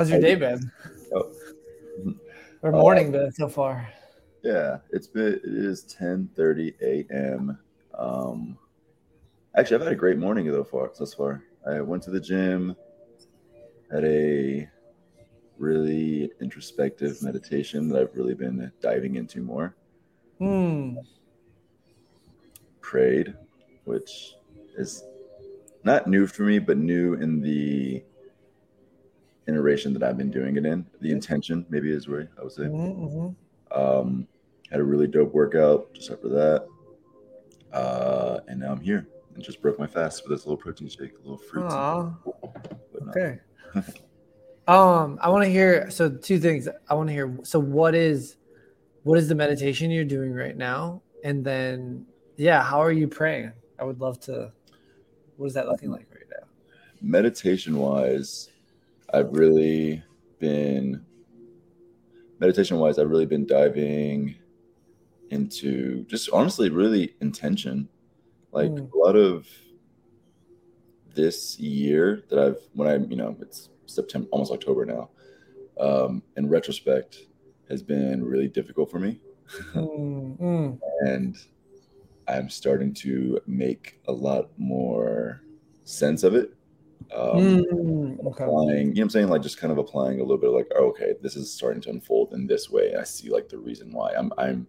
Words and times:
How's 0.00 0.08
your 0.08 0.20
day 0.22 0.34
been? 0.34 0.72
Oh. 1.14 1.30
Or 2.62 2.72
morning 2.72 3.12
been 3.12 3.30
so 3.32 3.48
far? 3.48 3.86
Yeah, 4.42 4.78
it's 4.92 5.06
been 5.06 5.34
it 5.34 5.44
is 5.44 5.84
10:30 5.94 6.72
a.m. 6.80 7.58
Um 7.92 8.56
actually 9.54 9.74
I've 9.74 9.82
had 9.82 9.92
a 9.92 9.96
great 9.96 10.16
morning 10.16 10.46
so 10.50 10.64
far 10.64 10.90
thus 10.98 11.12
far. 11.12 11.42
I 11.68 11.82
went 11.82 12.02
to 12.04 12.10
the 12.10 12.18
gym, 12.18 12.74
had 13.92 14.06
a 14.06 14.70
really 15.58 16.30
introspective 16.40 17.22
meditation 17.22 17.86
that 17.90 18.00
I've 18.00 18.16
really 18.16 18.32
been 18.34 18.72
diving 18.80 19.16
into 19.16 19.42
more. 19.42 19.76
Hmm. 20.38 20.96
Prayed, 22.80 23.34
which 23.84 24.36
is 24.78 25.04
not 25.84 26.06
new 26.06 26.26
for 26.26 26.44
me, 26.44 26.58
but 26.58 26.78
new 26.78 27.16
in 27.16 27.42
the 27.42 28.02
iteration 29.54 29.92
that 29.94 30.02
I've 30.02 30.16
been 30.16 30.30
doing 30.30 30.56
it 30.56 30.64
in. 30.66 30.86
The 31.00 31.10
intention, 31.10 31.66
maybe 31.68 31.90
is 31.90 32.08
where 32.08 32.28
I 32.38 32.42
would 32.42 32.52
say. 32.52 32.62
Mhm, 32.62 33.34
Um, 33.72 34.26
had 34.70 34.80
a 34.80 34.84
really 34.84 35.06
dope 35.06 35.32
workout 35.32 35.92
just 35.94 36.10
after 36.10 36.28
that. 36.28 36.66
Uh, 37.72 38.40
and 38.48 38.58
now 38.60 38.72
I'm 38.72 38.80
here 38.80 39.06
and 39.34 39.42
just 39.44 39.60
broke 39.62 39.78
my 39.78 39.86
fast 39.86 40.22
with 40.28 40.36
this 40.36 40.44
little 40.46 40.56
protein 40.56 40.88
shake, 40.88 41.12
a 41.14 41.18
little 41.22 41.38
fruit. 41.38 41.64
Aw, 41.64 42.10
but 42.92 43.06
not- 43.06 43.16
okay. 43.16 43.40
um, 44.68 45.18
I 45.20 45.28
want 45.30 45.44
to 45.44 45.50
hear. 45.50 45.90
So 45.90 46.08
two 46.10 46.38
things. 46.38 46.68
I 46.88 46.94
want 46.94 47.08
to 47.08 47.12
hear. 47.12 47.36
So 47.44 47.58
what 47.60 47.94
is, 47.94 48.36
what 49.04 49.18
is 49.18 49.28
the 49.28 49.34
meditation 49.34 49.90
you're 49.90 50.04
doing 50.04 50.32
right 50.32 50.56
now? 50.56 51.02
And 51.24 51.44
then, 51.44 52.06
yeah, 52.36 52.62
how 52.62 52.80
are 52.80 52.92
you 52.92 53.06
praying? 53.08 53.52
I 53.78 53.84
would 53.84 54.00
love 54.00 54.18
to. 54.20 54.52
What 55.36 55.46
is 55.46 55.54
that 55.54 55.68
looking 55.68 55.90
like 55.90 56.06
right 56.12 56.24
now? 56.30 56.46
meditation 57.02 57.78
wise, 57.78 58.50
I've 59.12 59.32
really 59.32 60.02
been 60.38 61.04
meditation 62.38 62.78
wise, 62.78 62.98
I've 62.98 63.10
really 63.10 63.26
been 63.26 63.46
diving 63.46 64.36
into 65.30 66.04
just 66.06 66.30
honestly 66.32 66.70
really 66.70 67.14
intention. 67.20 67.88
Like 68.52 68.70
Mm. 68.70 68.92
a 68.92 68.96
lot 68.96 69.16
of 69.16 69.46
this 71.14 71.58
year 71.58 72.22
that 72.28 72.38
I've 72.38 72.58
when 72.74 72.88
I 72.88 72.96
you 72.96 73.16
know 73.16 73.36
it's 73.40 73.68
September 73.86 74.28
almost 74.32 74.52
October 74.52 74.84
now. 74.84 75.10
Um, 75.78 76.22
in 76.36 76.48
retrospect, 76.48 77.26
has 77.68 77.82
been 77.82 78.22
really 78.24 78.48
difficult 78.48 78.90
for 78.90 78.98
me, 78.98 79.20
Mm, 79.74 80.38
mm, 80.38 80.78
and 81.06 81.36
I'm 82.28 82.50
starting 82.50 82.92
to 82.94 83.40
make 83.46 84.00
a 84.06 84.12
lot 84.12 84.50
more 84.58 85.42
sense 85.84 86.22
of 86.22 86.34
it. 86.34 86.52
Um, 87.14 87.62
mm, 87.62 88.26
okay. 88.26 88.44
applying, 88.44 88.78
you 88.78 88.84
know 88.84 88.90
what 88.90 89.00
I'm 89.00 89.10
saying? 89.10 89.28
Like 89.28 89.42
just 89.42 89.58
kind 89.58 89.72
of 89.72 89.78
applying 89.78 90.20
a 90.20 90.22
little 90.22 90.38
bit 90.38 90.50
of 90.50 90.54
like, 90.54 90.70
oh, 90.76 90.90
okay, 90.90 91.14
this 91.22 91.36
is 91.36 91.52
starting 91.52 91.82
to 91.82 91.90
unfold 91.90 92.32
in 92.32 92.46
this 92.46 92.70
way. 92.70 92.90
And 92.90 93.00
I 93.00 93.04
see 93.04 93.30
like 93.30 93.48
the 93.48 93.58
reason 93.58 93.92
why 93.92 94.12
I'm 94.12 94.32
I'm 94.38 94.66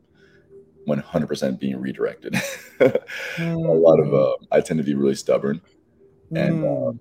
100% 0.88 1.60
being 1.60 1.80
redirected. 1.80 2.36
a 2.80 3.00
lot 3.38 4.00
of 4.00 4.14
uh, 4.14 4.34
I 4.52 4.62
tend 4.62 4.80
to 4.80 4.84
be 4.84 4.96
really 4.96 5.16
stubborn, 5.16 5.62
and 6.36 6.64
Mm, 6.64 7.00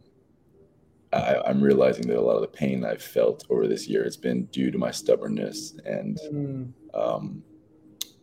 I, 1.13 1.41
I'm 1.45 1.61
realizing 1.61 2.07
that 2.09 2.19
a 2.19 2.21
lot 2.21 2.37
of 2.37 2.43
the 2.43 2.49
pain 2.49 2.85
I've 2.85 3.03
felt 3.03 3.45
over 3.51 3.67
this 3.67 3.89
year 3.89 4.05
has 4.05 4.17
been 4.17 4.45
due 4.47 4.71
to 4.71 4.79
my 4.79 4.91
stubbornness 4.91 5.75
and 5.85 6.19
mm, 6.33 6.73
um, 6.95 7.43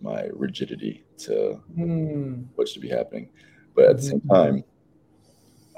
my 0.01 0.29
rigidity 0.33 1.03
to 1.19 1.61
mm, 1.77 2.45
what 2.55 2.69
should 2.69 2.81
be 2.81 2.89
happening. 2.89 3.29
But 3.75 3.85
at 3.85 3.97
the 3.97 4.03
same 4.03 4.21
time, 4.21 4.63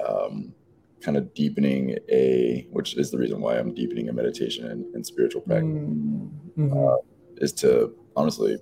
um, 0.06 0.54
kind 1.00 1.16
of 1.16 1.32
deepening 1.34 1.96
a, 2.10 2.66
which 2.70 2.96
is 2.96 3.10
the 3.10 3.18
reason 3.18 3.40
why 3.40 3.58
I'm 3.58 3.74
deepening 3.74 4.08
a 4.08 4.12
meditation 4.12 4.66
and, 4.66 4.84
and 4.94 5.04
spiritual 5.04 5.40
practice, 5.42 5.68
mm, 5.68 6.30
mhm. 6.58 6.98
is 7.38 7.52
to 7.54 7.94
honestly, 8.16 8.58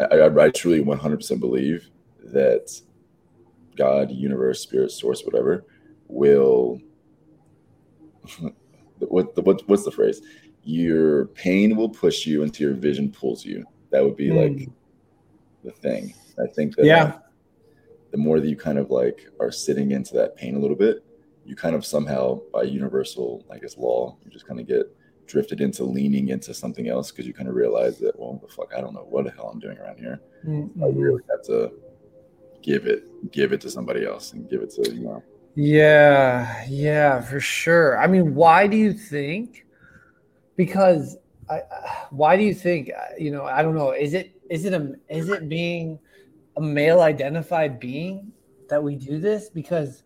I, 0.00 0.04
I, 0.04 0.44
I 0.44 0.50
truly 0.50 0.82
100% 0.82 1.40
believe 1.40 1.88
that 2.24 2.70
God, 3.76 4.10
universe, 4.10 4.60
spirit, 4.60 4.90
source, 4.90 5.22
whatever, 5.24 5.64
will. 6.08 6.80
what, 9.00 9.34
the, 9.34 9.42
what 9.42 9.66
what's 9.68 9.84
the 9.84 9.90
phrase? 9.90 10.22
Your 10.64 11.26
pain 11.26 11.76
will 11.76 11.88
push 11.88 12.24
you 12.26 12.42
until 12.44 12.68
your 12.68 12.76
vision 12.78 13.10
pulls 13.10 13.44
you. 13.44 13.64
That 13.90 14.04
would 14.04 14.16
be 14.16 14.30
like 14.30 14.52
Mm. 14.52 14.72
the 15.64 15.72
thing. 15.72 16.14
I 16.42 16.46
think 16.46 16.76
that 16.76 16.86
Yeah. 16.86 17.18
the 18.12 18.16
more 18.16 18.40
that 18.40 18.48
you 18.48 18.56
kind 18.56 18.78
of 18.78 18.90
like 18.90 19.28
are 19.40 19.50
sitting 19.50 19.90
into 19.90 20.14
that 20.14 20.36
pain 20.36 20.54
a 20.54 20.58
little 20.58 20.76
bit, 20.76 21.04
you 21.44 21.56
kind 21.56 21.74
of 21.74 21.84
somehow 21.84 22.40
by 22.52 22.62
universal, 22.62 23.44
I 23.52 23.58
guess, 23.58 23.76
law, 23.76 24.16
you 24.24 24.30
just 24.30 24.46
kind 24.46 24.60
of 24.60 24.66
get 24.66 24.86
drifted 25.26 25.60
into 25.60 25.84
leaning 25.84 26.28
into 26.28 26.54
something 26.54 26.88
else 26.88 27.10
because 27.10 27.26
you 27.26 27.34
kind 27.34 27.48
of 27.48 27.54
realize 27.54 27.98
that, 27.98 28.18
well, 28.18 28.38
the 28.42 28.48
fuck, 28.48 28.72
I 28.76 28.80
don't 28.80 28.94
know 28.94 29.06
what 29.08 29.24
the 29.24 29.30
hell 29.32 29.50
I'm 29.52 29.60
doing 29.60 29.78
around 29.78 29.98
here. 29.98 30.20
I 30.82 30.86
Mm, 30.86 30.86
really 30.86 31.22
have 31.30 31.42
to 31.46 31.72
give 32.62 32.86
it, 32.86 33.04
give 33.32 33.52
it 33.52 33.60
to 33.62 33.70
somebody 33.70 34.06
else 34.06 34.32
and 34.32 34.48
give 34.48 34.62
it 34.62 34.70
to, 34.72 34.92
you 34.92 35.00
know. 35.02 35.24
Yeah, 35.54 36.64
yeah, 36.68 37.20
for 37.20 37.40
sure. 37.40 37.98
I 37.98 38.06
mean, 38.06 38.34
why 38.34 38.66
do 38.66 38.76
you 38.76 38.92
think? 38.92 39.66
Because 40.56 41.16
I, 41.50 41.56
I- 41.60 42.06
why 42.10 42.36
do 42.36 42.44
you 42.44 42.54
think? 42.54 42.90
You 43.18 43.32
know, 43.32 43.44
I 43.44 43.62
don't 43.62 43.74
know. 43.76 43.92
Is 43.92 44.14
it 44.14 44.34
is 44.50 44.64
it 44.66 44.74
a 44.74 44.94
is 45.08 45.28
it 45.30 45.48
being 45.48 45.98
a 46.56 46.62
male 46.62 47.00
identified 47.02 47.80
being 47.80 48.32
that 48.68 48.82
we 48.82 48.96
do 48.96 49.20
this? 49.20 49.50
Because 49.50 50.04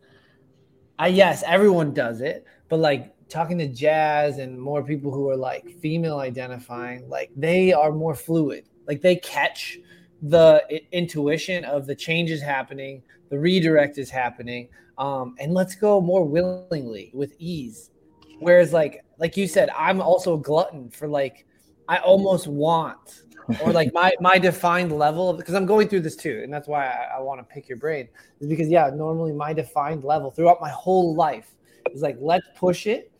I 0.98 1.08
yes, 1.08 1.42
everyone 1.46 1.92
does 1.92 2.20
it, 2.20 2.46
but 2.68 2.78
like 2.78 3.12
talking 3.28 3.58
to 3.58 3.68
Jas 3.68 4.38
and 4.38 4.60
more 4.60 4.82
people 4.82 5.12
who 5.12 5.28
are 5.28 5.36
like 5.36 5.68
female 5.80 6.18
identifying, 6.18 7.08
like 7.08 7.30
they 7.36 7.72
are 7.72 7.92
more 7.92 8.14
fluid. 8.14 8.64
Like 8.86 9.02
they 9.02 9.16
catch 9.16 9.78
the 10.22 10.62
intuition 10.92 11.64
of 11.64 11.86
the 11.86 11.94
changes 11.94 12.40
happening, 12.40 13.02
the 13.28 13.38
redirect 13.38 13.98
is 13.98 14.08
happening 14.08 14.68
um, 14.98 15.34
and 15.38 15.52
let's 15.52 15.74
go 15.74 16.00
more 16.00 16.24
willingly 16.24 17.10
with 17.12 17.34
ease. 17.38 17.90
Whereas, 18.38 18.72
like 18.72 19.04
like 19.18 19.36
you 19.36 19.46
said, 19.46 19.70
I'm 19.76 20.00
also 20.00 20.34
a 20.34 20.38
glutton 20.38 20.90
for 20.90 21.08
like 21.08 21.46
I 21.88 21.98
almost 21.98 22.46
want 22.46 23.22
or 23.60 23.72
like 23.72 23.92
my 23.92 24.12
my 24.20 24.38
defined 24.38 24.92
level 24.92 25.32
because 25.32 25.54
I'm 25.54 25.66
going 25.66 25.88
through 25.88 26.00
this 26.00 26.16
too, 26.16 26.40
and 26.42 26.52
that's 26.52 26.68
why 26.68 26.86
I, 26.86 27.16
I 27.16 27.20
want 27.20 27.40
to 27.40 27.44
pick 27.44 27.68
your 27.68 27.78
brain 27.78 28.08
is 28.40 28.48
because 28.48 28.68
yeah, 28.68 28.90
normally 28.94 29.32
my 29.32 29.52
defined 29.52 30.04
level 30.04 30.30
throughout 30.30 30.60
my 30.60 30.70
whole 30.70 31.14
life 31.14 31.54
is 31.92 32.02
like 32.02 32.16
let's 32.20 32.46
push 32.56 32.86
it 32.86 33.10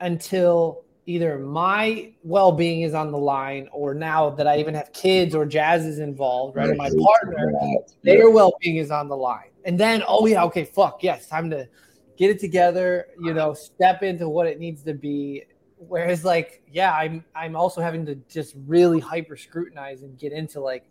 until 0.00 0.84
either 1.06 1.38
my 1.38 2.12
well-being 2.24 2.82
is 2.82 2.92
on 2.92 3.12
the 3.12 3.18
line 3.18 3.68
or 3.72 3.94
now 3.94 4.28
that 4.28 4.46
I 4.46 4.58
even 4.58 4.74
have 4.74 4.92
kids 4.92 5.34
or 5.34 5.46
Jas 5.46 5.82
is 5.82 6.00
involved, 6.00 6.56
right? 6.56 6.68
Or 6.68 6.74
my 6.74 6.90
partner 6.90 7.52
Yeah. 7.62 7.76
their 8.02 8.30
well-being 8.30 8.76
is 8.76 8.90
on 8.90 9.08
the 9.08 9.16
line 9.16 9.50
and 9.66 9.78
then 9.78 10.02
oh 10.08 10.26
yeah 10.26 10.44
okay 10.44 10.64
fuck 10.64 11.02
yes 11.02 11.26
time 11.26 11.50
to 11.50 11.68
get 12.16 12.30
it 12.30 12.40
together 12.40 13.08
you 13.20 13.34
know 13.34 13.52
step 13.52 14.02
into 14.02 14.28
what 14.28 14.46
it 14.46 14.58
needs 14.58 14.82
to 14.82 14.94
be 14.94 15.42
whereas 15.76 16.24
like 16.24 16.62
yeah 16.70 16.94
i'm 16.94 17.24
i'm 17.34 17.54
also 17.54 17.80
having 17.80 18.04
to 18.06 18.14
just 18.28 18.54
really 18.66 18.98
hyper 18.98 19.36
scrutinize 19.36 20.02
and 20.02 20.18
get 20.18 20.32
into 20.32 20.60
like 20.60 20.88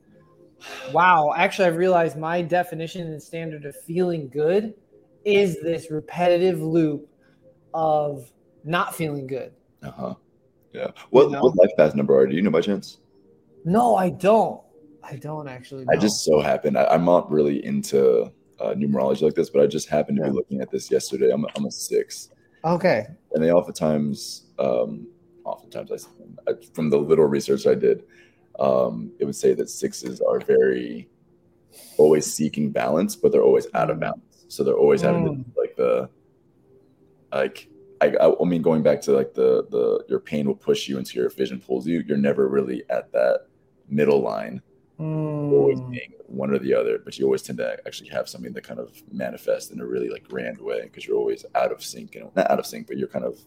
wow 0.92 1.34
actually 1.36 1.68
i've 1.68 1.76
realized 1.76 2.18
my 2.18 2.42
definition 2.42 3.08
and 3.08 3.22
standard 3.22 3.66
of 3.66 3.76
feeling 3.82 4.30
good 4.30 4.74
is 5.26 5.60
this 5.62 5.90
repetitive 5.90 6.62
loop 6.62 7.10
of 7.74 8.32
not 8.64 8.96
feeling 8.96 9.28
good 9.28 9.52
Uh 9.84 9.92
huh. 9.92 10.14
Yeah. 10.74 10.92
What 11.10 11.32
know? 11.32 11.42
what 11.42 11.56
life 11.56 11.72
path 11.78 11.96
number 11.96 12.18
are? 12.18 12.28
Do 12.28 12.36
you 12.36 12.42
know 12.42 12.52
by 12.52 12.62
chance? 12.62 13.00
no 13.64 13.96
i 13.96 14.10
don't 14.10 14.62
i 15.04 15.16
don't 15.16 15.48
actually 15.48 15.86
I 15.90 15.98
just 15.98 16.24
so 16.24 16.40
happened. 16.40 16.78
I, 16.78 16.86
I'm 16.86 17.06
not 17.06 17.32
really 17.32 17.66
into 17.66 18.32
uh, 18.60 18.74
numerology 18.74 19.24
like 19.24 19.34
this, 19.34 19.50
but 19.50 19.62
I 19.62 19.68
just 19.68 19.90
happened 19.90 20.18
to 20.18 20.24
be 20.24 20.30
looking 20.30 20.62
at 20.62 20.70
this 20.72 20.90
yesterday. 20.92 21.32
I'm 21.32 21.46
I'm 21.56 21.66
a 21.66 21.72
six, 21.72 22.30
okay 22.66 23.08
and 23.36 23.44
they 23.44 23.52
oftentimes, 23.52 24.46
um, 24.60 25.08
oftentimes, 25.44 26.08
I, 26.48 26.52
I, 26.52 26.54
from 26.74 26.90
the 26.90 26.98
little 26.98 27.26
research 27.26 27.68
I 27.68 27.76
did, 27.76 28.04
um, 28.60 29.12
it 29.20 29.26
would 29.26 29.36
say 29.36 29.54
that 29.54 29.70
sixes 29.70 30.22
are 30.22 30.40
very 30.40 31.10
always 31.98 32.34
seeking 32.34 32.72
balance, 32.72 33.16
but 33.16 33.32
they're 33.34 33.44
always 33.44 33.68
out 33.74 33.90
of 33.90 33.98
Mm. 33.98 34.02
balance. 34.02 34.46
So 34.48 34.64
they're 34.64 34.78
always 34.78 35.02
having 35.02 35.26
Mm. 35.26 35.54
to, 35.54 35.60
like 35.60 35.76
the 35.76 36.10
like. 37.32 37.70
I, 38.02 38.08
I, 38.08 38.42
I 38.42 38.44
mean, 38.44 38.62
going 38.62 38.84
back 38.84 39.02
to 39.02 39.12
like 39.14 39.34
the 39.34 39.66
the 39.70 40.04
your 40.10 40.20
pain 40.20 40.48
will 40.48 40.56
push 40.56 40.88
you 40.88 40.98
until 40.98 41.22
your 41.22 41.30
vision 41.30 41.62
pulls 41.62 41.88
you. 41.88 42.04
You're 42.06 42.18
never 42.18 42.48
really 42.48 42.84
at 42.90 43.12
that 43.14 43.48
middle 43.88 44.20
line 44.22 44.62
always 45.00 45.80
Mm. 45.80 45.92
being 45.92 46.14
one 46.28 46.52
or 46.52 46.60
the 46.60 46.74
other, 46.74 47.00
but 47.00 47.18
you 47.20 47.26
always 47.26 47.42
tend 47.42 47.58
to 47.60 47.78
actually 47.86 48.10
have 48.10 48.28
something 48.30 48.54
that 48.54 48.64
kind 48.64 48.80
of 48.80 48.92
manifests 49.12 49.72
in 49.72 49.80
a 49.82 49.86
really 49.86 50.10
like 50.10 50.28
grand 50.28 50.58
way 50.60 50.84
because 50.84 51.06
you're 51.06 51.18
always 51.18 51.46
out 51.56 51.72
of 51.72 51.84
sync 51.84 52.16
and 52.16 52.30
not 52.36 52.50
out 52.50 52.60
of 52.60 52.66
sync, 52.66 52.88
but 52.88 52.98
you're 52.98 53.08
kind 53.08 53.26
of, 53.26 53.40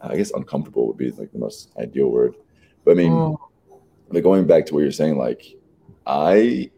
I 0.00 0.16
guess, 0.16 0.30
uncomfortable 0.32 0.86
would 0.86 0.96
be 0.96 1.10
like 1.12 1.32
the 1.32 1.38
most 1.38 1.70
ideal 1.78 2.08
word. 2.08 2.36
But 2.84 2.92
I 2.92 2.94
mean, 2.94 3.12
Mm. 3.12 3.36
but 4.10 4.22
going 4.22 4.46
back 4.46 4.66
to 4.66 4.74
what 4.74 4.80
you're 4.80 4.92
saying, 4.92 5.18
like 5.18 5.44
I, 6.06 6.70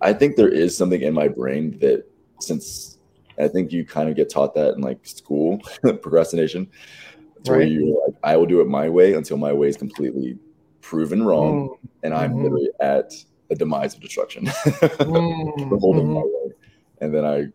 I 0.00 0.12
think 0.12 0.36
there 0.36 0.48
is 0.48 0.76
something 0.76 1.00
in 1.00 1.14
my 1.14 1.28
brain 1.28 1.78
that 1.80 2.04
since 2.40 2.98
I 3.38 3.48
think 3.48 3.72
you 3.72 3.84
kind 3.84 4.08
of 4.08 4.14
get 4.16 4.28
taught 4.30 4.54
that 4.54 4.74
in 4.74 4.80
like 4.80 5.04
school 5.06 5.58
procrastination. 5.82 6.68
to 7.44 7.50
where 7.52 7.62
you 7.62 8.02
like, 8.06 8.16
I 8.22 8.36
will 8.36 8.46
do 8.46 8.60
it 8.60 8.68
my 8.68 8.88
way 8.88 9.14
until 9.14 9.36
my 9.36 9.52
way 9.52 9.68
is 9.68 9.76
completely 9.76 10.38
proven 10.84 11.22
wrong, 11.24 11.68
Mm, 11.70 11.88
and 12.02 12.14
I'm 12.14 12.34
Mhm. 12.34 12.42
literally 12.42 12.70
at 12.80 13.12
a 13.50 13.54
demise 13.54 13.94
of 13.94 14.00
destruction. 14.00 14.44
mm, 14.44 15.80
holding 15.80 16.06
mhm. 16.06 16.14
my 16.14 16.22
way, 16.22 16.52
and 17.00 17.14
then 17.14 17.24
I 17.24 17.48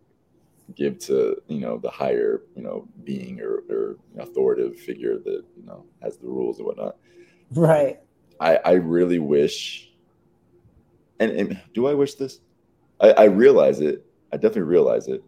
give 0.75 0.97
to 0.99 1.35
you 1.47 1.59
know 1.59 1.77
the 1.77 1.89
higher 1.89 2.43
you 2.55 2.63
know 2.63 2.87
being 3.03 3.39
or, 3.41 3.63
or 3.69 3.97
authoritative 4.17 4.79
figure 4.79 5.17
that 5.19 5.43
you 5.57 5.63
know 5.65 5.85
has 6.01 6.17
the 6.17 6.27
rules 6.27 6.57
and 6.57 6.65
whatnot. 6.67 6.97
Right. 7.55 7.99
I 8.39 8.55
I 8.57 8.71
really 8.73 9.19
wish, 9.19 9.91
and, 11.19 11.31
and 11.31 11.61
do 11.73 11.87
I 11.87 11.93
wish 11.93 12.15
this? 12.15 12.39
I, 12.99 13.11
I 13.11 13.23
realize 13.25 13.79
it. 13.79 14.05
I 14.33 14.37
definitely 14.37 14.73
realize 14.77 15.07
it, 15.07 15.23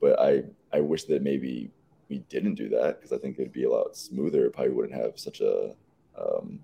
but 0.00 0.18
I 0.18 0.44
I 0.72 0.80
wish 0.80 1.04
that 1.04 1.22
maybe 1.22 1.70
we 2.08 2.18
didn't 2.30 2.54
do 2.54 2.68
that 2.70 2.96
because 2.98 3.12
I 3.12 3.18
think 3.18 3.38
it'd 3.38 3.52
be 3.52 3.64
a 3.64 3.70
lot 3.70 3.96
smoother. 3.96 4.46
It 4.46 4.52
probably 4.54 4.72
wouldn't 4.72 4.94
have 4.98 5.18
such 5.18 5.40
a 5.40 5.74
um 6.18 6.60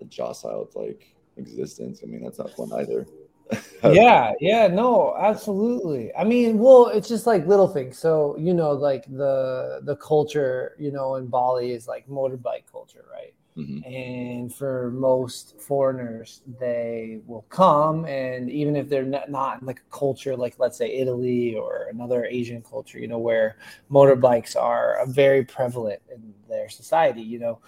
a 0.00 0.04
docile 0.04 0.68
like 0.74 1.14
existence. 1.36 2.00
I 2.02 2.06
mean, 2.06 2.22
that's 2.22 2.38
not 2.38 2.50
fun 2.50 2.72
either. 2.74 3.06
yeah 3.92 4.32
yeah 4.40 4.66
no 4.66 5.14
absolutely 5.18 6.10
i 6.16 6.24
mean 6.24 6.58
well 6.58 6.86
it's 6.86 7.06
just 7.06 7.26
like 7.26 7.46
little 7.46 7.68
things 7.68 7.98
so 7.98 8.34
you 8.38 8.54
know 8.54 8.72
like 8.72 9.04
the 9.04 9.80
the 9.82 9.96
culture 9.96 10.74
you 10.78 10.90
know 10.90 11.16
in 11.16 11.26
bali 11.26 11.70
is 11.72 11.86
like 11.86 12.08
motorbike 12.08 12.64
culture 12.72 13.04
right 13.12 13.34
Mhm. 13.56 13.86
and 13.86 14.52
for 14.52 14.90
most 14.90 15.60
foreigners 15.60 16.42
they 16.58 17.20
will 17.24 17.46
come 17.50 18.04
and 18.04 18.50
even 18.50 18.74
if 18.74 18.88
they're 18.88 19.04
not, 19.04 19.30
not 19.30 19.60
in 19.60 19.66
like 19.68 19.78
a 19.78 19.96
culture 19.96 20.34
like 20.36 20.56
let's 20.58 20.76
say 20.76 20.92
italy 20.92 21.54
or 21.54 21.86
another 21.92 22.24
asian 22.24 22.62
culture 22.62 22.98
you 22.98 23.06
know 23.06 23.18
where 23.18 23.56
motorbikes 23.88 24.56
are 24.60 24.98
very 25.06 25.44
prevalent 25.44 26.00
in 26.12 26.34
their 26.48 26.68
society 26.68 27.22
you 27.22 27.38
know 27.38 27.60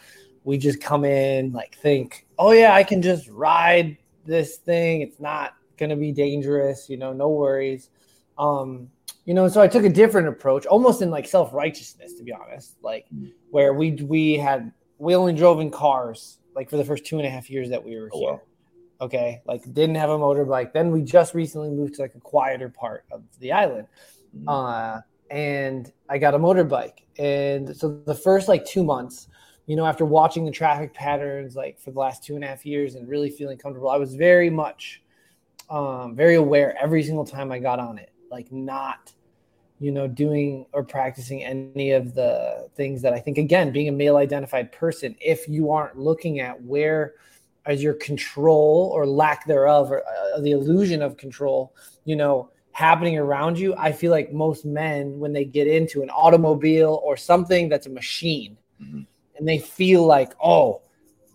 we 0.47 0.57
just 0.57 0.81
come 0.81 1.05
in 1.05 1.53
like 1.53 1.77
think 1.77 2.25
oh 2.39 2.53
yeah 2.53 2.73
i 2.73 2.83
can 2.83 3.03
just 3.03 3.29
ride 3.29 3.97
this 4.25 4.57
thing 4.59 5.03
it's 5.03 5.19
not 5.21 5.55
going 5.77 5.91
to 5.91 5.97
be 5.97 6.13
dangerous 6.13 6.89
you 6.89 6.97
know 6.97 7.13
no 7.13 7.29
worries 7.29 7.91
um 8.39 8.89
you 9.25 9.35
know 9.35 9.49
so 9.49 9.61
i 9.61 9.67
took 9.69 9.85
a 9.85 9.89
different 10.03 10.29
approach 10.29 10.65
almost 10.67 11.03
in 11.03 11.11
like 11.11 11.27
self-righteousness 11.27 12.15
to 12.15 12.23
be 12.23 12.33
honest 12.33 12.77
like 12.83 13.05
Mm. 13.13 13.33
where 13.51 13.75
we 13.75 13.93
we 14.15 14.37
had 14.37 14.73
we 14.99 15.15
only 15.17 15.33
drove 15.35 15.59
in 15.61 15.71
cars 15.71 16.39
like 16.55 16.71
for 16.71 16.77
the 16.77 16.85
first 16.85 17.05
two 17.05 17.19
and 17.19 17.27
a 17.27 17.31
half 17.31 17.51
years 17.51 17.69
that 17.71 17.85
we 17.85 17.97
were 17.99 18.09
Oh, 18.15 18.19
here 18.21 18.31
wow. 18.31 18.41
okay 19.07 19.43
like 19.47 19.63
didn't 19.75 19.97
have 19.97 20.11
a 20.11 20.19
motorbike 20.19 20.73
then 20.73 20.91
we 20.93 21.03
just 21.03 21.35
recently 21.35 21.71
moved 21.71 21.95
to 21.97 22.03
like 22.03 22.15
a 22.15 22.21
quieter 22.21 22.69
part 22.69 23.05
of 23.11 23.23
the 23.41 23.51
island 23.53 23.89
Mhm. 24.37 24.49
uh, 24.49 25.01
and 25.31 25.93
I 26.09 26.19
got 26.19 26.35
a 26.35 26.39
motorbike. 26.39 26.99
And 27.19 27.77
so 27.77 28.01
the 28.07 28.15
first 28.15 28.47
like 28.49 28.65
two 28.65 28.85
months, 28.85 29.29
you 29.67 29.77
know, 29.77 29.85
after 29.87 30.05
watching 30.05 30.45
the 30.45 30.51
traffic 30.51 30.95
patterns 30.95 31.57
like 31.57 31.79
for 31.79 31.91
the 31.91 31.99
last 31.99 32.23
two 32.23 32.35
and 32.37 32.45
a 32.45 32.47
half 32.47 32.65
years 32.65 32.95
and 32.95 33.09
really 33.09 33.31
feeling 33.31 33.59
comfortable, 33.59 33.91
I 33.91 33.97
was 33.97 34.15
very 34.15 34.51
much, 34.51 35.03
um, 35.69 36.15
very 36.15 36.37
aware 36.37 36.77
every 36.81 37.03
single 37.03 37.25
time 37.25 37.51
I 37.51 37.59
got 37.59 37.81
on 37.81 37.99
it, 37.99 38.13
like 38.31 38.53
not, 38.53 39.13
you 39.81 39.91
know, 39.91 40.07
doing 40.07 40.67
or 40.73 40.85
practicing 40.85 41.43
any 41.45 41.91
of 41.91 42.15
the 42.15 42.69
things 42.77 43.03
that 43.03 43.13
I 43.13 43.19
think, 43.19 43.39
again, 43.39 43.73
being 43.73 43.89
a 43.89 43.93
male 43.93 44.17
identified 44.17 44.71
person, 44.73 45.17
if 45.21 45.49
you 45.49 45.73
aren't 45.73 45.99
looking 45.99 46.41
at 46.41 46.63
where 46.63 47.15
is 47.69 47.83
your 47.83 47.95
control 47.95 48.93
or 48.95 49.07
lack 49.07 49.45
thereof, 49.47 49.91
or 49.91 50.03
uh, 50.07 50.41
the 50.41 50.53
illusion 50.53 51.03
of 51.03 51.17
control, 51.17 51.75
you 52.05 52.15
know, 52.15 52.51
happening 52.71 53.19
around 53.19 53.59
you, 53.59 53.75
I 53.77 53.91
feel 53.91 54.13
like 54.13 54.33
most 54.33 54.65
men, 54.65 55.19
when 55.19 55.33
they 55.33 55.45
get 55.45 55.67
into 55.67 56.03
an 56.03 56.11
automobile 56.11 57.01
or 57.03 57.17
something 57.17 57.69
that's 57.69 57.87
a 57.87 57.91
machine, 57.91 58.57
Mhm. 58.81 59.07
And 59.39 59.47
they 59.47 59.59
feel 59.59 60.05
like, 60.07 60.33
oh, 60.43 60.83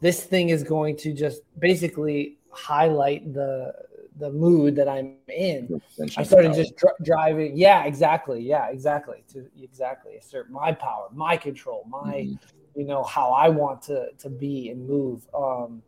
this 0.01 0.23
thing 0.23 0.49
is 0.49 0.63
going 0.63 0.97
to 0.97 1.13
just 1.13 1.41
basically 1.59 2.37
highlight 2.51 3.33
the 3.33 3.73
the 4.17 4.31
mood 4.31 4.75
that 4.75 4.87
I'm 4.89 5.15
in. 5.27 5.81
I 6.17 6.23
started 6.23 6.53
just 6.53 6.75
dr- 6.75 6.95
driving. 7.03 7.57
Yeah, 7.57 7.85
exactly. 7.85 8.41
Yeah, 8.41 8.67
exactly. 8.69 9.23
To 9.33 9.45
exactly 9.61 10.15
assert 10.17 10.51
my 10.51 10.71
power, 10.73 11.07
my 11.13 11.37
control, 11.37 11.85
my 11.89 12.27
Mhm. 12.27 12.39
you 12.75 12.85
know 12.85 13.03
how 13.03 13.31
I 13.31 13.49
want 13.49 13.81
to 13.83 14.11
to 14.19 14.29
be 14.29 14.69
and 14.69 14.87
move. 14.87 15.27
Um, 15.33 15.81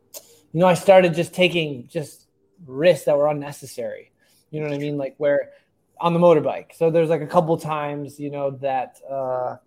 you 0.52 0.60
know, 0.60 0.68
I 0.68 0.74
started 0.76 1.14
just 1.14 1.34
taking 1.34 1.88
just 1.88 2.28
risks 2.66 3.06
that 3.06 3.18
were 3.18 3.28
unnecessary. 3.28 4.12
You 4.52 4.62
know 4.62 4.68
what 4.68 4.76
I 4.76 4.80
mean? 4.80 4.98
Like 4.98 5.16
where 5.18 5.52
on 6.00 6.14
the 6.14 6.20
motorbike. 6.20 6.74
So 6.76 6.90
there's 6.92 7.10
like 7.10 7.22
a 7.22 7.28
couple 7.28 7.56
times, 7.58 8.20
you 8.20 8.30
know, 8.30 8.52
that 8.62 9.00
uh 9.10 9.58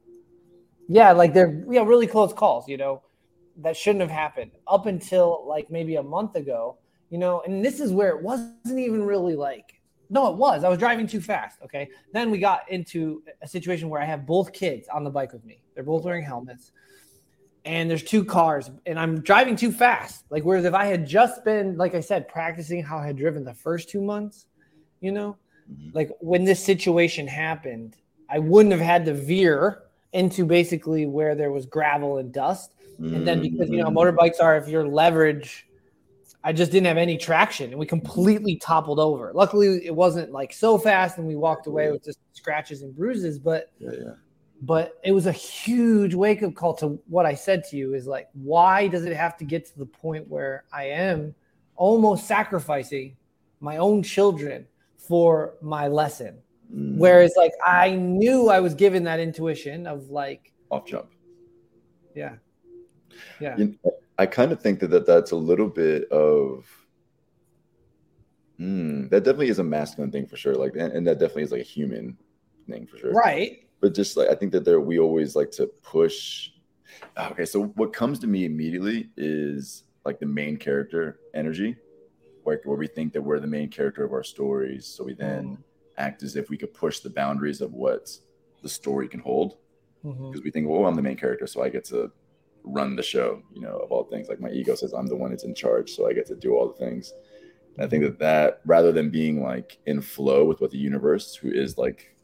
yeah, 0.88 1.12
like 1.12 1.34
they're 1.34 1.64
yeah, 1.70 1.84
really 1.84 2.06
close 2.06 2.32
calls, 2.32 2.68
you 2.68 2.76
know, 2.76 3.02
that 3.58 3.76
shouldn't 3.76 4.02
have 4.02 4.10
happened 4.10 4.52
up 4.66 4.86
until 4.86 5.44
like 5.46 5.70
maybe 5.70 5.96
a 5.96 6.02
month 6.02 6.36
ago, 6.36 6.76
you 7.10 7.18
know, 7.18 7.42
and 7.46 7.64
this 7.64 7.80
is 7.80 7.92
where 7.92 8.10
it 8.10 8.22
wasn't 8.22 8.78
even 8.78 9.04
really 9.04 9.34
like 9.34 9.76
no, 10.08 10.30
it 10.30 10.36
was. 10.36 10.62
I 10.62 10.68
was 10.68 10.78
driving 10.78 11.06
too 11.06 11.20
fast. 11.20 11.58
Okay. 11.64 11.88
Then 12.12 12.30
we 12.30 12.38
got 12.38 12.70
into 12.70 13.22
a 13.42 13.48
situation 13.48 13.88
where 13.88 14.00
I 14.00 14.04
have 14.04 14.24
both 14.24 14.52
kids 14.52 14.88
on 14.88 15.02
the 15.02 15.10
bike 15.10 15.32
with 15.32 15.44
me. 15.44 15.62
They're 15.74 15.84
both 15.84 16.04
wearing 16.04 16.24
helmets. 16.24 16.72
And 17.64 17.90
there's 17.90 18.04
two 18.04 18.24
cars, 18.24 18.70
and 18.86 18.96
I'm 18.96 19.20
driving 19.22 19.56
too 19.56 19.72
fast. 19.72 20.24
Like, 20.30 20.44
whereas 20.44 20.64
if 20.64 20.74
I 20.74 20.84
had 20.84 21.04
just 21.04 21.44
been, 21.44 21.76
like 21.76 21.96
I 21.96 22.00
said, 22.00 22.28
practicing 22.28 22.80
how 22.84 22.98
I 22.98 23.06
had 23.06 23.16
driven 23.16 23.42
the 23.42 23.54
first 23.54 23.88
two 23.88 24.00
months, 24.00 24.46
you 25.00 25.10
know, 25.10 25.36
Mhm. 25.68 25.92
like 25.92 26.12
when 26.20 26.44
this 26.44 26.62
situation 26.62 27.26
happened, 27.26 27.96
I 28.28 28.38
wouldn't 28.38 28.70
have 28.70 28.80
had 28.80 29.04
to 29.06 29.14
veer 29.14 29.82
into 30.12 30.44
basically 30.44 31.06
where 31.06 31.34
there 31.34 31.50
was 31.50 31.66
gravel 31.66 32.18
and 32.18 32.32
dust. 32.32 32.72
And 32.98 33.26
then 33.26 33.42
because 33.42 33.68
you 33.68 33.76
know 33.78 33.90
Mhm. 33.90 33.94
motorbikes 33.94 34.40
are 34.40 34.56
if 34.56 34.68
you're 34.68 34.86
leverage, 34.88 35.68
I 36.42 36.52
just 36.52 36.72
didn't 36.72 36.86
have 36.86 36.96
any 36.96 37.18
traction 37.18 37.70
and 37.70 37.78
we 37.78 37.84
completely 37.86 38.56
toppled 38.56 38.98
over. 38.98 39.32
Luckily, 39.34 39.84
it 39.84 39.94
wasn't 39.94 40.32
like 40.32 40.52
so 40.52 40.78
fast 40.78 41.18
and 41.18 41.26
we 41.26 41.36
walked 41.36 41.66
away 41.66 41.90
with 41.90 42.04
just 42.04 42.18
scratches 42.32 42.82
and 42.82 42.96
bruises, 42.96 43.38
but 43.38 43.70
yeah, 43.78 43.90
yeah. 43.92 44.12
but 44.62 44.98
it 45.04 45.12
was 45.12 45.26
a 45.26 45.32
huge 45.32 46.14
wake 46.14 46.42
up 46.42 46.54
call 46.54 46.72
to 46.74 46.98
what 47.08 47.26
I 47.26 47.34
said 47.34 47.64
to 47.64 47.76
you 47.76 47.94
is 47.94 48.06
like, 48.06 48.28
why 48.32 48.86
does 48.88 49.04
it 49.04 49.14
have 49.14 49.36
to 49.38 49.44
get 49.44 49.66
to 49.66 49.78
the 49.78 49.86
point 49.86 50.26
where 50.28 50.64
I 50.72 50.84
am 50.84 51.34
almost 51.74 52.26
sacrificing 52.26 53.16
my 53.60 53.76
own 53.76 54.02
children 54.02 54.66
for 54.96 55.54
my 55.60 55.88
lesson? 55.88 56.38
Mm. 56.74 56.96
Whereas, 56.96 57.34
like, 57.36 57.52
I 57.64 57.90
knew 57.90 58.48
I 58.48 58.60
was 58.60 58.74
given 58.74 59.04
that 59.04 59.20
intuition 59.20 59.86
of 59.86 60.10
like, 60.10 60.52
off 60.70 60.86
jump? 60.86 61.10
yeah, 62.14 62.36
yeah, 63.40 63.56
You 63.56 63.76
know, 63.84 63.92
I 64.18 64.26
kind 64.26 64.52
of 64.52 64.60
think 64.60 64.80
that, 64.80 64.88
that 64.88 65.06
that's 65.06 65.30
a 65.30 65.36
little 65.36 65.68
bit 65.68 66.10
of 66.10 66.66
Hmm, 68.58 69.08
that 69.08 69.22
definitely 69.24 69.48
is 69.48 69.58
a 69.58 69.64
masculine 69.64 70.10
thing 70.10 70.26
for 70.26 70.36
sure. 70.36 70.54
Like, 70.54 70.76
and, 70.76 70.92
and 70.92 71.06
that 71.06 71.18
definitely 71.18 71.42
is 71.42 71.52
like 71.52 71.60
a 71.60 71.64
human 71.64 72.16
thing 72.68 72.86
for 72.86 72.96
sure. 72.96 73.12
right. 73.12 73.58
But 73.80 73.94
just 73.94 74.16
like 74.16 74.28
I 74.28 74.34
think 74.34 74.52
that 74.52 74.64
there, 74.64 74.80
we 74.80 74.98
always 74.98 75.36
like 75.36 75.50
to 75.52 75.66
push. 75.82 76.50
Okay, 77.18 77.44
so 77.44 77.64
what 77.64 77.92
comes 77.92 78.18
to 78.20 78.26
me 78.26 78.46
immediately 78.46 79.10
is 79.16 79.84
like 80.04 80.18
the 80.18 80.26
main 80.26 80.56
character 80.56 81.20
energy, 81.34 81.76
where 82.44 82.60
where 82.64 82.78
we 82.78 82.86
think 82.86 83.12
that 83.12 83.20
we're 83.20 83.40
the 83.40 83.46
main 83.46 83.68
character 83.68 84.04
of 84.04 84.12
our 84.12 84.22
stories. 84.22 84.86
So 84.86 85.04
we 85.04 85.12
then 85.12 85.58
act 85.98 86.22
as 86.22 86.36
if 86.36 86.50
we 86.50 86.56
could 86.56 86.72
push 86.74 87.00
the 87.00 87.10
boundaries 87.10 87.60
of 87.60 87.72
what 87.72 88.10
the 88.62 88.68
story 88.68 89.08
can 89.08 89.20
hold 89.20 89.56
Mhm. 90.04 90.30
because 90.30 90.42
we 90.44 90.50
think, 90.50 90.68
well, 90.68 90.86
I'm 90.86 90.94
the 90.94 91.02
main 91.02 91.16
character, 91.16 91.46
so 91.46 91.62
I 91.62 91.68
get 91.68 91.84
to 91.86 92.10
run 92.64 92.96
the 92.96 93.02
show, 93.02 93.42
you 93.54 93.60
know, 93.60 93.76
of 93.78 93.92
all 93.92 94.04
things. 94.04 94.28
Like 94.28 94.40
my 94.40 94.50
ego 94.50 94.74
says, 94.74 94.92
I'm 94.92 95.06
the 95.06 95.16
one 95.16 95.30
that's 95.30 95.44
in 95.44 95.54
charge, 95.54 95.92
so 95.94 96.08
I 96.08 96.12
get 96.12 96.26
to 96.26 96.34
do 96.36 96.54
all 96.54 96.66
the 96.68 96.74
things. 96.74 97.12
And 97.76 97.84
I 97.84 97.88
think 97.88 98.02
that 98.04 98.18
that 98.18 98.60
rather 98.64 98.90
than 98.92 99.10
being 99.10 99.42
like 99.42 99.78
in 99.86 100.00
flow 100.00 100.44
with 100.44 100.60
what 100.60 100.70
the 100.70 100.78
universe, 100.78 101.34
who 101.34 101.50
is 101.50 101.78
like 101.78 102.14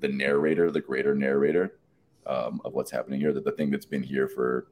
the 0.00 0.08
narrator, 0.08 0.70
the 0.70 0.80
greater 0.80 1.14
narrator 1.14 1.78
um, 2.26 2.60
of 2.64 2.72
what's 2.72 2.90
happening 2.90 3.20
here, 3.20 3.32
that 3.32 3.44
the 3.44 3.52
thing 3.52 3.70
that's 3.70 3.84
been 3.86 4.02
here 4.02 4.26
for 4.28 4.68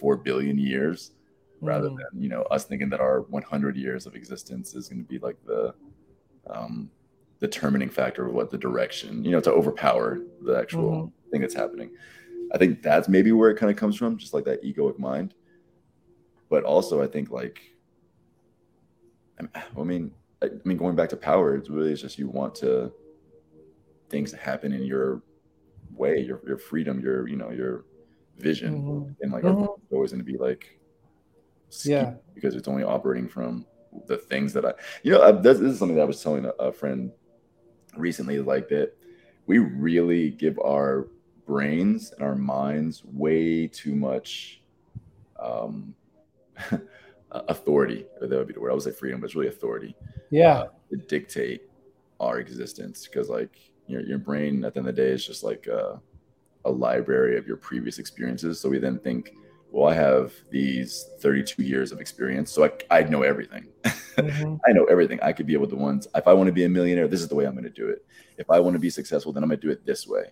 four 0.00 0.16
billion 0.16 0.56
years, 0.58 1.12
rather 1.60 1.88
Mhm. 1.90 1.96
than 2.12 2.22
you 2.22 2.28
know 2.28 2.42
us 2.50 2.64
thinking 2.64 2.88
that 2.90 3.00
our 3.00 3.20
100 3.22 3.76
years 3.76 4.06
of 4.06 4.14
existence 4.16 4.74
is 4.74 4.88
going 4.88 5.02
to 5.02 5.08
be 5.08 5.18
like 5.18 5.36
the 5.44 5.74
um, 6.46 6.90
determining 7.48 7.90
factor 7.90 8.26
of 8.26 8.32
what 8.34 8.50
the 8.50 8.56
direction, 8.58 9.24
you 9.24 9.30
know, 9.30 9.40
to 9.40 9.52
overpower 9.52 10.18
the 10.42 10.54
actual 10.58 10.90
Mhm. 10.90 11.12
thing 11.30 11.40
that's 11.42 11.54
happening. 11.54 11.90
I 12.54 12.58
think 12.58 12.82
that's 12.82 13.08
maybe 13.08 13.32
where 13.32 13.50
it 13.50 13.56
kind 13.56 13.70
of 13.70 13.76
comes 13.76 13.96
from, 13.96 14.16
just 14.16 14.32
like 14.32 14.44
that 14.44 14.62
egoic 14.62 14.98
mind. 14.98 15.34
But 16.48 16.64
also, 16.64 17.02
I 17.02 17.06
think 17.06 17.30
like, 17.30 17.60
I 19.38 19.82
mean, 19.82 20.12
I 20.42 20.48
mean, 20.64 20.76
going 20.78 20.96
back 20.96 21.08
to 21.10 21.16
power, 21.16 21.54
it's 21.56 21.68
really 21.68 21.94
just 21.94 22.18
you 22.18 22.28
want 22.28 22.54
to 22.56 22.92
things 24.08 24.30
to 24.30 24.36
happen 24.36 24.72
in 24.72 24.84
your 24.84 25.22
way, 25.94 26.20
your 26.20 26.40
your 26.46 26.58
freedom, 26.58 27.00
your 27.00 27.28
you 27.28 27.36
know 27.36 27.50
your 27.50 27.84
vision, 28.38 28.74
Mhm. 28.82 29.16
and 29.20 29.32
like 29.32 29.44
Mhm. 29.44 29.62
our 29.62 29.76
always 29.90 30.12
going 30.12 30.24
to 30.24 30.32
be 30.32 30.38
like, 30.38 30.78
Yeah. 31.84 32.14
because 32.34 32.54
it's 32.54 32.68
only 32.68 32.84
operating 32.84 33.28
from 33.28 33.66
the 34.06 34.16
things 34.16 34.52
that 34.52 34.64
I, 34.64 34.72
you 35.02 35.12
know, 35.12 35.22
I, 35.22 35.32
this, 35.32 35.58
this 35.58 35.72
is 35.72 35.78
something 35.78 35.96
that 35.96 36.02
I 36.02 36.06
was 36.06 36.22
telling 36.22 36.44
a, 36.44 36.50
a 36.50 36.72
friend 36.72 37.12
recently, 37.96 38.38
like 38.38 38.68
that 38.68 38.96
we 39.46 39.58
really 39.58 40.30
give 40.30 40.58
our 40.58 41.08
brains 41.46 42.12
and 42.12 42.22
our 42.22 42.34
minds 42.34 43.02
way 43.04 43.66
too 43.66 43.94
much 43.94 44.62
um, 45.40 45.94
authority. 47.30 48.06
That 48.20 48.30
would 48.30 48.48
be 48.48 48.54
the 48.54 48.60
word. 48.60 48.70
I 48.70 48.74
was 48.74 48.86
like 48.86 48.96
freedom, 48.96 49.20
but 49.20 49.26
it's 49.26 49.34
really 49.34 49.48
authority. 49.48 49.94
Yeah. 50.30 50.58
Uh, 50.58 50.68
to 50.90 50.96
dictate 50.96 51.62
our 52.20 52.38
existence 52.38 53.06
because, 53.06 53.28
like, 53.28 53.58
your 53.86 54.00
your 54.02 54.18
brain 54.18 54.64
at 54.64 54.74
the 54.74 54.80
end 54.80 54.88
of 54.88 54.96
the 54.96 55.02
day 55.02 55.08
is 55.08 55.26
just 55.26 55.42
like 55.42 55.66
a, 55.66 56.00
a 56.64 56.70
library 56.70 57.36
of 57.36 57.46
your 57.46 57.56
previous 57.56 57.98
experiences. 57.98 58.60
So 58.60 58.68
we 58.68 58.78
then 58.78 58.98
think, 58.98 59.34
well, 59.74 59.90
I 59.90 59.94
have 59.94 60.32
these 60.50 61.10
32 61.18 61.60
years 61.64 61.90
of 61.90 62.00
experience, 62.00 62.52
so 62.52 62.64
I, 62.64 62.98
I 62.98 63.02
know 63.02 63.22
everything. 63.22 63.66
Mm-hmm. 63.84 64.54
I 64.68 64.72
know 64.72 64.84
everything. 64.84 65.18
I 65.20 65.32
could 65.32 65.48
be 65.48 65.52
able 65.52 65.66
to 65.66 65.74
ones. 65.74 66.06
If 66.14 66.28
I 66.28 66.32
want 66.32 66.46
to 66.46 66.52
be 66.52 66.62
a 66.62 66.68
millionaire, 66.68 67.08
this 67.08 67.20
is 67.20 67.26
the 67.26 67.34
way 67.34 67.44
I'm 67.44 67.54
going 67.54 67.64
to 67.64 67.70
do 67.70 67.88
it. 67.88 68.06
If 68.38 68.48
I 68.50 68.60
want 68.60 68.74
to 68.74 68.78
be 68.78 68.88
successful, 68.88 69.32
then 69.32 69.42
I'm 69.42 69.48
going 69.48 69.60
to 69.60 69.66
do 69.66 69.72
it 69.72 69.84
this 69.84 70.06
way. 70.06 70.26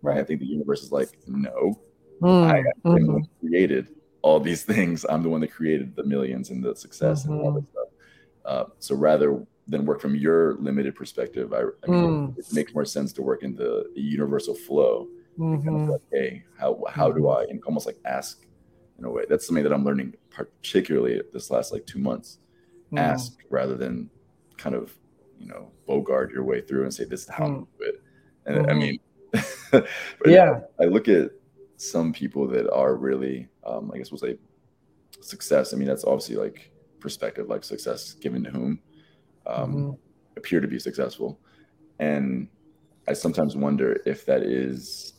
Right. 0.00 0.16
I 0.16 0.24
think 0.24 0.40
the 0.40 0.46
universe 0.46 0.82
is 0.82 0.92
like, 0.92 1.10
no, 1.26 1.78
mm, 2.22 2.50
I 2.50 2.60
am 2.60 2.64
mm-hmm. 2.86 3.04
the 3.04 3.12
one 3.12 3.28
created 3.38 3.88
all 4.22 4.40
these 4.40 4.62
things. 4.64 5.04
I'm 5.06 5.22
the 5.22 5.28
one 5.28 5.42
that 5.42 5.52
created 5.52 5.94
the 5.94 6.04
millions 6.04 6.48
and 6.48 6.64
the 6.64 6.74
success 6.74 7.24
mm-hmm. 7.24 7.32
and 7.32 7.40
all 7.42 7.52
this 7.52 7.64
mm-hmm. 7.64 7.72
stuff. 7.72 7.88
Uh, 8.46 8.64
so 8.78 8.94
rather 8.94 9.44
than 9.68 9.84
work 9.84 10.00
from 10.00 10.14
your 10.14 10.54
limited 10.54 10.94
perspective, 10.94 11.52
I, 11.52 11.58
I 11.58 11.90
mean, 11.90 12.28
mm. 12.28 12.38
it 12.38 12.46
makes 12.54 12.72
more 12.72 12.86
sense 12.86 13.12
to 13.14 13.22
work 13.22 13.42
in 13.42 13.56
the, 13.56 13.90
the 13.94 14.00
universal 14.00 14.54
flow. 14.54 15.06
Mm-hmm. 15.38 15.68
Kind 15.68 15.82
of 15.82 15.88
like, 15.90 16.02
hey, 16.10 16.44
how 16.58 16.82
how 16.88 17.12
do 17.12 17.24
mm-hmm. 17.24 17.46
I 17.46 17.50
and 17.50 17.62
almost 17.64 17.84
like 17.84 17.98
ask 18.06 18.45
in 18.98 19.04
a 19.04 19.10
way. 19.10 19.24
That's 19.28 19.46
something 19.46 19.64
that 19.64 19.72
I'm 19.72 19.84
learning 19.84 20.14
particularly 20.30 21.20
this 21.32 21.50
last 21.50 21.72
like 21.72 21.86
two 21.86 21.98
months. 21.98 22.38
Mm. 22.92 23.00
Ask 23.00 23.38
rather 23.50 23.76
than 23.76 24.10
kind 24.56 24.74
of 24.74 24.94
you 25.38 25.46
know 25.46 25.70
bogart 25.86 26.32
your 26.32 26.44
way 26.44 26.60
through 26.60 26.84
and 26.84 26.94
say 26.94 27.04
this 27.04 27.22
is 27.22 27.28
how 27.28 27.46
mm. 27.46 27.54
I 27.54 27.58
do 27.58 27.66
it. 27.80 28.02
And 28.46 28.56
mm-hmm. 28.58 28.70
I 28.70 28.74
mean, 28.74 29.86
yeah, 30.26 30.60
I 30.80 30.84
look 30.84 31.08
at 31.08 31.30
some 31.76 32.12
people 32.12 32.46
that 32.48 32.70
are 32.72 32.94
really, 32.94 33.48
um, 33.66 33.90
I 33.92 33.98
guess 33.98 34.10
we'll 34.10 34.18
say, 34.18 34.38
success. 35.20 35.74
I 35.74 35.76
mean, 35.76 35.88
that's 35.88 36.04
obviously 36.04 36.36
like 36.36 36.70
perspective, 37.00 37.48
like 37.48 37.64
success 37.64 38.14
given 38.14 38.44
to 38.44 38.50
whom 38.50 38.80
um, 39.46 39.74
mm-hmm. 39.74 39.90
appear 40.36 40.60
to 40.60 40.68
be 40.68 40.78
successful, 40.78 41.40
and 41.98 42.48
I 43.08 43.12
sometimes 43.12 43.56
wonder 43.56 44.00
if 44.06 44.24
that 44.26 44.42
is 44.42 45.14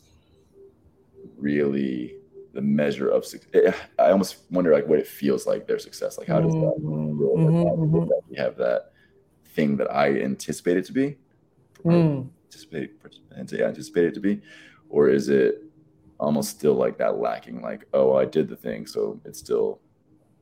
really 1.36 2.17
the 2.58 2.62
measure 2.62 3.08
of 3.08 3.24
success. 3.24 3.50
Eh, 3.54 3.72
I 4.00 4.10
almost 4.10 4.38
wonder 4.50 4.72
like 4.72 4.88
what 4.88 4.98
it 4.98 5.06
feels 5.06 5.46
like 5.46 5.68
their 5.68 5.78
success. 5.78 6.18
Like 6.18 6.26
how 6.26 6.40
does 6.40 6.54
that 6.54 6.74
mm-hmm. 6.80 7.16
feel? 7.16 7.36
Mm-hmm. 7.36 7.62
Like, 7.62 7.72
mm-hmm. 7.74 8.30
we 8.30 8.36
have 8.36 8.56
that 8.56 8.90
thing 9.54 9.76
that 9.76 9.88
I 9.92 10.20
anticipate 10.20 10.76
it 10.76 10.84
to 10.86 10.92
be, 10.92 11.16
mm. 11.84 12.28
anticipate, 12.46 12.94
yeah, 13.52 13.66
anticipate 13.66 14.06
it 14.06 14.14
to 14.14 14.20
be, 14.20 14.40
or 14.88 15.08
is 15.08 15.28
it 15.28 15.62
almost 16.18 16.50
still 16.50 16.74
like 16.74 16.98
that 16.98 17.18
lacking? 17.18 17.62
Like, 17.62 17.86
oh, 17.94 18.16
I 18.16 18.24
did 18.24 18.48
the 18.48 18.56
thing, 18.56 18.88
so 18.88 19.20
it's 19.24 19.38
still 19.38 19.78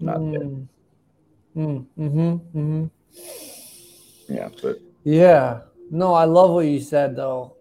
not 0.00 0.16
mm. 0.16 0.32
there. 0.32 1.64
Mm. 1.64 1.86
Mm-hmm. 1.98 2.58
Mm-hmm. 2.58 4.32
Yeah, 4.32 4.48
but 4.62 4.80
yeah, 5.04 5.60
no, 5.90 6.14
I 6.14 6.24
love 6.24 6.52
what 6.52 6.64
you 6.64 6.80
said 6.80 7.14
though. 7.14 7.56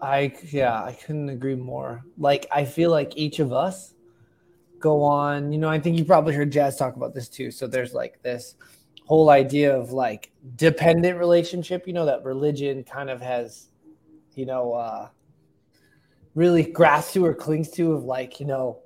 I 0.00 0.32
yeah, 0.52 0.80
I 0.80 0.92
couldn't 0.92 1.28
agree 1.28 1.56
more. 1.56 2.04
Like 2.16 2.46
I 2.52 2.66
feel 2.66 2.92
like 2.92 3.16
each 3.16 3.40
of 3.40 3.52
us 3.52 3.94
go 4.78 5.02
on, 5.02 5.52
you 5.52 5.58
know, 5.58 5.68
I 5.68 5.78
think 5.78 5.98
you 5.98 6.04
probably 6.04 6.34
heard 6.34 6.50
Jas 6.50 6.76
talk 6.76 6.96
about 6.96 7.14
this 7.14 7.28
too. 7.28 7.50
So 7.50 7.66
there's 7.66 7.94
like 7.94 8.22
this 8.22 8.56
whole 9.04 9.30
idea 9.30 9.76
of 9.76 9.92
like 9.92 10.32
dependent 10.56 11.18
relationship, 11.18 11.86
you 11.86 11.92
know, 11.92 12.06
that 12.06 12.24
religion 12.24 12.84
kind 12.84 13.10
of 13.10 13.20
has, 13.20 13.68
you 14.34 14.46
know, 14.46 14.72
uh 14.74 15.08
really 16.34 16.64
grasps 16.64 17.14
to 17.14 17.24
or 17.24 17.34
clings 17.34 17.70
to 17.70 17.92
of 17.92 18.04
like, 18.04 18.38
you 18.40 18.46
know, 18.46 18.80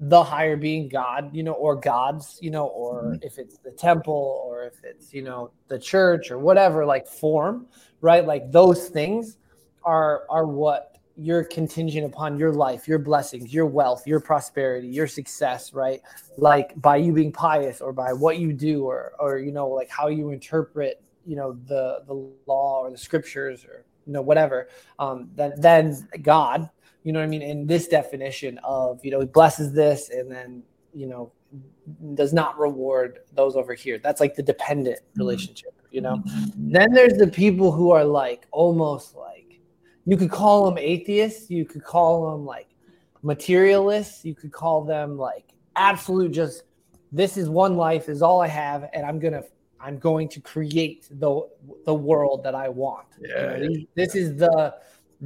the 0.00 0.22
higher 0.22 0.56
being 0.56 0.88
God, 0.88 1.34
you 1.34 1.42
know, 1.42 1.52
or 1.52 1.74
gods, 1.76 2.38
you 2.40 2.50
know, 2.50 2.66
or 2.66 3.04
mm-hmm. 3.04 3.26
if 3.26 3.38
it's 3.38 3.58
the 3.58 3.70
temple 3.70 4.42
or 4.44 4.64
if 4.64 4.74
it's, 4.84 5.12
you 5.12 5.22
know, 5.22 5.50
the 5.68 5.78
church 5.78 6.30
or 6.30 6.38
whatever 6.38 6.84
like 6.84 7.06
form, 7.06 7.66
right? 8.00 8.24
Like 8.26 8.50
those 8.52 8.88
things 8.88 9.38
are 9.82 10.24
are 10.28 10.46
what 10.46 10.97
you're 11.18 11.42
contingent 11.44 12.06
upon 12.06 12.38
your 12.38 12.52
life, 12.52 12.86
your 12.86 12.98
blessings, 12.98 13.52
your 13.52 13.66
wealth, 13.66 14.06
your 14.06 14.20
prosperity, 14.20 14.86
your 14.86 15.08
success, 15.08 15.72
right? 15.74 16.00
Like 16.36 16.80
by 16.80 16.96
you 16.96 17.12
being 17.12 17.32
pious 17.32 17.80
or 17.80 17.92
by 17.92 18.12
what 18.12 18.38
you 18.38 18.52
do 18.52 18.84
or 18.84 19.12
or 19.18 19.38
you 19.38 19.50
know 19.50 19.68
like 19.68 19.90
how 19.90 20.06
you 20.06 20.30
interpret, 20.30 21.02
you 21.26 21.34
know, 21.34 21.58
the 21.66 22.02
the 22.06 22.14
law 22.46 22.82
or 22.82 22.90
the 22.90 22.98
scriptures 22.98 23.64
or 23.64 23.84
you 24.06 24.12
know 24.12 24.22
whatever. 24.22 24.68
Um 24.98 25.28
then 25.34 25.54
then 25.58 26.08
God, 26.22 26.70
you 27.02 27.12
know 27.12 27.18
what 27.18 27.24
I 27.24 27.28
mean, 27.28 27.42
in 27.42 27.66
this 27.66 27.88
definition 27.88 28.58
of, 28.62 29.04
you 29.04 29.10
know, 29.10 29.20
he 29.20 29.26
blesses 29.26 29.72
this 29.72 30.10
and 30.10 30.30
then, 30.30 30.62
you 30.94 31.06
know, 31.06 31.32
does 32.14 32.32
not 32.32 32.58
reward 32.58 33.20
those 33.32 33.56
over 33.56 33.74
here. 33.74 33.98
That's 33.98 34.20
like 34.20 34.36
the 34.36 34.42
dependent 34.42 34.98
mm-hmm. 34.98 35.20
relationship, 35.20 35.74
you 35.90 36.00
know. 36.00 36.16
Mm-hmm. 36.16 36.72
Then 36.72 36.92
there's 36.92 37.14
the 37.14 37.26
people 37.26 37.72
who 37.72 37.90
are 37.90 38.04
like 38.04 38.46
almost 38.52 39.16
like 39.16 39.47
you 40.08 40.16
could 40.16 40.30
call 40.30 40.64
them 40.64 40.78
atheists 40.78 41.50
you 41.50 41.66
could 41.66 41.84
call 41.84 42.30
them 42.30 42.46
like 42.46 42.68
materialists 43.22 44.24
you 44.24 44.34
could 44.34 44.50
call 44.50 44.82
them 44.82 45.18
like 45.18 45.52
absolute 45.76 46.32
just 46.32 46.62
this 47.12 47.36
is 47.36 47.50
one 47.50 47.76
life 47.76 48.08
is 48.08 48.22
all 48.22 48.40
i 48.40 48.48
have 48.48 48.88
and 48.94 49.04
i'm 49.04 49.18
gonna 49.18 49.42
i'm 49.80 49.98
going 49.98 50.26
to 50.26 50.40
create 50.40 51.06
the 51.10 51.46
the 51.84 51.92
world 51.92 52.42
that 52.42 52.54
i 52.54 52.68
want 52.68 53.06
yeah, 53.20 53.56
you 53.56 53.68
know, 53.68 53.74
yeah. 53.74 53.84
this 53.94 54.14
is 54.14 54.34
the 54.36 54.74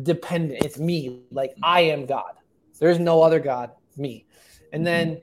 dependent 0.03 0.65
it's 0.65 0.79
me 0.79 1.23
like 1.31 1.55
i 1.63 1.81
am 1.81 2.05
god 2.05 2.33
there's 2.81 2.99
no 2.99 3.23
other 3.23 3.39
god 3.39 3.71
me 3.97 4.27
and 4.73 4.85
then 4.85 5.11
mm-hmm. 5.11 5.21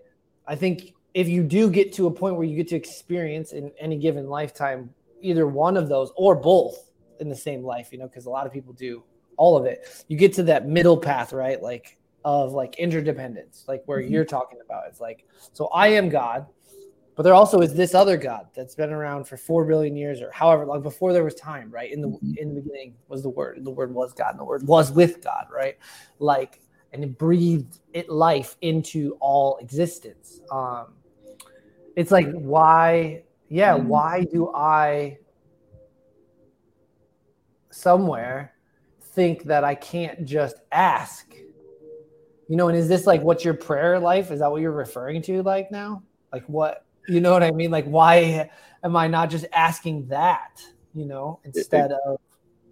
i 0.47 0.55
think 0.55 0.93
if 1.13 1.27
you 1.27 1.43
do 1.43 1.69
get 1.69 1.91
to 1.91 2.07
a 2.07 2.11
point 2.11 2.35
where 2.35 2.45
you 2.45 2.55
get 2.55 2.69
to 2.69 2.77
experience 2.77 3.51
in 3.51 3.71
any 3.77 3.97
given 3.97 4.27
lifetime 4.29 4.89
either 5.21 5.47
one 5.47 5.75
of 5.75 5.89
those 5.89 6.13
or 6.15 6.33
both 6.33 6.91
in 7.19 7.27
the 7.27 7.35
same 7.35 7.61
life 7.61 7.89
you 7.91 7.97
know 7.97 8.07
because 8.07 8.25
a 8.25 8.29
lot 8.29 8.45
of 8.45 8.53
people 8.53 8.71
do 8.71 9.03
all 9.39 9.58
of 9.58 9.65
it. 9.65 9.88
You 10.10 10.17
get 10.17 10.34
to 10.34 10.43
that 10.43 10.67
middle 10.67 10.98
path, 10.98 11.31
right? 11.31 11.60
Like 11.63 11.98
of 12.25 12.51
like 12.51 12.77
interdependence, 12.77 13.63
like 13.67 13.81
where 13.86 14.01
mm-hmm. 14.01 14.13
you're 14.13 14.25
talking 14.25 14.60
about. 14.63 14.84
It's 14.88 15.00
like, 15.00 15.25
so 15.53 15.67
I 15.67 15.88
am 15.88 16.10
God, 16.10 16.46
but 17.15 17.24
there 17.24 17.34
also 17.34 17.62
is 17.62 17.74
this 17.74 17.96
other 17.96 18.17
God 18.17 18.48
that's 18.53 18.75
been 18.75 18.91
around 18.91 19.25
for 19.27 19.38
four 19.38 19.63
billion 19.63 19.96
years 19.96 20.22
or 20.22 20.29
however 20.31 20.65
long 20.65 20.84
before 20.84 21.13
there 21.13 21.24
was 21.24 21.36
time, 21.36 21.72
right? 21.72 21.91
In 21.91 22.01
the 22.01 22.10
mm-hmm. 22.10 22.34
in 22.38 22.53
the 22.53 22.62
beginning 22.62 22.96
was 23.08 23.24
the 23.24 23.29
word, 23.29 23.58
and 23.58 23.65
the 23.65 23.72
word 23.72 23.93
was 23.93 24.13
God, 24.13 24.31
and 24.31 24.39
the 24.39 24.46
word 24.46 24.67
was 24.67 24.91
with 24.91 25.24
God, 25.24 25.48
right? 25.53 25.77
Like, 26.19 26.60
and 26.91 27.03
it 27.03 27.17
breathed 27.17 27.79
it 27.93 28.10
life 28.10 28.58
into 28.62 29.15
all 29.22 29.58
existence. 29.58 30.41
Um, 30.51 30.93
it's 31.96 32.12
like 32.12 32.29
why, 32.34 33.24
yeah, 33.48 33.77
mm-hmm. 33.77 33.88
why 33.88 34.25
do 34.25 34.51
I 34.53 35.19
somewhere 37.72 38.53
think 39.19 39.43
that 39.43 39.65
I 39.65 39.75
can't 39.75 40.23
just 40.23 40.55
ask. 40.71 41.35
You 42.47 42.55
know, 42.55 42.69
and 42.69 42.77
is 42.77 42.88
this 42.88 43.05
like 43.05 43.21
what's 43.21 43.43
your 43.43 43.53
prayer 43.53 43.99
life? 43.99 44.31
Is 44.31 44.39
that 44.39 44.49
what 44.49 44.61
you're 44.61 44.71
referring 44.71 45.21
to 45.23 45.43
like 45.43 45.71
now? 45.71 46.03
Like 46.31 46.45
what 46.45 46.85
you 47.09 47.19
know 47.19 47.33
what 47.33 47.43
I 47.43 47.51
mean? 47.51 47.69
Like 47.69 47.85
why 47.85 48.49
am 48.81 48.95
I 48.95 49.07
not 49.07 49.29
just 49.29 49.45
asking 49.51 50.07
that, 50.07 50.63
you 50.93 51.05
know, 51.05 51.41
instead 51.43 51.91
it, 51.91 51.95
it, 51.95 51.99
of 52.05 52.19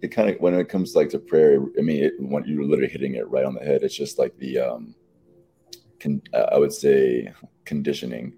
it 0.00 0.08
kind 0.08 0.30
of 0.30 0.40
when 0.40 0.54
it 0.54 0.70
comes 0.70 0.96
like 0.96 1.10
to 1.10 1.18
prayer, 1.18 1.60
I 1.78 1.82
mean, 1.82 2.04
it, 2.04 2.14
when 2.18 2.44
you're 2.46 2.64
literally 2.64 2.90
hitting 2.90 3.16
it 3.16 3.28
right 3.28 3.44
on 3.44 3.54
the 3.54 3.60
head, 3.60 3.82
it's 3.82 3.94
just 3.94 4.18
like 4.18 4.34
the 4.38 4.58
um 4.58 4.94
con, 6.00 6.22
I 6.32 6.56
would 6.56 6.72
say 6.72 7.30
conditioning 7.66 8.32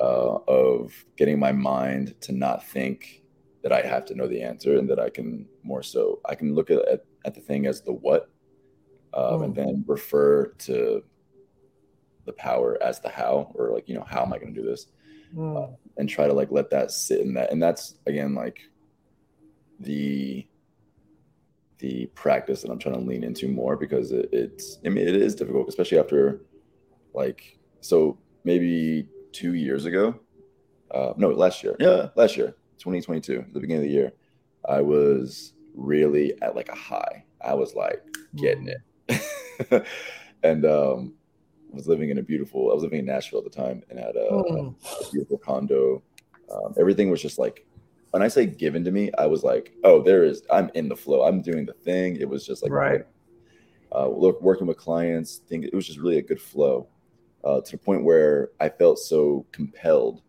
uh, 0.00 0.38
of 0.48 1.04
getting 1.18 1.38
my 1.38 1.52
mind 1.52 2.14
to 2.22 2.32
not 2.32 2.66
think 2.66 3.22
that 3.62 3.72
I 3.72 3.82
have 3.82 4.06
to 4.06 4.14
know 4.14 4.26
the 4.26 4.42
answer 4.42 4.78
and 4.78 4.88
that 4.88 4.98
I 4.98 5.10
can 5.10 5.46
more 5.62 5.82
so 5.82 6.20
I 6.24 6.34
can 6.34 6.54
look 6.54 6.70
at, 6.70 6.88
at 6.88 7.04
at 7.24 7.34
the 7.34 7.40
thing 7.40 7.66
as 7.66 7.82
the 7.82 7.92
what, 7.92 8.30
um, 9.14 9.42
and 9.42 9.58
oh. 9.58 9.62
then 9.62 9.84
refer 9.86 10.46
to 10.58 11.02
the 12.24 12.32
power 12.32 12.78
as 12.82 13.00
the 13.00 13.08
how, 13.08 13.52
or 13.54 13.70
like 13.72 13.88
you 13.88 13.94
know 13.94 14.06
how 14.08 14.22
am 14.22 14.32
I 14.32 14.38
going 14.38 14.54
to 14.54 14.60
do 14.60 14.66
this, 14.66 14.86
uh, 15.38 15.68
and 15.96 16.08
try 16.08 16.26
to 16.26 16.32
like 16.32 16.50
let 16.50 16.70
that 16.70 16.90
sit 16.90 17.20
in 17.20 17.34
that, 17.34 17.52
and 17.52 17.62
that's 17.62 17.96
again 18.06 18.34
like 18.34 18.60
the 19.80 20.46
the 21.78 22.06
practice 22.14 22.62
that 22.62 22.70
I'm 22.70 22.78
trying 22.78 22.94
to 22.94 23.00
lean 23.00 23.24
into 23.24 23.48
more 23.48 23.76
because 23.76 24.12
it, 24.12 24.28
it's 24.32 24.78
I 24.86 24.88
mean 24.88 25.06
it 25.06 25.16
is 25.16 25.34
difficult, 25.34 25.68
especially 25.68 25.98
after 25.98 26.42
like 27.12 27.58
so 27.80 28.18
maybe 28.44 29.08
two 29.32 29.54
years 29.54 29.84
ago, 29.84 30.14
uh, 30.92 31.12
no 31.16 31.28
last 31.30 31.62
year, 31.64 31.76
yeah 31.80 32.08
last 32.14 32.36
year, 32.36 32.54
2022, 32.78 33.46
the 33.52 33.60
beginning 33.60 33.82
of 33.82 33.88
the 33.88 33.94
year, 33.94 34.12
I 34.68 34.80
was 34.80 35.54
really 35.74 36.40
at 36.42 36.54
like 36.54 36.68
a 36.68 36.74
high. 36.74 37.24
I 37.40 37.54
was 37.54 37.74
like 37.74 38.02
getting 38.36 38.68
it. 38.68 39.86
and 40.42 40.64
um 40.64 41.14
was 41.70 41.88
living 41.88 42.10
in 42.10 42.18
a 42.18 42.22
beautiful 42.22 42.70
I 42.70 42.74
was 42.74 42.82
living 42.82 43.00
in 43.00 43.06
Nashville 43.06 43.38
at 43.38 43.44
the 43.44 43.50
time 43.50 43.82
and 43.90 43.98
had 43.98 44.16
a, 44.16 44.30
mm. 44.30 44.74
a 45.08 45.10
beautiful 45.10 45.38
condo. 45.38 46.02
Um, 46.52 46.74
everything 46.78 47.10
was 47.10 47.22
just 47.22 47.38
like 47.38 47.66
when 48.10 48.22
I 48.22 48.28
say 48.28 48.44
given 48.44 48.84
to 48.84 48.90
me, 48.90 49.10
I 49.16 49.24
was 49.24 49.42
like, 49.42 49.72
oh, 49.84 50.02
there 50.02 50.22
is 50.22 50.42
I'm 50.50 50.70
in 50.74 50.88
the 50.88 50.96
flow. 50.96 51.22
I'm 51.22 51.40
doing 51.40 51.64
the 51.64 51.72
thing. 51.72 52.16
It 52.16 52.28
was 52.28 52.46
just 52.46 52.62
like 52.62 52.72
right. 52.72 53.06
uh, 53.94 54.08
look, 54.08 54.40
working 54.42 54.66
with 54.66 54.76
clients, 54.76 55.38
think 55.48 55.64
it 55.64 55.74
was 55.74 55.86
just 55.86 55.98
really 55.98 56.18
a 56.18 56.22
good 56.22 56.40
flow 56.40 56.88
uh, 57.44 57.60
to 57.62 57.72
the 57.72 57.78
point 57.78 58.04
where 58.04 58.50
I 58.60 58.68
felt 58.68 58.98
so 58.98 59.46
compelled 59.50 60.22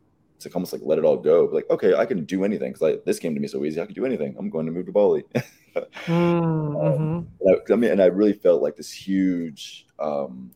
to 0.44 0.54
almost 0.54 0.74
like 0.74 0.82
let 0.84 0.98
it 0.98 1.06
all 1.06 1.18
go. 1.18 1.50
Like, 1.52 1.70
okay, 1.70 1.96
I 1.96 2.06
can 2.06 2.26
do 2.26 2.44
anything 2.44 2.70
because 2.70 2.82
like 2.82 3.06
this 3.06 3.20
came 3.20 3.34
to 3.34 3.40
me 3.40 3.48
so 3.48 3.64
easy. 3.66 3.82
I 3.82 3.86
can 3.86 3.96
do 3.96 4.06
anything. 4.06 4.36
I'm 4.38 4.50
going 4.50 4.66
to 4.66 4.72
move 4.72 4.86
to 4.86 4.92
Bali. 4.92 5.24
mm-hmm. 5.76 6.78
um, 6.78 7.28
I, 7.48 7.74
I, 7.74 7.76
mean, 7.76 7.92
and 7.92 8.02
I 8.02 8.06
really 8.06 8.34
felt 8.34 8.62
like 8.62 8.76
this 8.76 8.92
huge, 8.92 9.88
um, 10.00 10.52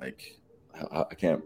like 0.00 0.40
I, 0.92 1.04
I 1.10 1.14
can't. 1.14 1.42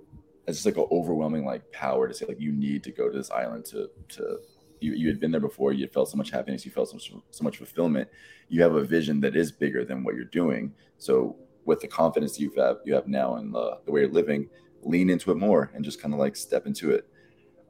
It's 0.46 0.58
just 0.58 0.66
like 0.66 0.76
an 0.76 0.88
overwhelming 0.90 1.46
like 1.46 1.70
power 1.72 2.06
to 2.06 2.12
say 2.12 2.26
like 2.26 2.40
you 2.40 2.52
need 2.52 2.84
to 2.84 2.92
go 2.92 3.08
to 3.08 3.16
this 3.16 3.30
island 3.30 3.64
to 3.66 3.88
to 4.10 4.40
you, 4.80 4.92
you 4.92 5.08
had 5.08 5.18
been 5.18 5.30
there 5.30 5.40
before 5.40 5.72
you 5.72 5.88
felt 5.88 6.10
so 6.10 6.18
much 6.18 6.30
happiness 6.30 6.64
you 6.66 6.70
felt 6.70 6.90
so, 6.90 7.22
so 7.30 7.44
much 7.44 7.56
fulfillment 7.56 8.08
you 8.48 8.62
have 8.62 8.74
a 8.74 8.84
vision 8.84 9.20
that 9.20 9.34
is 9.34 9.50
bigger 9.50 9.84
than 9.84 10.04
what 10.04 10.14
you're 10.14 10.24
doing 10.24 10.72
so 10.98 11.36
with 11.64 11.80
the 11.80 11.88
confidence 11.88 12.38
you 12.38 12.52
have 12.56 12.76
you 12.84 12.94
have 12.94 13.08
now 13.08 13.36
and 13.36 13.54
the, 13.54 13.78
the 13.86 13.90
way 13.90 14.02
you're 14.02 14.10
living 14.10 14.48
lean 14.82 15.08
into 15.08 15.30
it 15.30 15.36
more 15.36 15.70
and 15.74 15.84
just 15.84 16.00
kind 16.00 16.12
of 16.12 16.20
like 16.20 16.36
step 16.36 16.66
into 16.66 16.90
it 16.90 17.08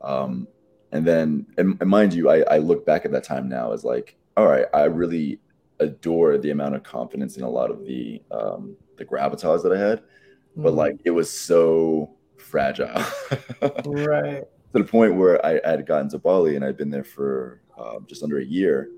um, 0.05 0.47
and 0.93 1.07
then 1.07 1.47
and, 1.59 1.77
and 1.81 1.91
mind 1.91 2.15
you 2.15 2.31
I, 2.31 2.43
I 2.43 2.59
look 2.59 2.87
back 2.87 3.05
at 3.05 3.13
that 3.13 3.25
time 3.25 3.49
now 3.49 3.73
as 3.73 3.85
like 3.85 4.17
all 4.37 4.47
right 4.47 4.67
i 4.73 4.85
really 4.85 5.41
adore 5.81 6.39
the 6.39 6.51
amount 6.51 6.77
of 6.77 6.83
confidence 6.83 7.37
in 7.37 7.43
a 7.43 7.51
lot 7.51 7.71
of 7.71 7.85
the 7.85 8.23
um, 8.31 8.77
the 8.97 9.05
gravitas 9.05 9.63
that 9.63 9.73
i 9.73 9.79
had 9.79 9.99
mm-hmm. 10.01 10.63
but 10.63 10.75
like 10.75 10.97
it 11.05 11.11
was 11.11 11.31
so 11.31 12.15
fragile 12.39 13.03
right 13.87 14.45
to 14.75 14.83
the 14.83 14.89
point 14.89 15.15
where 15.15 15.45
I, 15.47 15.61
I 15.65 15.71
had 15.71 15.87
gotten 15.87 16.09
to 16.11 16.19
Bali 16.19 16.57
and 16.57 16.65
I'd 16.65 16.77
been 16.77 16.91
there 16.91 17.05
for 17.05 17.61
um, 17.79 18.07
just 18.09 18.23
under 18.23 18.39
a 18.39 18.45
year. 18.45 18.91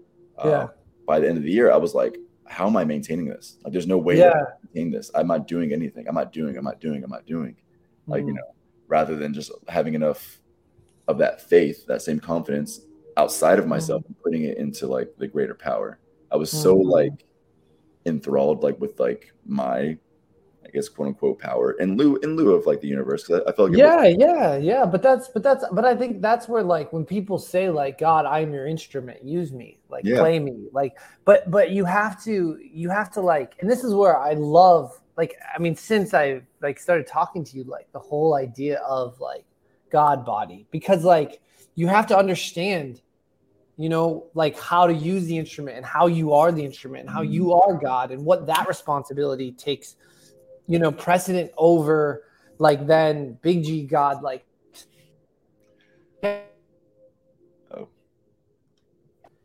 Uh, 0.43 0.49
yeah. 0.49 0.67
By 1.07 1.21
the 1.21 1.29
end 1.29 1.37
of 1.37 1.45
the 1.45 1.51
year, 1.51 1.71
I 1.71 1.77
was 1.77 1.95
like, 1.95 2.17
how 2.47 2.67
am 2.67 2.77
I 2.77 2.85
maintaining 2.85 3.27
this? 3.27 3.59
Like, 3.63 3.73
there's 3.73 3.87
no 3.87 3.99
way 3.99 4.19
yeah. 4.19 4.31
to 4.31 4.47
maintain 4.73 4.91
this. 4.91 5.11
I'm 5.15 5.27
not 5.27 5.47
doing 5.47 5.73
anything. 5.73 6.09
I'm 6.09 6.15
not 6.15 6.33
doing. 6.33 6.57
I'm 6.57 6.65
not 6.65 6.81
doing. 6.81 7.05
I'm 7.05 7.11
not 7.11 7.27
doing. 7.27 7.53
Mm. 7.53 7.57
Like 8.07 8.23
you 8.23 8.33
mm. 8.33 8.37
know, 8.37 8.55
rather 8.89 9.17
than 9.17 9.35
just 9.35 9.53
having 9.69 9.95
enough 9.95 10.41
of 11.09 11.19
that 11.19 11.41
faith, 11.49 11.87
that 11.87 12.03
same 12.03 12.21
confidence 12.21 12.81
outside 13.17 13.59
of 13.59 13.67
myself 13.67 14.03
mm. 14.03 14.07
and 14.07 14.23
putting 14.23 14.45
it 14.45 14.59
into 14.59 14.87
like 14.87 15.15
the 15.19 15.27
greater 15.27 15.55
power. 15.55 15.99
I 16.31 16.37
was 16.37 16.51
so 16.51 16.77
mm. 16.77 16.85
like 16.85 17.25
enthralled 18.05 18.63
like 18.63 18.79
with 18.81 18.99
like 19.01 19.33
my 19.47 19.97
I 20.65 20.71
guess 20.73 20.89
quote 20.89 21.09
unquote 21.09 21.39
power 21.39 21.73
in 21.73 21.97
lieu 21.97 22.17
in 22.17 22.37
lieu 22.37 22.55
of 22.55 22.67
like 22.67 22.81
the 22.81 22.89
universe 22.89 23.23
because 23.23 23.43
I, 23.47 23.51
I, 23.51 23.55
felt 23.55 23.71
like 23.71 23.79
yeah 23.79 24.03
was- 24.03 24.17
yeah 24.19 24.57
yeah 24.57 24.85
but 24.85 25.03
that's 25.03 25.29
but 25.29 25.43
that's 25.43 25.65
but 25.73 25.85
I 25.85 25.95
think 25.95 26.21
that's 26.21 26.49
where 26.49 26.63
like 26.63 26.93
when 26.93 27.05
people 27.05 27.39
say 27.39 27.71
like 27.71 27.99
God 27.99 28.27
I'm 28.27 28.53
your 28.53 28.67
instrument 28.67 29.25
use 29.25 29.53
me 29.53 29.79
like 29.89 30.05
yeah. 30.05 30.19
play 30.19 30.39
me 30.39 30.69
like 30.73 30.99
but 31.25 31.51
but 31.51 31.71
you 31.71 31.85
have 31.85 32.23
to 32.25 32.59
you 32.61 32.91
have 32.91 33.11
to 33.13 33.21
like 33.21 33.57
and 33.61 33.71
this 33.71 33.85
is 33.85 33.95
where 33.95 34.19
I 34.19 34.35
love 34.35 34.93
like 35.17 35.37
I 35.55 35.59
mean 35.59 35.77
since 35.77 36.15
I 36.15 36.43
like 36.61 36.79
started 36.79 37.07
talking 37.07 37.45
to 37.45 37.57
you 37.57 37.65
like 37.65 37.91
the 37.93 38.01
whole 38.01 38.35
idea 38.35 38.79
of 38.81 39.21
like 39.21 39.45
God 39.91 40.25
body 40.25 40.67
because 40.71 41.05
like 41.05 41.41
you 41.75 41.87
have 41.87 42.07
to 42.09 42.17
understand 42.17 43.01
you 43.77 43.89
know 43.89 44.27
like 44.35 44.59
how 44.59 44.87
to 44.87 44.95
use 44.95 45.27
the 45.27 45.39
instrument 45.39 45.77
and 45.77 45.87
how 45.87 46.07
you 46.07 46.33
are 46.33 46.51
the 46.53 46.65
instrument 46.65 47.03
and 47.03 47.11
how 47.11 47.23
mm-hmm. 47.23 47.33
you 47.33 47.53
are 47.55 47.75
God 47.75 48.11
and 48.11 48.25
what 48.25 48.47
that 48.47 48.67
responsibility 48.69 49.53
takes 49.53 49.97
you 50.67 50.79
know, 50.79 50.93
precedent 50.93 51.53
over 51.57 52.25
like 52.59 52.87
then 52.87 53.39
Big 53.43 53.65
G 53.65 53.85
God 53.85 54.23
like 54.23 54.45
oh. 56.23 57.89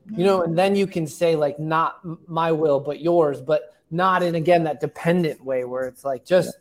you 0.09 0.25
know, 0.25 0.43
and 0.43 0.57
then 0.57 0.75
you 0.75 0.87
can 0.87 1.05
say 1.07 1.35
like 1.35 1.59
not 1.59 1.99
my 2.27 2.51
will 2.51 2.79
but 2.79 3.01
yours, 3.01 3.41
but 3.41 3.75
not 3.91 4.23
in 4.23 4.35
again 4.35 4.63
that 4.63 4.79
dependent 4.79 5.43
way 5.43 5.65
where 5.65 5.85
it's 5.85 6.03
like 6.03 6.25
just 6.25 6.55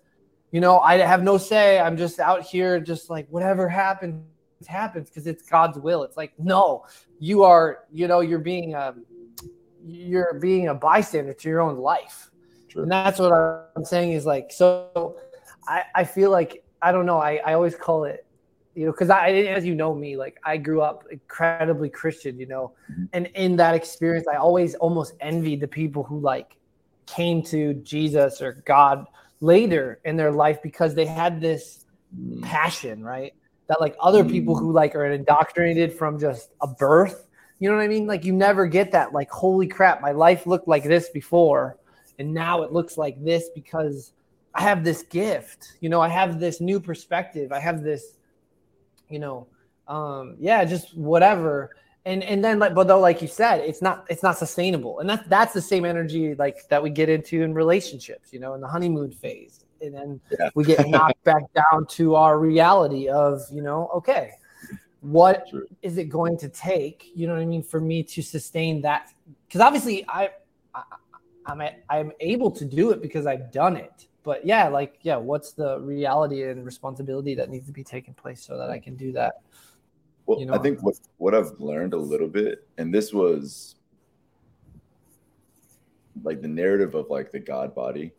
you 0.50 0.60
know, 0.60 0.78
I 0.80 0.98
have 0.98 1.22
no 1.22 1.38
say. 1.38 1.78
I'm 1.78 1.96
just 1.96 2.18
out 2.18 2.42
here 2.42 2.80
just 2.80 3.10
like 3.10 3.26
whatever 3.28 3.68
happens 3.68 4.24
happens 4.68 5.08
because 5.08 5.26
it's 5.26 5.42
God's 5.42 5.78
will. 5.78 6.02
It's 6.02 6.16
like 6.16 6.32
no, 6.38 6.84
you 7.18 7.44
are, 7.44 7.84
you 7.92 8.08
know, 8.08 8.20
you're 8.20 8.38
being 8.38 8.74
um 8.74 9.04
you're 9.82 10.34
being 10.34 10.68
a 10.68 10.74
bystander 10.74 11.32
to 11.32 11.48
your 11.48 11.60
own 11.60 11.78
life 11.78 12.30
True. 12.70 12.82
And 12.84 12.92
that's 12.92 13.18
what 13.18 13.32
I'm 13.76 13.84
saying 13.84 14.12
is 14.12 14.24
like, 14.24 14.52
so 14.52 15.16
I, 15.66 15.82
I 15.94 16.04
feel 16.04 16.30
like, 16.30 16.62
I 16.80 16.92
don't 16.92 17.04
know, 17.04 17.18
I, 17.18 17.40
I 17.44 17.54
always 17.54 17.74
call 17.74 18.04
it, 18.04 18.24
you 18.76 18.86
know, 18.86 18.92
because 18.92 19.10
I, 19.10 19.30
as 19.30 19.66
you 19.66 19.74
know 19.74 19.92
me, 19.92 20.16
like 20.16 20.38
I 20.44 20.56
grew 20.56 20.80
up 20.80 21.04
incredibly 21.10 21.90
Christian, 21.90 22.38
you 22.38 22.46
know, 22.46 22.72
mm-hmm. 22.90 23.04
and 23.12 23.26
in 23.34 23.56
that 23.56 23.74
experience, 23.74 24.26
I 24.32 24.36
always 24.36 24.76
almost 24.76 25.14
envied 25.20 25.60
the 25.60 25.66
people 25.66 26.04
who 26.04 26.20
like 26.20 26.56
came 27.06 27.42
to 27.42 27.74
Jesus 27.74 28.40
or 28.40 28.62
God 28.64 29.06
later 29.40 30.00
in 30.04 30.16
their 30.16 30.30
life 30.30 30.62
because 30.62 30.94
they 30.94 31.06
had 31.06 31.40
this 31.40 31.86
mm-hmm. 32.16 32.42
passion, 32.42 33.02
right? 33.02 33.34
That 33.68 33.80
like 33.80 33.96
other 34.00 34.24
people 34.24 34.56
who 34.56 34.72
like 34.72 34.94
are 34.94 35.06
indoctrinated 35.06 35.92
from 35.92 36.18
just 36.18 36.50
a 36.60 36.66
birth, 36.66 37.28
you 37.58 37.68
know 37.68 37.76
what 37.76 37.82
I 37.82 37.88
mean? 37.88 38.06
Like 38.06 38.24
you 38.24 38.32
never 38.32 38.66
get 38.66 38.92
that, 38.92 39.12
like, 39.12 39.30
holy 39.30 39.66
crap, 39.66 40.00
my 40.00 40.12
life 40.12 40.46
looked 40.46 40.66
like 40.66 40.84
this 40.84 41.08
before 41.10 41.76
and 42.18 42.34
now 42.34 42.62
it 42.62 42.72
looks 42.72 42.98
like 42.98 43.22
this 43.24 43.48
because 43.54 44.12
I 44.54 44.62
have 44.62 44.84
this 44.84 45.02
gift. 45.02 45.76
You 45.80 45.88
know, 45.88 46.00
I 46.00 46.08
have 46.08 46.40
this 46.40 46.60
new 46.60 46.80
perspective. 46.80 47.52
I 47.52 47.60
have 47.60 47.82
this, 47.82 48.18
you 49.08 49.18
know, 49.18 49.46
um, 49.88 50.36
yeah, 50.38 50.64
just 50.64 50.96
whatever. 50.96 51.70
And 52.06 52.22
and 52.22 52.42
then 52.42 52.58
like, 52.58 52.74
but 52.74 52.88
though, 52.88 52.98
like 52.98 53.20
you 53.20 53.28
said, 53.28 53.60
it's 53.60 53.82
not 53.82 54.06
it's 54.08 54.22
not 54.22 54.38
sustainable, 54.38 55.00
and 55.00 55.10
that's 55.10 55.28
that's 55.28 55.52
the 55.52 55.60
same 55.60 55.84
energy 55.84 56.34
like 56.34 56.66
that 56.68 56.82
we 56.82 56.88
get 56.88 57.10
into 57.10 57.42
in 57.42 57.52
relationships. 57.52 58.32
You 58.32 58.40
know, 58.40 58.54
in 58.54 58.62
the 58.62 58.68
honeymoon 58.68 59.10
phase, 59.10 59.64
and 59.82 59.94
then 59.94 60.20
yeah. 60.38 60.48
we 60.54 60.64
get 60.64 60.88
knocked 60.88 61.22
back 61.24 61.42
down 61.52 61.86
to 61.88 62.14
our 62.14 62.38
reality 62.38 63.08
of 63.08 63.42
you 63.52 63.60
know, 63.60 63.90
okay, 63.94 64.30
what 65.00 65.48
True. 65.50 65.66
is 65.82 65.98
it 65.98 66.04
going 66.04 66.38
to 66.38 66.48
take? 66.48 67.10
You 67.14 67.26
know 67.26 67.34
what 67.34 67.42
I 67.42 67.46
mean 67.46 67.62
for 67.62 67.80
me 67.80 68.02
to 68.04 68.22
sustain 68.22 68.80
that? 68.80 69.12
Because 69.46 69.60
obviously, 69.60 70.06
I, 70.08 70.30
I 70.74 70.82
I'm 71.44 71.60
a, 71.60 71.76
I'm 71.90 72.12
able 72.20 72.50
to 72.52 72.64
do 72.64 72.92
it 72.92 73.02
because 73.02 73.26
I've 73.26 73.52
done 73.52 73.76
it. 73.76 74.06
But 74.22 74.44
yeah, 74.44 74.68
like 74.68 74.98
yeah, 75.02 75.16
what's 75.16 75.52
the 75.52 75.80
reality 75.80 76.44
and 76.44 76.64
responsibility 76.64 77.34
that 77.34 77.50
needs 77.50 77.66
to 77.66 77.72
be 77.72 77.84
taken 77.84 78.14
place 78.14 78.42
so 78.42 78.56
that 78.58 78.70
I 78.70 78.78
can 78.78 78.96
do 78.96 79.12
that? 79.12 79.34
Well, 80.30 80.38
you 80.38 80.46
know? 80.46 80.54
I 80.54 80.58
think 80.58 80.80
what 80.84 80.94
what 81.16 81.34
I've 81.34 81.58
learned 81.58 81.92
a 81.92 81.98
little 81.98 82.28
bit, 82.28 82.64
and 82.78 82.94
this 82.94 83.12
was 83.12 83.74
like 86.22 86.40
the 86.40 86.46
narrative 86.46 86.94
of 86.94 87.10
like 87.10 87.32
the 87.32 87.40
God 87.40 87.74
body. 87.74 88.12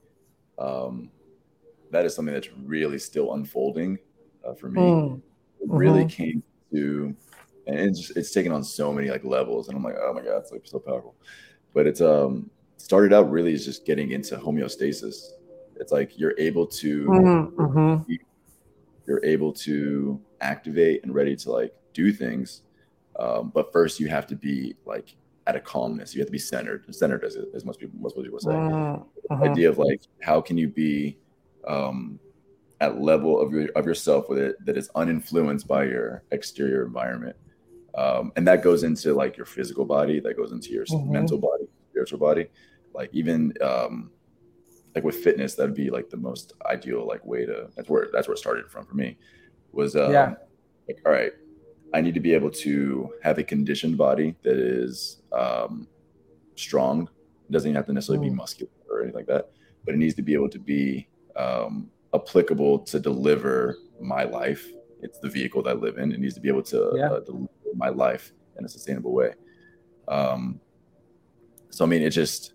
Um, 0.60 1.10
that 1.92 2.06
is 2.06 2.14
something 2.14 2.34
that's 2.34 2.50
really 2.66 3.00
still 3.00 3.34
unfolding 3.34 3.98
uh, 4.46 4.54
for 4.56 4.68
me. 4.68 4.82
Mm. 4.82 5.22
It 5.62 5.70
really 5.70 6.02
mm-hmm. 6.02 6.10
came 6.10 6.44
to, 6.74 7.16
and 7.68 7.80
it's 7.80 8.00
just, 8.00 8.18
it's 8.18 8.32
taken 8.32 8.52
on 8.52 8.62
so 8.62 8.92
many 8.92 9.10
like 9.10 9.24
levels, 9.24 9.70
and 9.70 9.78
I'm 9.78 9.84
like, 9.84 9.96
oh 9.98 10.12
my 10.14 10.22
god, 10.22 10.40
it's 10.40 10.52
like 10.52 10.64
so 10.66 10.80
powerful. 10.80 11.16
But 11.74 11.88
it's 11.88 12.02
um 12.02 12.50
started 12.76 13.14
out 13.14 13.32
really 13.32 13.54
is 13.54 13.64
just 13.64 13.86
getting 13.86 14.12
into 14.12 14.36
homeostasis. 14.36 15.30
It's 15.78 15.94
like 15.94 16.20
you're 16.20 16.36
able 16.38 16.68
to 16.68 17.06
mm-hmm. 17.06 17.62
mm-hmm. 17.62 18.14
you're 19.08 19.24
able 19.24 19.54
to 19.54 20.20
activate 20.42 21.06
and 21.06 21.16
ready 21.16 21.38
to 21.38 21.52
like 21.54 21.74
do 21.94 22.12
things. 22.12 22.62
Um, 23.20 23.52
but 23.54 23.72
first 23.72 24.00
you 24.00 24.08
have 24.08 24.28
to 24.28 24.36
be 24.36 24.76
like 24.86 25.16
at 25.48 25.56
a 25.56 25.60
calmness. 25.60 26.14
You 26.14 26.22
have 26.22 26.28
to 26.28 26.32
be 26.32 26.40
centered, 26.40 26.86
centered 26.94 27.24
as, 27.24 27.38
as 27.54 27.66
most 27.66 27.80
people 27.80 28.00
most 28.00 28.16
people 28.16 28.40
say. 28.40 28.50
Mm-hmm. 28.50 29.44
idea 29.44 29.70
of 29.70 29.78
like 29.78 30.02
how 30.22 30.42
can 30.42 30.58
you 30.58 30.68
be 30.68 31.18
um, 31.68 32.20
at 32.80 33.02
level 33.02 33.40
of 33.40 33.52
your 33.52 33.70
of 33.76 33.86
yourself 33.86 34.30
with 34.30 34.40
it 34.40 34.66
that 34.66 34.78
is 34.78 34.90
uninfluenced 34.96 35.68
by 35.68 35.84
your 35.84 36.24
exterior 36.32 36.86
environment. 36.86 37.36
Um, 37.96 38.32
and 38.38 38.48
that 38.48 38.64
goes 38.64 38.84
into 38.84 39.14
like 39.14 39.36
your 39.36 39.46
physical 39.46 39.84
body, 39.84 40.22
that 40.22 40.38
goes 40.38 40.54
into 40.54 40.70
your 40.70 40.86
mm-hmm. 40.86 41.12
mental 41.12 41.38
body, 41.38 41.66
spiritual 41.92 42.20
body 42.20 42.48
like 42.94 43.10
even 43.14 43.54
um 43.62 44.12
like 44.96 45.04
with 45.04 45.24
fitness 45.24 45.56
that'd 45.56 45.76
be 45.76 45.90
like 45.90 46.10
the 46.10 46.18
most 46.18 46.54
ideal 46.66 47.08
like 47.08 47.26
way 47.26 47.46
to 47.46 47.70
that's 47.76 47.90
where 47.90 48.08
that's 48.12 48.28
where 48.28 48.36
it 48.36 48.40
started 48.40 48.70
from 48.70 48.86
for 48.86 48.96
me 48.96 49.18
was 49.72 49.96
um 49.96 50.12
yeah. 50.12 50.34
like 50.88 51.00
all 51.06 51.12
right 51.12 51.34
i 51.94 52.02
need 52.02 52.14
to 52.14 52.20
be 52.20 52.34
able 52.34 52.50
to 52.50 53.12
have 53.24 53.38
a 53.38 53.44
conditioned 53.44 53.98
body 53.98 54.36
that 54.44 54.58
is 54.58 55.22
um 55.32 55.88
strong. 56.56 57.10
It 57.50 57.52
doesn't 57.52 57.74
have 57.74 57.86
to 57.88 57.94
necessarily 57.94 58.28
mm. 58.28 58.32
be 58.32 58.36
muscular 58.36 58.72
or 58.90 59.02
anything 59.02 59.16
like 59.16 59.28
that 59.28 59.52
but 59.86 59.96
it 59.96 59.98
needs 59.98 60.16
to 60.16 60.22
be 60.22 60.34
able 60.34 60.50
to 60.50 60.60
be 60.60 61.08
um 61.36 61.90
applicable 62.14 62.80
to 62.80 63.00
deliver 63.00 63.78
my 64.00 64.24
life. 64.24 64.68
It's 65.02 65.20
the 65.20 65.30
vehicle 65.30 65.64
that 65.64 65.70
i 65.70 65.74
live 65.74 65.98
in. 65.98 66.12
It 66.12 66.20
needs 66.20 66.36
to 66.36 66.42
be 66.42 66.50
able 66.50 66.64
to 66.64 66.94
yeah. 66.96 67.12
uh, 67.12 67.20
deliver 67.22 67.48
my 67.76 67.90
life 67.90 68.34
in 68.58 68.66
a 68.66 68.70
sustainable 68.70 69.14
way. 69.14 69.34
Um 70.08 70.60
so 71.70 71.86
i 71.86 71.88
mean 71.88 72.02
it 72.02 72.10
just 72.10 72.54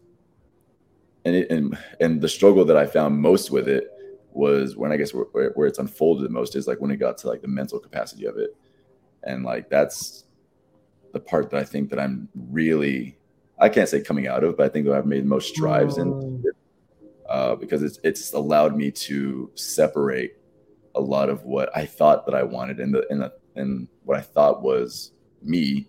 and 1.25 1.35
it, 1.35 1.51
and 1.51 1.77
and 2.01 2.21
the 2.21 2.29
struggle 2.29 2.65
that 2.65 2.77
I 2.77 2.87
found 2.87 3.19
most 3.19 3.51
with 3.51 3.69
it 3.69 3.91
was 4.33 4.77
when 4.77 4.93
I 4.93 4.97
guess 4.97 5.13
where, 5.13 5.51
where 5.55 5.67
it's 5.67 5.79
unfolded 5.79 6.25
the 6.25 6.33
most 6.33 6.55
is 6.55 6.67
like 6.67 6.81
when 6.81 6.91
it 6.91 6.99
got 6.99 7.19
to 7.19 7.29
like 7.29 7.43
the 7.43 7.49
mental 7.49 7.81
capacity 7.81 8.27
of 8.27 8.37
it, 8.37 8.55
and 9.27 9.45
like 9.45 9.69
that's 9.69 10.25
the 11.13 11.21
part 11.21 11.51
that 11.51 11.61
I 11.61 11.65
think 11.65 11.91
that 11.91 11.99
I'm 11.99 12.29
really 12.35 13.19
I 13.59 13.69
can't 13.69 13.89
say 13.89 14.03
coming 14.03 14.27
out 14.27 14.45
of, 14.45 14.57
but 14.57 14.67
I 14.67 14.69
think 14.69 14.87
that 14.87 14.95
I've 14.95 15.07
made 15.07 15.25
the 15.25 15.29
most 15.29 15.49
strides 15.49 15.99
in 15.99 16.45
uh, 17.29 17.57
because 17.57 17.83
it's 17.83 17.99
it's 18.05 18.33
allowed 18.33 18.77
me 18.77 18.91
to 18.91 19.51
separate 19.55 20.37
a 20.95 21.01
lot 21.01 21.29
of 21.29 21.45
what 21.45 21.75
I 21.77 21.87
thought 21.87 22.27
that 22.27 22.35
I 22.35 22.43
wanted 22.43 22.81
in 22.81 22.93
the 22.93 23.07
in 23.11 23.19
the 23.21 23.33
in 23.57 23.89
what 24.05 24.19
I 24.19 24.21
thought 24.21 24.63
was 24.63 25.13
me, 25.43 25.89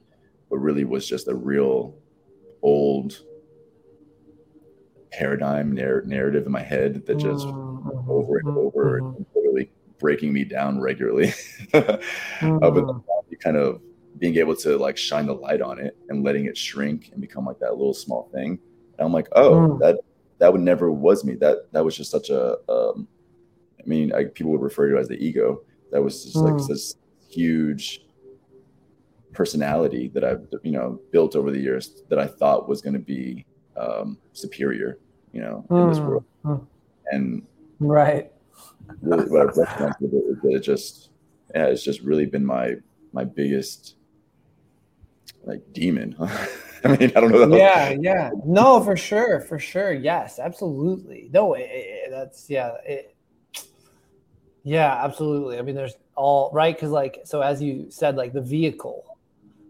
but 0.50 0.58
really 0.58 0.86
was 0.86 1.08
just 1.08 1.28
a 1.28 1.36
real 1.36 1.96
old 2.62 3.22
paradigm 5.12 5.72
narr- 5.72 6.04
narrative 6.04 6.46
in 6.46 6.52
my 6.52 6.64
head 6.64 7.06
that 7.06 7.16
just 7.16 7.46
mm-hmm. 7.46 8.10
over 8.10 8.38
and 8.38 8.50
over 8.50 9.02
mm-hmm. 9.02 9.18
and 9.18 9.26
literally 9.36 9.72
breaking 10.00 10.34
me 10.34 10.44
down 10.44 10.80
regularly. 10.80 11.28
mm-hmm. 11.74 12.64
uh, 12.64 12.72
but 12.72 12.86
kind 13.36 13.58
of 13.58 13.82
being 14.18 14.38
able 14.38 14.56
to 14.56 14.78
like 14.78 14.98
shine 14.98 15.26
the 15.26 15.34
light 15.34 15.62
on 15.62 15.80
it 15.80 15.98
and 16.10 16.24
letting 16.24 16.46
it 16.46 16.58
shrink 16.58 17.10
and 17.12 17.22
become 17.22 17.46
like 17.46 17.60
that 17.60 17.72
little 17.72 17.94
small 17.94 18.30
thing. 18.34 18.60
And 18.98 19.06
I'm 19.06 19.14
like, 19.14 19.28
oh, 19.34 19.52
mm. 19.52 19.80
that 19.80 20.00
that 20.40 20.52
would 20.52 20.62
never 20.62 20.92
was 20.92 21.24
me. 21.24 21.36
That 21.36 21.72
that 21.72 21.84
was 21.84 21.96
just 21.96 22.12
such 22.12 22.30
a. 22.30 22.58
Um, 22.70 23.08
I 23.80 23.88
mean, 23.88 24.12
I, 24.14 24.26
people 24.26 24.52
would 24.52 24.62
refer 24.62 24.90
to 24.90 24.98
it 24.98 25.00
as 25.00 25.08
the 25.08 25.24
ego. 25.24 25.62
That 25.92 26.02
was 26.02 26.24
just 26.24 26.36
mm. 26.36 26.58
like 26.58 26.68
this 26.68 26.96
huge 27.30 28.02
personality 29.34 30.10
that 30.14 30.24
I've 30.24 30.48
you 30.64 30.72
know 30.72 31.00
built 31.12 31.36
over 31.36 31.52
the 31.52 31.60
years 31.60 32.04
that 32.10 32.20
I 32.20 32.28
thought 32.28 32.68
was 32.68 32.82
going 32.82 32.94
to 32.94 33.00
be 33.00 33.46
um, 33.76 34.18
superior, 34.34 35.00
you 35.32 35.42
know, 35.42 35.66
in 35.70 35.76
mm. 35.76 35.90
this 35.90 36.00
world. 36.00 36.26
Mm. 36.44 36.66
And 37.12 37.48
right, 37.80 38.32
really, 39.02 39.26
what 39.26 39.50
I've 39.50 39.58
recognized 39.58 40.02
is 40.02 40.12
that 40.12 40.54
it 40.54 40.60
just 40.62 41.12
yeah, 41.54 41.66
it's 41.66 41.84
just 41.84 42.02
really 42.02 42.26
been 42.26 42.46
my 42.46 42.76
my 43.14 43.24
biggest 43.24 43.96
like 45.44 45.62
demon. 45.74 46.16
I 46.84 46.96
mean, 46.96 47.12
I 47.16 47.20
don't 47.22 47.32
know. 47.32 47.56
Yeah, 47.56 47.90
yeah, 48.00 48.30
no, 48.46 48.82
for 48.84 48.96
sure, 48.96 49.42
for 49.42 49.58
sure. 49.58 49.94
Yes, 49.94 50.40
absolutely. 50.40 51.30
No, 51.34 51.54
it, 51.54 51.68
it, 51.72 52.12
that's 52.12 52.50
yeah, 52.50 52.74
it, 52.86 53.16
yeah, 54.64 55.04
absolutely. 55.04 55.58
I 55.58 55.62
mean, 55.62 55.76
there's 55.76 55.96
all 56.16 56.52
right 56.54 56.76
because, 56.76 56.92
like, 56.92 57.22
so 57.26 57.42
as 57.42 57.62
you 57.62 57.88
said, 57.90 58.16
like 58.16 58.34
the 58.34 58.42
vehicle. 58.42 59.04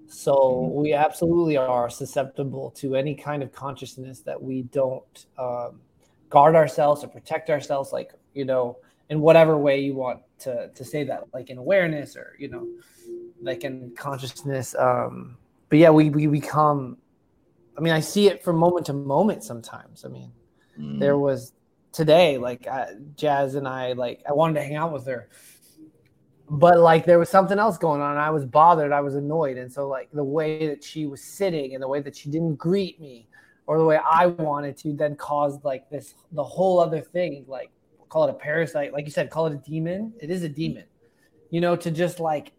So 0.10 0.34
mm-hmm. 0.34 0.82
we 0.82 0.93
absolutely 0.93 1.58
are 1.58 1.89
susceptible 1.89 2.71
to 2.78 2.95
any 2.95 3.13
kind 3.13 3.43
of 3.43 3.52
consciousness 3.52 4.21
that 4.21 4.41
we 4.41 4.63
don't 4.63 5.26
um, 5.38 5.82
guard 6.30 6.56
ourselves 6.56 7.04
or 7.04 7.08
protect 7.08 7.50
ourselves, 7.50 7.91
like 7.91 8.13
you 8.34 8.45
know, 8.45 8.78
in 9.10 9.21
whatever 9.21 9.58
way 9.58 9.80
you 9.80 9.95
want 9.95 10.21
to 10.39 10.69
to 10.69 10.86
say 10.86 11.04
that, 11.06 11.23
like 11.34 11.50
in 11.50 11.58
awareness 11.58 12.15
or 12.15 12.36
you 12.38 12.47
know, 12.47 12.67
like 13.41 13.63
in 13.63 13.93
consciousness. 13.97 14.76
Um, 14.76 15.38
but 15.69 15.80
yeah, 15.80 15.89
we 15.89 16.10
we 16.10 16.28
become. 16.28 16.97
I 17.78 17.82
mean, 17.82 17.93
I 17.93 18.00
see 18.00 18.28
it 18.28 18.43
from 18.43 18.58
moment 18.58 18.88
to 18.88 18.93
moment. 18.93 19.43
Sometimes, 19.43 20.04
I 20.04 20.08
mean, 20.08 20.32
mm. 20.80 21.00
there 21.00 21.17
was 21.17 21.54
today, 21.91 22.38
like 22.38 22.67
I, 22.67 22.93
Jas 23.15 23.54
and 23.54 23.67
I, 23.67 23.93
like 23.93 24.23
I 24.28 24.34
wanted 24.34 24.56
to 24.56 24.63
hang 24.63 24.76
out 24.76 24.91
with 24.91 25.06
her, 25.06 25.30
but 26.50 26.80
like 26.80 27.06
there 27.06 27.19
was 27.19 27.30
something 27.30 27.60
else 27.60 27.78
going 27.78 28.02
on. 28.02 28.17
I 28.17 28.30
was 28.30 28.45
bothered. 28.45 28.91
I 28.91 29.02
was 29.02 29.15
annoyed, 29.15 29.58
and 29.58 29.71
so 29.71 29.88
like 29.88 30.10
the 30.12 30.23
way 30.23 30.67
that 30.67 30.84
she 30.84 31.06
was 31.06 31.23
sitting 31.23 31.73
and 31.73 31.84
the 31.84 31.88
way 31.88 32.02
that 32.02 32.15
she 32.15 32.30
didn't 32.30 32.56
greet 32.56 33.00
me, 33.00 33.28
or 33.67 33.78
the 33.78 33.86
way 33.86 33.97
I 33.97 34.28
wanted 34.28 34.78
to, 34.78 34.93
then 34.93 35.15
caused 35.15 35.63
like 35.63 35.89
this 35.89 36.15
the 36.32 36.43
whole 36.43 36.80
other 36.80 37.02
thing. 37.02 37.45
Like 37.47 37.71
call 38.10 38.26
it 38.28 38.32
a 38.32 38.34
parasite, 38.34 38.93
like 38.93 39.06
you 39.06 39.12
said, 39.12 39.30
call 39.30 39.48
it 39.48 39.54
a 39.54 39.58
demon. 39.58 40.13
It 40.22 40.30
is 40.30 40.43
a 40.43 40.50
demon, 40.50 40.86
you 41.50 41.62
know, 41.62 41.76
to 41.76 41.91
just 41.91 42.20
like 42.20 42.54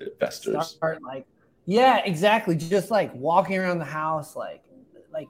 investors 0.00 0.68
start 0.68 1.02
like 1.02 1.26
yeah, 1.66 2.00
exactly. 2.04 2.56
Just 2.56 2.90
like 2.90 3.12
walking 3.14 3.58
around 3.58 3.80
the 3.80 3.84
house, 3.84 4.36
like, 4.36 4.62
like, 5.12 5.28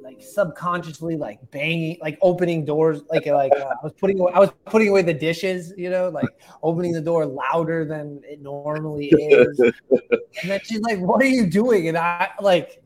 like 0.00 0.22
subconsciously, 0.22 1.16
like 1.16 1.38
banging, 1.50 1.98
like 2.00 2.18
opening 2.22 2.64
doors, 2.64 3.02
like, 3.10 3.26
like 3.26 3.52
uh, 3.52 3.74
I 3.82 3.84
was 3.84 3.92
putting, 3.98 4.20
away, 4.20 4.32
I 4.32 4.38
was 4.38 4.50
putting 4.64 4.88
away 4.88 5.02
the 5.02 5.12
dishes, 5.12 5.74
you 5.76 5.90
know, 5.90 6.08
like 6.08 6.28
opening 6.62 6.92
the 6.92 7.00
door 7.00 7.26
louder 7.26 7.84
than 7.84 8.22
it 8.24 8.40
normally 8.40 9.08
is. 9.08 9.58
and 9.90 10.50
then 10.50 10.60
she's 10.62 10.80
like, 10.80 11.00
"What 11.00 11.20
are 11.20 11.26
you 11.26 11.46
doing?" 11.46 11.88
And 11.88 11.98
I 11.98 12.30
like, 12.40 12.80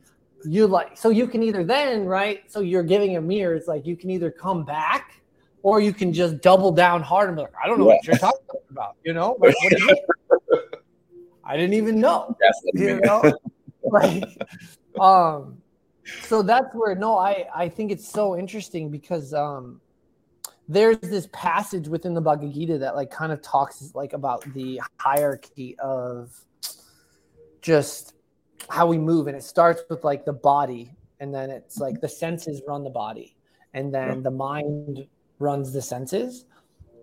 you 0.45 0.66
like, 0.66 0.97
so 0.97 1.11
you 1.11 1.27
can 1.27 1.42
either 1.42 1.64
then, 1.64 2.07
right? 2.07 2.51
So 2.51 2.61
you're 2.61 2.83
giving 2.83 3.16
a 3.16 3.21
mirror. 3.21 3.55
It's 3.55 3.69
like 3.69 3.87
you 3.87 3.97
can 3.97 4.11
either 4.11 4.31
come 4.31 4.64
back 4.64 5.15
or 5.66 5.81
you 5.81 5.92
can 5.92 6.12
just 6.12 6.40
double 6.42 6.70
down 6.70 7.02
hard 7.02 7.29
and 7.29 7.37
be 7.37 7.42
like, 7.42 7.52
"I 7.61 7.66
don't 7.66 7.81
know 7.81 7.88
yeah. 7.88 7.96
what 7.96 8.07
you're 8.07 8.18
talking 8.18 8.61
about," 8.70 8.94
you 9.02 9.12
know? 9.12 9.37
Like, 9.40 9.57
I 11.44 11.57
didn't 11.57 11.74
even 11.74 11.98
know. 11.98 12.37
You 12.72 13.00
know, 13.00 13.37
like, 13.83 14.22
um, 15.00 15.61
so 16.22 16.42
that's 16.42 16.72
where 16.72 16.94
no, 16.94 17.18
I 17.18 17.48
I 17.52 17.68
think 17.68 17.90
it's 17.90 18.09
so 18.09 18.38
interesting 18.38 18.90
because 18.90 19.35
um, 19.35 19.81
there's 20.68 20.98
this 20.98 21.29
passage 21.33 21.88
within 21.88 22.14
the 22.14 22.20
Bhagavad 22.20 22.55
Gita 22.55 22.79
that 22.79 22.94
like 22.94 23.11
kind 23.11 23.33
of 23.33 23.42
talks 23.42 23.90
like 23.92 24.12
about 24.12 24.42
the 24.55 24.81
hierarchy 24.98 25.76
of 25.81 26.33
just 27.61 28.14
how 28.68 28.87
we 28.87 28.98
move, 28.98 29.26
and 29.26 29.37
it 29.37 29.42
starts 29.42 29.83
with 29.90 30.05
like 30.05 30.24
the 30.24 30.33
body, 30.33 30.92
and 31.18 31.35
then 31.35 31.50
it's 31.50 31.79
like 31.79 32.00
the 32.00 32.09
senses 32.09 32.62
run 32.68 32.85
the 32.85 32.90
body, 33.05 33.35
and 33.74 33.92
then 33.92 34.22
the 34.22 34.31
mind 34.31 35.09
runs 35.38 35.72
the 35.72 35.83
senses 35.83 36.46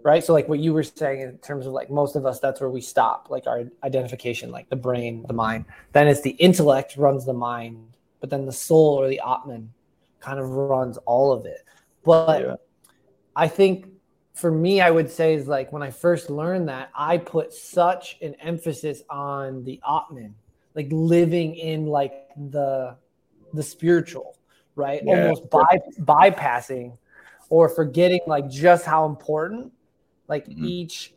right? 0.04 0.24
So 0.24 0.34
like 0.34 0.48
what 0.48 0.60
you 0.60 0.74
were 0.74 0.84
saying 0.84 1.22
in 1.22 1.38
terms 1.40 1.66
of 1.66 1.74
like 1.74 1.90
most 1.90 2.16
of 2.16 2.26
us, 2.26 2.40
that's 2.40 2.62
where 2.62 2.70
we 2.70 2.82
stop, 2.82 3.30
like 3.30 3.48
our 3.48 3.64
identification, 3.84 4.52
like 4.52 4.70
the 4.70 4.76
brain, 4.76 5.26
the 5.28 5.34
mind. 5.34 5.66
Then 5.94 6.08
it's 6.08 6.22
the 6.22 6.32
intellect 6.32 6.98
runs 6.98 7.26
the 7.26 7.34
mind, 7.34 7.96
but 8.20 8.30
then 8.30 8.46
the 8.46 8.52
soul 8.52 8.96
or 8.96 9.08
the 9.08 9.22
Atman 9.26 9.72
kind 10.20 10.40
of 10.40 10.50
runs 10.50 10.98
all 10.98 11.32
of 11.32 11.46
it. 11.46 11.64
But 12.04 12.42
yeah. 12.42 12.56
I 13.36 13.48
think 13.48 13.88
for 14.34 14.52
me, 14.52 14.82
I 14.82 14.92
would 14.92 15.10
say 15.10 15.34
is 15.36 15.48
like 15.48 15.72
when 15.72 15.82
I 15.82 15.90
first 15.90 16.30
learned 16.30 16.68
that, 16.70 16.90
I 16.94 17.18
put 17.18 17.54
such 17.54 18.18
an 18.22 18.36
emphasis 18.36 19.04
on 19.10 19.64
the 19.64 19.80
Atman, 19.88 20.36
like 20.76 20.88
living 20.92 21.56
in 21.56 21.86
like 21.88 22.14
the 22.36 22.98
the 23.54 23.64
spiritual, 23.64 24.38
right? 24.76 25.02
Yeah. 25.04 25.24
Almost 25.24 25.50
by, 25.50 25.80
bypassing 26.00 26.98
or 27.50 27.70
forgetting 27.70 28.22
like 28.28 28.50
just 28.50 28.86
how 28.86 29.06
important 29.06 29.72
like 30.28 30.48
mm-hmm. 30.48 30.66
each 30.66 31.14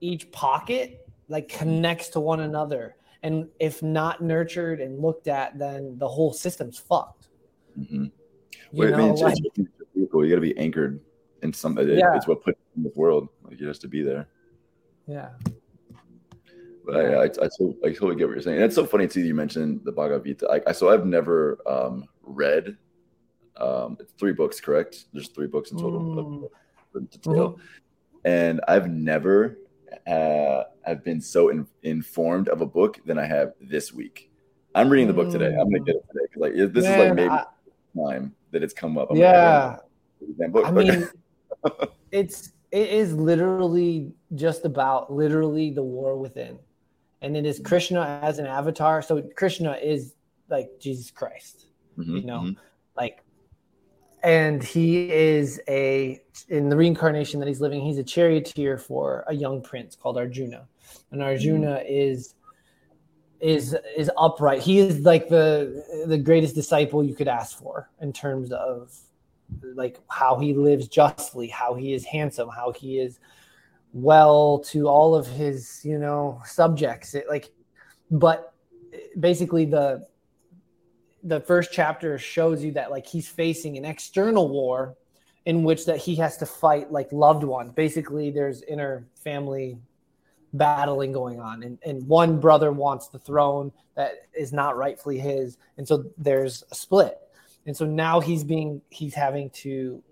each 0.00 0.30
pocket 0.30 1.06
like 1.28 1.48
connects 1.48 2.08
to 2.08 2.20
one 2.20 2.40
another 2.40 2.96
and 3.22 3.48
if 3.58 3.82
not 3.82 4.22
nurtured 4.22 4.80
and 4.80 5.00
looked 5.00 5.28
at 5.28 5.58
then 5.58 5.96
the 5.98 6.08
whole 6.08 6.32
system's 6.32 6.78
fucked 6.78 7.28
mm-hmm. 7.78 8.06
well, 8.72 8.90
know, 8.90 8.94
I 8.94 8.98
mean, 8.98 9.10
it's, 9.10 9.20
like, 9.22 9.34
vehicle. 9.94 10.24
you 10.24 10.30
got 10.30 10.36
to 10.36 10.40
be 10.40 10.56
anchored 10.58 11.00
in 11.42 11.52
some 11.52 11.78
yeah. 11.78 12.16
it's 12.16 12.26
what 12.26 12.42
put 12.42 12.56
in 12.76 12.82
this 12.82 12.96
world 12.96 13.28
like 13.44 13.60
you 13.60 13.66
have 13.66 13.78
to 13.78 13.88
be 13.88 14.02
there 14.02 14.28
yeah 15.06 15.30
but 16.88 16.96
I, 16.96 17.14
I, 17.14 17.24
I, 17.24 17.28
totally, 17.28 17.76
I 17.84 17.88
totally 17.90 18.16
get 18.16 18.26
what 18.26 18.32
you're 18.32 18.40
saying. 18.40 18.56
And 18.56 18.64
it's 18.64 18.74
so 18.74 18.86
funny 18.86 19.06
too. 19.06 19.20
You 19.20 19.34
mentioned 19.34 19.82
the 19.84 19.92
Bhagavad 19.92 20.24
Gita. 20.24 20.48
I, 20.48 20.70
I 20.70 20.72
so 20.72 20.88
I've 20.88 21.04
never 21.04 21.58
um, 21.66 22.06
read. 22.22 22.78
Um, 23.58 23.96
it's 24.00 24.12
three 24.12 24.32
books, 24.32 24.60
correct? 24.60 25.06
There's 25.12 25.28
three 25.28 25.46
books 25.46 25.72
in 25.72 25.78
total. 25.78 26.00
Mm. 26.00 26.50
Mm-hmm 26.94 27.60
and 28.24 28.60
I've 28.68 28.90
never 28.90 29.58
uh, 30.06 30.64
have 30.84 31.04
been 31.04 31.20
so 31.20 31.48
in, 31.48 31.66
informed 31.82 32.48
of 32.48 32.60
a 32.60 32.66
book 32.66 33.00
than 33.04 33.18
I 33.18 33.26
have 33.26 33.52
this 33.60 33.92
week. 33.92 34.30
I'm 34.74 34.90
reading 34.90 35.06
the 35.06 35.14
book 35.14 35.30
today. 35.30 35.56
I'm 35.58 35.70
gonna 35.70 35.80
get 35.80 35.96
it 35.96 36.04
today 36.12 36.26
like 36.36 36.72
this 36.72 36.84
Man, 36.84 37.00
is 37.00 37.06
like 37.06 37.14
maybe 37.14 37.30
I, 37.30 37.44
time 37.96 38.34
that 38.50 38.62
it's 38.62 38.74
come 38.74 38.98
up. 38.98 39.10
I'm 39.10 39.16
yeah, 39.16 39.78
book. 40.50 40.66
I 40.66 40.70
mean, 40.70 41.08
it's 42.12 42.52
it 42.70 42.90
is 42.90 43.14
literally 43.14 44.12
just 44.34 44.64
about 44.64 45.12
literally 45.12 45.70
the 45.70 45.82
war 45.82 46.16
within, 46.16 46.58
and 47.22 47.36
it 47.36 47.46
is 47.46 47.56
mm-hmm. 47.56 47.66
Krishna 47.66 48.20
as 48.22 48.38
an 48.38 48.46
avatar. 48.46 49.00
So 49.02 49.22
Krishna 49.34 49.72
is 49.82 50.14
like 50.50 50.68
Jesus 50.78 51.10
Christ. 51.10 51.66
Mm-hmm, 51.98 52.16
you 52.16 52.26
know, 52.26 52.40
mm-hmm. 52.40 52.60
like 52.96 53.24
and 54.22 54.62
he 54.62 55.10
is 55.10 55.60
a 55.68 56.20
in 56.48 56.68
the 56.68 56.76
reincarnation 56.76 57.40
that 57.40 57.46
he's 57.46 57.60
living 57.60 57.80
he's 57.80 57.98
a 57.98 58.04
charioteer 58.04 58.76
for 58.78 59.24
a 59.28 59.34
young 59.34 59.62
prince 59.62 59.96
called 59.96 60.16
arjuna. 60.16 60.66
And 61.10 61.22
arjuna 61.22 61.80
mm. 61.80 61.84
is 61.88 62.34
is 63.40 63.76
is 63.96 64.10
upright. 64.16 64.60
He 64.60 64.78
is 64.78 65.00
like 65.00 65.28
the 65.28 66.04
the 66.06 66.18
greatest 66.18 66.54
disciple 66.54 67.04
you 67.04 67.14
could 67.14 67.28
ask 67.28 67.58
for 67.58 67.90
in 68.00 68.12
terms 68.12 68.52
of 68.52 68.96
like 69.74 70.00
how 70.08 70.38
he 70.38 70.52
lives 70.52 70.88
justly 70.88 71.48
how 71.48 71.74
he 71.74 71.94
is 71.94 72.04
handsome 72.04 72.50
how 72.50 72.70
he 72.70 72.98
is 72.98 73.18
well 73.94 74.58
to 74.58 74.86
all 74.86 75.14
of 75.14 75.26
his 75.26 75.80
you 75.84 75.98
know 75.98 76.40
subjects. 76.44 77.14
It, 77.14 77.28
like 77.28 77.50
but 78.10 78.52
basically 79.18 79.64
the 79.64 80.06
the 81.28 81.40
first 81.40 81.70
chapter 81.72 82.18
shows 82.18 82.62
you 82.64 82.72
that 82.72 82.90
like 82.90 83.06
he's 83.06 83.28
facing 83.28 83.76
an 83.76 83.84
external 83.84 84.48
war 84.48 84.96
in 85.46 85.62
which 85.62 85.86
that 85.86 85.98
he 85.98 86.14
has 86.16 86.36
to 86.38 86.46
fight 86.46 86.90
like 86.92 87.10
loved 87.12 87.44
ones. 87.44 87.72
Basically, 87.72 88.30
there's 88.30 88.62
inner 88.62 89.06
family 89.14 89.78
battling 90.54 91.12
going 91.12 91.40
on 91.40 91.62
and, 91.62 91.78
and 91.84 92.06
one 92.08 92.40
brother 92.40 92.72
wants 92.72 93.08
the 93.08 93.18
throne 93.18 93.70
that 93.94 94.12
is 94.34 94.50
not 94.50 94.78
rightfully 94.78 95.18
his 95.18 95.58
and 95.76 95.86
so 95.86 96.06
there's 96.16 96.64
a 96.70 96.74
split 96.74 97.18
and 97.66 97.76
so 97.76 97.84
now 97.84 98.18
he's 98.18 98.44
being 98.44 98.80
he's 98.88 99.12
having 99.12 99.50
to 99.50 100.02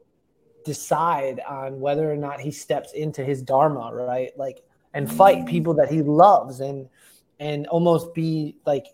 decide 0.66 1.40
on 1.48 1.80
whether 1.80 2.12
or 2.12 2.16
not 2.16 2.40
he 2.40 2.50
steps 2.50 2.92
into 2.92 3.24
his 3.24 3.40
dharma, 3.40 3.90
right? 3.94 4.36
Like 4.36 4.62
and 4.92 5.10
fight 5.10 5.46
people 5.46 5.74
that 5.74 5.88
he 5.88 6.02
loves 6.02 6.60
and 6.60 6.88
and 7.38 7.66
almost 7.68 8.12
be 8.14 8.58
like 8.66 8.86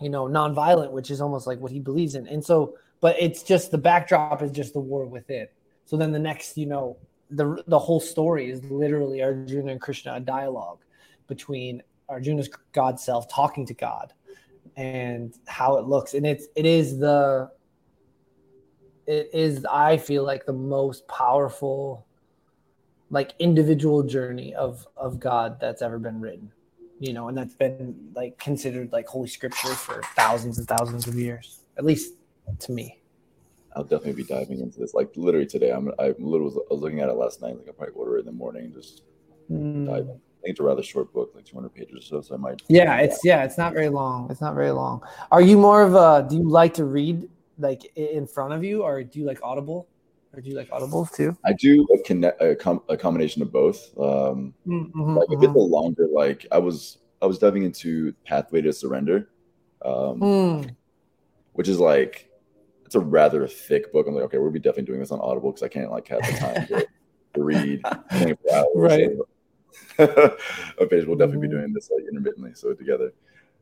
you 0.00 0.08
know 0.08 0.26
nonviolent, 0.26 0.92
which 0.92 1.10
is 1.10 1.20
almost 1.20 1.46
like 1.46 1.58
what 1.58 1.72
he 1.72 1.80
believes 1.80 2.14
in. 2.14 2.26
And 2.26 2.44
so, 2.44 2.76
but 3.00 3.16
it's 3.18 3.42
just 3.42 3.70
the 3.70 3.78
backdrop 3.78 4.42
is 4.42 4.50
just 4.50 4.72
the 4.72 4.80
war 4.80 5.06
within. 5.06 5.48
So 5.84 5.96
then 5.96 6.12
the 6.12 6.18
next, 6.18 6.58
you 6.58 6.66
know, 6.66 6.96
the 7.30 7.62
the 7.66 7.78
whole 7.78 8.00
story 8.00 8.50
is 8.50 8.62
literally 8.64 9.22
Arjuna 9.22 9.72
and 9.72 9.80
Krishna 9.80 10.14
a 10.14 10.20
dialogue 10.20 10.78
between 11.26 11.82
Arjuna's 12.08 12.48
God 12.72 13.00
self 13.00 13.28
talking 13.28 13.66
to 13.66 13.74
God 13.74 14.12
and 14.76 15.34
how 15.46 15.76
it 15.78 15.86
looks. 15.86 16.14
And 16.14 16.26
it's 16.26 16.46
it 16.54 16.66
is 16.66 16.98
the 16.98 17.50
it 19.06 19.30
is 19.32 19.64
I 19.64 19.96
feel 19.96 20.24
like 20.24 20.46
the 20.46 20.52
most 20.52 21.06
powerful 21.08 22.06
like 23.10 23.32
individual 23.38 24.02
journey 24.02 24.54
of 24.54 24.86
of 24.96 25.18
God 25.20 25.58
that's 25.60 25.82
ever 25.82 25.98
been 25.98 26.20
written. 26.20 26.52
You 26.98 27.12
know, 27.12 27.28
and 27.28 27.36
that's 27.36 27.54
been 27.54 27.94
like 28.14 28.38
considered 28.38 28.92
like 28.92 29.06
holy 29.06 29.28
scripture 29.28 29.74
for 29.74 30.02
thousands 30.14 30.58
and 30.58 30.66
thousands 30.66 31.06
of 31.06 31.14
years, 31.14 31.60
at 31.76 31.84
least 31.84 32.14
to 32.60 32.72
me. 32.72 33.00
I'll 33.74 33.84
definitely 33.84 34.14
be 34.14 34.24
diving 34.24 34.60
into 34.60 34.80
this. 34.80 34.94
Like 34.94 35.10
literally 35.16 35.46
today, 35.46 35.70
I'm 35.70 35.92
I 35.98 36.14
literally 36.18 36.54
was 36.54 36.58
looking 36.70 37.00
at 37.00 37.10
it 37.10 37.14
last 37.14 37.42
night. 37.42 37.56
Like 37.58 37.68
I 37.68 37.72
probably 37.72 37.94
order 37.94 38.16
it 38.16 38.20
in 38.20 38.26
the 38.26 38.32
morning, 38.32 38.72
just 38.72 39.02
mm. 39.50 39.86
dive 39.86 40.08
in 40.08 40.20
think 40.46 40.54
it's 40.54 40.60
a 40.60 40.62
rather 40.62 40.82
short 40.82 41.12
book, 41.12 41.32
like 41.34 41.44
200 41.44 41.74
pages 41.74 41.96
or 41.96 42.00
so. 42.00 42.20
So 42.20 42.34
I 42.34 42.38
might. 42.38 42.62
Yeah, 42.68 42.96
it's 42.98 43.20
yeah, 43.24 43.44
it's 43.44 43.58
not 43.58 43.72
very 43.72 43.88
long. 43.88 44.30
It's 44.30 44.40
not 44.40 44.54
very 44.54 44.70
long. 44.70 45.02
Are 45.30 45.40
you 45.40 45.58
more 45.58 45.82
of 45.82 45.94
a? 45.94 46.26
Do 46.28 46.36
you 46.36 46.48
like 46.48 46.74
to 46.74 46.84
read 46.84 47.28
like 47.58 47.84
in 47.96 48.26
front 48.26 48.52
of 48.52 48.62
you, 48.62 48.82
or 48.82 49.02
do 49.02 49.18
you 49.18 49.26
like 49.26 49.40
Audible, 49.42 49.88
or 50.36 50.40
do 50.40 50.50
you 50.50 50.56
like 50.56 50.68
Audible 50.70 51.06
too? 51.06 51.36
I 51.44 51.52
do 51.52 51.86
a 51.94 52.02
connect 52.02 52.42
a, 52.42 52.54
com- 52.54 52.82
a 52.88 52.96
combination 52.96 53.42
of 53.42 53.50
both. 53.50 53.90
Um, 53.98 54.54
mm-hmm, 54.66 55.16
like 55.16 55.28
if 55.30 55.42
it's 55.42 55.54
a 55.54 55.58
longer, 55.58 56.08
like 56.12 56.46
I 56.52 56.58
was 56.58 56.98
I 57.22 57.26
was 57.26 57.38
diving 57.38 57.64
into 57.64 58.12
Pathway 58.24 58.60
to 58.62 58.72
Surrender, 58.72 59.30
um, 59.84 60.20
mm. 60.20 60.76
which 61.54 61.68
is 61.68 61.80
like 61.80 62.30
it's 62.84 62.94
a 62.94 63.00
rather 63.00 63.48
thick 63.48 63.92
book. 63.92 64.06
I'm 64.06 64.14
like, 64.14 64.24
okay, 64.24 64.38
we'll 64.38 64.50
be 64.50 64.58
definitely 64.58 64.84
doing 64.84 65.00
this 65.00 65.10
on 65.10 65.20
Audible 65.20 65.50
because 65.50 65.62
I 65.62 65.68
can't 65.68 65.90
like 65.90 66.06
have 66.08 66.20
the 66.20 66.32
time 66.32 66.66
to, 66.66 66.86
to 67.34 67.42
read. 67.42 67.82
right. 68.74 69.10
So 69.16 69.28
a 70.78 70.86
page. 70.86 71.06
We'll 71.06 71.16
definitely 71.16 71.48
be 71.48 71.48
mm-hmm. 71.48 71.60
doing 71.60 71.72
this 71.72 71.90
like 71.90 72.04
intermittently, 72.08 72.52
so 72.54 72.74
together. 72.74 73.12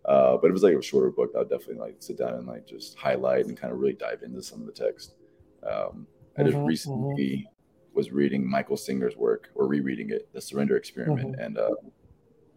Uh, 0.05 0.37
but 0.37 0.49
it 0.49 0.53
was 0.53 0.63
like 0.63 0.75
a 0.75 0.83
shorter 0.83 1.11
book. 1.11 1.31
I'll 1.37 1.45
definitely 1.45 1.77
like 1.77 1.97
sit 2.01 2.19
down 2.19 2.35
and 2.35 2.47
like 2.47 2.67
just 2.67 2.99
highlight 2.99 3.47
and 3.47 3.57
kind 3.57 3.73
of 3.73 3.79
really 3.79 3.95
dive 3.95 4.23
into 4.23 4.43
some 4.43 4.61
of 4.61 4.67
the 4.67 4.73
text. 4.73 5.15
Um, 5.63 6.07
I 6.39 6.43
just 6.43 6.57
mm-hmm, 6.57 6.67
recently 6.67 7.47
mm-hmm. 7.49 7.97
was 7.97 8.11
reading 8.11 8.49
Michael 8.49 8.77
Singer's 8.77 9.17
work 9.17 9.51
or 9.55 9.67
rereading 9.67 10.11
it, 10.11 10.29
The 10.33 10.41
Surrender 10.41 10.77
Experiment 10.77 11.33
mm-hmm. 11.33 11.41
and 11.41 11.59
uh, 11.59 11.75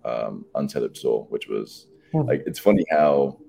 um, 0.06 0.46
Untethered 0.56 0.98
Soul, 0.98 1.28
which 1.30 1.48
was 1.48 1.88
mm-hmm. 2.14 2.28
like 2.28 2.44
it's 2.46 2.60
funny 2.60 2.86
how 2.90 3.40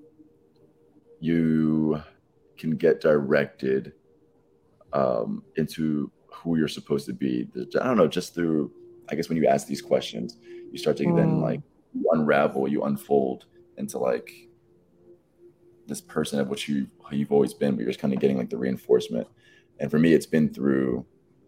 you 1.19 2.01
can 2.57 2.71
get 2.71 3.01
directed 3.01 3.93
um, 4.93 5.43
into 5.55 6.11
who 6.27 6.57
you're 6.57 6.67
supposed 6.67 7.05
to 7.07 7.13
be. 7.13 7.47
I 7.79 7.85
don't 7.85 7.97
know, 7.97 8.07
just 8.07 8.35
through 8.35 8.71
I 9.09 9.15
guess 9.15 9.29
when 9.29 9.37
you 9.37 9.47
ask 9.47 9.67
these 9.67 9.81
questions, 9.81 10.37
you 10.71 10.77
start 10.77 10.97
to 10.97 11.03
mm. 11.05 11.15
then 11.15 11.41
like 11.41 11.61
you 11.93 12.05
unravel, 12.11 12.67
you 12.67 12.83
unfold 12.83 13.45
into 13.77 13.97
like 13.97 14.31
this 15.87 16.01
person 16.01 16.39
of 16.39 16.49
which 16.49 16.69
you 16.69 16.87
you've 17.11 17.31
always 17.31 17.53
been, 17.53 17.75
but 17.75 17.81
you're 17.81 17.89
just 17.89 17.99
kind 17.99 18.13
of 18.13 18.19
getting 18.19 18.37
like 18.37 18.49
the 18.49 18.57
reinforcement. 18.57 19.27
And 19.79 19.89
for 19.89 19.99
me, 19.99 20.13
it's 20.13 20.25
been 20.25 20.53
through 20.53 21.05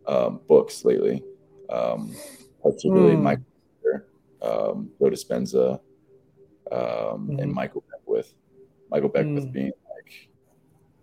um, 0.07 0.39
books 0.47 0.85
lately, 0.85 1.23
um, 1.69 2.15
particularly 2.63 3.15
mm. 3.15 3.21
Michael, 3.21 3.45
um, 4.41 4.89
Joe 4.99 5.09
Dispenza, 5.09 5.79
um, 6.71 7.29
mm. 7.29 7.41
and 7.41 7.51
Michael 7.51 7.83
Beckwith. 7.91 8.33
Michael 8.89 9.09
Beckwith 9.09 9.45
mm. 9.45 9.51
being 9.51 9.71
like, 9.93 10.29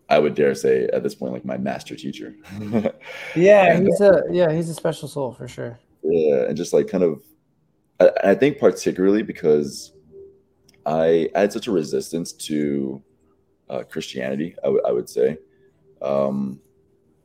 I 0.08 0.18
would 0.18 0.34
dare 0.34 0.54
say 0.54 0.88
at 0.92 1.02
this 1.02 1.14
point, 1.14 1.32
like 1.32 1.44
my 1.44 1.58
master 1.58 1.94
teacher. 1.94 2.34
yeah, 3.36 3.74
and, 3.74 3.86
he's 3.86 4.00
uh, 4.00 4.22
a 4.28 4.32
yeah, 4.32 4.52
he's 4.52 4.68
a 4.68 4.74
special 4.74 5.08
soul 5.08 5.32
for 5.32 5.46
sure 5.46 5.78
yeah 6.02 6.44
and 6.46 6.56
just 6.56 6.72
like 6.72 6.88
kind 6.88 7.04
of 7.04 7.22
I, 8.00 8.10
I 8.24 8.34
think 8.34 8.58
particularly 8.58 9.22
because 9.22 9.92
I, 10.86 11.28
I 11.34 11.40
had 11.40 11.52
such 11.52 11.66
a 11.66 11.72
resistance 11.72 12.32
to 12.32 13.02
uh, 13.68 13.82
Christianity, 13.82 14.54
I, 14.62 14.66
w- 14.66 14.82
I 14.86 14.92
would 14.92 15.10
say, 15.10 15.36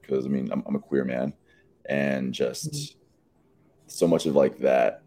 because 0.03 0.25
I 0.25 0.29
mean 0.29 0.51
I'm, 0.51 0.63
I'm, 0.67 0.75
a 0.75 0.79
queer 0.79 1.05
man, 1.05 1.33
and 1.85 2.33
just 2.33 2.71
mm-hmm. 2.71 2.99
so 3.87 4.07
much 4.07 4.25
of 4.25 4.35
like 4.35 4.59
that 4.59 5.01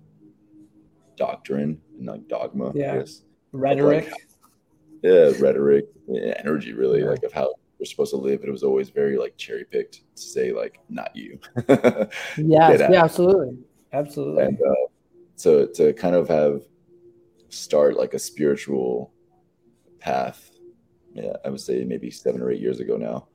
doctrine 1.17 1.81
and 1.99 2.07
like 2.07 2.27
dogma, 2.29 2.73
yeah, 2.75 3.03
rhetoric, 3.53 4.11
like, 4.11 4.21
yeah, 5.03 5.31
rhetoric, 5.39 5.87
yeah, 6.09 6.35
energy, 6.39 6.73
really, 6.73 7.01
yeah. 7.01 7.11
like 7.11 7.23
of 7.23 7.33
how 7.33 7.55
we're 7.79 7.87
supposed 7.87 8.11
to 8.11 8.17
live. 8.17 8.41
But 8.41 8.49
it 8.49 8.53
was 8.53 8.63
always 8.63 8.91
very 8.91 9.17
like 9.17 9.37
cherry 9.37 9.65
picked 9.65 10.03
to 10.17 10.23
say 10.23 10.53
like 10.53 10.81
not 10.89 11.15
you. 11.15 11.39
yes, 11.69 12.11
yeah, 12.39 13.05
absolutely, 13.05 13.59
absolutely. 13.93 14.45
And 14.45 14.59
uh, 14.61 14.75
so 15.37 15.67
to 15.67 15.93
kind 15.93 16.17
of 16.17 16.29
have 16.29 16.63
start 17.49 17.97
like 17.97 18.15
a 18.15 18.19
spiritual 18.19 19.13
path, 19.99 20.51
yeah, 21.15 21.37
I 21.45 21.51
would 21.51 21.61
say 21.61 21.85
maybe 21.85 22.11
seven 22.11 22.43
or 22.43 22.51
eight 22.51 22.61
years 22.61 22.81
ago 22.81 22.97
now. 22.97 23.29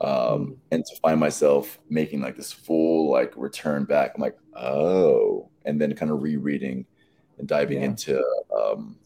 Um, 0.00 0.56
and 0.70 0.84
to 0.84 0.96
find 1.02 1.18
myself 1.18 1.78
making 1.88 2.20
like 2.20 2.36
this 2.36 2.52
full 2.52 3.10
like 3.10 3.32
return 3.36 3.84
back, 3.84 4.12
I'm 4.14 4.22
like, 4.22 4.38
oh, 4.54 5.48
and 5.64 5.80
then 5.80 5.94
kind 5.94 6.12
of 6.12 6.22
rereading 6.22 6.86
and 7.38 7.48
diving 7.48 7.78
yeah. 7.78 7.86
into 7.86 8.24
um, 8.56 8.96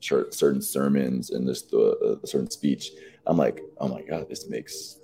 certain 0.00 0.62
sermons 0.62 1.30
and 1.30 1.46
this 1.46 1.62
the, 1.62 2.20
certain 2.24 2.50
speech 2.50 2.92
I'm 3.28 3.36
like, 3.36 3.62
oh 3.78 3.88
my 3.88 4.02
god, 4.02 4.28
this 4.28 4.48
makes 4.48 4.98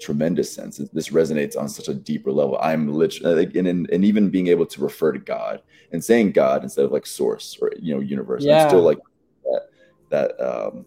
tremendous 0.00 0.52
sense. 0.52 0.78
This 0.92 1.10
resonates 1.10 1.56
on 1.58 1.68
such 1.68 1.88
a 1.88 1.94
deeper 1.94 2.32
level. 2.32 2.58
I'm 2.60 2.88
literally, 2.88 3.44
and, 3.58 3.68
and, 3.68 3.90
and 3.90 4.04
even 4.04 4.30
being 4.30 4.46
able 4.46 4.64
to 4.66 4.80
refer 4.80 5.12
to 5.12 5.18
God 5.18 5.62
and 5.92 6.02
saying 6.02 6.32
God 6.32 6.64
instead 6.64 6.86
of 6.86 6.90
like 6.90 7.06
source 7.06 7.58
or 7.60 7.70
you 7.78 7.94
know 7.94 8.00
universe. 8.00 8.44
Yeah. 8.44 8.62
I'm 8.62 8.68
still 8.70 8.82
like 8.82 8.98
that 9.44 9.62
that 10.08 10.40
um, 10.40 10.86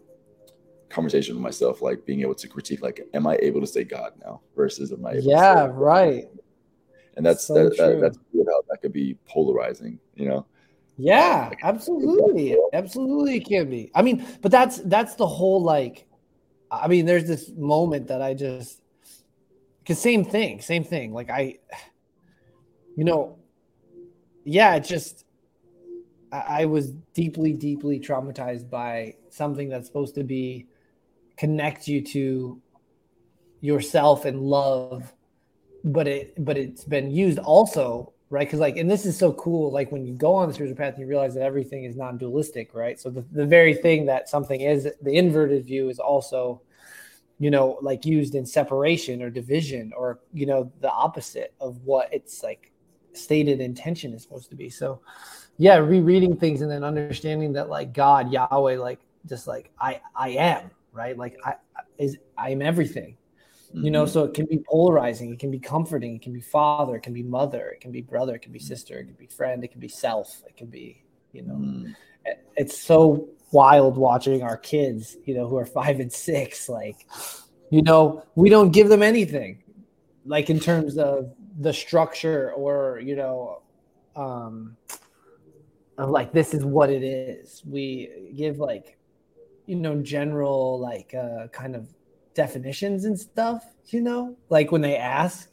conversation 0.93 1.36
with 1.36 1.43
myself, 1.43 1.82
like 1.82 2.06
being 2.06 2.21
able 2.21 2.36
to 2.36 2.47
critique, 2.47 2.82
like, 2.82 3.01
am 3.13 3.27
I 3.27 3.38
able 3.41 3.62
to 3.62 3.67
say 3.67 3.84
God 3.84 4.13
now 4.23 4.41
versus 4.56 4.91
am 4.91 5.06
I? 5.06 5.13
Able 5.13 5.23
yeah, 5.23 5.67
right. 5.71 6.25
And 7.15 7.25
that's 7.25 7.45
so 7.45 7.56
that, 7.56 7.77
that, 7.77 7.99
that's 8.01 8.17
how 8.17 8.62
that 8.69 8.82
could 8.82 8.93
be 8.93 9.17
polarizing, 9.25 9.99
you 10.15 10.27
know. 10.27 10.45
Yeah, 10.97 11.49
absolutely, 11.63 12.58
absolutely, 12.73 13.38
it 13.38 13.47
can 13.47 13.69
be. 13.69 13.91
I 13.95 14.01
mean, 14.01 14.25
but 14.41 14.51
that's 14.51 14.77
that's 14.77 15.15
the 15.15 15.27
whole 15.27 15.62
like 15.62 16.08
I 16.73 16.88
mean, 16.88 17.06
there's 17.06 17.25
this 17.25 17.51
moment 17.56 18.08
that 18.08 18.21
I 18.21 18.34
just, 18.34 18.82
because 19.79 19.99
same 19.99 20.25
thing, 20.25 20.60
same 20.60 20.84
thing. 20.84 21.13
Like 21.13 21.29
I, 21.29 21.60
you 22.95 23.03
know, 23.03 23.38
yeah, 24.43 24.75
it 24.75 24.84
just, 24.84 25.25
I, 26.32 26.62
I 26.62 26.65
was 26.65 26.91
deeply, 27.13 27.53
deeply 27.53 27.99
traumatized 27.99 28.69
by 28.69 29.15
something 29.29 29.69
that's 29.69 29.88
supposed 29.88 30.15
to 30.15 30.23
be 30.23 30.67
connect 31.38 31.88
you 31.88 32.02
to 32.02 32.62
yourself 33.62 34.26
and 34.26 34.41
love, 34.41 35.13
but 35.84 36.08
it, 36.08 36.34
but 36.43 36.58
it's 36.58 36.84
been 36.84 37.12
used 37.12 37.39
also 37.39 38.13
right? 38.34 38.48
Because 38.48 38.60
like, 38.60 38.78
and 38.78 38.89
this 38.89 39.06
is 39.06 39.15
so 39.15 39.32
cool. 39.34 39.72
Like 39.72 39.91
when 39.91 40.08
you 40.08 40.15
go 40.15 40.34
on 40.34 40.48
the 40.48 40.56
spiritual 40.56 40.76
path, 40.76 40.98
you 40.98 41.06
realize 41.06 41.36
that 41.36 41.43
everything 41.43 41.84
is 41.84 41.96
non-dualistic, 41.96 42.74
right? 42.74 43.00
So 43.00 43.12
the, 43.12 43.24
the 43.32 43.46
very 43.46 43.76
thing 43.76 44.08
that 44.08 44.28
something 44.28 44.60
is, 44.60 44.88
the 45.04 45.15
inverted 45.15 45.65
view 45.65 45.89
is 45.89 46.00
also, 46.00 46.60
you 47.38 47.52
know, 47.52 47.78
like 47.84 48.08
used 48.08 48.34
in 48.34 48.43
separation 48.43 49.22
or 49.22 49.30
division, 49.30 49.93
or 49.96 50.19
you 50.34 50.48
know, 50.48 50.72
the 50.82 50.89
opposite 50.89 51.54
of 51.62 51.78
what 51.84 52.12
it's 52.12 52.41
like 52.41 52.72
stated 53.13 53.62
intention 53.62 54.15
is 54.15 54.24
supposed 54.24 54.50
to 54.50 54.56
be. 54.56 54.67
So, 54.67 55.02
yeah, 55.60 55.76
rereading 55.76 56.36
things 56.36 56.62
and 56.62 56.72
then 56.72 56.84
understanding 56.84 57.54
that 57.54 57.69
like 57.69 57.93
God, 57.93 58.32
Yahweh, 58.32 58.80
like 58.80 59.02
just 59.28 59.46
like 59.46 59.69
I, 59.80 60.02
I 60.15 60.30
am, 60.30 60.72
right? 60.93 61.17
Like 61.17 61.38
I 61.43 61.56
is 61.97 62.17
I 62.38 62.51
am 62.51 62.62
everything 62.62 63.17
you 63.73 63.89
know 63.89 64.03
mm-hmm. 64.03 64.12
so 64.12 64.23
it 64.23 64.34
can 64.34 64.45
be 64.45 64.60
polarizing 64.69 65.34
it 65.34 65.39
can 65.39 65.49
be 65.49 65.60
comforting 65.60 66.15
it 66.15 66.21
can 66.21 66.32
be 66.32 66.41
father 66.41 66.97
it 66.97 67.01
can 67.01 67.13
be 67.13 67.23
mother 67.23 67.69
it 67.69 67.82
can 67.82 67.91
be 67.91 68.01
brother 68.01 68.36
it 68.36 68.41
can 68.41 68.51
be 68.51 68.60
sister 68.60 68.99
it 68.99 69.06
can 69.06 69.15
be 69.15 69.25
friend 69.25 69.63
it 69.63 69.69
can 69.69 69.79
be 69.79 69.88
self 69.88 70.43
it 70.47 70.56
can 70.56 70.67
be 70.67 71.03
you 71.32 71.41
know 71.41 71.56
mm. 71.56 71.95
it's 72.56 72.79
so 72.79 73.27
wild 73.51 73.97
watching 73.97 74.43
our 74.43 74.58
kids 74.58 75.17
you 75.25 75.34
know 75.34 75.47
who 75.47 75.58
are 75.58 75.65
five 75.65 75.99
and 75.99 76.13
six 76.13 76.69
like 76.69 77.08
you 77.71 77.82
know 77.82 78.23
we 78.36 78.49
don't 78.49 78.71
give 78.71 78.89
them 78.89 79.01
anything 79.01 79.63
like 80.25 80.49
in 80.49 80.60
terms 80.60 80.97
of 80.97 81.34
the 81.60 81.73
structure 81.73 82.51
or 82.53 82.99
you 83.03 83.15
know 83.15 83.62
um 84.15 84.77
of 85.97 86.10
like 86.10 86.32
this 86.32 86.53
is 86.53 86.63
what 86.63 86.91
it 86.91 87.03
is 87.03 87.63
we 87.65 88.32
give 88.36 88.60
like 88.60 88.97
you 89.65 89.76
know 89.76 90.02
general 90.02 90.80
like 90.80 91.13
uh 91.13 91.47
kind 91.47 91.76
of 91.76 91.88
definitions 92.34 93.06
and 93.06 93.19
stuff, 93.19 93.65
you 93.88 94.02
know, 94.02 94.36
like 94.49 94.71
when 94.71 94.82
they 94.82 94.97
ask. 94.97 95.49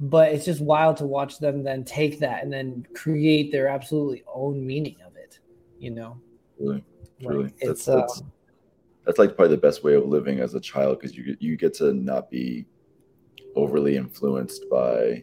But 0.00 0.32
it's 0.32 0.44
just 0.44 0.60
wild 0.60 0.96
to 0.98 1.06
watch 1.06 1.38
them 1.38 1.62
then 1.62 1.84
take 1.84 2.18
that 2.20 2.42
and 2.42 2.52
then 2.52 2.86
create 2.94 3.52
their 3.52 3.68
absolutely 3.68 4.24
own 4.32 4.66
meaning 4.66 4.96
of 5.06 5.16
it, 5.16 5.38
you 5.78 5.90
know. 5.90 6.20
Really, 6.58 6.84
really, 7.22 7.44
Like, 7.44 7.58
that's, 7.58 7.70
it's 7.70 7.84
that's, 7.86 8.20
um, 8.20 8.32
that's 9.06 9.18
like 9.18 9.36
probably 9.36 9.54
the 9.54 9.60
best 9.62 9.84
way 9.84 9.94
of 9.94 10.06
living 10.06 10.40
as 10.40 10.54
a 10.54 10.60
child 10.60 10.98
because 10.98 11.16
you 11.16 11.36
you 11.38 11.56
get 11.56 11.74
to 11.74 11.92
not 11.92 12.30
be 12.30 12.66
overly 13.54 13.96
influenced 13.96 14.68
by 14.70 15.22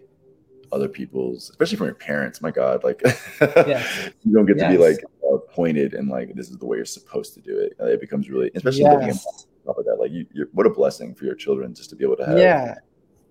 other 0.71 0.87
people's, 0.87 1.49
especially 1.49 1.77
from 1.77 1.87
your 1.87 1.95
parents. 1.95 2.41
My 2.41 2.51
God, 2.51 2.83
like 2.83 3.01
Yes. 3.41 4.09
you 4.23 4.33
don't 4.33 4.45
get 4.45 4.57
to 4.59 4.69
be 4.69 4.77
like 4.77 5.03
uh, 5.31 5.37
pointed 5.49 5.93
and 5.93 6.09
like 6.09 6.33
this 6.35 6.49
is 6.49 6.57
the 6.57 6.65
way 6.65 6.77
you're 6.77 6.85
supposed 6.85 7.33
to 7.35 7.41
do 7.41 7.57
it. 7.59 7.73
Uh, 7.79 7.85
it 7.85 7.99
becomes 8.01 8.29
really, 8.29 8.51
especially 8.55 8.83
looking 8.83 9.09
at 9.09 9.15
yes. 9.15 9.45
top 9.65 9.77
of 9.77 9.85
that, 9.85 9.95
like 9.99 10.11
you, 10.11 10.25
what 10.53 10.65
a 10.65 10.69
blessing 10.69 11.13
for 11.15 11.25
your 11.25 11.35
children 11.35 11.73
just 11.73 11.89
to 11.89 11.95
be 11.95 12.03
able 12.03 12.15
to 12.17 12.25
have 12.25 12.37
yeah, 12.37 12.75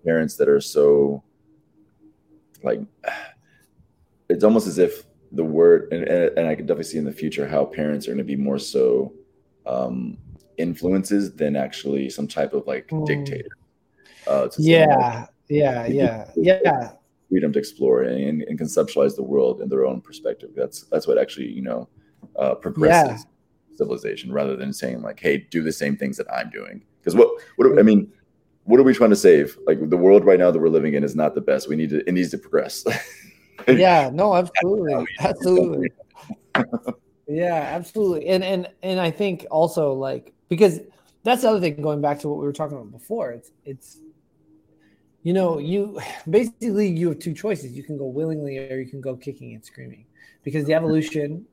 parents 0.05 0.35
that 0.37 0.47
are 0.49 0.61
so 0.61 1.23
like 2.63 2.79
it's 4.29 4.43
almost 4.43 4.67
as 4.67 4.77
if 4.77 5.03
the 5.33 5.43
word 5.43 5.87
and, 5.91 6.03
and, 6.07 6.37
and 6.37 6.47
i 6.47 6.55
can 6.55 6.65
definitely 6.65 6.83
see 6.83 6.97
in 6.97 7.05
the 7.05 7.11
future 7.11 7.47
how 7.47 7.63
parents 7.65 8.05
are 8.07 8.11
going 8.11 8.17
to 8.17 8.23
be 8.23 8.35
more 8.35 8.59
so 8.59 9.13
um 9.65 10.17
influences 10.57 11.33
than 11.33 11.55
actually 11.55 12.09
some 12.09 12.27
type 12.27 12.53
of 12.53 12.65
like 12.67 12.87
Mm. 12.89 13.05
dictator 13.05 13.49
uh 14.27 14.43
like, 14.43 14.51
yeah, 14.57 15.87
yeah, 15.87 15.87
yeah, 16.35 16.59
yeah. 16.63 16.91
Freedom 17.31 17.53
to 17.53 17.59
explore 17.59 18.03
and, 18.03 18.41
and 18.43 18.59
conceptualize 18.59 19.15
the 19.15 19.23
world 19.23 19.61
in 19.61 19.69
their 19.69 19.85
own 19.85 20.01
perspective. 20.01 20.49
That's 20.53 20.83
that's 20.91 21.07
what 21.07 21.17
actually 21.17 21.47
you 21.47 21.61
know 21.61 21.87
uh 22.35 22.55
progresses 22.55 23.25
civilization 23.77 24.31
rather 24.31 24.55
than 24.55 24.71
saying 24.73 25.01
like 25.01 25.19
hey 25.19 25.37
do 25.49 25.63
the 25.63 25.71
same 25.71 25.95
things 25.95 26.17
that 26.17 26.31
i'm 26.31 26.49
doing. 26.49 26.83
Because 26.99 27.15
what 27.15 27.29
what 27.55 27.79
i 27.79 27.81
mean 27.81 28.11
what 28.65 28.79
are 28.79 28.83
we 28.83 28.93
trying 28.93 29.09
to 29.09 29.15
save? 29.15 29.57
Like 29.65 29.89
the 29.89 29.97
world 29.97 30.23
right 30.23 30.37
now 30.37 30.51
that 30.51 30.59
we're 30.59 30.69
living 30.69 30.93
in 30.93 31.03
is 31.03 31.15
not 31.15 31.33
the 31.33 31.41
best. 31.41 31.67
We 31.67 31.75
need 31.75 31.89
to 31.89 32.07
it 32.07 32.11
needs 32.11 32.29
to 32.31 32.37
progress. 32.37 32.85
Yeah 33.67 34.09
no 34.11 34.33
absolutely. 34.33 35.05
Absolutely. 35.19 35.91
Yeah 37.27 37.69
absolutely. 37.75 38.27
And 38.27 38.43
and 38.43 38.67
and 38.81 38.99
i 38.99 39.11
think 39.11 39.45
also 39.51 39.93
like 39.93 40.33
because 40.49 40.79
that's 41.23 41.43
the 41.43 41.49
other 41.49 41.59
thing 41.59 41.79
going 41.79 42.01
back 42.01 42.19
to 42.21 42.27
what 42.27 42.39
we 42.39 42.45
were 42.45 42.53
talking 42.53 42.75
about 42.77 42.91
before. 42.91 43.31
It's 43.31 43.51
it's 43.63 43.97
you 45.23 45.33
know 45.33 45.57
you 45.57 45.99
basically 46.29 46.87
you 46.87 47.09
have 47.09 47.19
two 47.19 47.33
choices. 47.33 47.73
You 47.73 47.83
can 47.83 47.97
go 47.97 48.05
willingly 48.05 48.57
or 48.57 48.79
you 48.79 48.89
can 48.89 49.01
go 49.01 49.15
kicking 49.15 49.53
and 49.53 49.63
screaming 49.63 50.05
because 50.43 50.65
the 50.65 50.73
evolution 50.73 51.45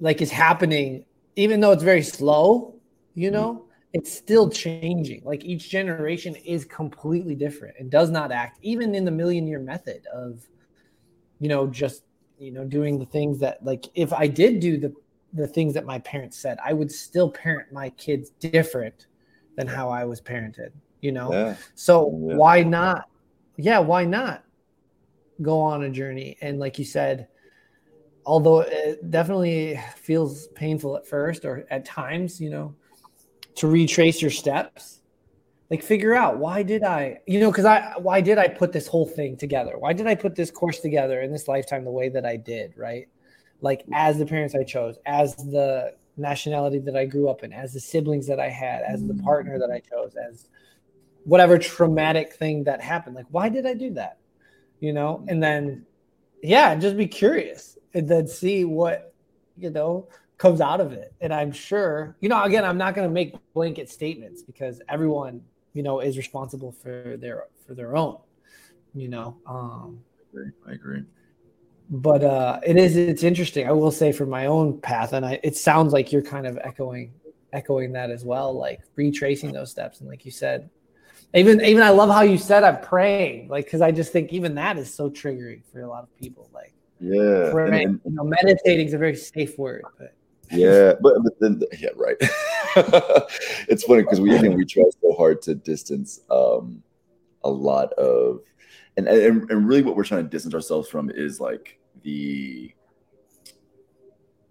like 0.00 0.20
is 0.20 0.30
happening. 0.30 1.04
Even 1.36 1.60
though 1.60 1.72
it's 1.72 1.82
very 1.82 2.02
slow 2.02 2.74
you 3.14 3.30
mm-hmm. 3.30 3.36
know 3.36 3.62
it's 3.92 4.12
still 4.12 4.50
changing. 4.50 5.22
Like 5.24 5.44
each 5.44 5.70
generation 5.70 6.34
is 6.34 6.66
completely 6.66 7.34
different 7.34 7.76
and 7.78 7.90
does 7.90 8.10
not 8.10 8.30
act 8.30 8.58
even 8.62 8.94
in 8.94 9.04
the 9.04 9.10
million 9.10 9.46
year 9.46 9.58
method 9.58 10.06
of 10.12 10.46
you 11.40 11.48
know 11.48 11.66
just 11.66 12.02
you 12.38 12.52
know 12.52 12.64
doing 12.64 12.98
the 12.98 13.06
things 13.06 13.38
that 13.40 13.64
like 13.64 13.86
if 13.94 14.12
i 14.12 14.26
did 14.26 14.60
do 14.60 14.78
the 14.78 14.92
the 15.32 15.46
things 15.46 15.74
that 15.74 15.84
my 15.84 15.98
parents 16.00 16.36
said 16.36 16.58
i 16.64 16.72
would 16.72 16.90
still 16.90 17.30
parent 17.30 17.72
my 17.72 17.90
kids 17.90 18.30
different 18.40 19.06
than 19.56 19.66
how 19.66 19.88
i 19.88 20.04
was 20.04 20.20
parented 20.20 20.70
you 21.00 21.12
know? 21.12 21.32
Yeah. 21.32 21.56
So 21.74 22.10
Yeah. 22.10 22.36
why 22.36 22.62
not? 22.62 23.08
Yeah 23.56 23.78
why 23.78 24.04
not 24.04 24.44
go 25.40 25.60
on 25.60 25.84
a 25.84 25.90
journey? 25.90 26.36
And 26.40 26.58
like 26.58 26.78
you 26.78 26.84
said 26.84 27.28
although 28.26 28.60
it 28.60 29.10
definitely 29.10 29.80
feels 29.96 30.48
painful 30.48 30.96
at 30.96 31.06
first 31.06 31.44
or 31.44 31.64
at 31.70 31.84
times 31.84 32.40
you 32.40 32.50
know 32.50 32.74
to 33.54 33.68
retrace 33.68 34.20
your 34.20 34.32
steps 34.32 35.00
like 35.70 35.82
figure 35.82 36.14
out 36.14 36.38
why 36.38 36.62
did 36.62 36.82
i 36.82 37.18
you 37.26 37.40
know 37.40 37.50
because 37.50 37.64
i 37.64 37.92
why 37.98 38.20
did 38.20 38.36
i 38.36 38.48
put 38.48 38.72
this 38.72 38.86
whole 38.86 39.06
thing 39.06 39.36
together? 39.36 39.78
Why 39.78 39.92
did 39.92 40.06
i 40.06 40.14
put 40.14 40.34
this 40.34 40.50
course 40.50 40.80
together 40.80 41.22
in 41.22 41.32
this 41.32 41.48
lifetime 41.48 41.84
the 41.84 41.90
way 41.90 42.08
that 42.08 42.26
i 42.26 42.36
did 42.36 42.74
right? 42.76 43.08
Like 43.60 43.84
as 43.92 44.18
the 44.18 44.26
parents 44.26 44.54
i 44.54 44.64
chose 44.64 44.98
as 45.06 45.34
the 45.36 45.94
nationality 46.16 46.78
that 46.80 46.96
i 46.96 47.04
grew 47.04 47.28
up 47.28 47.42
in 47.42 47.52
as 47.52 47.72
the 47.72 47.80
siblings 47.80 48.26
that 48.26 48.40
i 48.40 48.48
had 48.48 48.82
as 48.82 49.06
the 49.06 49.14
mm. 49.14 49.22
partner 49.22 49.58
that 49.58 49.70
i 49.70 49.80
chose 49.80 50.14
as 50.16 50.48
whatever 51.26 51.58
traumatic 51.58 52.32
thing 52.34 52.64
that 52.64 52.80
happened 52.80 53.16
like 53.16 53.26
why 53.30 53.48
did 53.48 53.66
i 53.66 53.74
do 53.74 53.90
that 53.90 54.18
you 54.80 54.92
know 54.92 55.24
and 55.28 55.42
then 55.42 55.84
yeah 56.42 56.74
just 56.76 56.96
be 56.96 57.06
curious 57.06 57.76
and 57.94 58.08
then 58.08 58.26
see 58.28 58.64
what 58.64 59.12
you 59.58 59.68
know 59.70 60.06
comes 60.38 60.60
out 60.60 60.80
of 60.80 60.92
it 60.92 61.12
and 61.20 61.34
i'm 61.34 61.50
sure 61.50 62.16
you 62.20 62.28
know 62.28 62.42
again 62.44 62.64
i'm 62.64 62.78
not 62.78 62.94
going 62.94 63.08
to 63.08 63.12
make 63.12 63.34
blanket 63.54 63.90
statements 63.90 64.42
because 64.42 64.80
everyone 64.88 65.40
you 65.72 65.82
know 65.82 65.98
is 66.00 66.16
responsible 66.16 66.70
for 66.70 67.16
their 67.18 67.44
for 67.66 67.74
their 67.74 67.96
own 67.96 68.18
you 68.94 69.08
know 69.08 69.36
um 69.46 69.98
I 70.32 70.38
agree. 70.38 70.50
I 70.68 70.72
agree. 70.72 71.02
but 71.90 72.22
uh 72.22 72.60
it 72.64 72.76
is 72.76 72.96
it's 72.96 73.24
interesting 73.24 73.66
i 73.66 73.72
will 73.72 73.90
say 73.90 74.12
for 74.12 74.26
my 74.26 74.46
own 74.46 74.80
path 74.80 75.12
and 75.12 75.26
i 75.26 75.40
it 75.42 75.56
sounds 75.56 75.92
like 75.92 76.12
you're 76.12 76.22
kind 76.22 76.46
of 76.46 76.56
echoing 76.62 77.12
echoing 77.52 77.92
that 77.92 78.10
as 78.10 78.24
well 78.24 78.52
like 78.52 78.82
retracing 78.94 79.52
those 79.52 79.70
steps 79.70 80.00
and 80.00 80.08
like 80.08 80.24
you 80.24 80.30
said 80.30 80.68
even 81.36 81.60
even 81.64 81.82
i 81.82 81.90
love 81.90 82.08
how 82.10 82.22
you 82.22 82.38
said 82.38 82.64
i'm 82.64 82.80
praying 82.80 83.48
like 83.48 83.64
because 83.64 83.80
i 83.80 83.90
just 83.92 84.12
think 84.12 84.32
even 84.32 84.54
that 84.54 84.76
is 84.78 84.92
so 84.92 85.10
triggering 85.10 85.62
for 85.72 85.80
a 85.82 85.88
lot 85.88 86.02
of 86.02 86.16
people 86.16 86.48
like 86.52 86.72
Yeah. 87.00 87.50
praying, 87.50 87.86
and- 87.86 88.00
you 88.04 88.12
know 88.12 88.24
meditating 88.24 88.86
is 88.86 88.94
a 88.94 88.98
very 88.98 89.16
safe 89.16 89.58
word 89.58 89.84
but 89.98 90.12
yeah, 90.52 90.92
but, 91.00 91.14
but 91.24 91.32
then 91.40 91.60
yeah, 91.80 91.88
right. 91.96 92.16
it's 93.68 93.82
funny 93.82 94.02
because 94.02 94.20
we 94.20 94.30
we 94.48 94.64
try 94.64 94.84
so 95.02 95.12
hard 95.14 95.42
to 95.42 95.56
distance 95.56 96.20
um 96.30 96.84
a 97.42 97.50
lot 97.50 97.92
of 97.94 98.42
and, 98.96 99.08
and 99.08 99.50
and 99.50 99.66
really 99.66 99.82
what 99.82 99.96
we're 99.96 100.04
trying 100.04 100.22
to 100.22 100.30
distance 100.30 100.54
ourselves 100.54 100.88
from 100.88 101.10
is 101.10 101.40
like 101.40 101.80
the 102.04 102.72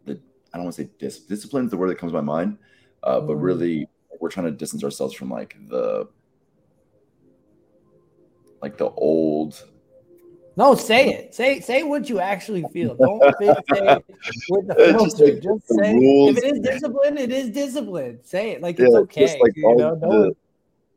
the 0.03 0.19
I 0.53 0.57
don't 0.57 0.65
want 0.65 0.75
to 0.75 0.83
say 0.83 0.89
dis- 0.99 1.19
discipline 1.21 1.63
is 1.65 1.71
the 1.71 1.77
word 1.77 1.89
that 1.91 1.97
comes 1.97 2.11
to 2.11 2.15
my 2.15 2.21
mind, 2.21 2.57
uh, 3.03 3.21
but 3.21 3.37
Mm. 3.37 3.41
really 3.43 3.89
we're 4.19 4.29
trying 4.29 4.47
to 4.47 4.51
distance 4.51 4.83
ourselves 4.83 5.13
from 5.13 5.29
like 5.29 5.55
the 5.69 6.09
like 8.65 8.79
the 8.79 8.89
old 8.89 9.63
no 10.57 10.73
say 10.73 11.09
it 11.09 11.35
say 11.35 11.59
say 11.59 11.83
what 11.83 12.09
you 12.09 12.19
actually 12.19 12.65
feel 12.65 12.95
don't 12.95 13.21
say 13.39 13.53
it 13.69 14.03
with 14.49 14.65
the 14.67 14.75
It's 14.79 15.03
just 15.03 15.19
like 15.19 15.39
just 15.39 15.67
say 15.67 15.93
rules. 15.93 16.37
if 16.37 16.43
it 16.43 16.45
is 16.55 16.59
discipline 16.61 17.17
it 17.19 17.31
is 17.31 17.51
discipline 17.51 18.19
say 18.23 18.43
it 18.53 18.61
like 18.63 18.79
Yeah, 18.79 18.85
it's 18.87 18.95
okay 18.95 19.37
like 19.39 19.55
you 19.55 19.75
know 19.75 19.95
the- 20.01 20.35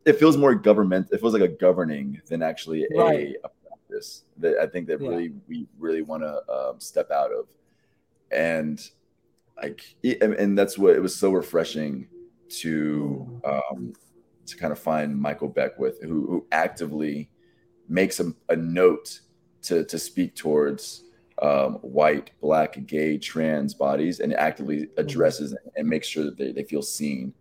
it 0.07 0.19
feels 0.19 0.39
more 0.39 0.55
government. 0.55 1.09
It 1.13 1.21
feels 1.21 1.35
like 1.35 1.43
a 1.43 1.49
governing 1.67 2.19
than 2.29 2.41
actually 2.43 2.85
a, 2.85 2.97
Right. 2.97 3.37
a 3.45 3.49
practice 3.63 4.23
that 4.39 4.57
I 4.59 4.67
think 4.67 4.87
that 4.87 5.01
Yeah. 5.03 5.09
really 5.11 5.33
we 5.47 5.67
really 5.79 6.01
want 6.01 6.23
to 6.23 6.35
um, 6.51 6.81
step 6.81 7.11
out 7.11 7.31
of, 7.31 7.45
and 8.31 8.81
like 9.63 9.83
and, 10.23 10.33
and 10.43 10.57
that's 10.59 10.79
what 10.79 10.97
it 10.97 11.03
was 11.03 11.15
so 11.15 11.31
refreshing 11.31 12.09
to 12.61 13.29
um, 13.45 13.93
to 14.47 14.57
kind 14.57 14.73
of 14.73 14.79
find 14.79 15.15
Michael 15.15 15.49
Beckwith 15.49 16.01
who, 16.01 16.27
who 16.31 16.47
actively 16.53 17.29
makes 17.89 18.21
a, 18.21 18.33
a 18.49 18.57
note 18.57 19.21
to 19.63 19.85
to 19.85 19.99
speak 19.99 20.35
towards 20.35 21.05
um, 21.43 21.75
white, 21.83 22.33
black, 22.41 22.85
gay, 22.87 23.17
trans 23.19 23.73
bodies 23.75 24.19
and 24.21 24.35
actively 24.35 24.89
addresses 24.97 25.55
and 25.77 25.89
makes 25.89 26.07
sure 26.09 26.25
that 26.25 26.37
they, 26.37 26.51
they 26.53 26.65
feel 26.65 26.83
seen 26.83 27.33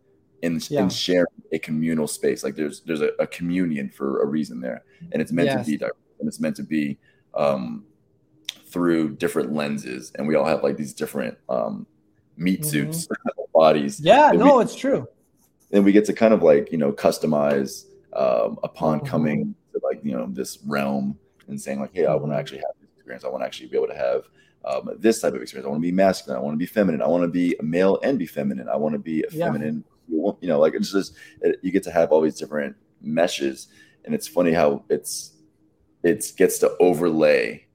in, 0.43 0.61
Yeah. 0.69 0.81
in 0.83 0.89
sharing 0.89 1.25
a 1.51 1.57
communal 1.57 2.07
space. 2.07 2.43
Like 2.43 2.55
there's 2.55 2.81
there's 2.81 3.01
a, 3.01 3.09
a 3.19 3.25
communion 3.27 3.89
for 3.89 4.21
a 4.21 4.25
reason 4.27 4.61
there, 4.61 4.83
and 5.11 5.21
it's 5.21 5.31
meant 5.31 5.47
Yes. 5.47 5.65
to 5.65 5.71
be 5.71 5.77
diverse, 5.77 5.97
and 6.19 6.27
it's 6.27 6.39
meant 6.39 6.55
to 6.57 6.63
be 6.63 6.97
um, 7.33 7.85
through 8.67 9.15
different 9.15 9.53
lenses, 9.53 10.11
and 10.15 10.27
we 10.27 10.35
all 10.35 10.45
have 10.45 10.63
like 10.63 10.77
these 10.77 10.93
different 10.93 11.37
um, 11.49 11.87
meat 12.35 12.61
Mhm. 12.61 12.65
suits 12.65 13.07
bodies. 13.53 13.99
yeah 13.99 14.31
no 14.31 14.57
we- 14.57 14.63
it's 14.63 14.75
true 14.75 15.07
and 15.71 15.83
we 15.83 15.91
get 15.91 16.05
to 16.05 16.13
kind 16.13 16.33
of 16.33 16.43
like 16.43 16.71
you 16.71 16.77
know 16.77 16.91
customize 16.91 17.85
um, 18.13 18.59
upon 18.63 18.99
Mhm. 18.99 19.05
coming 19.07 19.55
to 19.79 19.85
like 19.85 19.99
you 20.03 20.11
know 20.11 20.27
this 20.29 20.59
realm 20.65 21.17
and 21.47 21.59
saying 21.59 21.79
like 21.79 21.93
hey 21.93 22.05
i 22.05 22.13
want 22.13 22.31
to 22.31 22.37
actually 22.37 22.57
have 22.57 22.75
this 22.81 22.89
experience. 23.07 23.23
I 23.23 23.29
want 23.29 23.41
to 23.41 23.45
actually 23.45 23.67
be 23.67 23.77
able 23.77 23.87
to 23.87 23.95
have 23.95 24.27
um, 24.65 24.89
this 24.99 25.21
type 25.21 25.33
of 25.33 25.41
experience. 25.41 25.65
I 25.65 25.69
want 25.69 25.81
to 25.81 25.87
be 25.87 25.93
masculine. 25.93 26.37
I 26.37 26.41
want 26.43 26.55
to 26.55 26.57
be 26.57 26.65
feminine. 26.65 27.01
I 27.01 27.07
want 27.07 27.23
to 27.23 27.29
be 27.29 27.55
a 27.59 27.63
male 27.63 27.99
and 28.03 28.19
be 28.19 28.25
feminine. 28.25 28.67
I 28.67 28.75
want 28.75 28.93
to 28.93 28.99
be 28.99 29.23
a 29.23 29.31
Yeah. 29.31 29.45
feminine 29.45 29.83
you 30.09 30.37
know 30.41 30.59
like 30.59 30.73
it's 30.73 30.91
just 30.91 31.15
it, 31.41 31.59
you 31.61 31.71
get 31.71 31.83
to 31.83 31.91
have 31.91 32.11
all 32.11 32.21
these 32.21 32.37
different 32.37 32.75
meshes. 33.01 33.67
And 34.03 34.13
it's 34.13 34.27
funny 34.27 34.51
how 34.51 34.83
it's 34.89 35.33
it 36.03 36.31
gets 36.37 36.59
to 36.59 36.75
overlay 36.79 37.65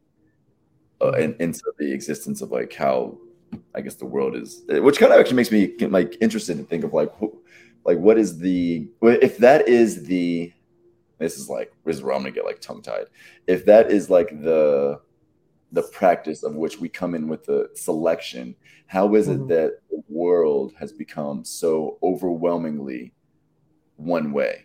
uh, 1.02 1.12
in, 1.12 1.34
into 1.40 1.62
the 1.78 1.92
existence 1.92 2.42
of 2.42 2.50
like 2.50 2.72
how 2.72 3.18
I 3.74 3.80
guess 3.80 3.96
the 3.96 4.06
world 4.06 4.36
is, 4.36 4.62
which 4.68 4.98
kind 4.98 5.12
of 5.12 5.18
actually 5.20 5.36
makes 5.36 5.50
me 5.50 5.74
like 5.86 6.16
interested 6.20 6.56
to 6.56 6.64
think 6.64 6.84
of 6.84 6.92
like, 6.94 7.12
like 7.84 7.98
what 7.98 8.18
is 8.18 8.38
the 8.38 8.88
if 9.02 9.38
that 9.38 9.68
is 9.68 10.04
the 10.04 10.52
this 11.22 11.38
is 11.38 11.48
like 11.48 11.72
this 11.84 11.96
is 11.96 12.02
where 12.02 12.14
I'm 12.14 12.22
gonna 12.22 12.32
get 12.32 12.44
like 12.44 12.60
tongue 12.60 12.82
tied. 12.82 13.06
If 13.46 13.64
that 13.66 13.90
is 13.90 14.10
like 14.10 14.28
the 14.42 15.00
the 15.72 15.82
practice 15.84 16.42
of 16.42 16.54
which 16.54 16.78
we 16.78 16.88
come 16.88 17.14
in 17.14 17.28
with 17.28 17.44
the 17.44 17.68
selection, 17.74 18.54
how 18.86 19.14
is 19.14 19.28
Mhm. 19.28 19.34
it 19.44 19.48
that 19.48 19.78
the 19.90 20.02
world 20.08 20.74
has 20.78 20.92
become 20.92 21.44
so 21.44 21.98
overwhelmingly 22.02 23.14
one 23.96 24.32
way. 24.32 24.64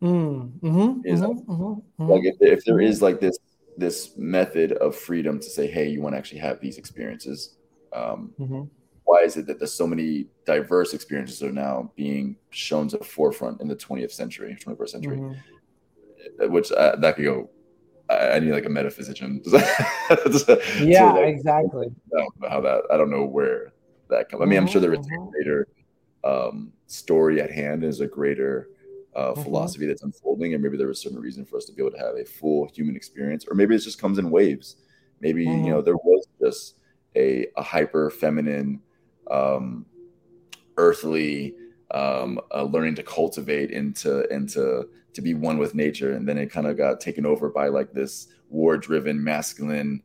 Mm, 0.00 0.52
mhm, 0.60 1.04
Is- 1.04 1.20
mhm, 1.20 1.44
mhm, 1.46 1.82
mhm. 1.98 2.08
Like 2.08 2.24
if, 2.24 2.36
if 2.40 2.64
there 2.64 2.80
is 2.80 3.02
like 3.02 3.20
this 3.20 3.38
this 3.76 4.16
method 4.16 4.72
of 4.72 4.96
freedom 4.96 5.38
to 5.38 5.48
say, 5.48 5.66
hey, 5.68 5.88
you 5.88 6.02
want 6.02 6.12
to 6.14 6.18
actually 6.18 6.40
have 6.40 6.60
these 6.60 6.78
experiences. 6.78 7.56
Um, 7.92 8.32
Mhm. 8.38 8.68
why 9.04 9.20
is 9.22 9.36
it 9.36 9.46
that 9.46 9.58
there's 9.58 9.72
so 9.72 9.86
many 9.86 10.26
diverse 10.44 10.94
experiences 10.94 11.42
are 11.42 11.52
now 11.52 11.92
being 11.96 12.36
shown 12.50 12.88
to 12.88 12.98
the 12.98 13.04
forefront 13.04 13.60
in 13.60 13.68
the 13.68 13.76
20th 13.76 14.12
century, 14.12 14.56
21st 14.60 14.92
century? 14.92 15.16
Mhm. 15.18 15.36
Which 16.40 16.72
uh, 16.72 16.96
that 16.96 17.16
could 17.16 17.24
go. 17.24 17.50
I, 18.10 18.30
I 18.32 18.38
need 18.38 18.52
like 18.52 18.64
a 18.66 18.70
metaphysician. 18.70 19.42
to, 19.44 20.62
Yeah, 20.80 21.16
exactly. 21.18 21.88
I 22.16 22.20
don't 22.20 22.40
know 22.40 22.48
how 22.48 22.60
that. 22.62 22.82
I 22.90 22.96
don't 22.96 23.10
know 23.10 23.24
where 23.24 23.72
that 24.08 24.28
comes. 24.28 24.42
I 24.42 24.46
mean, 24.46 24.58
I'm 24.58 24.66
sure 24.66 24.80
there 24.80 24.92
is 24.94 24.98
a 25.06 25.10
Mhm. 25.10 25.30
greater 25.30 25.68
um, 26.24 26.72
story 26.86 27.40
at 27.40 27.50
hand. 27.50 27.84
Is 27.84 28.00
a 28.00 28.06
greater 28.06 28.68
uh, 29.14 29.32
Mhm. 29.32 29.42
philosophy 29.44 29.86
that's 29.86 30.02
unfolding, 30.02 30.54
and 30.54 30.62
maybe 30.62 30.76
there 30.76 30.86
was 30.88 31.00
certain 31.00 31.18
reason 31.20 31.44
for 31.44 31.56
us 31.58 31.64
to 31.66 31.72
be 31.72 31.82
able 31.82 31.92
to 31.92 31.98
have 31.98 32.16
a 32.16 32.24
full 32.24 32.68
human 32.72 32.96
experience, 32.96 33.44
or 33.48 33.54
maybe 33.54 33.74
it 33.74 33.78
just 33.80 34.00
comes 34.00 34.18
in 34.18 34.30
waves. 34.30 34.76
Maybe 35.20 35.44
Mhm. 35.44 35.64
you 35.66 35.70
know 35.72 35.82
there 35.82 35.96
was 35.96 36.26
just 36.40 36.76
a, 37.16 37.46
a 37.56 37.62
hyper 37.62 38.10
feminine, 38.10 38.80
um, 39.30 39.84
earthly, 40.76 41.54
um, 41.90 42.40
uh, 42.54 42.64
learning 42.64 42.94
to 42.96 43.02
cultivate 43.02 43.70
into 43.70 44.26
into 44.32 44.88
to 45.14 45.22
be 45.22 45.34
one 45.34 45.58
with 45.58 45.74
nature, 45.74 46.12
and 46.12 46.28
then 46.28 46.38
it 46.38 46.50
kind 46.50 46.66
of 46.66 46.76
got 46.76 47.00
taken 47.00 47.26
over 47.26 47.48
by 47.48 47.68
like 47.68 47.92
this 47.92 48.28
war-driven 48.50 49.22
masculine 49.22 50.02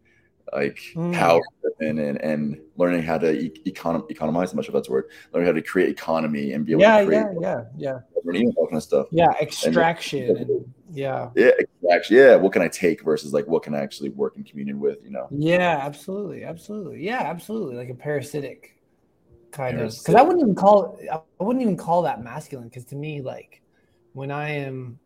like 0.52 0.80
Mm. 0.96 1.14
power 1.14 1.42
driven 1.62 1.98
and, 2.00 2.22
and 2.22 2.62
learning 2.76 3.02
how 3.02 3.18
to 3.18 3.32
e- 3.32 3.50
econom- 3.66 4.10
economize 4.12 4.54
much 4.54 4.68
of 4.68 4.74
that's 4.74 4.90
word 4.90 5.06
learning 5.34 5.48
how 5.48 5.54
to 5.54 5.62
create 5.62 5.90
economy 5.90 6.52
and 6.52 6.66
be 6.66 6.74
able 6.74 6.82
Yeah, 6.82 7.00
to 7.00 7.06
create 7.06 7.26
yeah, 7.40 7.64
yeah, 7.78 8.00
yeah, 8.26 8.44
all 8.58 8.68
kind 8.68 8.78
of 8.78 8.84
stuff 8.84 9.08
yeah. 9.12 9.32
Extraction 9.42 10.38
and 10.38 10.74
yeah, 10.92 11.30
yeah 11.36 11.52
actually 11.92 12.18
yeah 12.18 12.36
what 12.36 12.54
can 12.54 12.62
i 12.62 12.68
take 12.68 13.04
versus 13.04 13.34
like 13.34 13.48
what 13.48 13.64
can 13.64 13.74
i 13.74 13.80
actually 13.80 14.10
work 14.10 14.36
in 14.38 14.44
communion 14.44 14.80
with 14.80 14.98
you 15.04 15.12
know 15.12 15.28
yeah. 15.32 15.80
Absolutely, 15.82 16.44
absolutely. 16.44 17.04
Yeah, 17.04 17.22
absolutely. 17.22 17.76
Like 17.76 17.90
a 17.90 17.96
parasitic 17.96 18.73
kind 19.54 19.80
of. 19.80 19.91
Because 19.91 20.16
I 20.16 20.22
wouldn't 20.22 20.41
even 20.41 20.56
call 20.56 20.99
I 21.12 21.43
wouldn't 21.43 21.62
even 21.62 21.78
call 21.78 22.01
that 22.01 22.22
masculine. 22.22 22.68
Because 22.68 22.86
to 22.86 22.95
me, 22.95 23.22
like 23.22 23.62
when 24.12 24.32
I 24.32 24.49
am 24.49 24.99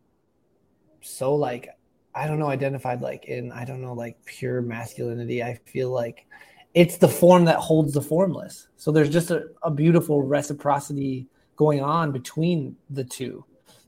so 1.01 1.35
like 1.35 1.69
I 2.15 2.25
don't 2.25 2.39
know 2.39 2.49
identified 2.49 3.01
like 3.01 3.25
in 3.25 3.51
I 3.51 3.65
don't 3.65 3.81
know 3.81 3.93
like 3.93 4.17
pure 4.25 4.61
masculinity, 4.61 5.43
I 5.43 5.59
feel 5.65 5.91
like 5.91 6.25
it's 6.73 6.97
the 6.97 7.07
form 7.07 7.45
that 7.45 7.57
holds 7.57 7.93
the 7.93 8.01
formless. 8.01 8.67
So 8.77 8.91
there's 8.91 9.09
just 9.09 9.31
a, 9.31 9.47
a 9.63 9.71
beautiful 9.71 10.23
reciprocity 10.23 11.27
going 11.55 11.81
on 11.81 12.11
between 12.11 12.75
the 12.89 13.03
two. 13.03 13.45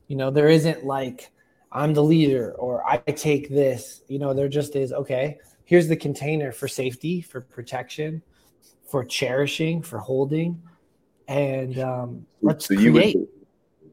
You 0.08 0.16
know, 0.16 0.30
there 0.30 0.48
isn't 0.48 0.84
like 0.84 1.32
I'm 1.72 1.94
the 1.94 2.02
leader 2.02 2.52
or 2.52 2.84
I 2.88 2.98
take 2.98 3.48
this. 3.48 4.02
You 4.08 4.18
know, 4.18 4.34
there 4.34 4.48
just 4.48 4.76
is 4.76 4.92
okay, 4.92 5.38
here's 5.64 5.88
the 5.88 5.96
container 5.96 6.52
for 6.52 6.66
safety, 6.66 7.20
for 7.20 7.40
protection, 7.40 8.22
for 8.90 9.04
cherishing, 9.04 9.82
for 9.82 9.98
holding. 9.98 10.60
And 11.28 11.78
um, 11.78 12.26
let's 12.42 12.66
so 12.66 12.74
you 12.74 12.92
create. 12.92 13.16
would 13.16 13.28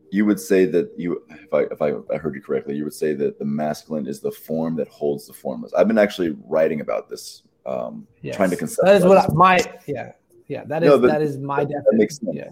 you 0.09 0.25
would 0.25 0.39
say 0.39 0.65
that 0.65 0.91
you 0.97 1.21
if 1.29 1.53
I 1.53 1.61
if 1.63 1.81
I, 1.81 1.91
I 2.13 2.17
heard 2.17 2.33
you 2.33 2.41
correctly 2.41 2.75
you 2.75 2.83
would 2.85 2.93
say 2.93 3.13
that 3.13 3.37
the 3.37 3.45
masculine 3.45 4.07
is 4.07 4.21
the 4.21 4.31
form 4.31 4.75
that 4.77 4.87
holds 4.87 5.27
the 5.27 5.33
formless 5.33 5.73
i've 5.73 5.87
been 5.89 5.97
actually 5.97 6.33
writing 6.45 6.79
about 6.79 7.09
this 7.09 7.43
um 7.65 8.07
Yes. 8.21 8.37
trying 8.37 8.49
to 8.51 8.55
conceptualize 8.55 8.83
That 8.85 8.95
is 8.95 9.05
what 9.05 9.17
I, 9.17 9.33
my 9.33 9.59
yeah 9.85 10.13
yeah 10.47 10.63
that 10.63 10.81
is 10.81 10.89
no, 10.89 10.97
that 10.99 11.21
is 11.21 11.37
my 11.37 11.65
that- 11.65 11.67
that 11.69 11.83
definition. 11.83 11.97
makes 11.99 12.17
sense. 12.19 12.35
Yeah. 12.35 12.49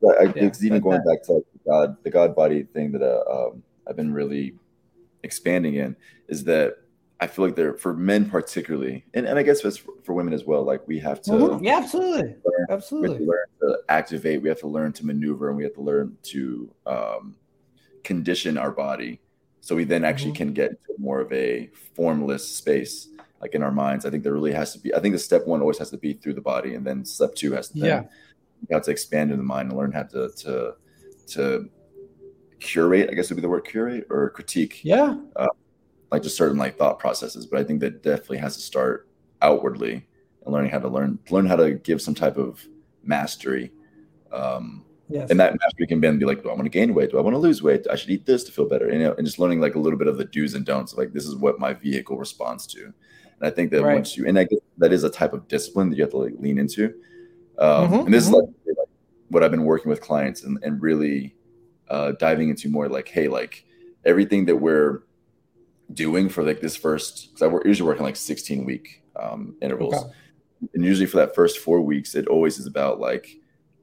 But 0.00 0.18
I, 0.18 0.22
Yeah, 0.24 0.44
it's 0.48 0.64
even 0.64 0.80
going 0.80 1.02
that- 1.04 1.06
back 1.06 1.22
to 1.26 1.32
like 1.34 1.44
the 1.52 1.70
God, 1.70 1.96
the 2.04 2.10
God 2.10 2.34
body 2.34 2.62
thing 2.64 2.90
that 2.92 3.02
uh, 3.02 3.48
um, 3.50 3.62
I've 3.86 3.96
been 3.96 4.12
really 4.12 4.54
expanding 5.22 5.74
in 5.74 5.94
is 6.28 6.42
that 6.44 6.78
I 7.24 7.26
feel 7.26 7.46
like 7.46 7.56
they're 7.56 7.72
for 7.72 7.94
men 7.94 8.28
particularly, 8.28 9.02
and, 9.14 9.26
and 9.26 9.38
I 9.38 9.42
guess 9.42 9.64
it's 9.64 9.78
for, 9.78 10.12
women 10.12 10.34
as 10.34 10.44
well. 10.44 10.62
Like 10.62 10.86
we 10.86 10.98
have 10.98 11.22
to, 11.22 11.30
Mhm. 11.30 11.64
Yeah, 11.64 11.78
absolutely, 11.78 12.22
learn- 12.22 12.36
we 12.44 12.52
have 12.58 12.68
to 12.68 12.72
absolutely. 12.74 13.26
learn 13.26 13.46
to 13.62 13.78
activate. 13.88 14.42
We 14.42 14.50
have 14.50 14.60
to 14.60 14.66
learn 14.66 14.92
to 14.92 15.06
maneuver, 15.06 15.48
and 15.48 15.56
we 15.56 15.62
have 15.64 15.72
to 15.74 15.80
learn 15.80 16.18
to 16.24 16.70
um, 16.86 17.34
condition 18.02 18.58
our 18.58 18.70
body, 18.70 19.20
so 19.62 19.74
we 19.74 19.84
then 19.84 20.04
actually 20.04 20.32
Mhm. 20.32 20.36
can 20.36 20.52
get 20.52 20.70
into 20.72 20.92
more 20.98 21.20
of 21.20 21.32
a 21.32 21.70
formless 21.96 22.46
space, 22.46 23.08
like 23.40 23.54
in 23.54 23.62
our 23.62 23.72
minds. 23.72 24.04
I 24.04 24.10
think 24.10 24.22
there 24.22 24.34
really 24.34 24.52
has 24.52 24.74
to 24.74 24.78
be. 24.78 24.94
I 24.94 25.00
think 25.00 25.14
the 25.14 25.18
step 25.18 25.46
one 25.46 25.62
always 25.62 25.78
has 25.78 25.88
to 25.92 25.96
be 25.96 26.12
through 26.12 26.34
the 26.34 26.42
body, 26.42 26.74
and 26.74 26.86
then 26.86 27.06
step 27.06 27.34
two 27.34 27.52
has 27.52 27.68
to 27.70 27.78
then 27.80 27.88
Yeah. 27.88 28.02
you 28.68 28.74
have 28.76 28.82
to 28.84 28.90
expand 28.90 29.30
in 29.32 29.38
the 29.38 29.44
mind 29.54 29.70
and 29.70 29.78
learn 29.78 29.92
how 29.92 30.02
to 30.02 30.28
to 30.44 30.74
to 31.28 31.70
curate. 32.60 33.08
I 33.10 33.14
guess 33.14 33.30
would 33.30 33.36
be 33.36 33.40
the 33.42 33.48
word 33.48 33.64
curate 33.64 34.06
or 34.10 34.28
critique 34.30 34.84
Yeah, 34.84 35.16
like 36.10 36.22
just 36.22 36.36
certain 36.36 36.58
like 36.58 36.76
thought 36.76 36.98
processes. 36.98 37.46
But 37.46 37.60
I 37.60 37.64
think 37.64 37.80
that 37.80 38.02
definitely 38.02 38.38
has 38.38 38.56
to 38.56 38.62
start 38.62 39.08
outwardly 39.42 40.06
and 40.44 40.52
learning 40.52 40.70
how 40.70 40.78
to 40.78 40.88
learn 40.88 41.18
learn 41.30 41.46
how 41.46 41.56
to 41.56 41.72
give 41.72 42.00
some 42.00 42.14
type 42.14 42.36
of 42.36 42.66
mastery. 43.02 43.72
Um, 44.32 44.84
yes. 45.08 45.30
and 45.30 45.38
that 45.38 45.52
mastery 45.60 45.86
can 45.86 46.00
then 46.00 46.18
be 46.18 46.24
like, 46.24 46.42
do 46.42 46.50
I 46.50 46.54
want 46.54 46.64
to 46.64 46.70
gain 46.70 46.94
weight? 46.94 47.10
Do 47.10 47.18
I 47.18 47.20
want 47.20 47.34
to 47.34 47.38
lose 47.38 47.62
weight? 47.62 47.86
I 47.90 47.94
should 47.96 48.10
eat 48.10 48.26
this 48.26 48.42
to 48.44 48.52
feel 48.52 48.68
better. 48.68 48.88
And, 48.88 49.00
you 49.00 49.06
know, 49.06 49.14
and 49.14 49.26
just 49.26 49.38
learning 49.38 49.60
like 49.60 49.74
a 49.74 49.78
little 49.78 49.98
bit 49.98 50.08
of 50.08 50.18
the 50.18 50.24
do's 50.24 50.54
and 50.54 50.64
don'ts. 50.66 50.94
Like 50.94 51.12
this 51.12 51.24
is 51.24 51.36
what 51.36 51.58
my 51.60 51.72
vehicle 51.72 52.16
responds 52.16 52.66
to. 52.68 52.84
And 52.84 53.42
I 53.42 53.50
think 53.50 53.70
that 53.72 53.82
Right. 53.82 53.94
once 53.94 54.16
you 54.16 54.26
and 54.26 54.38
I 54.38 54.44
guess 54.44 54.60
that 54.78 54.92
is 54.92 55.04
a 55.04 55.10
type 55.10 55.32
of 55.32 55.46
discipline 55.48 55.90
that 55.90 55.96
you 55.96 56.02
have 56.02 56.10
to 56.12 56.18
like 56.18 56.34
lean 56.38 56.58
into. 56.58 56.94
Um, 57.58 57.90
Mhm, 57.90 58.04
and 58.06 58.14
this 58.14 58.24
mhm. 58.24 58.28
is 58.28 58.32
like, 58.34 58.44
like 58.66 58.88
what 59.28 59.42
I've 59.44 59.50
been 59.50 59.64
working 59.64 59.90
with 59.90 60.00
clients 60.00 60.42
and, 60.44 60.58
and 60.62 60.80
really 60.82 61.34
uh, 61.88 62.12
diving 62.12 62.48
into 62.48 62.68
more 62.68 62.88
like, 62.88 63.08
hey, 63.08 63.28
like 63.28 63.64
everything 64.04 64.44
that 64.46 64.56
we're 64.56 65.02
doing 65.92 66.28
for 66.28 66.42
like 66.42 66.60
this 66.60 66.76
first, 66.76 67.28
because 67.28 67.42
I 67.42 67.46
work, 67.46 67.64
usually 67.64 67.86
working 67.86 68.04
like 68.04 68.16
16 68.16 68.64
week 68.64 69.02
um, 69.16 69.56
intervals. 69.60 69.94
Okay. 69.94 70.12
and 70.74 70.84
usually 70.84 71.06
for 71.06 71.18
that 71.18 71.34
first 71.34 71.58
four 71.58 71.80
weeks 71.80 72.14
it 72.14 72.26
always 72.26 72.58
is 72.58 72.66
about 72.66 72.98
like 72.98 73.36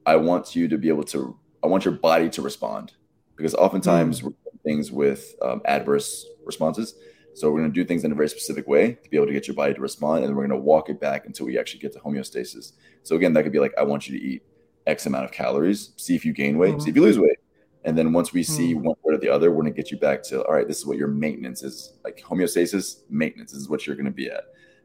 i 0.04 0.16
want 0.16 0.56
you 0.56 0.66
to 0.68 0.76
be 0.76 0.88
able 0.88 1.04
to 1.04 1.38
i 1.62 1.66
want 1.66 1.84
your 1.84 1.94
body 1.94 2.28
to 2.30 2.42
respond. 2.42 2.92
Because 3.36 3.54
oftentimes 3.54 4.22
we're 4.22 4.30
doing 4.30 4.58
things 4.62 4.92
with 4.92 5.34
um, 5.42 5.62
adverse 5.64 6.26
responses. 6.44 6.94
So 7.34 7.50
we're 7.50 7.60
going 7.60 7.72
to 7.72 7.74
do 7.74 7.84
things 7.84 8.04
in 8.04 8.12
a 8.12 8.14
very 8.14 8.28
specific 8.28 8.68
way 8.68 8.92
to 8.92 9.10
be 9.10 9.16
able 9.16 9.26
to 9.26 9.32
get 9.32 9.48
your 9.48 9.56
body 9.56 9.72
to 9.72 9.80
respond 9.80 10.18
and 10.18 10.28
then 10.28 10.36
we're 10.36 10.46
going 10.46 10.60
to 10.60 10.64
walk 10.64 10.90
it 10.90 11.00
back 11.00 11.24
until 11.26 11.46
we 11.46 11.58
actually 11.58 11.80
get 11.80 11.92
to 11.94 11.98
homeostasis. 12.00 12.72
So 13.02 13.16
again 13.16 13.32
that 13.32 13.42
could 13.42 13.52
be 13.52 13.58
like 13.58 13.72
i 13.78 13.82
want 13.82 14.08
you 14.08 14.18
to 14.18 14.24
eat 14.24 14.42
x 14.86 15.06
amount 15.06 15.24
of 15.24 15.32
calories 15.32 15.92
see 15.96 16.14
if 16.14 16.24
you 16.24 16.32
gain 16.32 16.58
weight. 16.58 16.82
See 16.82 16.90
if 16.90 16.96
you 16.96 17.02
lose 17.02 17.18
weight 17.18 17.38
and 17.84 17.96
then 17.98 18.12
once 18.12 18.32
we 18.32 18.42
see 18.42 18.74
one 18.74 18.94
way 19.02 19.14
or 19.14 19.18
the 19.18 19.28
other 19.28 19.50
we're 19.50 19.62
going 19.62 19.72
to 19.72 19.76
get 19.76 19.90
you 19.90 19.98
back 19.98 20.22
to 20.22 20.42
all 20.44 20.54
right 20.54 20.68
this 20.68 20.78
is 20.78 20.86
what 20.86 20.96
your 20.96 21.08
maintenance 21.08 21.62
is 21.62 21.94
like 22.04 22.20
homeostasis 22.20 23.00
maintenance 23.10 23.52
is 23.52 23.68
what 23.68 23.86
you're 23.86 23.96
going 23.96 24.06
to 24.06 24.10
be 24.12 24.28
at 24.30 24.44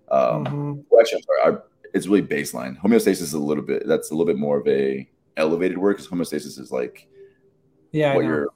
um, 0.10 0.46
Mhm. 0.46 0.84
well, 0.90 1.02
actually, 1.02 1.18
I'm 1.18 1.24
sorry. 1.24 1.42
I, 1.56 1.58
it's 1.94 2.08
really 2.08 2.22
baseline. 2.22 2.80
Homeostasis 2.80 3.22
is 3.22 3.34
a 3.34 3.40
little 3.40 3.62
bit. 3.64 3.86
That's 3.86 4.10
a 4.10 4.14
little 4.14 4.26
bit 4.26 4.38
more 4.38 4.58
of 4.58 4.66
a 4.68 5.06
elevated 5.36 5.78
word 5.78 5.98
because 5.98 6.08
homeostasis 6.08 6.58
is 6.60 6.72
like 6.72 7.08
Yeah, 7.92 8.16
what 8.16 8.24
you're 8.24 8.48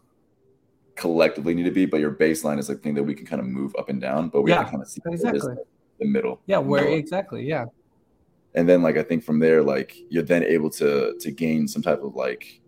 collectively 0.95 1.53
need 1.53 1.63
to 1.63 1.71
be, 1.71 1.85
but 1.85 1.99
your 1.99 2.11
baseline 2.13 2.57
is 2.57 2.69
like 2.69 2.81
thing 2.81 2.93
that 2.93 3.03
we 3.03 3.13
can 3.13 3.25
kind 3.25 3.41
of 3.41 3.47
move 3.47 3.75
up 3.77 3.89
and 3.89 3.99
down. 3.99 4.29
But 4.29 4.43
we 4.43 4.51
have 4.51 4.59
Yeah, 4.61 4.63
to 4.65 4.69
kind 4.71 4.81
of 4.81 4.87
see 4.87 5.01
what 5.03 5.11
it 5.13 5.15
is 5.15 5.23
exactly. 5.25 5.55
the 5.99 6.05
middle. 6.07 6.39
Yeah, 6.45 6.59
where 6.59 6.83
middle. 6.83 6.97
exactly? 6.97 7.43
Yeah. 7.45 7.65
and 8.55 8.67
then 8.69 8.81
like 8.81 8.95
I 8.97 9.03
think 9.03 9.21
from 9.23 9.39
there, 9.39 9.61
like 9.61 9.95
you're 10.09 10.23
then 10.23 10.43
able 10.43 10.69
to 10.71 11.15
to 11.19 11.31
gain 11.31 11.67
some 11.67 11.81
type 11.81 12.01
of 12.01 12.15
like 12.15 12.60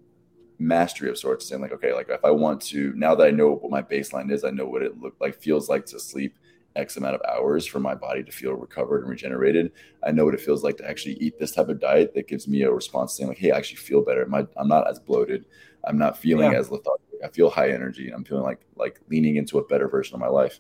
mastery 0.64 1.10
of 1.10 1.18
sorts, 1.18 1.48
saying 1.48 1.62
like, 1.62 1.72
okay, 1.74 1.94
like 1.94 2.10
if 2.10 2.24
I 2.24 2.32
want 2.32 2.62
to 2.64 2.94
now 2.96 3.16
that 3.16 3.28
I 3.28 3.32
know 3.32 3.56
what 3.56 3.72
my 3.72 3.82
baseline 3.82 4.32
is, 4.32 4.44
I 4.44 4.50
know 4.52 4.66
what 4.66 4.82
it 4.82 5.00
look 5.00 5.16
like 5.20 5.42
feels 5.42 5.70
like 5.70 5.86
to 5.88 6.00
sleep 6.00 6.38
X 6.76 6.98
amount 6.98 7.16
of 7.16 7.22
hours 7.30 7.66
for 7.68 7.80
my 7.80 7.94
body 7.94 8.24
to 8.24 8.32
feel 8.32 8.54
recovered 8.54 9.02
and 9.02 9.10
regenerated. 9.10 9.72
I 10.04 10.12
know 10.12 10.26
what 10.26 10.34
it 10.34 10.42
feels 10.42 10.64
like 10.64 10.78
to 10.78 10.90
actually 10.90 11.16
eat 11.16 11.38
this 11.38 11.52
type 11.52 11.70
of 11.70 11.80
diet 11.80 12.14
that 12.16 12.28
gives 12.28 12.48
me 12.48 12.64
a 12.64 12.72
response 12.72 13.14
saying 13.14 13.30
like, 13.30 13.38
hey, 13.38 13.52
I 13.52 13.58
actually 13.58 13.78
feel 13.78 14.02
better. 14.04 14.26
My, 14.26 14.48
I'm 14.58 14.68
not 14.68 14.90
as 14.90 15.00
bloated. 15.00 15.46
I'm 15.84 15.98
not 15.98 16.18
feeling 16.18 16.52
Yeah. 16.52 16.60
as 16.60 16.72
lethargic. 16.72 17.02
I 17.24 17.28
feel 17.30 17.50
high 17.50 17.70
energy 17.72 18.10
I'm 18.10 18.24
feeling 18.24 18.44
like 18.44 18.62
like 18.76 19.00
leaning 19.10 19.36
into 19.38 19.60
a 19.60 19.66
better 19.66 19.88
version 19.88 20.16
of 20.16 20.20
my 20.20 20.28
life. 20.28 20.60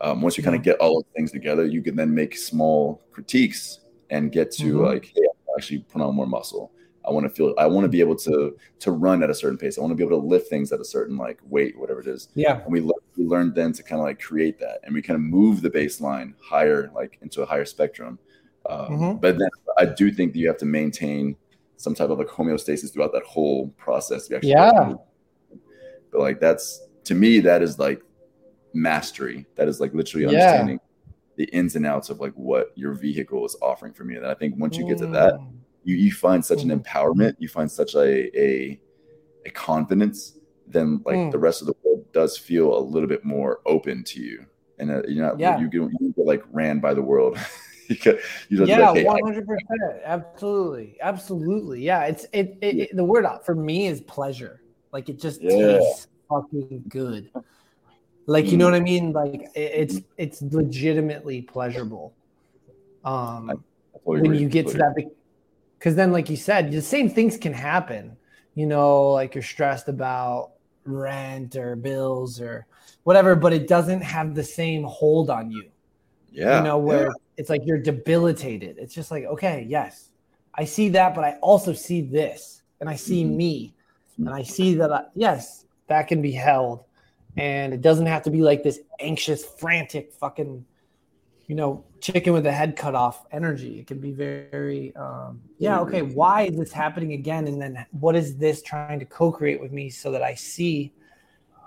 Um, 0.00 0.20
once 0.20 0.36
you 0.36 0.44
kind 0.44 0.54
of 0.56 0.62
get 0.62 0.78
all 0.78 0.98
of 0.98 1.06
things 1.16 1.32
together, 1.32 1.64
you 1.64 1.82
can 1.82 1.96
then 1.96 2.14
make 2.14 2.36
small 2.36 3.02
critiques 3.12 3.80
and 4.10 4.30
get 4.30 4.52
to 4.52 4.74
Mhm. 4.74 4.86
like, 4.86 5.06
hey, 5.14 5.22
actually 5.56 5.78
put 5.78 6.02
on 6.02 6.14
more 6.14 6.26
muscle. 6.26 6.70
I 7.06 7.10
want 7.12 7.24
to 7.24 7.30
feel. 7.30 7.54
I 7.58 7.66
want 7.66 7.84
to 7.84 7.88
be 7.88 8.00
able 8.00 8.16
to 8.16 8.56
to 8.80 8.90
run 8.90 9.22
at 9.22 9.30
a 9.30 9.34
certain 9.34 9.56
pace. 9.58 9.78
I 9.78 9.80
want 9.80 9.92
to 9.92 9.94
be 9.96 10.02
able 10.04 10.20
to 10.20 10.26
lift 10.26 10.48
things 10.48 10.72
at 10.72 10.80
a 10.80 10.84
certain 10.84 11.16
like 11.16 11.38
weight, 11.44 11.78
whatever 11.78 12.00
it 12.00 12.06
is. 12.08 12.28
Yeah. 12.34 12.62
And 12.62 12.72
we 12.72 12.80
learn, 12.80 13.00
we 13.16 13.24
learned 13.24 13.54
then 13.54 13.72
to 13.74 13.82
kind 13.82 14.00
of 14.00 14.06
like 14.06 14.20
create 14.20 14.58
that, 14.60 14.80
and 14.84 14.94
we 14.94 15.02
kind 15.02 15.14
of 15.16 15.20
move 15.22 15.62
the 15.62 15.70
baseline 15.70 16.34
higher, 16.40 16.90
like 16.94 17.18
into 17.22 17.42
a 17.42 17.46
higher 17.46 17.64
spectrum. 17.64 18.18
Um, 18.68 18.88
Mhm. 18.90 19.20
But 19.20 19.38
then 19.38 19.48
I 19.78 19.84
do 19.84 20.10
think 20.10 20.32
that 20.32 20.38
you 20.40 20.48
have 20.48 20.58
to 20.58 20.66
maintain 20.66 21.36
some 21.76 21.94
type 21.94 22.10
of 22.10 22.18
like 22.18 22.28
homeostasis 22.28 22.92
throughout 22.92 23.12
that 23.12 23.22
whole 23.22 23.68
process. 23.76 24.26
to 24.28 24.36
actually 24.36 24.50
Yeah. 24.50 24.94
But 26.10 26.20
like 26.20 26.40
that's 26.40 26.82
to 27.04 27.14
me, 27.14 27.38
that 27.40 27.62
is 27.62 27.78
like 27.78 28.02
mastery. 28.74 29.46
That 29.54 29.68
is 29.68 29.80
like 29.80 29.94
literally 29.94 30.24
Yeah. 30.24 30.30
understanding 30.30 30.80
the 31.36 31.44
ins 31.46 31.76
and 31.76 31.86
outs 31.86 32.08
of 32.10 32.18
like 32.20 32.32
what 32.32 32.72
your 32.76 32.92
vehicle 32.94 33.44
is 33.44 33.56
offering 33.60 33.92
for 33.92 34.04
me. 34.04 34.16
And 34.16 34.26
I 34.26 34.34
think 34.34 34.58
once 34.58 34.76
you 34.78 34.86
get 34.86 34.98
to 34.98 35.06
that, 35.08 35.34
Mm. 35.34 35.48
You, 35.86 35.96
you 35.96 36.12
find 36.12 36.44
such 36.44 36.62
an 36.62 36.68
Mhm. 36.68 36.82
empowerment, 36.82 37.36
you 37.38 37.48
find 37.48 37.70
such 37.70 37.94
a, 37.94 38.38
a 38.38 38.80
a 39.46 39.50
confidence 39.50 40.36
then 40.66 41.00
like 41.04 41.16
mm. 41.16 41.30
the 41.30 41.38
rest 41.38 41.60
of 41.60 41.66
the 41.66 41.74
world 41.82 42.04
does 42.12 42.36
feel 42.36 42.76
a 42.76 42.80
little 42.80 43.08
bit 43.08 43.24
more 43.24 43.60
open 43.66 44.02
to 44.04 44.20
you, 44.20 44.44
and 44.78 44.90
uh, 44.90 45.02
you're 45.06 45.24
not 45.24 45.38
yeah. 45.38 45.58
you, 45.58 45.68
get, 45.68 45.80
you 46.00 46.12
get 46.16 46.26
like 46.26 46.42
ran 46.52 46.80
by 46.80 46.94
the 46.94 47.02
world. 47.02 47.38
you 47.88 47.96
yeah, 48.64 48.90
one 48.90 49.22
hundred 49.22 49.46
percent, 49.46 50.02
absolutely, 50.04 50.96
absolutely. 51.00 51.82
Yeah, 51.82 52.04
it's 52.04 52.24
it, 52.32 52.58
it, 52.60 52.76
it, 52.78 52.96
The 52.96 53.04
word 53.04 53.26
for 53.44 53.54
me 53.54 53.86
is 53.86 54.00
pleasure. 54.00 54.60
Like 54.92 55.08
it 55.08 55.20
just 55.20 55.40
yeah. 55.40 55.78
tastes 55.78 56.08
fucking 56.28 56.84
good. 56.88 57.30
Like 58.26 58.50
you 58.50 58.56
know 58.56 58.66
mm. 58.66 58.72
what 58.72 58.76
I 58.76 58.80
mean? 58.80 59.12
Like 59.12 59.50
it's 59.54 60.00
it's 60.16 60.42
legitimately 60.42 61.42
pleasurable. 61.42 62.12
Um, 63.04 63.62
when 64.02 64.34
you 64.34 64.48
get 64.48 64.66
to 64.68 64.78
that, 64.78 64.94
because 65.78 65.94
then, 65.94 66.12
like 66.12 66.30
you 66.30 66.36
said, 66.36 66.72
the 66.72 66.82
same 66.82 67.08
things 67.08 67.36
can 67.36 67.52
happen. 67.52 68.16
You 68.54 68.66
know, 68.66 69.12
like 69.12 69.34
you're 69.34 69.42
stressed 69.42 69.88
about 69.88 70.52
rent 70.84 71.56
or 71.56 71.76
bills 71.76 72.40
or 72.40 72.66
whatever, 73.02 73.34
but 73.34 73.52
it 73.52 73.68
doesn't 73.68 74.00
have 74.00 74.34
the 74.34 74.42
same 74.42 74.82
hold 74.84 75.30
on 75.30 75.50
you. 75.50 75.68
Yeah. 76.30 76.58
You 76.58 76.64
know, 76.64 76.78
where 76.78 77.06
yeah. 77.06 77.12
it's 77.36 77.50
like 77.50 77.62
you're 77.64 77.78
debilitated. 77.78 78.76
It's 78.78 78.94
just 78.94 79.10
like, 79.10 79.24
okay, 79.24 79.66
yes, 79.68 80.10
I 80.54 80.64
see 80.64 80.88
that, 80.90 81.14
but 81.14 81.24
I 81.24 81.38
also 81.42 81.72
see 81.72 82.00
this, 82.00 82.62
and 82.80 82.88
I 82.88 82.96
see 82.96 83.24
mm-hmm. 83.24 83.36
me, 83.36 83.74
and 84.18 84.30
I 84.30 84.42
see 84.42 84.74
that, 84.74 84.92
I, 84.92 85.04
yes, 85.14 85.66
that 85.88 86.08
can 86.08 86.22
be 86.22 86.32
held. 86.32 86.84
And 87.36 87.74
it 87.74 87.82
doesn't 87.82 88.06
have 88.06 88.22
to 88.22 88.30
be 88.30 88.40
like 88.40 88.62
this 88.62 88.80
anxious, 89.00 89.44
frantic, 89.44 90.12
fucking, 90.14 90.64
you 91.46 91.54
know, 91.54 91.84
chicken 92.00 92.32
with 92.32 92.42
the 92.42 92.52
head 92.52 92.76
cut 92.76 92.94
off 92.94 93.24
energy. 93.30 93.78
It 93.78 93.86
can 93.86 94.00
be 94.00 94.12
very, 94.12 94.94
um, 94.96 95.40
yeah, 95.58 95.80
okay, 95.80 96.02
why 96.02 96.42
is 96.42 96.58
this 96.58 96.72
happening 96.72 97.12
again? 97.12 97.46
And 97.46 97.60
then 97.60 97.86
what 97.92 98.16
is 98.16 98.36
this 98.36 98.62
trying 98.62 98.98
to 98.98 99.04
co 99.04 99.30
create 99.30 99.60
with 99.60 99.72
me 99.72 99.88
so 99.88 100.10
that 100.10 100.22
I 100.22 100.34
see, 100.34 100.92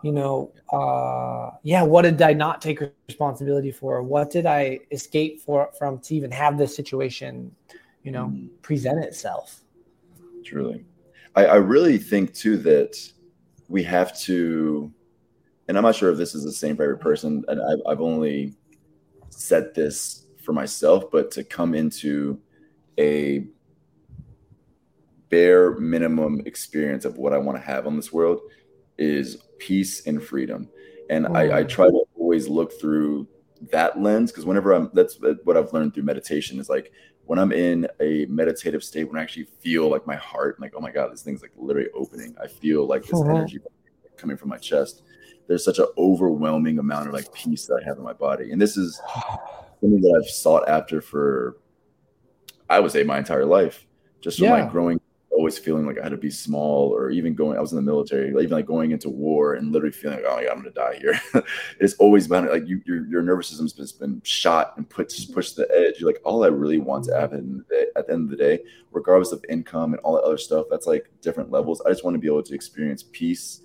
you 0.04 0.12
know, 0.12 0.52
uh, 0.72 1.52
yeah, 1.64 1.82
what 1.84 2.02
did 2.02 2.22
I 2.22 2.34
not 2.34 2.62
take 2.62 2.82
responsibility 3.08 3.72
for? 3.72 4.04
What 4.04 4.32
did 4.32 4.46
I 4.46 4.80
escape 4.92 5.42
for 5.42 5.70
from 5.78 6.00
to 6.00 6.16
even 6.16 6.32
have 6.32 6.58
this 6.58 6.76
situation, 6.76 7.56
you 8.04 8.12
know, 8.12 8.28
mm. 8.28 8.50
present 8.62 9.04
itself? 9.04 9.62
Truly. 10.44 10.86
I, 11.36 11.46
I 11.46 11.56
really 11.56 11.98
think 11.98 12.34
too 12.34 12.58
that 12.58 12.98
we 13.70 13.84
have 13.84 14.18
to, 14.22 14.92
and 15.70 15.78
I'm 15.78 15.84
not 15.84 15.96
sure 15.96 16.12
if 16.12 16.18
this 16.18 16.36
is 16.36 16.44
the 16.44 16.52
same 16.52 16.76
for 16.76 16.84
every 16.84 16.98
person, 16.98 17.46
and 17.48 17.62
I've, 17.62 17.80
I've 17.88 18.02
only 18.02 18.56
said 19.40 19.74
this 19.74 20.26
for 20.44 20.54
myself, 20.54 21.06
but 21.12 21.32
to 21.32 21.44
come 21.44 21.74
into 21.74 22.40
a 23.00 23.46
bare 25.30 25.78
minimum 25.80 26.42
experience 26.46 27.06
of 27.06 27.18
what 27.18 27.34
I 27.34 27.38
want 27.38 27.58
to 27.58 27.64
have 27.64 27.88
on 27.88 27.96
this 27.96 28.12
world 28.12 28.42
is 28.98 29.38
peace 29.60 30.06
and 30.06 30.22
freedom. 30.22 30.70
And 31.10 31.26
mm. 31.26 31.38
I, 31.38 31.60
I 31.60 31.64
try 31.64 31.88
to 31.88 32.04
always 32.16 32.48
look 32.48 32.80
through 32.80 33.28
that 33.72 34.02
lens 34.02 34.32
because 34.32 34.46
whenever 34.46 34.74
I'm 34.74 34.90
that's 34.94 35.20
what 35.44 35.58
I've 35.58 35.74
learned 35.74 35.94
through 35.94 36.04
meditation 36.04 36.60
is 36.60 36.70
like 36.70 36.92
when 37.26 37.40
I'm 37.40 37.52
in 37.52 37.88
a 38.00 38.26
meditative 38.26 38.84
state, 38.84 39.06
when 39.06 39.18
I 39.18 39.24
actually 39.24 39.46
feel 39.60 39.90
like 39.90 40.08
my 40.08 40.16
heart, 40.16 40.60
like, 40.60 40.74
oh 40.76 40.82
my 40.82 40.92
God, 40.92 41.12
this 41.12 41.22
thing's 41.22 41.42
like 41.42 41.52
literally 41.56 41.90
opening. 41.94 42.36
I 42.42 42.48
feel 42.48 42.88
like 42.88 43.04
this 43.04 43.22
uh-huh. 43.22 43.36
energy 43.36 43.60
coming 44.18 44.36
from 44.36 44.50
my 44.50 44.58
chest. 44.58 45.04
There's 45.50 45.66
such 45.66 45.80
an 45.80 45.88
overwhelming 45.98 46.80
amount 46.80 47.08
of 47.08 47.14
like 47.14 47.34
peace 47.34 47.66
that 47.66 47.82
I 47.84 47.86
have 47.86 47.98
in 47.98 48.04
my 48.04 48.14
body. 48.14 48.52
And 48.52 48.62
this 48.62 48.78
is 48.78 49.02
something 49.82 50.00
that 50.00 50.22
I've 50.24 50.30
sought 50.30 50.70
after 50.70 51.02
for, 51.02 51.58
I 52.70 52.80
would 52.80 52.92
say, 52.92 53.04
my 53.04 53.18
entire 53.18 53.46
life. 53.46 53.86
Just 54.22 54.38
from 54.38 54.46
yeah. 54.46 54.64
like 54.64 54.72
growing 54.72 55.02
always 55.40 55.58
feeling 55.58 55.86
like 55.86 55.98
I 55.98 56.04
had 56.04 56.12
to 56.12 56.18
be 56.18 56.30
small, 56.30 56.94
or 56.94 57.10
even 57.12 57.34
going. 57.34 57.58
I 57.58 57.62
was 57.62 57.72
in 57.72 57.78
the 57.78 57.82
military, 57.82 58.28
even 58.30 58.50
like 58.50 58.66
going 58.66 58.92
into 58.92 59.10
war 59.10 59.54
and 59.54 59.72
literally 59.72 59.94
feeling 59.94 60.18
like, 60.18 60.26
oh 60.28 60.36
my 60.36 60.44
god, 60.44 60.52
I'm 60.52 60.58
gonna 60.58 60.72
die 60.72 61.00
here. 61.00 61.20
it's 61.80 61.94
always 61.94 62.28
been 62.28 62.48
like 62.48 62.68
you, 62.68 62.82
your 62.86 63.06
your 63.08 63.22
nervous 63.22 63.48
system's 63.48 63.94
been 63.94 64.22
shot 64.26 64.74
and 64.76 64.88
put 64.90 65.14
pushed 65.34 65.56
to 65.56 65.62
the 65.62 65.72
edge. 65.74 66.00
You're 66.00 66.10
like, 66.10 66.22
all 66.26 66.44
I 66.44 66.48
really 66.48 66.78
want 66.78 67.06
to 67.06 67.16
happen 67.16 67.64
at 67.96 68.08
the 68.08 68.14
end 68.14 68.26
of 68.26 68.30
the 68.30 68.36
day, 68.36 68.60
regardless 68.92 69.32
of 69.32 69.44
income 69.48 69.94
and 69.94 70.02
all 70.02 70.16
that 70.16 70.24
other 70.24 70.38
stuff, 70.38 70.66
that's 70.70 70.88
like 70.88 71.10
different 71.22 71.52
levels. 71.52 71.82
I 71.86 71.90
just 71.90 72.04
want 72.04 72.16
to 72.16 72.20
be 72.20 72.28
able 72.28 72.44
to 72.44 72.54
experience 72.54 73.06
peace 73.12 73.62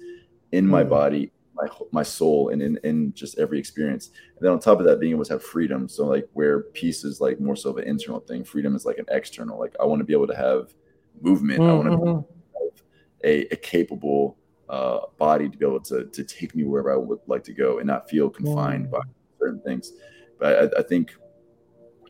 in 0.53 0.66
my 0.66 0.85
mm. 0.85 0.89
body 0.89 1.32
my 1.55 1.69
my 1.93 2.03
soul 2.03 2.51
and 2.51 2.63
in, 2.63 2.79
in 2.85 3.13
just 3.15 3.39
every 3.39 3.59
experience. 3.59 4.11
And 4.37 4.45
then 4.45 4.53
on 4.53 4.61
top 4.61 4.81
of 4.81 4.87
that, 4.87 5.01
being 5.01 5.13
able 5.13 5.25
to 5.25 5.35
have 5.35 5.43
freedom. 5.43 5.89
So 5.89 6.07
like 6.07 6.29
where 6.33 6.61
peace 6.61 7.05
is 7.05 7.21
like 7.21 7.41
more 7.41 7.57
so 7.57 7.71
of 7.71 7.79
an 7.79 7.85
internal 7.85 8.21
thing, 8.21 8.45
freedom 8.45 8.75
is 8.75 8.85
like 8.85 8.99
an 8.99 9.07
external. 9.11 9.59
Like 9.59 9.75
I 9.81 9.85
want 9.85 10.01
to 10.01 10.05
be 10.05 10.13
able 10.13 10.27
to 10.29 10.37
have 10.37 10.75
movement. 11.21 11.61
Mm-hmm. 11.61 11.71
I 11.71 11.75
want 11.75 11.89
to 11.89 12.07
have 12.07 12.83
a, 13.25 13.53
a 13.53 13.57
capable 13.57 14.37
uh, 14.69 15.01
body 15.19 15.49
to 15.49 15.57
be 15.57 15.67
able 15.67 15.81
to 15.81 16.05
to 16.05 16.25
take 16.25 16.55
me 16.55 16.65
wherever 16.65 16.93
I 16.93 16.97
would 16.97 17.21
like 17.27 17.45
to 17.45 17.53
go 17.53 17.79
and 17.79 17.87
not 17.87 18.09
feel 18.09 18.31
confined 18.31 18.87
mm-hmm. 18.87 18.97
by 18.97 19.03
certain 19.39 19.61
things. 19.63 19.93
But 20.39 20.75
I, 20.75 20.81
I, 20.81 20.83
think 20.83 21.15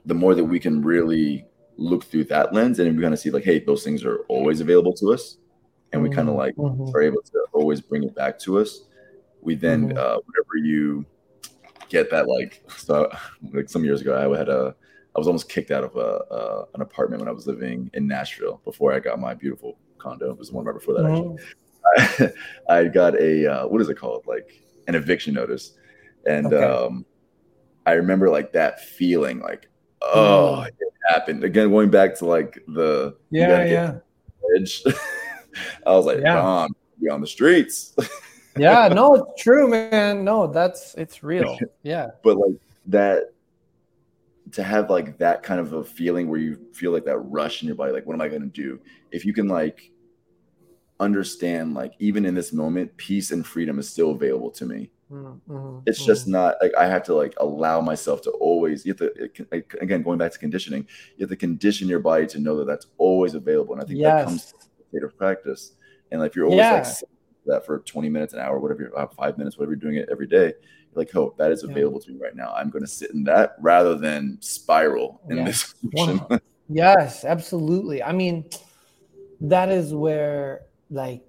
the 0.06 0.14
more 0.14 0.34
that 0.34 0.44
we 0.44 0.58
can 0.58 0.82
really 0.82 1.46
look 1.76 2.04
through 2.04 2.24
that 2.24 2.54
lens 2.54 2.78
and 2.78 2.96
we 2.96 3.02
kind 3.02 3.12
of 3.12 3.20
see 3.20 3.30
like, 3.30 3.44
hey, 3.44 3.58
those 3.58 3.84
things 3.84 4.04
are 4.04 4.20
always 4.28 4.60
available 4.60 4.94
to 4.94 5.12
us, 5.12 5.38
and 5.92 6.02
we 6.02 6.08
kind 6.08 6.28
of 6.28 6.36
like 6.36 6.54
mm-hmm. 6.56 6.96
are 6.96 7.02
able 7.02 7.22
to 7.22 7.44
always 7.52 7.80
bring 7.80 8.04
it 8.04 8.14
back 8.14 8.38
to 8.40 8.58
us. 8.58 8.84
We 9.44 9.54
then, 9.54 9.90
mm-hmm. 9.90 9.98
uh, 9.98 10.18
whenever 10.24 10.56
you 10.66 11.06
get 11.88 12.10
that, 12.10 12.28
like, 12.28 12.62
so 12.76 13.10
like 13.52 13.68
some 13.68 13.84
years 13.84 14.00
ago, 14.00 14.16
I 14.16 14.36
had 14.36 14.48
a 14.48 14.74
I 15.14 15.18
was 15.18 15.28
almost 15.28 15.48
kicked 15.48 15.70
out 15.70 15.84
of 15.84 15.94
a, 15.94 16.24
uh, 16.34 16.64
an 16.74 16.80
apartment 16.80 17.20
when 17.20 17.28
I 17.28 17.32
was 17.32 17.46
living 17.46 17.88
in 17.94 18.08
Nashville 18.08 18.60
before 18.64 18.92
I 18.92 18.98
got 18.98 19.20
my 19.20 19.32
beautiful 19.32 19.78
condo. 19.98 20.30
It 20.30 20.38
was 20.38 20.50
the 20.50 20.56
one 20.56 20.64
right 20.64 20.74
before 20.74 20.94
that. 20.94 21.04
Mm-hmm. 21.04 22.24
I, 22.68 22.78
I, 22.78 22.84
got 22.88 23.14
a 23.20 23.46
uh, 23.46 23.68
what 23.68 23.80
is 23.80 23.88
it 23.88 23.96
called? 23.96 24.24
Like 24.26 24.60
an 24.88 24.96
eviction 24.96 25.34
notice, 25.34 25.74
and 26.26 26.46
okay. 26.46 26.64
um, 26.64 27.04
I 27.86 27.92
remember 27.92 28.28
like 28.28 28.52
that 28.54 28.80
feeling, 28.80 29.40
like 29.40 29.68
oh, 30.02 30.64
mm. 30.64 30.66
it 30.66 30.92
happened 31.08 31.44
again. 31.44 31.70
Going 31.70 31.90
back 31.90 32.16
to 32.16 32.24
like 32.24 32.58
the 32.66 33.16
yeah 33.30 33.64
yeah 33.64 33.94
edge. 34.56 34.82
I 35.86 35.92
was 35.92 36.06
like, 36.06 36.20
yeah. 36.20 36.34
Mom, 36.34 36.74
be 37.00 37.08
on 37.08 37.20
the 37.20 37.26
streets. 37.26 37.94
yeah, 38.56 38.88
no, 38.88 39.14
it's 39.14 39.42
true, 39.42 39.68
man. 39.68 40.24
No, 40.24 40.46
that's 40.46 40.94
it's 40.94 41.22
real. 41.22 41.58
Yeah, 41.82 42.10
but 42.22 42.36
like 42.36 42.56
that 42.86 43.34
to 44.52 44.62
have 44.62 44.90
like 44.90 45.18
that 45.18 45.42
kind 45.42 45.60
of 45.60 45.72
a 45.72 45.84
feeling 45.84 46.28
where 46.28 46.38
you 46.38 46.58
feel 46.72 46.92
like 46.92 47.04
that 47.04 47.18
rush 47.18 47.62
in 47.62 47.66
your 47.66 47.76
body 47.76 47.92
like 47.92 48.06
what 48.06 48.14
am 48.14 48.20
i 48.20 48.28
going 48.28 48.42
to 48.42 48.46
do 48.46 48.78
if 49.10 49.24
you 49.24 49.32
can 49.32 49.48
like 49.48 49.90
understand 51.00 51.74
like 51.74 51.92
even 51.98 52.24
in 52.24 52.34
this 52.34 52.52
moment 52.52 52.94
peace 52.96 53.30
and 53.30 53.46
freedom 53.46 53.78
is 53.78 53.88
still 53.88 54.12
available 54.12 54.50
to 54.50 54.64
me 54.64 54.90
mm-hmm, 55.10 55.78
it's 55.86 56.00
mm-hmm. 56.00 56.06
just 56.06 56.28
not 56.28 56.54
like 56.62 56.72
i 56.78 56.86
have 56.86 57.02
to 57.02 57.14
like 57.14 57.34
allow 57.38 57.80
myself 57.80 58.22
to 58.22 58.30
always 58.32 58.84
you 58.86 58.92
have 58.92 58.98
to 58.98 59.30
again 59.80 60.02
going 60.02 60.18
back 60.18 60.30
to 60.30 60.38
conditioning 60.38 60.86
you 61.16 61.24
have 61.24 61.30
to 61.30 61.36
condition 61.36 61.88
your 61.88 61.98
body 61.98 62.26
to 62.26 62.38
know 62.38 62.56
that 62.56 62.66
that's 62.66 62.86
always 62.98 63.34
available 63.34 63.74
and 63.74 63.82
i 63.82 63.86
think 63.86 63.98
yes. 63.98 64.20
that 64.20 64.24
comes 64.24 64.52
to 64.52 64.54
state 64.88 65.02
of 65.02 65.16
practice 65.16 65.72
and 66.12 66.20
like 66.20 66.30
if 66.30 66.36
you're 66.36 66.44
always 66.44 66.58
yeah. 66.58 66.74
like 66.74 66.86
that 67.46 67.66
for 67.66 67.80
20 67.80 68.08
minutes 68.08 68.32
an 68.32 68.40
hour 68.40 68.58
whatever 68.58 68.90
uh, 68.96 69.06
five 69.06 69.38
minutes 69.38 69.58
whatever 69.58 69.72
you're 69.72 69.80
doing 69.80 69.96
it 69.96 70.08
every 70.10 70.26
day 70.26 70.52
like, 70.96 71.14
oh, 71.16 71.34
that 71.38 71.50
is 71.50 71.64
available 71.64 72.00
yeah. 72.00 72.06
to 72.06 72.12
me 72.12 72.20
right 72.20 72.36
now. 72.36 72.52
I'm 72.56 72.70
going 72.70 72.84
to 72.84 72.90
sit 72.90 73.10
in 73.10 73.24
that 73.24 73.56
rather 73.60 73.96
than 73.96 74.38
spiral 74.40 75.20
in 75.28 75.38
yeah. 75.38 75.44
this. 75.44 75.74
yes, 76.68 77.24
absolutely. 77.24 78.02
I 78.02 78.12
mean, 78.12 78.48
that 79.40 79.70
is 79.70 79.94
where, 79.94 80.62
like, 80.90 81.22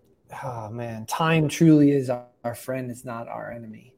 oh 0.43 0.69
man, 0.69 1.05
time 1.05 1.47
truly 1.47 1.91
is 1.91 2.09
our, 2.09 2.25
our 2.43 2.55
friend. 2.55 2.91
It's 2.91 3.05
not 3.05 3.27
our 3.27 3.51
enemy. 3.51 3.93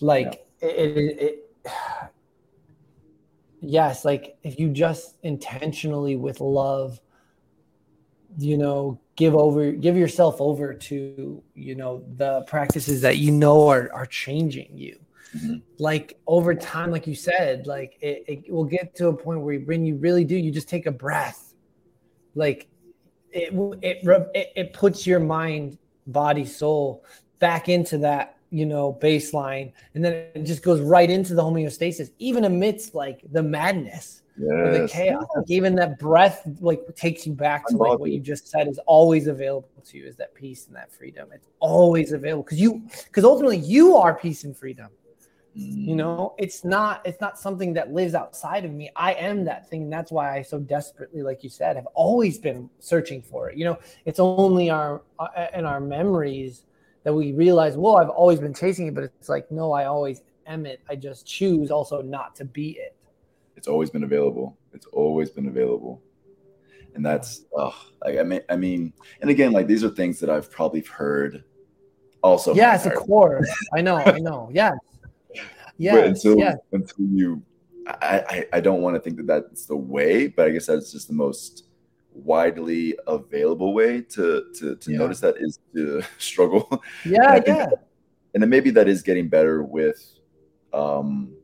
Like, 0.00 0.46
yeah. 0.62 0.68
it, 0.68 0.96
it, 0.98 1.20
it 1.20 1.72
yes, 3.60 4.04
like 4.04 4.36
if 4.42 4.58
you 4.58 4.68
just 4.70 5.16
intentionally 5.22 6.16
with 6.16 6.40
love, 6.40 7.00
you 8.38 8.56
know, 8.56 9.00
give 9.16 9.34
over 9.34 9.72
give 9.72 9.96
yourself 9.96 10.40
over 10.40 10.72
to 10.72 11.42
you 11.54 11.74
know 11.74 12.04
the 12.16 12.42
practices 12.42 13.00
that 13.00 13.18
you 13.18 13.30
know 13.30 13.68
are 13.68 13.90
are 13.92 14.06
changing 14.06 14.70
you 14.76 14.98
mm-hmm. 15.36 15.56
like 15.78 16.18
over 16.26 16.54
time 16.54 16.90
like 16.90 17.06
you 17.06 17.14
said 17.14 17.66
like 17.66 17.98
it, 18.00 18.24
it 18.26 18.52
will 18.52 18.64
get 18.64 18.94
to 18.94 19.08
a 19.08 19.12
point 19.12 19.40
where 19.40 19.58
when 19.60 19.84
you 19.84 19.96
really 19.96 20.24
do 20.24 20.36
you 20.36 20.50
just 20.50 20.68
take 20.68 20.86
a 20.86 20.90
breath 20.90 21.54
like 22.34 22.68
it 23.30 23.52
it 23.82 24.00
it, 24.34 24.52
it 24.56 24.72
puts 24.72 25.06
your 25.06 25.20
mind 25.20 25.78
body 26.06 26.44
soul 26.44 27.04
back 27.38 27.68
into 27.68 27.98
that 27.98 28.38
you 28.52 28.66
know 28.66 28.96
baseline 29.00 29.72
and 29.94 30.04
then 30.04 30.12
it 30.34 30.44
just 30.44 30.62
goes 30.62 30.80
right 30.80 31.10
into 31.10 31.34
the 31.34 31.42
homeostasis 31.42 32.10
even 32.18 32.44
amidst 32.44 32.94
like 32.94 33.22
the 33.32 33.42
madness 33.42 34.22
yes. 34.36 34.78
the 34.78 34.88
chaos. 34.88 35.24
Like 35.34 35.50
even 35.50 35.74
that 35.76 35.98
breath 35.98 36.46
like 36.60 36.80
takes 36.94 37.26
you 37.26 37.32
back 37.32 37.66
to 37.68 37.76
like 37.76 37.98
what 37.98 38.10
you 38.10 38.20
just 38.20 38.48
said 38.48 38.68
is 38.68 38.78
always 38.86 39.26
available 39.26 39.68
to 39.84 39.98
you 39.98 40.06
is 40.06 40.16
that 40.16 40.34
peace 40.34 40.66
and 40.66 40.76
that 40.76 40.92
freedom. 40.92 41.28
It's 41.32 41.48
always 41.60 42.12
available 42.12 42.42
because 42.42 42.60
you 42.60 42.82
because 43.06 43.24
ultimately 43.24 43.58
you 43.58 43.96
are 43.96 44.14
peace 44.14 44.44
and 44.44 44.56
freedom. 44.56 44.88
Mm. 45.56 45.86
You 45.86 45.96
know, 45.96 46.34
it's 46.38 46.64
not 46.64 47.02
it's 47.04 47.20
not 47.20 47.38
something 47.38 47.74
that 47.74 47.92
lives 47.92 48.14
outside 48.14 48.64
of 48.64 48.72
me. 48.72 48.90
I 48.96 49.14
am 49.14 49.44
that 49.44 49.68
thing. 49.68 49.84
And 49.84 49.92
that's 49.92 50.10
why 50.10 50.36
I 50.36 50.42
so 50.42 50.58
desperately, 50.58 51.22
like 51.22 51.44
you 51.44 51.50
said, 51.50 51.76
have 51.76 51.88
always 51.94 52.38
been 52.38 52.70
searching 52.78 53.22
for 53.22 53.50
it. 53.50 53.58
You 53.58 53.66
know, 53.66 53.78
it's 54.04 54.20
only 54.20 54.70
our 54.70 55.02
uh, 55.18 55.46
in 55.54 55.64
our 55.66 55.80
memories 55.80 56.62
that 57.04 57.12
we 57.12 57.32
realize, 57.32 57.76
well, 57.76 57.96
I've 57.96 58.08
always 58.08 58.40
been 58.40 58.54
chasing 58.54 58.86
it, 58.86 58.94
but 58.94 59.04
it's 59.04 59.28
like, 59.28 59.50
no, 59.50 59.72
I 59.72 59.86
always 59.86 60.22
am 60.46 60.66
it. 60.66 60.80
I 60.88 60.96
just 60.96 61.26
choose 61.26 61.70
also 61.70 62.02
not 62.02 62.34
to 62.36 62.44
be 62.44 62.70
it. 62.72 62.96
It's 63.56 63.68
always 63.68 63.90
been 63.90 64.04
available. 64.04 64.56
It's 64.72 64.86
always 64.86 65.30
been 65.30 65.48
available. 65.48 66.02
And 66.94 67.04
that's 67.04 67.44
oh, 67.56 67.74
like, 68.04 68.18
I 68.18 68.22
mean, 68.22 68.40
I 68.48 68.56
mean, 68.56 68.92
and 69.20 69.30
again, 69.30 69.52
like 69.52 69.66
these 69.66 69.82
are 69.82 69.88
things 69.88 70.20
that 70.20 70.28
I've 70.28 70.50
probably 70.50 70.82
heard 70.82 71.44
also. 72.22 72.54
Yeah, 72.54 72.74
it's 72.74 72.86
a 72.86 72.90
core. 72.90 73.44
I 73.74 73.80
know, 73.80 73.96
I 73.96 74.18
know. 74.18 74.50
Yeah. 74.54 74.72
Yeah. 75.78 75.96
Until 75.96 76.36
yes. 76.36 76.58
until 76.72 77.06
you 77.06 77.42
I, 77.86 78.24
I, 78.28 78.46
I 78.54 78.60
don't 78.60 78.82
want 78.82 78.96
to 78.96 79.00
think 79.00 79.16
that 79.16 79.26
that's 79.26 79.66
the 79.66 79.76
way, 79.76 80.28
but 80.28 80.46
I 80.46 80.50
guess 80.50 80.66
that's 80.66 80.92
just 80.92 81.08
the 81.08 81.14
most 81.14 81.64
widely 82.14 82.96
available 83.06 83.74
way 83.74 84.00
to 84.02 84.46
to, 84.54 84.76
to 84.76 84.92
yeah. 84.92 84.98
notice 84.98 85.20
that 85.20 85.36
is 85.38 85.58
to 85.74 86.02
struggle. 86.18 86.82
Yeah, 87.04 87.36
and 87.36 87.44
yeah. 87.46 87.66
That, 87.66 87.88
and 88.34 88.42
then 88.42 88.50
maybe 88.50 88.70
that 88.70 88.88
is 88.88 89.02
getting 89.02 89.28
better 89.28 89.62
with 89.62 90.18
um 90.72 91.34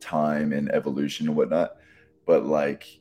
time 0.00 0.52
and 0.52 0.70
evolution 0.72 1.28
and 1.28 1.36
whatnot. 1.36 1.76
But 2.26 2.46
like 2.46 3.00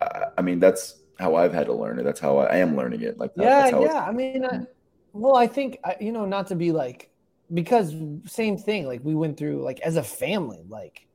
I, 0.00 0.24
I 0.38 0.42
mean 0.42 0.60
that's 0.60 1.02
how 1.18 1.34
I've 1.34 1.52
had 1.52 1.66
to 1.66 1.72
learn 1.72 1.98
it. 1.98 2.04
That's 2.04 2.20
how 2.20 2.38
I, 2.38 2.46
I 2.46 2.56
am 2.56 2.76
learning 2.76 3.02
it. 3.02 3.18
Like 3.18 3.32
yeah, 3.36 3.68
yeah. 3.68 4.04
I 4.04 4.12
mean, 4.12 4.44
I, 4.44 4.60
well, 5.12 5.36
I 5.36 5.46
think 5.46 5.78
you 6.00 6.12
know 6.12 6.26
not 6.26 6.48
to 6.48 6.54
be 6.54 6.72
like 6.72 7.10
because 7.52 7.94
same 8.26 8.56
thing. 8.58 8.86
Like 8.86 9.00
we 9.02 9.14
went 9.14 9.36
through 9.36 9.62
like 9.62 9.80
as 9.80 9.96
a 9.96 10.02
family, 10.02 10.64
like 10.68 11.06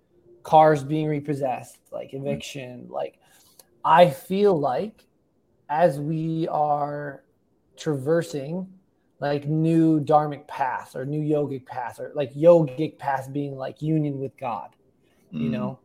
cars 0.43 0.83
being 0.83 1.07
repossessed, 1.07 1.79
like 1.91 2.11
mm-hmm. 2.11 2.27
eviction, 2.27 2.83
mm-hmm. 2.83 2.93
like 2.93 3.19
I 3.83 4.09
feel 4.09 4.59
like 4.59 5.05
as 5.69 5.99
we 5.99 6.47
are 6.49 7.23
traversing 7.77 8.67
like 9.19 9.45
new 9.45 9.99
dharmic 9.99 10.47
paths 10.47 10.95
or 10.95 11.05
new 11.05 11.21
yogic 11.21 11.65
paths 11.65 11.99
or 11.99 12.11
like 12.15 12.33
yogic 12.33 12.97
paths 12.97 13.27
being 13.27 13.55
like 13.55 13.81
union 13.81 14.19
with 14.19 14.35
God, 14.37 14.75
mm-hmm. 15.27 15.43
you 15.43 15.49
know, 15.49 15.79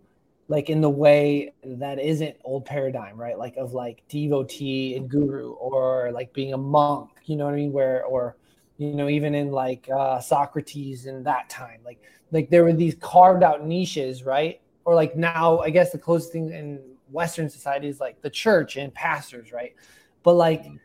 like 0.49 0.71
in 0.71 0.81
the 0.81 0.91
way 0.91 1.53
that 1.63 1.99
isn't 1.99 2.37
old 2.45 2.65
paradigm, 2.65 3.17
right? 3.17 3.39
Like 3.39 3.57
of 3.57 3.75
like 3.75 4.03
devotee 4.09 4.97
and 4.97 5.09
guru 5.09 5.53
or 5.53 6.11
like 6.13 6.33
being 6.33 6.55
a 6.55 6.59
monk, 6.59 7.11
you 7.25 7.37
know 7.37 7.45
what 7.45 7.55
I 7.55 7.59
mean? 7.59 7.73
Where, 7.73 8.05
or, 8.05 8.37
you 8.79 8.95
know, 8.95 9.09
even 9.09 9.35
in 9.35 9.51
like 9.51 9.89
uh, 9.95 10.21
Socrates 10.21 11.07
in 11.07 11.23
that 11.25 11.51
time, 11.51 11.81
like, 11.85 12.03
like 12.33 12.49
there 12.49 12.65
were 12.65 12.73
these 12.73 12.95
carved 13.01 13.43
out 13.43 13.67
niches, 13.67 14.25
right? 14.25 14.61
Or 14.85 14.95
like 14.95 15.15
now, 15.15 15.59
I 15.59 15.71
guess 15.71 15.93
the 15.93 15.99
closest 15.99 16.33
thing 16.33 16.51
in 16.53 16.81
Western 17.11 17.49
society 17.49 17.89
is 17.89 18.01
like 18.01 18.21
the 18.23 18.31
church 18.31 18.77
and 18.77 18.93
pastors, 18.93 19.53
right? 19.53 19.75
But 20.23 20.35
like, 20.35 20.63
mm-hmm. 20.63 20.77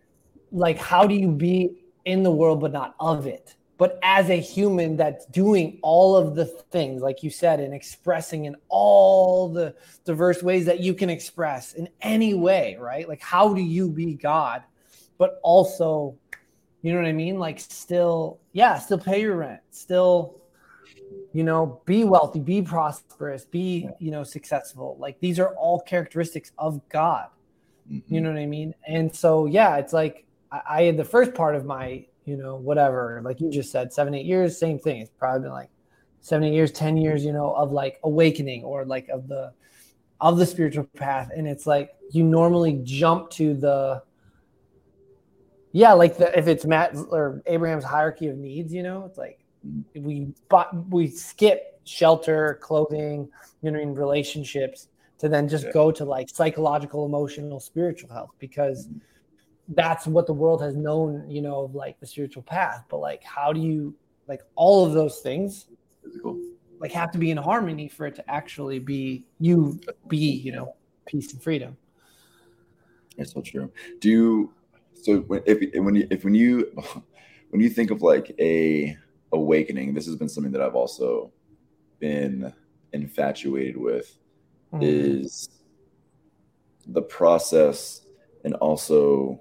like 0.51 0.78
how 0.78 1.07
do 1.07 1.15
you 1.15 1.32
be 1.32 1.84
in 2.05 2.24
the 2.24 2.32
world 2.32 2.61
but 2.61 2.72
not 2.72 2.95
of 2.99 3.28
it? 3.28 3.55
But 3.78 3.97
as 4.03 4.30
a 4.30 4.39
human 4.39 4.95
that's 4.95 5.26
doing 5.26 5.80
all 5.82 6.15
of 6.15 6.36
the 6.36 6.45
things, 6.45 7.01
like 7.01 7.24
you 7.24 7.32
said, 7.32 7.59
and 7.59 7.74
expressing 7.74 8.45
in 8.45 8.55
all 8.69 9.49
the 9.49 9.74
diverse 10.05 10.43
ways 10.43 10.65
that 10.67 10.82
you 10.82 10.93
can 10.93 11.09
express 11.09 11.74
in 11.74 11.89
any 11.99 12.36
way, 12.36 12.78
right? 12.80 13.09
Like, 13.09 13.24
how 13.24 13.55
do 13.55 13.61
you 13.61 13.89
be 13.89 14.13
God, 14.13 14.61
but 15.17 15.39
also, 15.41 16.15
you 16.84 16.93
know 16.93 16.99
what 16.99 17.07
I 17.07 17.11
mean? 17.11 17.39
Like, 17.39 17.59
still, 17.59 18.39
yeah, 18.51 18.78
still 18.78 18.99
pay 18.99 19.22
your 19.22 19.38
rent, 19.38 19.61
still 19.72 20.41
you 21.34 21.44
know 21.44 21.82
be 21.86 22.04
wealthy 22.04 22.40
be 22.40 22.62
prosperous 22.62 23.46
be 23.46 23.90
you 24.00 24.12
know 24.12 24.24
successful. 24.24 24.98
Like 25.00 25.20
these 25.20 25.40
are 25.40 25.56
all 25.56 25.80
characteristics 25.80 26.52
of 26.58 26.82
god. 26.90 27.28
Mm-hmm. 27.92 28.14
you 28.14 28.22
know 28.22 28.32
what 28.32 28.40
i 28.40 28.46
mean? 28.46 28.74
And 28.88 29.14
so 29.14 29.46
yeah 29.46 29.78
it's 29.78 29.94
like 29.94 30.26
I, 30.52 30.62
I, 30.70 30.84
had 30.84 30.98
the 30.98 31.06
first 31.06 31.34
part 31.34 31.56
of 31.56 31.66
my 31.66 32.06
you 32.26 32.38
know 32.38 32.56
whatever 32.56 33.22
like 33.24 33.42
you 33.42 33.50
just 33.50 33.72
said 33.72 33.92
seven 33.92 34.14
eight 34.14 34.26
years 34.26 34.58
same 34.58 34.80
thing. 34.80 35.02
It's 35.02 35.12
probably 35.18 35.42
been 35.42 35.52
like 35.52 35.70
seven 36.22 36.48
eight 36.48 36.54
years 36.54 36.72
ten 36.72 36.98
years 36.98 37.24
you 37.26 37.34
know 37.34 37.54
of 37.54 37.72
like 37.72 38.00
awakening 38.04 38.64
or 38.64 38.86
like 38.86 39.08
of 39.10 39.28
the 39.28 39.54
of 40.20 40.38
the 40.38 40.46
spiritual 40.46 40.84
path. 40.96 41.30
And 41.36 41.48
it's 41.48 41.66
like 41.66 41.96
you 42.12 42.24
normally 42.24 42.80
jump 42.84 43.30
to 43.32 43.54
the 43.56 44.04
yeah 45.72 45.94
like 45.94 46.18
the 46.18 46.38
if 46.38 46.48
it's 46.48 46.66
matt 46.66 46.96
or 47.12 47.42
abraham's 47.46 47.84
hierarchy 47.84 48.28
of 48.28 48.38
needs 48.38 48.74
you 48.74 48.84
know 48.84 49.06
it's 49.06 49.18
like 49.18 49.40
we 49.95 50.34
but 50.49 50.89
we 50.89 51.07
skip 51.07 51.80
shelter, 51.84 52.59
clothing, 52.62 53.30
you 53.62 53.72
know, 53.72 53.80
in 53.80 53.95
relationships 53.95 54.88
to 55.20 55.30
then 55.30 55.47
just 55.47 55.66
yeah. 55.66 55.72
go 55.72 55.91
to 55.91 56.05
like 56.05 56.30
psychological, 56.30 57.05
emotional, 57.05 57.59
spiritual 57.59 58.09
health 58.09 58.32
because 58.39 58.88
mm-hmm. 58.88 58.97
that's 59.70 60.07
what 60.07 60.26
the 60.26 60.34
world 60.34 60.62
has 60.62 60.76
known, 60.76 61.30
you 61.30 61.41
know, 61.41 61.62
of 61.66 61.76
like 61.76 61.99
the 61.99 62.07
spiritual 62.07 62.43
path. 62.43 62.86
But 62.89 62.97
like, 62.97 63.24
how 63.24 63.53
do 63.53 63.59
you 63.59 63.95
like 64.28 64.41
all 64.55 64.86
of 64.86 64.93
those 64.93 65.20
things? 65.20 65.68
Physical. 66.03 66.39
Like 66.80 66.91
have 66.93 67.12
to 67.12 67.20
be 67.20 67.30
in 67.30 67.38
harmony 67.38 67.88
for 67.88 68.07
it 68.07 68.16
to 68.16 68.32
actually 68.32 68.80
be 68.80 69.26
you 69.39 69.80
be, 70.07 70.18
you 70.18 70.51
know, 70.51 70.76
peace 71.05 71.32
and 71.34 71.41
freedom. 71.41 71.78
That's 73.18 73.34
so 73.34 73.41
true. 73.41 73.72
Do 73.99 74.09
you 74.09 74.53
so 74.93 75.24
if 75.45 75.84
when 75.84 75.95
you 75.95 76.07
if 76.09 76.24
when 76.24 76.34
you 76.34 76.72
when 77.49 77.62
you 77.62 77.70
think 77.70 77.91
of 77.91 78.01
like 78.01 78.34
a 78.39 78.97
awakening, 79.34 79.94
this 79.94 80.06
has 80.06 80.16
been 80.16 80.30
something 80.30 80.52
that 80.52 80.62
I've 80.62 80.76
also 80.76 81.32
been 82.00 82.54
infatuated 82.94 83.78
with, 83.78 84.18
mm. 84.74 84.80
is 84.82 85.50
the 86.88 87.02
process 87.02 88.02
and 88.44 88.56
also 88.56 89.40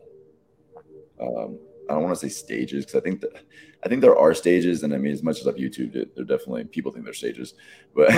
um, 1.20 1.58
I 1.88 1.94
don't 1.94 2.04
want 2.04 2.18
to 2.18 2.28
say 2.28 2.32
stages 2.32 2.84
because 2.84 3.00
I 3.00 3.02
think 3.02 3.20
that 3.20 3.42
I 3.84 3.88
think 3.88 4.00
there 4.00 4.16
are 4.16 4.34
stages, 4.34 4.82
and 4.82 4.94
I 4.94 4.98
mean, 4.98 5.12
as 5.12 5.22
much 5.22 5.40
as 5.40 5.48
I've 5.48 5.54
YouTubed 5.56 5.96
it, 5.96 6.14
there 6.14 6.24
definitely 6.24 6.64
people 6.64 6.92
think 6.92 7.04
they're 7.04 7.14
stages. 7.14 7.54
But, 7.94 8.10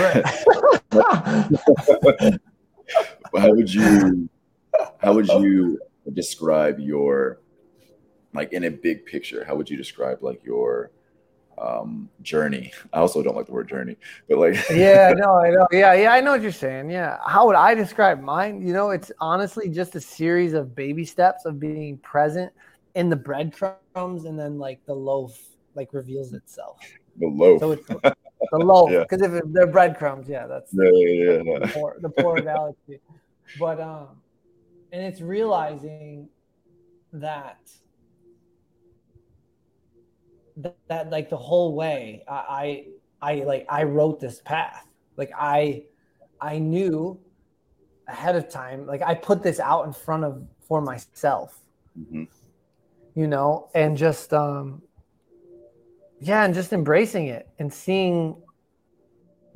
but 0.90 2.40
how 3.40 3.50
would 3.54 3.72
you 3.72 4.28
how 4.98 5.14
would 5.14 5.28
you 5.28 5.80
describe 6.12 6.80
your 6.80 7.40
like 8.34 8.52
in 8.52 8.64
a 8.64 8.70
big 8.70 9.06
picture? 9.06 9.44
How 9.44 9.54
would 9.54 9.70
you 9.70 9.76
describe 9.76 10.22
like 10.22 10.44
your 10.44 10.90
um, 11.58 12.08
journey. 12.22 12.72
I 12.92 12.98
also 12.98 13.22
don't 13.22 13.36
like 13.36 13.46
the 13.46 13.52
word 13.52 13.68
journey, 13.68 13.96
but 14.28 14.38
like 14.38 14.56
yeah, 14.70 15.12
no, 15.16 15.36
I 15.36 15.50
know. 15.50 15.66
Yeah, 15.70 15.94
yeah, 15.94 16.12
I 16.12 16.20
know 16.20 16.32
what 16.32 16.42
you're 16.42 16.52
saying. 16.52 16.90
Yeah, 16.90 17.18
how 17.26 17.46
would 17.46 17.56
I 17.56 17.74
describe 17.74 18.20
mine? 18.20 18.66
You 18.66 18.72
know, 18.72 18.90
it's 18.90 19.12
honestly 19.20 19.68
just 19.68 19.94
a 19.94 20.00
series 20.00 20.52
of 20.52 20.74
baby 20.74 21.04
steps 21.04 21.44
of 21.44 21.60
being 21.60 21.98
present 21.98 22.52
in 22.94 23.08
the 23.08 23.16
breadcrumbs, 23.16 24.24
and 24.24 24.38
then 24.38 24.58
like 24.58 24.84
the 24.86 24.94
loaf 24.94 25.38
like 25.74 25.92
reveals 25.92 26.32
itself. 26.32 26.78
The 27.18 27.26
loaf. 27.26 27.60
So 27.60 27.72
it's 27.72 27.86
the 28.52 28.58
loaf 28.58 28.90
because 28.90 29.20
yeah. 29.20 29.38
if 29.38 29.44
they're 29.52 29.66
breadcrumbs, 29.66 30.28
yeah, 30.28 30.46
that's 30.46 30.72
yeah, 30.72 30.90
yeah, 30.92 31.42
yeah. 31.44 31.58
The, 31.60 31.68
poor, 31.68 31.96
the 32.00 32.08
poor 32.10 32.40
galaxy. 32.40 33.00
But 33.58 33.80
um, 33.80 34.08
and 34.92 35.02
it's 35.02 35.20
realizing 35.20 36.28
that 37.12 37.58
that, 40.56 40.76
that 40.88 41.10
like 41.10 41.30
the 41.30 41.36
whole 41.36 41.74
way 41.74 42.24
I, 42.28 42.86
I 43.22 43.30
I 43.30 43.44
like 43.44 43.66
I 43.68 43.84
wrote 43.84 44.20
this 44.20 44.40
path. 44.40 44.86
Like 45.16 45.30
I 45.36 45.84
I 46.40 46.58
knew 46.58 47.18
ahead 48.08 48.36
of 48.36 48.48
time. 48.48 48.86
Like 48.86 49.02
I 49.02 49.14
put 49.14 49.42
this 49.42 49.60
out 49.60 49.86
in 49.86 49.92
front 49.92 50.24
of 50.24 50.42
for 50.66 50.80
myself. 50.80 51.60
Mm-hmm. 51.98 52.24
You 53.14 53.26
know, 53.26 53.68
and 53.74 53.96
just 53.96 54.32
um 54.32 54.82
yeah, 56.20 56.44
and 56.44 56.54
just 56.54 56.72
embracing 56.72 57.26
it 57.26 57.48
and 57.58 57.72
seeing 57.72 58.36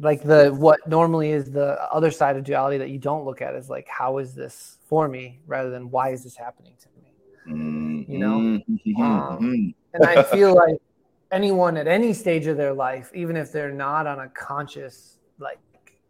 like 0.01 0.23
the 0.23 0.51
what 0.51 0.87
normally 0.87 1.31
is 1.31 1.51
the 1.51 1.81
other 1.93 2.11
side 2.11 2.37
of 2.37 2.45
duality 2.45 2.79
that 2.79 2.91
you 2.91 2.99
don't 2.99 3.25
look 3.25 3.41
at 3.41 3.55
is 3.55 3.71
like 3.71 3.87
how 3.89 4.19
is 4.19 4.35
this 4.35 4.79
for 4.87 5.09
me 5.09 5.41
rather 5.47 5.71
than 5.71 5.91
why 5.91 6.11
is 6.11 6.23
this 6.23 6.37
happening 6.37 6.75
to 6.79 6.89
me 6.97 7.13
mm-hmm. 7.49 8.13
you 8.13 8.19
know 8.19 8.39
mm-hmm. 8.39 9.03
um, 9.03 9.75
and 9.97 10.07
i 10.07 10.23
feel 10.35 10.55
like 10.55 10.77
anyone 11.31 11.77
at 11.77 11.87
any 11.87 12.13
stage 12.13 12.47
of 12.47 12.57
their 12.57 12.73
life, 12.73 13.11
even 13.15 13.37
if 13.37 13.53
they're 13.53 13.73
not 13.73 14.07
on 14.07 14.21
a 14.21 14.29
conscious, 14.29 15.19
like, 15.39 15.59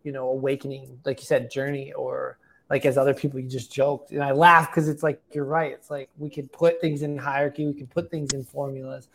you 0.02 0.12
know, 0.12 0.28
awakening, 0.28 0.98
like 1.04 1.20
you 1.20 1.26
said, 1.26 1.50
journey, 1.50 1.92
or 1.92 2.38
like 2.70 2.84
as 2.84 2.98
other 2.98 3.14
people, 3.14 3.40
you 3.40 3.48
just 3.48 3.72
joked. 3.72 4.12
And 4.12 4.22
I 4.22 4.32
laugh 4.32 4.70
because 4.70 4.88
it's 4.88 5.02
like, 5.02 5.20
you're 5.32 5.44
right. 5.44 5.72
It's 5.72 5.90
like 5.90 6.10
we 6.18 6.30
can 6.30 6.48
put 6.48 6.80
things 6.80 7.02
in 7.02 7.16
hierarchy, 7.16 7.66
we 7.66 7.74
can 7.74 7.86
put 7.86 8.10
things 8.10 8.32
in 8.32 8.44
formulas. 8.44 9.08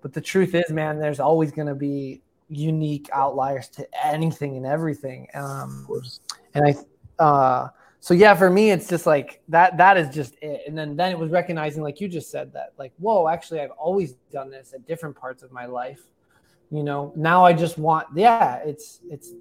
But 0.00 0.12
the 0.12 0.20
truth 0.20 0.54
is, 0.54 0.70
man, 0.70 0.98
there's 0.98 1.20
always 1.20 1.52
going 1.52 1.68
to 1.68 1.74
be 1.74 2.22
unique 2.48 3.08
outliers 3.12 3.68
to 3.68 3.86
anything 4.04 4.56
and 4.56 4.66
everything. 4.66 5.28
Um, 5.34 5.86
and 6.54 6.66
I, 6.66 7.22
uh, 7.22 7.68
so 8.02 8.14
yeah, 8.14 8.34
for 8.34 8.50
me, 8.50 8.72
it's 8.72 8.88
just 8.88 9.06
like 9.06 9.40
that. 9.48 9.76
That 9.76 9.96
is 9.96 10.12
just 10.12 10.34
it. 10.42 10.62
And 10.66 10.76
then 10.76 10.96
then 10.96 11.12
it 11.12 11.18
was 11.18 11.30
recognizing, 11.30 11.84
like 11.84 12.00
you 12.00 12.08
just 12.08 12.32
said, 12.32 12.52
that 12.52 12.72
like, 12.76 12.92
whoa, 12.98 13.28
actually, 13.28 13.60
I've 13.60 13.70
always 13.70 14.14
done 14.32 14.50
this 14.50 14.72
at 14.74 14.84
different 14.88 15.14
parts 15.14 15.44
of 15.44 15.52
my 15.52 15.66
life. 15.66 16.02
You 16.72 16.82
know, 16.82 17.12
now 17.14 17.44
I 17.44 17.52
just 17.52 17.78
want, 17.78 18.08
yeah, 18.12 18.56
it's 18.56 18.98
it's 19.08 19.34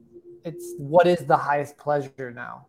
it's 0.45 0.75
what 0.77 1.07
is 1.07 1.25
the 1.25 1.35
highest 1.35 1.75
pleasure 1.79 2.31
now. 2.31 2.67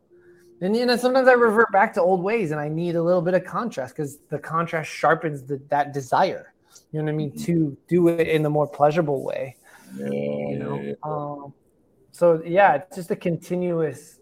And 0.62 0.74
you 0.74 0.86
know, 0.86 0.96
sometimes 0.96 1.28
I 1.28 1.32
revert 1.32 1.70
back 1.72 1.92
to 1.94 2.00
old 2.00 2.22
ways, 2.22 2.52
and 2.52 2.60
I 2.60 2.70
need 2.70 2.96
a 2.96 3.02
little 3.02 3.20
bit 3.20 3.34
of 3.34 3.44
contrast 3.44 3.94
because 3.94 4.16
the 4.30 4.38
contrast 4.38 4.90
sharpens 4.90 5.42
the, 5.42 5.60
that 5.68 5.92
desire. 5.92 6.54
You 6.92 7.00
know 7.00 7.04
what 7.04 7.12
I 7.12 7.16
mean? 7.16 7.32
Mm-hmm. 7.32 7.44
To 7.44 7.76
do 7.88 8.08
it 8.08 8.28
in 8.28 8.42
the 8.42 8.48
more 8.48 8.66
pleasurable 8.66 9.22
way. 9.22 9.56
Yeah, 9.94 10.06
You 10.08 10.58
know. 10.58 10.96
Um, 11.02 11.52
so 12.12 12.42
yeah, 12.46 12.76
it's 12.76 12.96
just 12.96 13.10
a 13.10 13.16
continuous, 13.16 14.20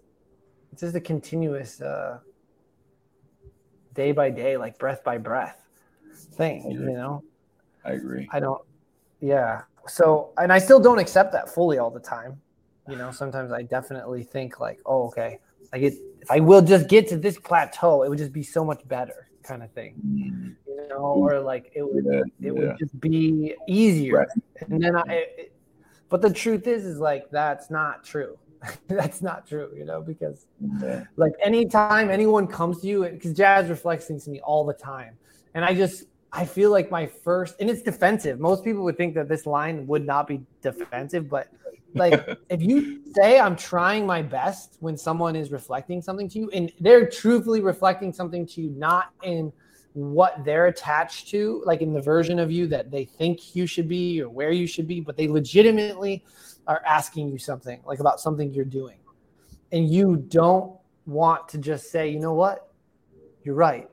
just 0.81 0.97
a 0.97 1.01
continuous 1.01 1.81
uh, 1.81 2.18
day 3.95 4.12
by 4.12 4.31
day, 4.31 4.57
like 4.57 4.78
breath 4.78 5.05
by 5.05 5.18
breath 5.18 5.62
thing. 6.33 6.70
You 6.70 6.78
know. 6.81 7.22
I 7.85 7.93
agree. 7.93 8.28
I 8.33 8.41
don't. 8.41 8.61
Yeah. 9.20 9.62
So, 9.87 10.33
and 10.39 10.53
I 10.53 10.59
still 10.59 10.81
don't 10.81 10.99
accept 10.99 11.33
that 11.33 11.49
fully 11.49 11.78
all 11.78 11.91
the 11.91 12.01
time. 12.01 12.41
You 12.89 12.97
know, 12.97 13.11
sometimes 13.11 13.53
I 13.53 13.62
definitely 13.62 14.22
think 14.24 14.59
like, 14.61 14.81
oh, 14.85 15.07
okay, 15.09 15.39
I 15.72 15.78
get 15.78 15.95
if 16.20 16.31
I 16.31 16.41
will 16.41 16.62
just 16.62 16.89
get 16.89 17.09
to 17.09 17.16
this 17.16 17.39
plateau, 17.39 18.03
it 18.03 18.09
would 18.09 18.18
just 18.18 18.33
be 18.33 18.43
so 18.43 18.64
much 18.64 18.87
better, 18.89 19.28
kind 19.43 19.62
of 19.62 19.70
thing. 19.72 19.95
Mm, 20.07 20.57
You 20.66 20.89
know, 20.89 20.97
or 20.97 21.41
like 21.41 21.72
it 21.74 21.83
would 21.83 22.05
Yeah, 22.05 22.20
it 22.20 22.26
yeah. 22.41 22.51
would 22.53 22.78
just 22.78 22.99
be 23.01 23.55
easier. 23.68 24.18
Right. 24.18 24.28
And 24.68 24.83
then 24.83 24.97
I, 24.97 25.03
it, 25.09 25.53
but 26.09 26.20
the 26.20 26.33
truth 26.33 26.66
is, 26.66 26.85
is 26.85 26.99
like 26.99 27.31
that's 27.31 27.70
not 27.70 28.05
true. 28.05 28.39
that's 28.89 29.23
not 29.23 29.47
true. 29.47 29.71
You 29.77 29.85
know, 29.85 30.01
because 30.01 30.47
like 31.17 31.33
anytime 31.43 32.11
anyone 32.11 32.47
comes 32.47 32.81
to 32.81 32.87
you, 32.87 33.09
because 33.09 33.33
Jas 33.33 33.69
reflects 33.69 34.07
things 34.07 34.25
to 34.25 34.31
me 34.31 34.41
all 34.41 34.65
the 34.65 34.75
time, 34.75 35.17
and 35.55 35.65
I 35.65 35.75
just 35.75 36.05
I 36.33 36.45
feel 36.45 36.71
like 36.71 36.91
my 36.91 37.07
first 37.07 37.57
and 37.61 37.71
it's 37.71 37.83
defensive. 37.83 38.41
Most 38.41 38.65
people 38.65 38.85
would 38.85 38.97
think 38.97 39.15
that 39.15 39.29
this 39.29 39.47
line 39.47 39.87
would 39.87 40.07
not 40.07 40.27
be 40.27 40.43
defensive, 40.63 41.29
but 41.29 41.49
like 41.95 42.39
if 42.51 42.63
you 42.63 43.03
say 43.15 43.41
I'm 43.41 43.57
trying 43.57 44.07
my 44.07 44.23
best 44.23 44.77
when 44.81 44.97
someone 44.97 45.37
is 45.37 45.51
reflecting 45.51 46.03
something 46.03 46.29
to 46.31 46.39
you, 46.39 46.51
and 46.51 46.73
they're 46.81 47.09
truthfully 47.09 47.61
reflecting 47.61 48.13
something 48.13 48.47
to 48.47 48.61
you, 48.61 48.71
not 48.71 49.13
in 49.23 49.53
what 49.95 50.45
they're 50.45 50.67
attached 50.67 51.29
to, 51.29 51.63
like 51.67 51.81
in 51.81 51.93
the 51.93 52.01
version 52.01 52.39
of 52.39 52.51
you 52.51 52.67
that 52.69 52.91
they 52.91 53.05
think 53.05 53.57
you 53.57 53.67
should 53.67 53.89
be 53.89 54.23
or 54.23 54.29
where 54.29 54.53
you 54.53 54.67
should 54.67 54.87
be, 54.87 55.01
but 55.01 55.17
they 55.17 55.27
legitimately 55.27 56.25
are 56.71 56.81
asking 56.87 57.29
you 57.29 57.37
something 57.37 57.81
like 57.85 57.99
about 57.99 58.21
something 58.21 58.55
you're 58.55 58.64
doing. 58.64 58.99
And 59.73 59.91
you 59.91 60.16
don't 60.29 60.79
want 61.05 61.49
to 61.49 61.59
just 61.59 61.91
say, 61.91 62.09
you 62.09 62.21
know 62.21 62.33
what? 62.33 62.73
You're 63.43 63.57
right. 63.57 63.91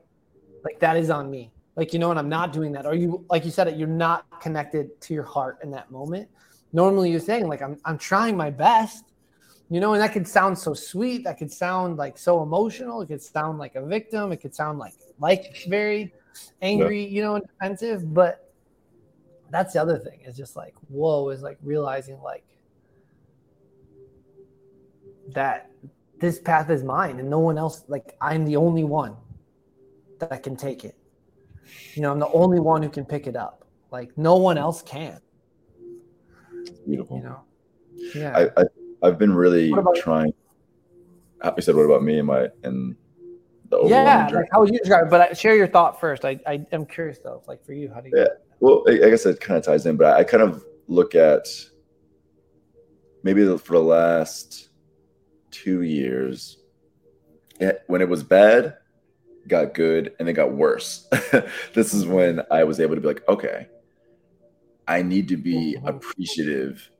Like 0.62 0.78
that 0.78 0.96
is 0.96 1.10
on 1.10 1.28
me. 1.28 1.50
Like, 1.74 1.92
you 1.92 1.98
know, 1.98 2.10
and 2.10 2.18
I'm 2.18 2.28
not 2.28 2.52
doing 2.52 2.70
that. 2.72 2.86
Or 2.86 2.94
you, 2.94 3.24
like 3.30 3.44
you 3.44 3.50
said, 3.50 3.66
it, 3.66 3.76
you're 3.76 3.88
not 3.88 4.40
connected 4.40 5.00
to 5.00 5.14
your 5.14 5.24
heart 5.24 5.58
in 5.64 5.72
that 5.72 5.90
moment. 5.90 6.28
Normally 6.72 7.10
you're 7.10 7.18
saying, 7.18 7.48
like, 7.48 7.62
I'm, 7.62 7.78
I'm 7.84 7.98
trying 7.98 8.36
my 8.36 8.50
best, 8.50 9.04
you 9.70 9.80
know, 9.80 9.94
and 9.94 10.02
that 10.02 10.12
could 10.12 10.28
sound 10.28 10.56
so 10.56 10.72
sweet. 10.72 11.24
That 11.24 11.36
could 11.36 11.50
sound 11.50 11.96
like 11.96 12.16
so 12.16 12.44
emotional. 12.44 13.00
It 13.02 13.08
could 13.08 13.22
sound 13.22 13.58
like 13.58 13.74
a 13.74 13.84
victim. 13.84 14.30
It 14.30 14.36
could 14.36 14.54
sound 14.54 14.78
like, 14.78 14.94
like 15.18 15.64
very 15.68 16.14
angry, 16.62 17.04
you 17.04 17.22
know, 17.22 17.34
and 17.36 17.44
defensive. 17.44 18.14
But 18.14 18.52
that's 19.50 19.72
the 19.72 19.82
other 19.82 19.98
thing 19.98 20.20
is 20.24 20.36
just 20.36 20.54
like, 20.54 20.74
whoa, 20.88 21.30
is 21.30 21.42
like 21.42 21.58
realizing 21.62 22.20
like 22.22 22.44
that 25.34 25.70
this 26.20 26.38
path 26.40 26.70
is 26.70 26.82
mine 26.82 27.20
and 27.20 27.28
no 27.30 27.38
one 27.38 27.58
else, 27.58 27.84
like, 27.88 28.16
I'm 28.20 28.44
the 28.44 28.56
only 28.56 28.84
one 28.84 29.16
that 30.18 30.42
can 30.42 30.56
take 30.56 30.84
it. 30.84 30.96
You 31.94 32.02
know, 32.02 32.10
I'm 32.12 32.18
the 32.18 32.28
only 32.30 32.60
one 32.60 32.82
who 32.82 32.88
can 32.88 33.04
pick 33.04 33.26
it 33.26 33.36
up. 33.36 33.64
Like, 33.90 34.16
no 34.18 34.36
one 34.36 34.58
else 34.58 34.82
can, 34.82 35.20
Beautiful. 36.86 37.16
you 37.18 37.22
know? 37.22 37.40
Yeah. 38.14 38.36
I, 38.56 38.60
I 38.62 38.64
I've 39.02 39.18
been 39.18 39.32
really 39.34 39.70
What 39.70 39.80
about- 39.80 39.96
trying. 39.96 40.32
You 41.56 41.62
said 41.62 41.76
what 41.76 41.82
about 41.82 42.02
me 42.02 42.18
and 42.18 42.26
my 42.26 42.48
and 42.64 42.96
the 43.70 43.76
overwhelming 43.76 44.06
yeah. 44.06 44.28
journey? 44.28 44.42
Like, 44.42 44.48
how 44.52 44.60
would 44.60 44.72
you 44.72 44.78
describe 44.80 45.06
it? 45.06 45.10
But 45.10 45.20
I- 45.20 45.32
share 45.34 45.54
your 45.54 45.68
thought 45.68 46.00
first. 46.00 46.24
I, 46.24 46.40
I 46.46 46.66
am 46.72 46.84
curious 46.84 47.18
though, 47.18 47.42
like 47.46 47.64
for 47.64 47.72
you, 47.72 47.90
how 47.94 48.00
do 48.00 48.08
you? 48.08 48.14
Yeah. 48.16 48.26
Well, 48.60 48.82
I 48.88 48.92
I 49.06 49.10
guess 49.10 49.24
it 49.24 49.40
kind 49.40 49.56
of 49.56 49.64
ties 49.64 49.86
in, 49.86 49.96
but 49.96 50.16
I 50.16 50.24
kind 50.24 50.42
of 50.42 50.64
look 50.88 51.14
at 51.14 51.46
maybe 53.22 53.44
for 53.58 53.74
the 53.74 53.80
last 53.82 54.67
two 55.50 55.82
years, 55.82 56.58
it, 57.60 57.82
when 57.86 58.00
it 58.00 58.08
was 58.08 58.22
bad, 58.22 58.76
got 59.46 59.74
good, 59.74 60.14
and 60.18 60.28
then 60.28 60.34
got 60.34 60.52
worse. 60.52 61.08
this 61.74 61.94
is 61.94 62.06
when 62.06 62.42
I 62.50 62.64
was 62.64 62.80
able 62.80 62.94
to 62.94 63.00
be 63.00 63.08
like, 63.08 63.26
okay, 63.28 63.68
I 64.86 65.02
need 65.02 65.28
to 65.28 65.36
be 65.36 65.76
Mhm. 65.78 65.88
appreciative 65.88 66.90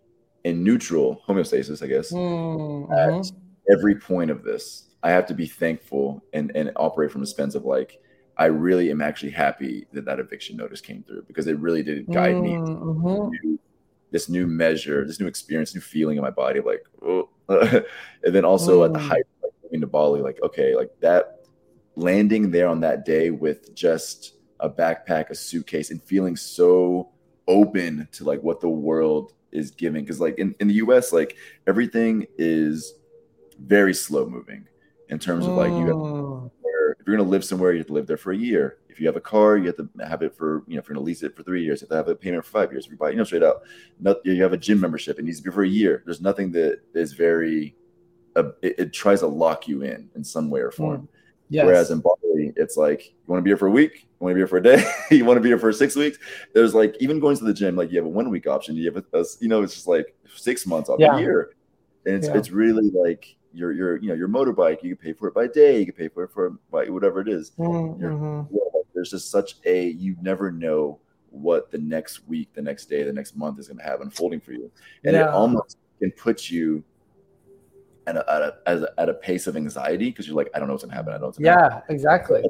and 0.44 0.62
neutral, 0.62 1.22
homeostasis, 1.26 1.82
I 1.82 1.86
guess, 1.86 2.12
Mhm. 2.12 2.90
at 2.92 3.30
every 3.70 3.94
point 3.94 4.30
of 4.30 4.42
this. 4.44 4.84
I 5.02 5.10
have 5.10 5.26
to 5.26 5.34
be 5.34 5.46
thankful 5.46 6.22
and, 6.32 6.50
and 6.54 6.72
operate 6.76 7.10
from 7.10 7.22
a 7.22 7.26
sense 7.26 7.54
of 7.54 7.64
like, 7.64 7.98
I 8.36 8.46
really 8.46 8.90
am 8.90 9.00
actually 9.00 9.32
happy 9.32 9.86
that 9.92 10.04
that 10.04 10.20
eviction 10.20 10.56
notice 10.56 10.80
came 10.80 11.02
through 11.02 11.22
because 11.26 11.46
it 11.46 11.58
really 11.58 11.82
did 11.82 12.10
guide 12.10 12.40
me 12.40 12.56
Mhm. 12.56 13.30
new, 13.42 13.58
this 14.10 14.28
new 14.28 14.46
measure, 14.46 15.04
this 15.06 15.20
new 15.20 15.26
experience, 15.26 15.74
new 15.74 15.80
feeling 15.80 16.16
in 16.16 16.22
my 16.22 16.30
body, 16.30 16.60
like, 16.60 16.84
oh. 17.02 17.28
and 18.24 18.34
then 18.34 18.44
also 18.44 18.84
at 18.84 18.92
the 18.92 18.98
height, 18.98 19.24
like 19.42 19.52
moving 19.62 19.80
to 19.80 19.86
Bali, 19.86 20.20
like, 20.20 20.38
okay, 20.42 20.74
like 20.74 20.90
that 21.00 21.46
landing 21.96 22.50
there 22.50 22.68
on 22.68 22.80
that 22.80 23.04
day 23.04 23.30
with 23.30 23.74
just 23.74 24.34
a 24.60 24.68
backpack, 24.68 25.30
a 25.30 25.34
suitcase, 25.34 25.90
and 25.90 26.02
feeling 26.02 26.36
so 26.36 27.10
open 27.46 28.06
to 28.12 28.24
like 28.24 28.42
what 28.42 28.60
the 28.60 28.68
world 28.68 29.32
is 29.52 29.70
giving. 29.70 30.04
Cause 30.04 30.20
like 30.20 30.38
in, 30.38 30.54
in 30.60 30.68
the 30.68 30.74
US, 30.74 31.12
like 31.12 31.36
everything 31.66 32.26
is 32.36 32.94
very 33.58 33.94
slow 33.94 34.28
moving 34.28 34.66
in 35.08 35.18
terms 35.18 35.46
of 35.46 35.52
like 35.54 35.70
you 35.70 35.86
if 35.86 36.37
you're 37.08 37.16
going 37.16 37.26
to 37.26 37.30
live 37.30 37.44
somewhere, 37.44 37.72
you 37.72 37.78
have 37.78 37.86
to 37.86 37.94
live 37.94 38.06
there 38.06 38.18
for 38.18 38.32
a 38.32 38.36
year. 38.36 38.78
If 38.90 39.00
you 39.00 39.06
have 39.06 39.16
a 39.16 39.20
car, 39.20 39.56
you 39.56 39.66
have 39.66 39.76
to 39.78 39.88
have 40.06 40.20
it 40.22 40.36
for, 40.36 40.62
you 40.66 40.74
know, 40.74 40.80
if 40.80 40.88
you're 40.88 40.94
going 40.94 41.04
to 41.04 41.06
lease 41.06 41.22
it 41.22 41.34
for 41.34 41.42
three 41.42 41.64
years, 41.64 41.80
you 41.80 41.86
have 41.86 41.90
to 41.90 41.96
have 41.96 42.08
a 42.08 42.14
payment 42.14 42.44
for 42.44 42.50
five 42.50 42.70
years. 42.70 42.84
If 42.84 42.92
you 42.92 42.98
buy, 42.98 43.10
you 43.10 43.16
know, 43.16 43.24
straight 43.24 43.42
out, 43.42 43.62
not, 43.98 44.18
you 44.24 44.42
have 44.42 44.52
a 44.52 44.58
gym 44.58 44.78
membership, 44.78 45.18
it 45.18 45.24
needs 45.24 45.38
to 45.38 45.44
be 45.44 45.50
for 45.50 45.62
a 45.62 45.68
year. 45.68 46.02
There's 46.04 46.20
nothing 46.20 46.52
that 46.52 46.80
is 46.94 47.14
very, 47.14 47.74
uh, 48.36 48.50
it, 48.60 48.78
it 48.78 48.92
tries 48.92 49.20
to 49.20 49.26
lock 49.26 49.66
you 49.66 49.82
in 49.82 50.10
in 50.16 50.22
some 50.22 50.50
way 50.50 50.60
or 50.60 50.70
form. 50.70 51.08
Yes. 51.48 51.64
Whereas 51.64 51.90
in 51.90 52.00
Bali, 52.00 52.52
it's 52.56 52.76
like, 52.76 53.06
you 53.06 53.14
want 53.26 53.38
to 53.38 53.42
be 53.42 53.48
here 53.50 53.56
for 53.56 53.68
a 53.68 53.70
week, 53.70 54.02
you 54.02 54.08
want 54.18 54.32
to 54.32 54.34
be 54.34 54.40
here 54.40 54.46
for 54.46 54.58
a 54.58 54.62
day, 54.62 54.84
you 55.10 55.24
want 55.24 55.38
to 55.38 55.40
be 55.40 55.48
here 55.48 55.58
for 55.58 55.72
six 55.72 55.96
weeks. 55.96 56.18
There's 56.52 56.74
like, 56.74 56.94
even 57.00 57.20
going 57.20 57.38
to 57.38 57.44
the 57.44 57.54
gym, 57.54 57.74
like 57.74 57.90
you 57.90 57.96
have 57.96 58.04
a 58.04 58.10
one 58.10 58.28
week 58.28 58.46
option, 58.46 58.76
you 58.76 58.92
have 58.92 59.02
a, 59.14 59.18
a 59.18 59.24
you 59.40 59.48
know, 59.48 59.62
it's 59.62 59.72
just 59.74 59.86
like 59.86 60.14
six 60.36 60.66
months 60.66 60.90
off 60.90 61.00
Yeah. 61.00 61.16
a 61.16 61.20
year. 61.20 61.54
And 62.04 62.16
it's, 62.16 62.28
Yeah. 62.28 62.36
it's 62.36 62.50
really 62.50 62.90
like, 62.90 63.34
your 63.58 63.72
your 63.72 63.96
you 63.96 64.08
know 64.08 64.14
your 64.14 64.28
motorbike 64.28 64.82
you 64.82 64.94
can 64.94 65.04
pay 65.04 65.12
for 65.12 65.28
it 65.28 65.34
by 65.34 65.46
day 65.46 65.80
you 65.80 65.86
can 65.86 65.94
pay 65.94 66.08
for 66.08 66.24
it 66.24 66.30
for 66.30 66.50
by 66.70 66.84
whatever 66.86 67.20
it 67.20 67.28
is 67.28 67.52
Mhm. 67.58 68.48
there's 68.94 69.10
just 69.10 69.30
such 69.30 69.56
a 69.64 69.88
you 69.88 70.16
never 70.20 70.50
know 70.50 71.00
what 71.30 71.70
the 71.70 71.78
next 71.78 72.26
week, 72.26 72.52
the 72.54 72.62
next 72.62 72.86
day, 72.86 73.02
the 73.02 73.12
next 73.12 73.36
month 73.36 73.58
is 73.58 73.68
going 73.68 73.78
to 73.78 73.84
have 73.84 74.00
unfolding 74.00 74.40
for 74.40 74.52
you, 74.52 74.70
and 75.04 75.14
it 75.14 75.28
almost 75.28 75.76
can 76.00 76.10
put 76.12 76.50
you 76.50 76.82
at 78.06 78.16
a 78.16 78.32
at 78.32 78.42
a, 78.42 78.56
as 78.66 78.82
a, 78.82 78.88
at 78.98 79.08
a 79.08 79.14
pace 79.14 79.46
of 79.46 79.56
anxiety 79.56 80.06
because 80.06 80.26
you're 80.26 80.36
like, 80.36 80.50
I 80.54 80.58
don't 80.58 80.68
know 80.68 80.74
what's 80.74 80.84
going 80.84 80.90
to 80.90 80.96
happen. 80.96 81.10
I 81.10 81.18
don't 81.18 81.20
know 81.20 81.26
what's 81.28 81.38
Yeah, 81.38 81.80
exactly. 81.88 82.42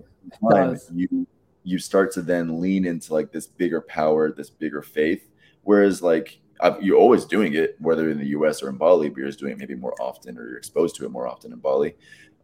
Time, 0.50 0.78
you 0.94 1.26
you 1.64 1.78
start 1.78 2.12
to 2.12 2.22
then 2.22 2.60
lean 2.60 2.86
into 2.86 3.12
like 3.12 3.32
this 3.32 3.46
bigger 3.46 3.80
power, 3.80 4.30
this 4.30 4.48
bigger 4.48 4.80
faith. 4.80 5.28
Whereas 5.64 6.00
like 6.00 6.38
you're 6.80 6.98
always 6.98 7.24
doing 7.24 7.54
it, 7.54 7.76
whether 7.80 8.10
in 8.10 8.18
the 8.18 8.26
U.S. 8.28 8.62
or 8.62 8.68
in 8.68 8.76
Bali, 8.76 9.08
but 9.08 9.18
you're 9.18 9.26
just 9.28 9.38
doing 9.38 9.52
it 9.52 9.58
maybe 9.58 9.74
more 9.74 9.94
often, 10.00 10.36
or 10.38 10.48
you're 10.48 10.58
exposed 10.58 10.96
to 10.96 11.04
it 11.04 11.10
more 11.10 11.26
often 11.28 11.52
in 11.52 11.58
Bali, 11.58 11.94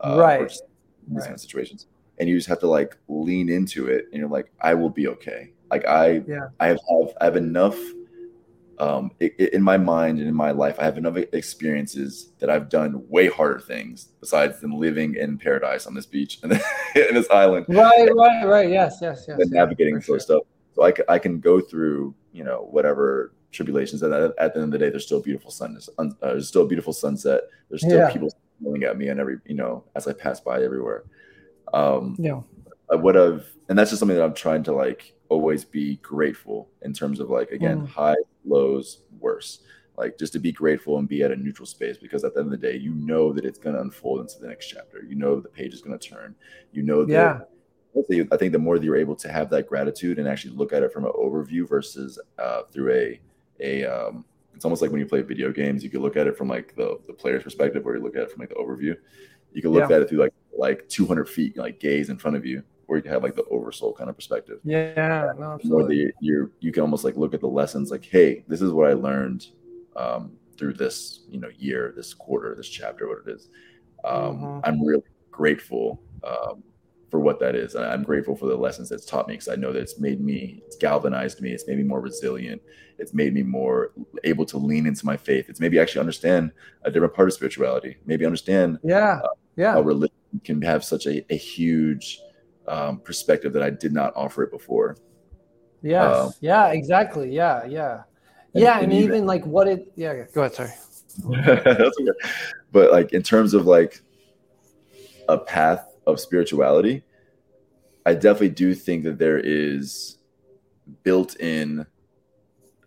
uh, 0.01 0.15
or 0.15 0.19
Right. 0.21 0.49
just 0.49 0.63
in 1.07 1.15
these 1.15 1.21
Right. 1.21 1.25
kind 1.27 1.35
of 1.35 1.41
situations 1.41 1.87
and 2.19 2.29
you 2.29 2.37
just 2.37 2.49
have 2.49 2.61
to 2.61 2.67
like 2.69 2.97
lean 3.09 3.49
into 3.49 3.89
it 3.89 4.05
and 4.13 4.21
you're 4.21 4.29
like 4.29 4.53
i 4.61 4.73
will 4.73 4.89
be 4.89 5.09
okay 5.09 5.51
like 5.71 5.85
i 5.85 6.23
Yeah. 6.29 6.47
i 6.61 6.69
have, 6.69 6.79
have 6.89 7.09
i 7.21 7.25
have 7.25 7.37
enough 7.37 7.77
um 8.79 9.11
i 9.21 9.31
i- 9.41 9.51
in 9.53 9.61
my 9.63 9.77
mind 9.77 10.19
and 10.21 10.29
in 10.29 10.35
my 10.35 10.51
life 10.51 10.77
i 10.79 10.85
have 10.85 10.97
enough 10.97 11.17
experiences 11.33 12.33
that 12.39 12.49
i've 12.51 12.69
done 12.69 13.03
way 13.09 13.29
harder 13.29 13.61
things 13.61 14.09
besides 14.21 14.61
than 14.61 14.71
living 14.73 15.15
in 15.17 15.37
paradise 15.39 15.87
on 15.87 15.95
this 15.95 16.07
beach 16.07 16.39
and 16.43 16.53
in 17.09 17.15
this 17.15 17.29
island 17.31 17.67
Right, 17.69 18.09
right, 18.15 18.45
right. 18.45 18.69
Yes, 18.71 18.99
yes, 19.03 19.25
yes. 19.29 19.39
and 19.41 19.51
yeah, 19.53 19.61
navigating 19.61 19.95
for 19.95 19.99
this 19.99 20.07
sort 20.07 20.21
sure. 20.23 20.39
stuff 20.39 20.43
so 20.75 21.03
I, 21.09 21.15
I 21.15 21.19
can 21.19 21.41
go 21.41 21.61
through 21.61 22.15
you 22.33 22.45
know 22.45 22.67
whatever 22.71 23.33
tribulations 23.55 24.03
and 24.03 24.13
at, 24.13 24.33
at 24.39 24.53
the 24.53 24.61
end 24.61 24.65
of 24.65 24.71
the 24.73 24.79
day 24.79 24.91
there's 24.91 25.07
still 25.07 25.21
beautiful 25.23 25.51
sun 25.51 25.79
uh, 25.99 26.05
there's 26.21 26.49
still 26.49 26.63
a 26.63 26.67
beautiful 26.69 26.93
sunset 26.93 27.43
there's 27.71 27.81
still 27.83 27.99
Yeah. 27.99 28.11
people 28.13 28.31
smiling 28.61 28.83
at 28.85 28.99
me 28.99 29.09
and 29.09 29.19
every 29.21 29.39
you 29.47 29.55
know 29.55 29.85
as 29.95 30.07
i 30.09 30.13
pass 30.13 30.41
by 30.41 30.63
everywhere 30.63 31.05
um 31.73 32.17
Yeah. 32.19 32.41
I 32.91 32.97
would 32.97 33.15
have, 33.15 33.47
and 33.71 33.79
that's 33.79 33.91
just 33.91 33.99
something 34.01 34.17
that 34.17 34.23
I'm 34.23 34.35
trying 34.35 34.63
to 34.65 34.73
like 34.73 35.15
always 35.31 35.65
be 35.65 35.97
grateful 35.97 36.69
in 36.83 36.93
terms 36.93 37.19
of 37.19 37.31
like 37.31 37.51
again 37.51 37.81
Mm. 37.81 37.89
high, 37.89 38.15
lows, 38.45 39.01
worse. 39.19 39.61
Like 39.97 40.19
just 40.19 40.35
to 40.35 40.39
be 40.39 40.53
grateful 40.53 40.99
and 40.99 41.09
be 41.09 41.23
at 41.23 41.31
a 41.33 41.37
neutral 41.37 41.65
space 41.67 41.97
because 41.97 42.25
at 42.25 42.35
the 42.35 42.41
end 42.41 42.53
of 42.53 42.61
the 42.61 42.67
day, 42.69 42.77
you 42.77 42.93
know 42.93 43.33
that 43.33 43.47
it's 43.47 43.59
going 43.59 43.75
to 43.75 43.81
unfold 43.81 44.21
into 44.21 44.39
the 44.39 44.49
next 44.49 44.67
chapter. 44.69 45.03
You 45.03 45.15
know 45.15 45.41
the 45.41 45.49
page 45.49 45.73
is 45.73 45.81
going 45.81 45.99
to 45.99 46.09
turn. 46.09 46.35
You 46.73 46.83
know 46.83 47.07
that. 47.07 47.49
Yeah. 47.97 48.27
I 48.33 48.37
think 48.37 48.53
the 48.53 48.59
more 48.59 48.79
that 48.79 48.85
you're 48.85 48.97
able 48.97 49.17
to 49.17 49.29
have 49.33 49.49
that 49.51 49.67
gratitude 49.67 50.19
and 50.19 50.29
actually 50.29 50.55
look 50.55 50.73
at 50.75 50.83
it 50.83 50.93
from 50.93 51.07
an 51.07 51.13
overview 51.13 51.67
versus 51.67 52.21
uh, 52.39 52.63
through 52.71 52.93
a 52.93 53.21
a 53.61 53.85
um, 53.85 54.25
it's 54.55 54.65
almost 54.65 54.83
like 54.83 54.91
when 54.91 55.01
you 55.01 55.07
play 55.07 55.23
video 55.23 55.53
games, 55.53 55.83
you 55.83 55.91
can 55.91 56.01
look 56.03 56.17
at 56.17 56.27
it 56.27 56.37
from 56.37 56.49
like 56.49 56.75
the 56.77 56.99
the 57.07 57.13
player's 57.13 57.43
perspective, 57.43 57.87
or 57.87 57.97
you 57.97 58.03
look 58.03 58.17
at 58.17 58.23
it 58.23 58.31
from 58.31 58.41
like 58.41 58.51
the 58.51 58.55
overview. 58.57 58.97
You 59.53 59.63
can 59.63 59.71
look 59.73 59.91
Yeah. 59.91 59.97
at 59.97 60.03
it 60.03 60.09
through 60.09 60.19
like 60.21 60.35
like 60.57 60.89
200 60.89 61.29
feet, 61.29 61.57
like 61.57 61.81
gaze 61.81 62.11
in 62.11 62.19
front 62.19 62.37
of 62.37 62.47
you, 62.47 62.63
or 62.89 62.97
you 62.97 63.03
can 63.03 63.13
have 63.13 63.23
like 63.23 63.35
the 63.37 63.45
oversoul 63.45 63.93
kind 63.95 64.09
of 64.11 64.17
perspective. 64.17 64.61
Yeah, 64.65 65.33
no, 65.39 65.53
Or 65.53 65.55
absolutely. 65.55 66.07
the, 66.07 66.13
you're 66.21 66.51
you 66.61 66.73
can 66.73 66.83
almost 66.83 67.05
like 67.05 67.17
look 67.17 67.35
at 67.35 67.41
the 67.41 67.49
lessons 67.49 67.91
like, 67.91 68.05
hey, 68.05 68.45
this 68.49 68.61
is 68.63 68.73
what 68.73 68.89
I 68.91 68.95
learned 68.95 69.47
um, 69.97 70.33
through 70.59 70.75
this 70.75 71.25
you 71.29 71.41
know 71.41 71.49
year, 71.59 71.93
this 71.97 72.15
quarter, 72.15 72.55
this 72.55 72.69
chapter, 72.69 73.09
what 73.09 73.19
it 73.27 73.31
is. 73.35 73.49
Um, 74.05 74.53
Mhm. 74.55 74.61
I'm 74.65 74.85
really 74.85 75.03
grateful 75.31 76.01
um, 76.23 76.63
for 77.15 77.21
what 77.21 77.39
that 77.39 77.55
is. 77.55 77.77
I'm 77.77 78.03
grateful 78.03 78.35
for 78.35 78.47
the 78.47 78.57
lessons 78.57 78.89
that's 78.89 79.05
taught 79.05 79.29
me 79.29 79.35
because 79.35 79.47
I 79.47 79.55
know 79.55 79.73
that 79.73 79.79
it's 79.81 80.01
made 80.01 80.21
me, 80.21 80.61
it's 80.67 80.75
galvanized 80.75 81.41
me, 81.41 81.53
it's 81.53 81.65
made 81.69 81.77
me 81.77 81.85
more 81.85 82.01
resilient, 82.01 82.61
it's 82.99 83.15
made 83.15 83.33
me 83.33 83.45
more 83.45 83.93
able 84.25 84.45
to 84.47 84.59
lean 84.59 84.85
into 84.85 85.07
my 85.07 85.17
faith. 85.17 85.49
It's 85.49 85.61
maybe 85.61 85.79
actually 85.79 86.01
understand 86.01 86.51
a 86.83 86.91
different 86.91 87.15
part 87.15 87.29
of 87.29 87.35
spirituality. 87.35 87.99
Maybe 88.05 88.27
understand 88.27 88.81
Yeah, 88.83 89.19
how 89.21 89.29
yeah, 89.55 89.73
how 89.75 89.83
religion 89.83 90.17
can 90.43 90.61
have 90.63 90.83
such 90.83 91.07
a, 91.07 91.25
a 91.33 91.37
huge 91.37 92.19
um, 92.67 92.99
perspective 92.99 93.53
that 93.53 93.63
I 93.63 93.71
did 93.71 93.93
not 93.93 94.13
offer 94.17 94.43
it 94.43 94.51
before. 94.51 94.97
yes, 95.83 96.17
um, 96.17 96.33
yeah, 96.41 96.73
exactly. 96.73 97.31
Yeah, 97.33 97.65
yeah, 97.65 98.03
And- 98.55 98.63
yeah, 98.65 98.75
and 98.75 98.85
and 98.87 98.93
even- 98.93 99.15
even 99.15 99.27
like 99.27 99.47
what 99.47 99.69
it. 99.69 99.93
Yeah, 99.95 100.25
go 100.35 100.41
ahead. 100.43 100.55
Sorry. 100.55 100.73
That's 101.47 101.97
okay. 102.01 102.29
But 102.73 102.91
like 102.91 103.13
in 103.13 103.23
terms 103.23 103.55
of 103.55 103.67
like 103.67 104.03
a 105.29 105.39
path 105.39 105.94
of 106.07 106.21
spirituality, 106.21 107.03
I 108.07 108.15
definitely 108.15 108.51
do 108.51 108.75
think 108.75 109.05
that 109.05 109.19
there 109.19 109.39
is 109.39 110.19
built 111.03 111.37
in 111.41 111.87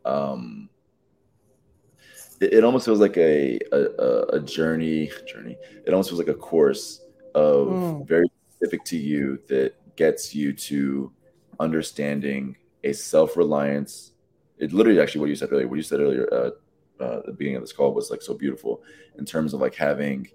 um 0.05 0.69
it, 2.39 2.53
it 2.53 2.63
almost 2.63 2.85
feels 2.85 2.99
like 2.99 3.17
a, 3.17 3.59
a 3.71 4.35
a- 4.35 4.39
journey 4.41 5.11
journey. 5.25 5.57
It 5.85 5.91
almost 5.93 6.09
feels 6.09 6.19
like 6.19 6.27
a 6.27 6.33
course 6.33 7.01
of 7.35 7.67
Mm. 7.69 8.07
very 8.07 8.27
specific 8.49 8.83
to 8.85 8.97
you 8.97 9.39
that 9.47 9.73
gets 9.95 10.33
you 10.35 10.53
to 10.53 11.11
understanding 11.59 12.55
a 12.83 12.93
self-reliance. 12.93 14.13
It 14.57 14.73
literally 14.73 14.99
actually 15.01 15.21
what 15.21 15.29
you 15.29 15.35
said 15.35 15.51
earlier, 15.51 15.67
what 15.67 15.75
you 15.77 15.83
said 15.83 15.99
earlier 15.99 16.27
uh, 16.31 16.51
uh, 17.03 17.17
at 17.19 17.25
the 17.25 17.33
beginning 17.33 17.57
of 17.57 17.63
this 17.63 17.73
call 17.73 17.93
was 17.93 18.09
like 18.09 18.21
so 18.21 18.33
beautiful 18.33 18.81
in 19.17 19.25
terms 19.25 19.53
of 19.53 19.61
like 19.61 19.75
having 19.75 20.27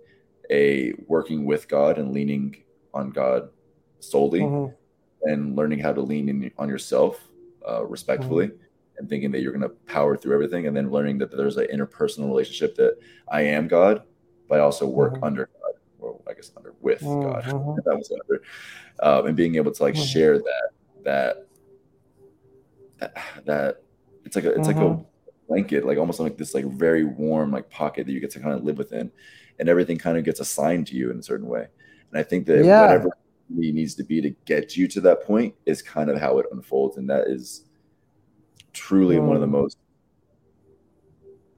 a 0.51 0.93
working 1.07 1.45
with 1.45 1.69
God 1.69 1.99
and 1.99 2.13
leaning 2.13 2.63
on 2.95 3.11
God 3.11 3.49
solely 4.01 4.43
Mhm. 4.43 4.75
and 5.23 5.57
learning 5.57 5.79
how 5.79 5.93
to 5.93 6.01
lean 6.01 6.29
in 6.29 6.51
on 6.59 6.69
yourself 6.69 7.29
uh, 7.69 7.85
respectfully 7.85 8.51
and 8.99 9.09
thinking 9.09 9.31
that 9.31 9.41
you're 9.41 9.53
going 9.53 9.63
to 9.63 9.69
power 9.87 10.17
through 10.17 10.35
everything 10.35 10.67
and 10.67 10.77
then 10.77 10.91
learning 10.91 11.19
that 11.19 11.31
there's 11.35 11.57
an 11.57 11.67
interpersonal 11.73 12.27
relationship 12.27 12.75
that 12.77 12.99
I 13.31 13.43
am 13.43 13.69
God, 13.69 14.03
but 14.49 14.59
I 14.59 14.63
also 14.63 14.87
work 14.87 15.15
Mhm. 15.15 15.25
under 15.25 15.47
God, 15.63 15.75
or 16.01 16.21
I 16.29 16.35
guess 16.35 16.51
under 16.57 16.75
with 16.81 17.03
God. 17.23 17.45
Mhm. 17.45 17.77
That 17.85 17.97
was 17.97 18.11
under, 18.13 18.43
um, 19.01 19.27
and 19.27 19.37
being 19.37 19.55
able 19.57 19.73
to 19.73 19.83
like 19.83 19.95
Mhm. 19.95 20.07
share 20.07 20.39
that 20.39 20.71
that 21.05 21.47
that 22.99 23.15
that 23.47 23.83
it's 24.25 24.37
like 24.37 24.45
a 24.45 24.51
it's 24.55 24.69
like 24.69 24.77
a 24.77 24.81
Mhm. 24.81 25.07
blanket, 25.49 25.85
like 25.87 25.99
almost 25.99 26.21
like 26.21 26.37
this 26.37 26.55
like 26.55 26.67
very 26.67 27.05
warm 27.05 27.51
like 27.51 27.69
pocket 27.71 28.07
that 28.07 28.13
you 28.13 28.21
get 28.21 28.31
to 28.33 28.41
kind 28.41 28.55
of 28.55 28.65
live 28.65 28.79
within, 28.79 29.11
and 29.59 29.69
everything 29.69 29.99
kind 29.99 30.19
of 30.19 30.25
gets 30.25 30.41
assigned 30.41 30.87
to 30.89 30.97
you 30.97 31.11
in 31.11 31.19
a 31.19 31.23
certain 31.23 31.47
way. 31.49 31.69
And 32.13 32.21
I 32.21 32.23
think 32.23 32.47
that 32.47 32.65
Yeah. 32.65 32.83
whatever 32.83 33.09
it 33.09 33.75
needs 33.75 33.95
to 33.97 34.05
be 34.05 34.21
to 34.21 34.31
get 34.45 34.77
you 34.77 34.87
to 34.89 35.01
that 35.03 35.23
point 35.25 35.55
is 35.67 35.83
kind 35.83 36.11
of 36.11 36.21
how 36.21 36.39
it 36.39 36.47
unfolds, 36.53 36.97
and 36.99 37.09
that 37.11 37.27
is 37.27 37.65
truly 38.73 39.19
one 39.19 39.37
of 39.37 39.41
the 39.41 39.47
Mm. 39.47 39.51
most. 39.53 39.77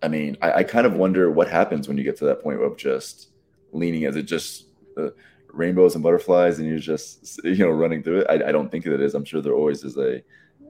I 0.03 0.09
mean, 0.09 0.37
I, 0.43 0.53
I 0.53 0.65
kind 0.65 0.87
of 0.87 0.95
wonder 0.95 1.31
what 1.31 1.49
happens 1.49 1.89
when 1.89 1.97
you 1.97 2.05
get 2.05 2.17
to 2.19 2.27
that 2.27 2.43
point 2.43 2.63
of 2.63 2.77
just 2.77 3.29
leaning. 3.73 4.03
Is 4.03 4.17
it 4.17 4.25
just 4.25 4.67
uh, 4.97 5.09
rainbows 5.49 5.95
and 5.95 6.05
butterflies, 6.05 6.59
and 6.59 6.69
you're 6.69 6.79
just 6.79 7.41
you 7.45 7.57
know 7.59 7.71
running 7.71 8.03
through 8.03 8.21
it? 8.21 8.27
I, 8.29 8.49
I 8.49 8.53
don't 8.53 8.71
think 8.71 8.85
that 8.85 8.95
it 8.95 9.01
is. 9.01 9.15
I'm 9.15 9.25
sure 9.25 9.41
there 9.41 9.55
always 9.55 9.83
is 9.83 9.97
a 9.97 10.23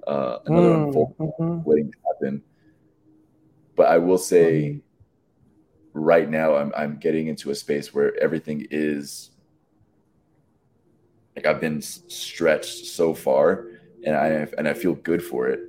uh, 0.07 0.39
another 0.47 0.71
Mm, 0.71 0.87
unfoldment 0.87 1.35
mhm. 1.39 1.65
waiting 1.67 1.91
to 1.91 1.99
happen. 2.07 2.43
But 3.77 3.89
I 3.89 3.99
will 3.99 4.19
say, 4.19 4.81
right 5.95 6.29
now, 6.31 6.55
I'm 6.57 6.73
I'm 6.77 6.97
getting 6.99 7.27
into 7.29 7.51
a 7.51 7.55
space 7.55 7.93
where 7.93 8.17
everything 8.23 8.67
is 8.71 9.31
like 11.37 11.47
I've 11.47 11.61
been 11.61 11.81
stretched 11.83 12.87
so 12.87 13.15
far, 13.15 13.67
and 14.05 14.17
I 14.17 14.29
and 14.59 14.69
I 14.69 14.75
feel 14.75 14.95
good 14.95 15.23
for 15.23 15.49
it. 15.49 15.61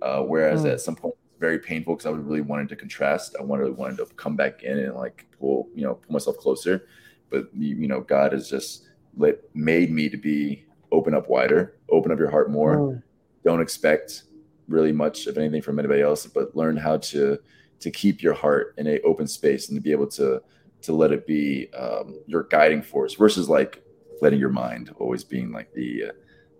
Uh, 0.00 0.22
whereas 0.22 0.64
Mm. 0.64 0.72
at 0.72 0.80
some 0.80 0.96
point, 0.96 1.14
it's 1.30 1.38
very 1.38 1.58
painful 1.58 1.94
because 1.94 2.06
I 2.06 2.10
really 2.10 2.40
wanted 2.40 2.68
to 2.70 2.76
contrast. 2.76 3.36
I 3.38 3.42
wanted 3.42 3.76
wanted 3.76 3.98
to 3.98 4.06
come 4.16 4.36
back 4.36 4.62
in 4.62 4.78
and 4.78 4.94
like 4.94 5.26
pull 5.38 5.68
you 5.74 5.84
know 5.84 5.94
pull 5.94 6.12
myself 6.12 6.36
closer, 6.38 6.86
but 7.30 7.48
you 7.54 7.76
you 7.76 7.88
know 7.88 8.00
God 8.00 8.32
has 8.32 8.48
just 8.50 8.88
let 9.16 9.36
made 9.54 9.90
me 9.92 10.08
to 10.08 10.16
be 10.16 10.64
open 10.90 11.14
up 11.14 11.28
wider, 11.28 11.76
open 11.90 12.10
up 12.12 12.18
your 12.18 12.30
heart 12.30 12.50
more 12.50 12.76
Mm. 12.76 13.02
don't 13.44 13.60
expect 13.60 14.24
really 14.68 14.92
much 14.92 15.26
of 15.26 15.36
anything 15.36 15.60
from 15.60 15.78
anybody 15.78 16.00
else 16.00 16.26
but 16.26 16.54
learn 16.56 16.76
how 16.76 16.96
to 16.96 17.36
to 17.80 17.90
keep 17.90 18.22
your 18.22 18.32
heart 18.32 18.74
in 18.78 18.86
a 18.86 19.00
open 19.00 19.26
space 19.26 19.68
and 19.68 19.76
to 19.76 19.82
be 19.82 19.90
able 19.90 20.06
to 20.06 20.40
to 20.80 20.92
let 20.92 21.10
it 21.12 21.26
be 21.26 21.68
um, 21.74 22.20
your 22.26 22.44
guiding 22.44 22.80
force 22.82 23.14
versus 23.14 23.48
like 23.48 23.81
letting 24.22 24.40
your 24.40 24.48
mind 24.50 24.94
always 24.98 25.24
being 25.24 25.50
like 25.52 25.70
the 25.74 26.04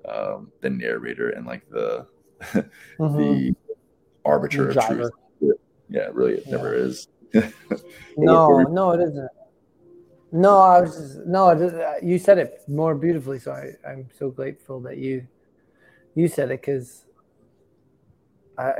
uh, 0.06 0.34
um, 0.34 0.52
the 0.60 0.68
narrator 0.68 1.30
and 1.30 1.46
like 1.46 1.62
the 1.70 2.06
Mhm. 2.98 3.16
the 3.16 3.54
arbiter 4.24 4.70
of 4.70 4.76
truth 4.86 5.10
yeah 5.88 6.08
really 6.12 6.34
it 6.34 6.46
never 6.46 6.74
is 6.74 7.08
No, 8.16 8.62
no, 8.64 8.90
it 8.92 9.00
isn't. 9.08 9.30
No, 10.32 10.58
I 10.58 10.80
was 10.80 10.96
just, 10.96 11.26
no. 11.26 11.48
it 11.50 11.60
is- 11.62 11.72
uh, 11.74 11.94
You 12.02 12.18
said 12.18 12.38
it 12.38 12.60
more 12.68 12.94
beautifully, 12.94 13.38
so 13.38 13.52
I, 13.52 13.72
I'm 13.88 14.08
so 14.18 14.30
grateful 14.30 14.80
that 14.80 14.98
you 14.98 15.26
you 16.14 16.28
said 16.28 16.50
it 16.50 16.60
because, 16.60 17.04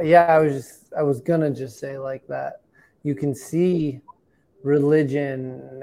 yeah, 0.02 0.26
I 0.28 0.38
was 0.38 0.52
just 0.54 0.92
I 0.96 1.02
was 1.02 1.20
gonna 1.20 1.50
just 1.50 1.78
say 1.78 1.98
like 1.98 2.26
that. 2.28 2.60
You 3.02 3.14
can 3.14 3.34
see 3.34 4.00
religion 4.62 5.82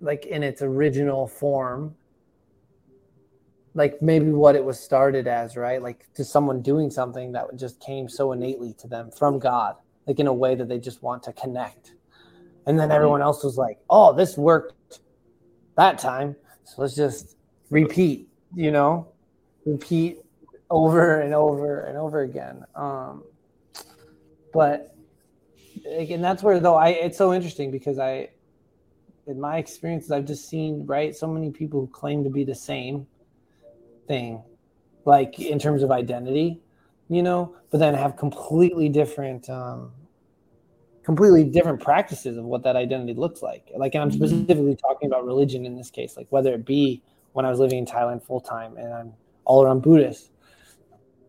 like 0.00 0.26
in 0.26 0.42
its 0.42 0.62
original 0.62 1.26
form, 1.26 1.94
like 3.76 4.00
maybe 4.00 4.30
what 4.32 4.56
it 4.56 4.64
was 4.64 4.80
started 4.80 5.28
as, 5.28 5.54
right? 5.54 5.82
Like 5.82 6.10
to 6.14 6.24
someone 6.24 6.62
doing 6.62 6.90
something 6.90 7.32
that 7.32 7.54
just 7.56 7.78
came 7.78 8.08
so 8.08 8.32
innately 8.32 8.72
to 8.78 8.88
them 8.88 9.10
from 9.10 9.38
God, 9.38 9.76
like 10.06 10.18
in 10.18 10.26
a 10.26 10.32
way 10.32 10.54
that 10.54 10.66
they 10.66 10.78
just 10.78 11.02
want 11.02 11.22
to 11.24 11.32
connect. 11.34 11.92
And 12.66 12.80
then 12.80 12.90
everyone 12.90 13.20
else 13.20 13.44
was 13.44 13.58
like, 13.58 13.78
oh, 13.90 14.14
this 14.14 14.38
worked 14.38 15.00
that 15.76 15.98
time. 15.98 16.34
So 16.64 16.82
let's 16.82 16.96
just 16.96 17.36
repeat, 17.68 18.28
you 18.54 18.70
know, 18.70 19.08
repeat 19.66 20.20
over 20.70 21.20
and 21.20 21.34
over 21.34 21.82
and 21.82 21.98
over 21.98 22.22
again. 22.22 22.64
Um, 22.74 23.24
but 24.54 24.96
again, 25.86 26.22
that's 26.22 26.42
where 26.42 26.58
though 26.60 26.76
I 26.76 26.88
it's 26.88 27.18
so 27.18 27.34
interesting 27.34 27.70
because 27.70 27.98
I 27.98 28.30
in 29.26 29.38
my 29.38 29.58
experiences 29.58 30.10
I've 30.10 30.24
just 30.24 30.48
seen 30.48 30.86
right 30.86 31.14
so 31.14 31.26
many 31.26 31.50
people 31.50 31.80
who 31.80 31.88
claim 31.88 32.24
to 32.24 32.30
be 32.30 32.42
the 32.42 32.54
same 32.54 33.06
thing, 34.06 34.42
like 35.04 35.38
in 35.38 35.58
terms 35.58 35.82
of 35.82 35.90
identity, 35.90 36.60
you 37.08 37.22
know, 37.22 37.54
but 37.70 37.78
then 37.78 37.94
have 37.94 38.16
completely 38.16 38.88
different 38.88 39.48
um 39.50 39.92
completely 41.06 41.44
different 41.44 41.80
practices 41.80 42.36
of 42.36 42.44
what 42.44 42.64
that 42.64 42.74
identity 42.74 43.14
looks 43.14 43.40
like. 43.40 43.70
Like, 43.76 43.94
and 43.94 44.02
I'm 44.02 44.10
specifically 44.10 44.74
talking 44.74 45.06
about 45.06 45.24
religion 45.24 45.64
in 45.64 45.76
this 45.76 45.88
case, 45.88 46.16
like 46.16 46.26
whether 46.30 46.52
it 46.52 46.66
be 46.66 47.00
when 47.32 47.46
I 47.46 47.50
was 47.50 47.60
living 47.60 47.78
in 47.78 47.86
Thailand 47.86 48.24
full 48.24 48.40
time 48.40 48.76
and 48.76 48.92
I'm 48.92 49.12
all 49.44 49.62
around 49.62 49.82
Buddhists, 49.82 50.30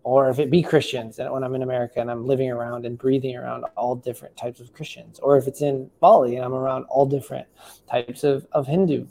or 0.02 0.30
if 0.30 0.40
it 0.40 0.50
be 0.50 0.64
Christians 0.64 1.20
and 1.20 1.32
when 1.32 1.44
I'm 1.44 1.54
in 1.54 1.62
America 1.62 2.00
and 2.00 2.10
I'm 2.10 2.26
living 2.26 2.50
around 2.50 2.88
and 2.88 2.98
breathing 2.98 3.36
around 3.36 3.66
all 3.76 3.94
different 3.94 4.36
types 4.36 4.60
of 4.60 4.74
Christians, 4.74 5.20
or 5.20 5.38
if 5.38 5.48
it's 5.48 5.62
in 5.62 5.92
Bali 6.00 6.38
and 6.38 6.46
I'm 6.46 6.56
around 6.56 6.86
all 6.86 7.06
different 7.06 7.46
types 7.88 8.24
of, 8.24 8.48
of 8.54 8.66
Hindu 8.66 9.06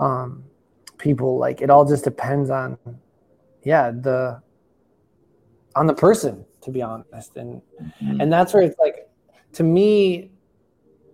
um, 0.00 0.44
people, 0.98 1.38
like 1.38 1.62
it 1.62 1.70
all 1.70 1.86
just 1.86 2.04
depends 2.04 2.50
on, 2.50 2.76
yeah, 3.62 3.90
the 3.90 4.40
on 5.76 5.86
the 5.86 5.94
person, 5.94 6.44
to 6.62 6.70
be 6.70 6.82
honest. 6.82 7.36
And 7.36 7.62
and 8.00 8.32
that's 8.32 8.52
where 8.54 8.62
it's 8.62 8.78
like 8.78 9.08
to 9.52 9.62
me 9.62 10.30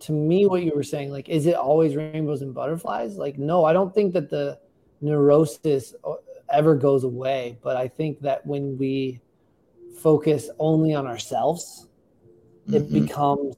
to 0.00 0.12
me 0.12 0.46
what 0.46 0.62
you 0.62 0.72
were 0.74 0.82
saying 0.82 1.10
like 1.10 1.28
is 1.30 1.46
it 1.46 1.54
always 1.54 1.96
rainbows 1.96 2.42
and 2.42 2.52
butterflies 2.52 3.16
like 3.16 3.38
no 3.38 3.64
i 3.64 3.72
don't 3.72 3.94
think 3.94 4.12
that 4.12 4.28
the 4.28 4.58
neurosis 5.00 5.94
ever 6.50 6.74
goes 6.74 7.02
away 7.04 7.56
but 7.62 7.78
i 7.78 7.88
think 7.88 8.20
that 8.20 8.44
when 8.46 8.76
we 8.76 9.18
focus 9.98 10.50
only 10.58 10.94
on 10.94 11.06
ourselves 11.06 11.88
it 12.68 12.82
Mhm. 12.82 12.92
becomes 13.06 13.56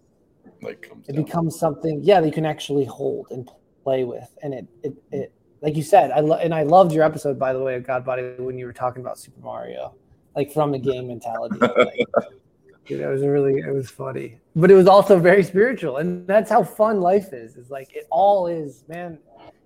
like 0.63 0.83
comes 0.83 1.09
it 1.09 1.15
down. 1.15 1.25
becomes 1.25 1.59
something 1.59 2.01
yeah 2.05 2.21
that 2.21 2.27
you 2.29 2.33
can 2.33 2.47
actually 2.47 2.85
hold 2.85 3.27
and 3.33 3.51
play 3.83 4.05
with 4.05 4.31
and 4.45 4.55
it 4.55 4.67
it, 4.85 4.95
it 5.11 5.33
like 5.61 5.77
you 5.77 5.83
said 5.83 6.11
i 6.13 6.21
lo- 6.21 6.37
and 6.39 6.55
i 6.55 6.63
loved 6.63 6.93
your 6.93 7.05
episode 7.05 7.39
by 7.39 7.53
the 7.53 7.61
way 7.61 7.75
of 7.75 7.87
god 7.87 8.05
body 8.05 8.35
when 8.39 8.59
you 8.59 8.67
were 8.67 8.73
talking 8.73 9.03
about 9.03 9.19
super 9.19 9.41
mario 9.41 9.95
like 10.37 10.53
from 10.53 10.71
the 10.73 10.79
game 10.79 11.09
mentality 11.09 11.57
like, 11.61 12.07
Dude, 12.87 13.01
it 13.01 13.07
was 13.07 13.23
really 13.23 13.59
it 13.61 13.73
was 13.73 13.91
funny 13.91 14.39
but 14.57 14.71
it 14.71 14.75
was 14.75 14.87
also 14.87 15.19
very 15.19 15.43
spiritual 15.43 15.99
and 15.99 16.27
that's 16.27 16.51
how 16.51 16.63
fun 16.65 17.01
life 17.01 17.33
is 17.33 17.57
is 17.57 17.71
like 17.71 17.95
it 17.95 18.07
all 18.11 18.47
is 18.47 18.85
man 18.89 19.19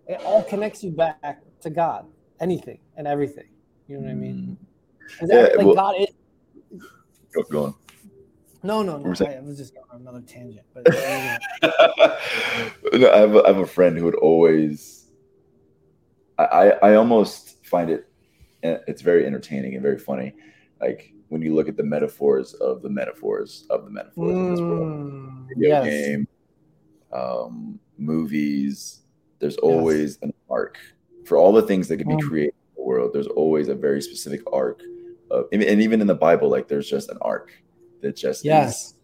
it 0.09 0.21
all 0.25 0.43
connects 0.43 0.83
you 0.83 0.91
back 0.91 1.41
to 1.61 1.71
god 1.71 2.07
anything 2.41 2.79
and 2.97 3.07
everything 3.07 3.49
You 3.87 3.99
know 3.99 4.05
what 4.05 4.11
I 4.11 4.15
mean? 4.15 4.57
Mm. 5.21 5.29
Yeah, 5.29 5.43
like 5.57 5.67
well- 5.67 5.75
God 5.75 5.95
is 6.01 6.09
Go, 7.35 7.43
go 7.51 7.65
on. 7.65 7.75
no, 8.63 8.83
no, 8.83 8.97
no. 8.97 9.03
were 9.03 9.09
you 9.11 9.15
saying? 9.15 9.33
I, 9.33 9.37
I 9.39 9.41
was 9.41 9.57
just 9.57 9.75
going 9.75 9.87
on 9.93 10.01
another 10.01 10.21
tangent, 10.21 10.67
but 10.75 10.85
no, 10.91 10.97
I, 13.11 13.19
have 13.19 13.35
a, 13.35 13.43
I 13.45 13.49
have 13.49 13.59
a 13.59 13.67
friend 13.67 13.97
who 13.97 14.05
would 14.05 14.15
always. 14.17 14.92
I, 16.47 16.91
I 16.91 16.95
almost 16.95 17.65
find 17.67 17.91
it. 17.91 18.09
eh, 18.63 18.79
It's 18.87 19.03
very 19.03 19.27
entertaining 19.27 19.75
and 19.75 19.83
very 19.83 19.99
funny, 19.99 20.35
like 20.81 21.13
when 21.29 21.43
you 21.43 21.55
look 21.55 21.69
at 21.69 21.77
the 21.77 21.83
metaphors 21.83 22.55
of 22.55 22.83
the 22.83 22.91
metaphors 22.91 23.67
of 23.71 23.85
the 23.85 23.91
metaphors 23.91 24.37
in 24.39 24.51
this 24.51 24.61
world. 24.61 24.87
mm, 24.87 25.47
Video 25.49 25.71
yes, 25.85 25.85
game, 25.85 26.29
um, 27.13 27.79
movies. 27.99 29.01
There's 29.39 29.57
always 29.57 30.19
an 30.23 30.33
arc 30.51 30.79
for 31.25 31.37
all 31.37 31.53
the 31.53 31.63
things 31.63 31.89
that 31.89 31.97
can 31.99 32.09
be 32.09 32.15
Mm. 32.17 32.29
created 32.29 32.55
in 32.55 32.83
the 32.83 32.83
world. 32.89 33.13
There's 33.13 33.27
always 33.27 33.69
a 33.69 33.75
very 33.75 34.01
specific 34.03 34.41
arc, 34.53 34.83
of, 35.31 35.47
and 35.53 35.63
even 35.63 36.01
in 36.01 36.07
the 36.07 36.15
Bible, 36.15 36.49
like 36.49 36.69
there's 36.69 36.89
just 36.89 37.09
an 37.11 37.19
arc 37.21 37.51
that 38.03 38.17
just 38.17 38.41
is 38.45 38.47
yes, 38.47 38.95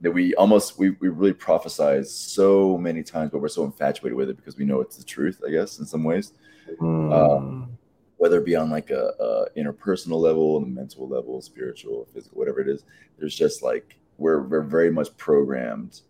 that 0.00 0.10
we 0.12 0.34
almost 0.36 0.78
we, 0.78 0.90
we 1.00 1.08
really 1.08 1.32
prophesize 1.32 2.06
so 2.06 2.76
many 2.78 3.02
times 3.02 3.30
but 3.30 3.40
we're 3.40 3.48
so 3.48 3.64
infatuated 3.64 4.16
with 4.16 4.28
it 4.28 4.36
because 4.36 4.56
we 4.56 4.64
know 4.64 4.80
it's 4.80 4.96
the 4.96 5.04
truth 5.04 5.40
i 5.46 5.50
guess 5.50 5.78
in 5.78 5.86
some 5.86 6.04
ways 6.04 6.32
Mm, 6.80 7.68
whether 8.16 8.38
it 8.38 8.44
be 8.44 8.56
on 8.56 8.70
like 8.70 8.90
a, 8.90 9.12
a 9.20 9.46
interpersonal 9.58 10.18
level 10.18 10.60
the 10.60 10.66
mental 10.66 11.08
level 11.08 11.40
spiritual 11.42 12.06
physical 12.12 12.38
whatever 12.38 12.60
it 12.60 12.68
is 12.68 12.84
there's 13.18 13.34
just 13.34 13.62
like 13.62 13.96
we're 14.18 14.42
we're 14.42 14.62
very 14.62 14.90
much 14.90 15.14
programmed 15.16 16.00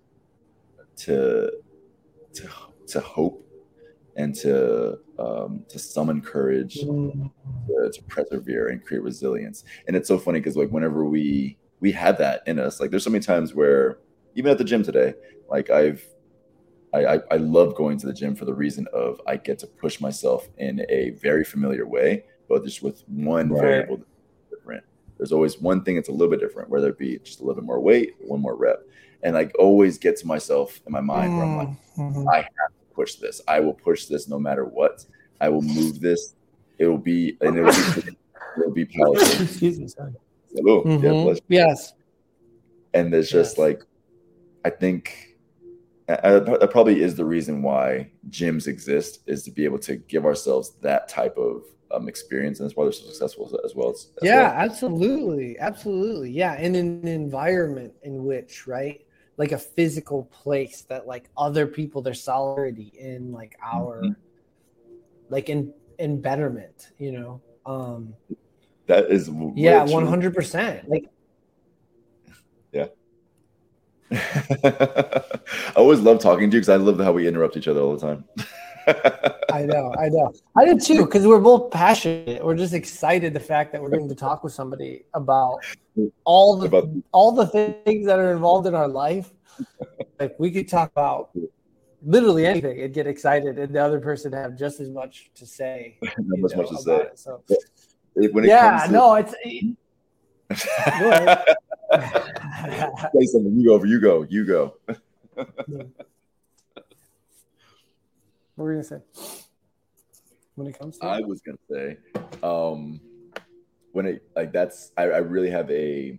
to 0.97 1.51
to 2.33 2.49
to 2.87 3.01
hope 3.01 3.45
and 4.17 4.35
to 4.35 4.99
um, 5.19 5.65
to 5.69 5.79
summon 5.79 6.21
courage 6.21 6.79
mm, 6.81 7.31
to, 7.67 7.91
to 7.93 8.03
persevere 8.05 8.69
and 8.69 8.85
create 8.85 9.03
resilience. 9.03 9.65
And 9.87 9.97
it's 9.97 10.09
so 10.09 10.19
funny 10.19 10.41
because 10.41 10.57
like 10.57 10.71
whenever 10.71 11.05
we 11.05 11.57
we 11.81 11.93
have 11.93 12.19
that 12.19 12.43
in 12.47 12.59
us, 12.59 12.81
like 12.81 12.91
there's 12.91 13.05
so 13.05 13.11
many 13.11 13.25
times 13.25 13.55
where 13.55 13.99
even 14.35 14.51
at 14.51 14.59
the 14.59 14.65
gym 14.65 14.83
today, 14.83 15.15
like 15.49 15.71
I've 15.71 16.05
I, 16.95 17.15
I, 17.17 17.21
I 17.33 17.37
love 17.37 17.75
going 17.75 17.99
to 17.99 18.07
the 18.07 18.13
gym 18.13 18.37
for 18.37 18.45
the 18.45 18.55
reason 18.55 18.87
of 18.93 19.21
I 19.27 19.37
get 19.37 19.59
to 19.61 19.67
push 19.67 20.01
myself 20.01 20.49
in 20.59 20.87
a 20.89 21.11
very 21.11 21.45
familiar 21.45 21.87
way, 21.87 22.25
but 22.49 22.65
just 22.65 22.83
with 22.83 23.03
one 23.09 23.51
Right. 23.51 23.61
variable 23.61 24.01
different. 24.49 24.85
There's 25.19 25.33
always 25.33 25.61
one 25.61 25.83
thing 25.83 25.97
that's 25.97 26.09
a 26.09 26.13
little 26.13 26.31
bit 26.31 26.41
different, 26.41 26.71
whether 26.71 26.89
it 26.89 26.99
be 26.99 27.19
just 27.19 27.41
a 27.41 27.43
little 27.43 27.61
bit 27.61 27.67
more 27.67 27.81
weight, 27.81 28.13
one 28.21 28.41
more 28.41 28.55
rep. 28.57 28.81
And 29.25 29.37
I 29.37 29.51
always 29.59 29.99
get 29.99 30.17
to 30.19 30.27
myself 30.27 30.81
in 30.87 30.93
my 30.93 31.01
mind 31.01 31.35
where 31.37 31.45
I'm 31.47 31.57
like, 31.57 31.69
mhm. 31.97 32.27
I 32.33 32.37
have 32.37 32.45
to 32.47 32.95
push 32.95 33.17
this. 33.17 33.41
I 33.49 33.59
will 33.61 33.75
push 33.75 34.07
this 34.07 34.29
no 34.29 34.39
matter 34.39 34.65
what. 34.65 35.05
I 35.41 35.49
will 35.49 35.63
move 35.63 36.01
this. 36.01 36.35
It 36.79 36.87
will 36.87 36.99
be 36.99 37.37
and 37.41 37.57
it 37.57 37.63
will 37.63 37.73
be 37.73 37.81
it 37.97 38.17
will 38.57 38.73
be 38.73 38.85
powerful. 38.85 39.43
Excuse 39.43 39.81
me, 39.81 39.89
sorry. 39.89 40.13
Hello. 40.55 40.83
Yeah, 40.85 40.93
Mhm. 41.13 41.23
bless 41.25 41.39
you. 41.39 41.57
Yes, 41.57 41.93
And 42.93 43.13
there's 43.13 43.31
just 43.31 43.57
Yes. 43.57 43.59
like 43.59 43.83
I 44.65 44.71
think 44.71 45.34
that 46.07 46.69
probably 46.71 47.03
is 47.03 47.15
the 47.15 47.25
reason 47.25 47.63
why 47.63 48.11
gyms 48.31 48.67
exist 48.67 49.21
is 49.27 49.43
to 49.45 49.51
be 49.51 49.65
able 49.65 49.79
to 49.81 49.97
give 49.97 50.27
ourselves 50.27 50.73
that 50.83 51.09
type 51.09 51.37
of 51.39 51.63
um, 51.91 52.09
experience, 52.09 52.61
and 52.61 52.69
that's 52.69 52.77
why 52.77 52.85
they're 52.85 52.93
so 52.93 53.07
successful 53.07 53.59
as, 53.65 53.75
well. 53.75 53.91
As, 53.91 54.09
as 54.21 54.29
yeah, 54.29 54.43
well. 54.43 54.65
absolutely, 54.65 55.59
absolutely, 55.59 56.31
yeah. 56.31 56.59
In 56.59 56.75
an 56.75 57.07
environment 57.07 57.95
in 58.03 58.25
which, 58.25 58.67
right, 58.67 59.05
like 59.37 59.53
a 59.53 59.59
physical 59.59 60.25
place 60.25 60.83
that 60.83 61.07
like 61.07 61.31
other 61.37 61.67
people, 61.67 62.03
their 62.03 62.15
solidarity 62.15 62.93
in 62.99 63.33
like 63.33 63.57
our, 63.63 64.03
Mhm. 64.03 64.17
like 65.29 65.49
in 65.49 65.73
in 65.99 66.21
betterment, 66.21 66.91
you 66.99 67.13
know. 67.13 67.41
Um, 67.65 68.15
that 68.87 69.11
is 69.11 69.31
yeah, 69.55 69.85
one 69.85 70.07
hundred 70.07 70.35
percent. 70.35 70.89
Like 70.89 71.07
I 74.13 75.73
always 75.77 76.01
love 76.01 76.21
talking 76.21 76.51
to 76.51 76.57
you 76.57 76.61
because 76.61 76.69
I 76.69 76.77
love 76.77 76.99
how 77.01 77.13
we 77.13 77.27
interrupt 77.27 77.57
each 77.57 77.69
other 77.69 77.81
all 77.81 77.97
the 77.97 78.01
time. 78.07 78.25
I 79.51 79.63
know, 79.63 79.95
I 79.99 80.09
know. 80.11 80.33
I 80.57 80.65
did 80.67 80.83
too, 80.83 81.05
because 81.07 81.27
we're 81.27 81.41
both 81.41 81.71
passionate. 81.71 82.45
We're 82.45 82.57
just 82.57 82.75
excited 82.75 83.33
the 83.33 83.41
fact 83.41 83.73
that 83.73 83.81
we're 83.83 83.89
going 83.91 84.09
to 84.09 84.15
talk 84.15 84.45
with 84.45 84.53
somebody 84.53 85.05
about 85.15 85.59
all 86.25 86.57
the 86.57 86.67
About- 86.67 86.89
all 87.13 87.33
the 87.33 87.47
things 87.47 88.07
that 88.07 88.19
are 88.19 88.33
involved 88.33 88.67
in 88.67 88.75
our 88.75 88.89
life. 88.89 89.33
Like 90.21 90.35
we 90.39 90.51
could 90.51 90.69
talk 90.69 90.91
about 90.91 91.31
literally 92.05 92.45
anything 92.47 92.81
and 92.83 92.93
get 92.93 93.07
excited, 93.07 93.59
and 93.59 93.75
the 93.75 93.83
other 93.83 94.01
person 94.01 94.33
have 94.33 94.55
just 94.59 94.81
as 94.81 94.91
much 94.91 95.31
to 95.37 95.47
say. 95.47 95.97
Not 96.03 96.15
you 96.51 96.57
much 96.57 96.69
to 96.69 96.77
say. 96.79 96.97
it. 96.97 97.19
So 97.19 97.43
When 98.15 98.45
it 98.45 98.49
yeah, 98.49 98.71
comes 98.81 98.83
to- 98.89 98.93
no, 98.93 99.15
it's 99.15 99.35
ahead. 99.45 99.77
Say 101.93 103.26
something. 103.26 103.55
You 103.59 103.68
go. 103.68 103.85
You 103.85 104.01
go. 104.01 104.26
You 104.28 104.45
go. 104.45 104.74
what 108.55 108.64
were 108.64 108.72
you 108.72 108.82
gonna 108.82 108.85
say? 108.85 109.01
When 110.55 110.68
it 110.68 110.78
comes 110.78 110.99
to 110.99 111.07
I 111.07 111.20
was 111.20 111.41
gonna 111.41 111.59
say, 111.70 111.97
um, 112.43 113.01
when 113.93 114.07
it 114.07 114.28
like 114.37 114.53
that's 114.53 114.93
I, 114.97 115.05
I 115.05 115.18
really 115.18 115.51
have 115.51 115.70
a, 115.70 116.18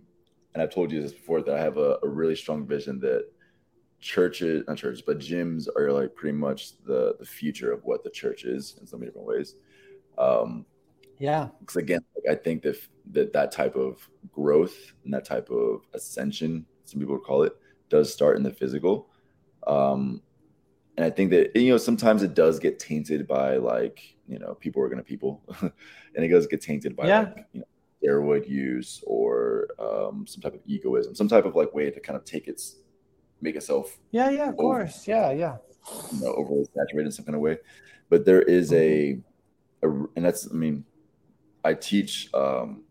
and 0.54 0.62
I've 0.62 0.72
told 0.72 0.92
you 0.92 1.00
this 1.00 1.12
before 1.12 1.42
that 1.42 1.54
I 1.54 1.60
have 1.60 1.78
a, 1.78 1.98
a 2.02 2.08
really 2.08 2.36
strong 2.36 2.66
vision 2.66 3.00
that 3.00 3.26
churches, 4.00 4.64
not 4.68 4.76
churches, 4.76 5.02
but 5.02 5.18
gyms 5.18 5.68
are 5.76 5.90
like 5.90 6.14
pretty 6.14 6.36
much 6.36 6.78
the 6.84 7.16
the 7.18 7.24
future 7.24 7.72
of 7.72 7.84
what 7.84 8.04
the 8.04 8.10
church 8.10 8.44
is 8.44 8.76
in 8.80 8.86
so 8.86 8.96
many 8.96 9.06
different 9.06 9.26
ways. 9.26 9.54
Um, 10.18 10.66
yeah, 11.18 11.48
because 11.60 11.76
again, 11.76 12.00
like, 12.14 12.38
I 12.38 12.40
think 12.40 12.62
that 12.62 12.76
that 13.12 13.32
that 13.32 13.52
type 13.52 13.76
of 13.76 14.08
growth 14.32 14.92
and 15.04 15.12
that 15.14 15.24
type 15.24 15.50
of 15.50 15.82
ascension, 15.94 16.66
some 16.84 17.00
people 17.00 17.14
would 17.14 17.24
call 17.24 17.42
it, 17.42 17.56
does 17.88 18.12
start 18.12 18.36
in 18.36 18.42
the 18.42 18.50
physical. 18.50 19.08
Um, 19.66 20.22
and 20.96 21.04
I 21.04 21.10
think 21.10 21.30
that 21.30 21.54
you 21.54 21.70
know 21.70 21.78
sometimes 21.78 22.22
it 22.22 22.34
does 22.34 22.58
get 22.58 22.78
tainted 22.78 23.26
by 23.26 23.56
like 23.56 24.16
you 24.26 24.38
know 24.38 24.54
people 24.54 24.82
are 24.82 24.88
gonna 24.88 25.02
people, 25.02 25.42
and 25.60 26.24
it 26.24 26.28
does 26.28 26.46
get 26.46 26.62
tainted 26.62 26.96
by 26.96 27.06
Yeah. 27.06 27.20
like 27.20 27.46
you 27.52 27.60
know 27.60 27.66
steroid 28.02 28.48
use 28.48 29.02
or 29.06 29.68
um, 29.78 30.26
some 30.26 30.40
type 30.40 30.54
of 30.54 30.60
egoism, 30.66 31.14
some 31.14 31.28
type 31.28 31.44
of 31.44 31.54
like 31.56 31.74
way 31.74 31.90
to 31.90 32.00
kind 32.00 32.16
of 32.16 32.24
take 32.24 32.46
its 32.48 32.76
make 33.40 33.54
itself 33.56 33.98
yeah, 34.12 34.30
yeah. 34.30 34.48
Of 34.48 34.56
course, 34.56 35.06
yeah, 35.06 35.30
yeah. 35.32 35.56
you 36.12 36.20
know, 36.20 36.32
overly 36.34 36.64
saturated 36.74 37.06
in 37.06 37.12
some 37.12 37.24
kind 37.24 37.34
of 37.34 37.40
way. 37.42 37.58
But 38.08 38.24
there 38.24 38.42
is 38.42 38.72
a, 38.72 39.18
a 39.82 39.88
and 39.88 40.24
that's 40.24 40.48
I 40.50 40.54
mean, 40.54 40.84
I 41.64 41.74
teach 41.74 42.32
um, 42.32 42.84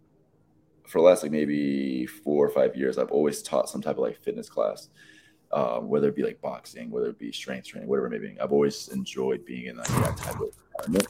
for 0.87 0.99
the 0.99 1.05
last 1.05 1.23
like 1.23 1.31
maybe 1.31 2.05
four 2.05 2.45
or 2.45 2.49
five 2.49 2.75
years. 2.75 2.97
I've 2.97 3.11
always 3.11 3.41
taught 3.41 3.69
some 3.69 3.81
type 3.81 3.97
of 3.97 4.03
like 4.03 4.17
fitness 4.21 4.49
class, 4.49 4.89
um, 5.51 5.87
whether 5.89 6.09
it 6.09 6.15
be 6.15 6.23
like 6.23 6.41
boxing, 6.41 6.89
whether 6.91 7.09
it 7.09 7.19
be 7.19 7.31
strength 7.31 7.67
training, 7.67 7.89
whatever 7.89 8.07
it 8.07 8.11
may 8.11 8.19
be. 8.19 8.39
I've 8.39 8.51
always 8.51 8.89
enjoyed 8.89 9.45
being 9.45 9.65
in 9.65 9.77
like, 9.77 9.87
that 9.87 10.17
type 10.17 10.35
of 10.35 10.49
environment 10.79 11.07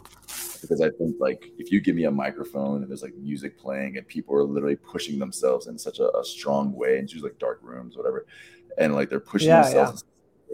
because 0.61 0.81
I 0.81 0.89
think 0.91 1.15
like 1.19 1.51
if 1.57 1.71
you 1.71 1.79
give 1.79 1.95
me 1.95 2.05
a 2.05 2.11
microphone 2.11 2.81
and 2.81 2.89
there's 2.89 3.03
like 3.03 3.15
music 3.15 3.57
playing 3.59 3.97
and 3.97 4.07
people 4.07 4.35
are 4.35 4.43
literally 4.43 4.75
pushing 4.75 5.19
themselves 5.19 5.67
in 5.67 5.77
such 5.77 5.99
a, 5.99 6.15
a 6.17 6.23
strong 6.23 6.73
way 6.73 6.97
and 6.97 7.07
choose 7.07 7.23
like 7.23 7.37
dark 7.37 7.59
rooms, 7.61 7.97
whatever, 7.97 8.25
and 8.77 8.95
like 8.95 9.09
they're 9.09 9.19
pushing 9.19 9.49
Yeah, 9.49 9.63
themselves 9.63 10.03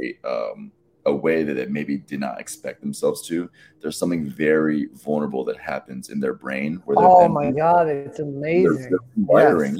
a, 0.01 0.27
um, 0.27 0.71
a 1.05 1.13
way 1.13 1.43
that 1.43 1.55
they 1.55 1.65
maybe 1.65 1.97
did 1.97 2.19
not 2.19 2.39
expect 2.39 2.81
themselves 2.81 3.25
to. 3.27 3.49
There's 3.79 3.97
something 3.97 4.25
very 4.25 4.89
vulnerable 4.93 5.43
that 5.45 5.57
happens 5.57 6.09
in 6.09 6.19
their 6.19 6.33
brain 6.33 6.81
where 6.85 6.95
they're 6.95 7.05
Oh 7.05 7.27
my 7.27 7.51
god, 7.51 7.87
it's 7.87 8.19
amazing. 8.19 8.89
their 8.89 8.99
wiring, 9.15 9.77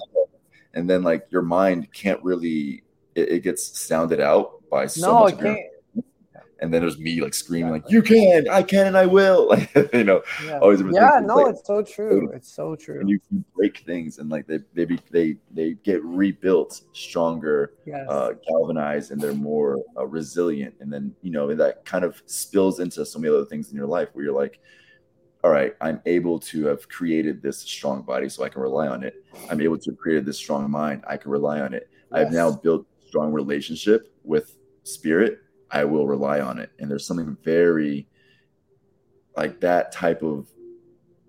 and 0.73 0.89
then 0.89 1.03
like 1.03 1.27
your 1.29 1.43
mind 1.43 1.91
can't 1.93 2.21
really. 2.23 2.83
It, 3.13 3.29
it 3.29 3.39
gets 3.43 3.77
sounded 3.77 4.21
out 4.21 4.61
by 4.69 4.87
so 4.87 5.07
no, 5.07 5.19
much 5.25 5.33
it 5.33 5.39
can't. 5.41 5.59
And 6.61 6.71
then 6.71 6.81
there's 6.81 6.99
me 6.99 7.21
like 7.21 7.33
screaming 7.33 7.71
like 7.71 7.83
you 7.89 8.01
can, 8.01 8.47
I 8.49 8.61
can, 8.61 8.87
and 8.87 8.97
I 8.97 9.05
will. 9.05 9.49
Like 9.51 9.93
you 9.93 10.03
know, 10.03 10.21
Yeah, 10.45 10.59
always 10.59 10.79
yeah 10.91 11.19
is 11.19 11.25
no, 11.25 11.35
like- 11.35 11.55
it's 11.55 11.67
so 11.67 11.81
true. 11.81 12.31
It's 12.33 12.53
so 12.53 12.75
true. 12.75 12.99
and 13.01 13.09
you, 13.09 13.19
you 13.31 13.43
break 13.55 13.79
things 13.79 14.19
and 14.19 14.29
like 14.29 14.47
they 14.47 14.59
they 14.73 14.85
be, 14.85 14.99
they 15.09 15.37
they 15.51 15.73
get 15.83 16.01
rebuilt 16.03 16.81
stronger 16.93 17.73
yes. 17.85 18.05
uh, 18.07 18.33
galvanized 18.47 19.11
and 19.11 19.19
they're 19.19 19.33
more 19.33 19.79
uh, 19.97 20.05
resilient. 20.05 20.75
And 20.79 20.93
then, 20.93 21.13
you 21.21 21.31
know, 21.31 21.53
that 21.53 21.83
kind 21.83 22.05
of 22.05 22.21
spills 22.27 22.79
into 22.79 23.05
so 23.05 23.19
many 23.19 23.33
other 23.33 23.45
things 23.45 23.71
in 23.71 23.75
your 23.75 23.87
life 23.87 24.09
where 24.13 24.23
you're 24.23 24.33
like, 24.33 24.59
all 25.43 25.49
right, 25.51 25.75
I'm 25.81 26.01
able 26.05 26.39
to 26.39 26.65
have 26.67 26.87
created 26.87 27.41
this 27.41 27.59
strong 27.59 28.03
body 28.03 28.29
so 28.29 28.43
I 28.43 28.49
can 28.49 28.61
rely 28.61 28.87
on 28.87 29.03
it. 29.03 29.15
I'm 29.49 29.59
able 29.59 29.77
to 29.79 29.91
have 29.91 29.97
created 29.97 30.25
this 30.25 30.37
strong 30.37 30.69
mind. 30.69 31.03
I 31.07 31.17
can 31.17 31.31
rely 31.31 31.59
on 31.59 31.73
it. 31.73 31.89
I've 32.11 32.31
now 32.31 32.51
built 32.51 32.85
strong 33.07 33.33
relationship 33.33 34.13
with 34.23 34.55
spirit. 34.83 35.39
I 35.71 35.83
will 35.85 36.07
rely 36.07 36.41
on 36.41 36.59
it. 36.59 36.71
And 36.79 36.89
there's 36.89 37.05
something 37.05 37.37
very 37.43 38.07
like 39.37 39.59
that 39.61 39.91
type 39.91 40.21
of 40.21 40.47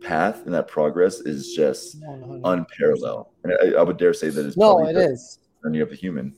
path 0.01 0.45
and 0.45 0.53
that 0.55 0.67
progress 0.67 1.21
is 1.21 1.53
just 1.55 2.01
100%. 2.03 2.41
unparalleled. 2.45 3.27
And 3.45 3.53
I, 3.63 3.79
I 3.79 3.83
would 3.83 3.97
dare 3.97 4.13
say 4.13 4.29
that 4.31 4.45
it's 4.47 4.57
No, 4.57 4.85
it 4.87 4.97
is. 4.97 4.97
it 4.97 5.07
the 5.07 5.13
is. 5.13 5.39
journey 5.63 5.81
of 5.81 5.91
the 5.91 5.97
human. 5.97 6.35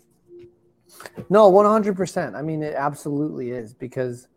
No, 1.29 1.49
one 1.49 1.65
hundred 1.67 1.97
percent. 1.97 2.37
I 2.37 2.43
mean, 2.43 2.63
it 2.63 2.75
absolutely 2.75 3.51
is 3.51 3.75
because 3.75 4.29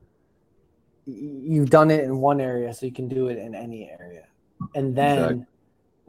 you've 1.05 1.69
done 1.69 1.91
it 1.91 2.03
in 2.03 2.17
one 2.17 2.41
area, 2.41 2.73
so 2.73 2.85
you 2.85 2.91
can 2.91 3.07
do 3.07 3.27
it 3.27 3.37
in 3.37 3.53
any 3.53 3.89
area, 3.89 4.23
and 4.73 4.95
then 4.95 5.17
Exactly. 5.19 5.45